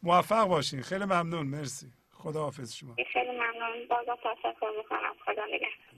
[0.03, 0.81] موفق باشین.
[0.81, 1.47] خیلی ممنون.
[1.47, 1.93] مرسی.
[2.11, 2.95] خدا حافظ شما.
[3.13, 3.87] خیلی ممنون.
[3.89, 5.13] بازم تشکر می‌کنم.
[5.25, 5.92] خدا نگهدار.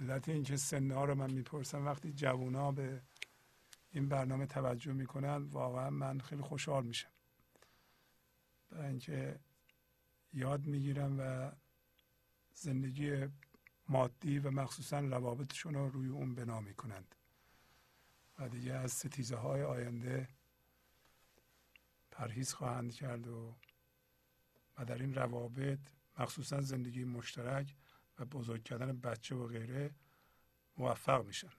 [0.00, 3.02] علت اینکه سنه ها رو من می‌پرسم وقتی جوونا به
[3.92, 7.10] این برنامه توجه می‌کنن واقعا من خیلی خوشحال میشم.
[8.70, 9.40] برای اینکه
[10.32, 11.52] یاد می‌گیرم و
[12.54, 13.28] زندگی
[13.88, 17.14] مادی و مخصوصا روابطشون رو روی اون بنا می‌کنند.
[18.38, 20.28] و دیگه از ستیزه های آینده
[22.10, 23.54] پرهیز خواهند کرد و
[24.78, 25.78] و در این روابط
[26.18, 27.76] مخصوصا زندگی مشترک
[28.20, 29.90] و بزرگ کردن بچه و غیره
[30.76, 31.50] موفق میشن.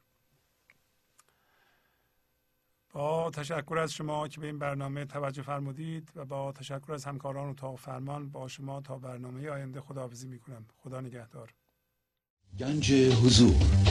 [2.93, 7.49] با تشکر از شما که به این برنامه توجه فرمودید و با تشکر از همکاران
[7.49, 10.65] و تا فرمان با شما تا برنامه آینده خداحافظی می‌کنم.
[10.77, 11.53] خدا نگهدار.
[12.59, 13.90] گنج حضور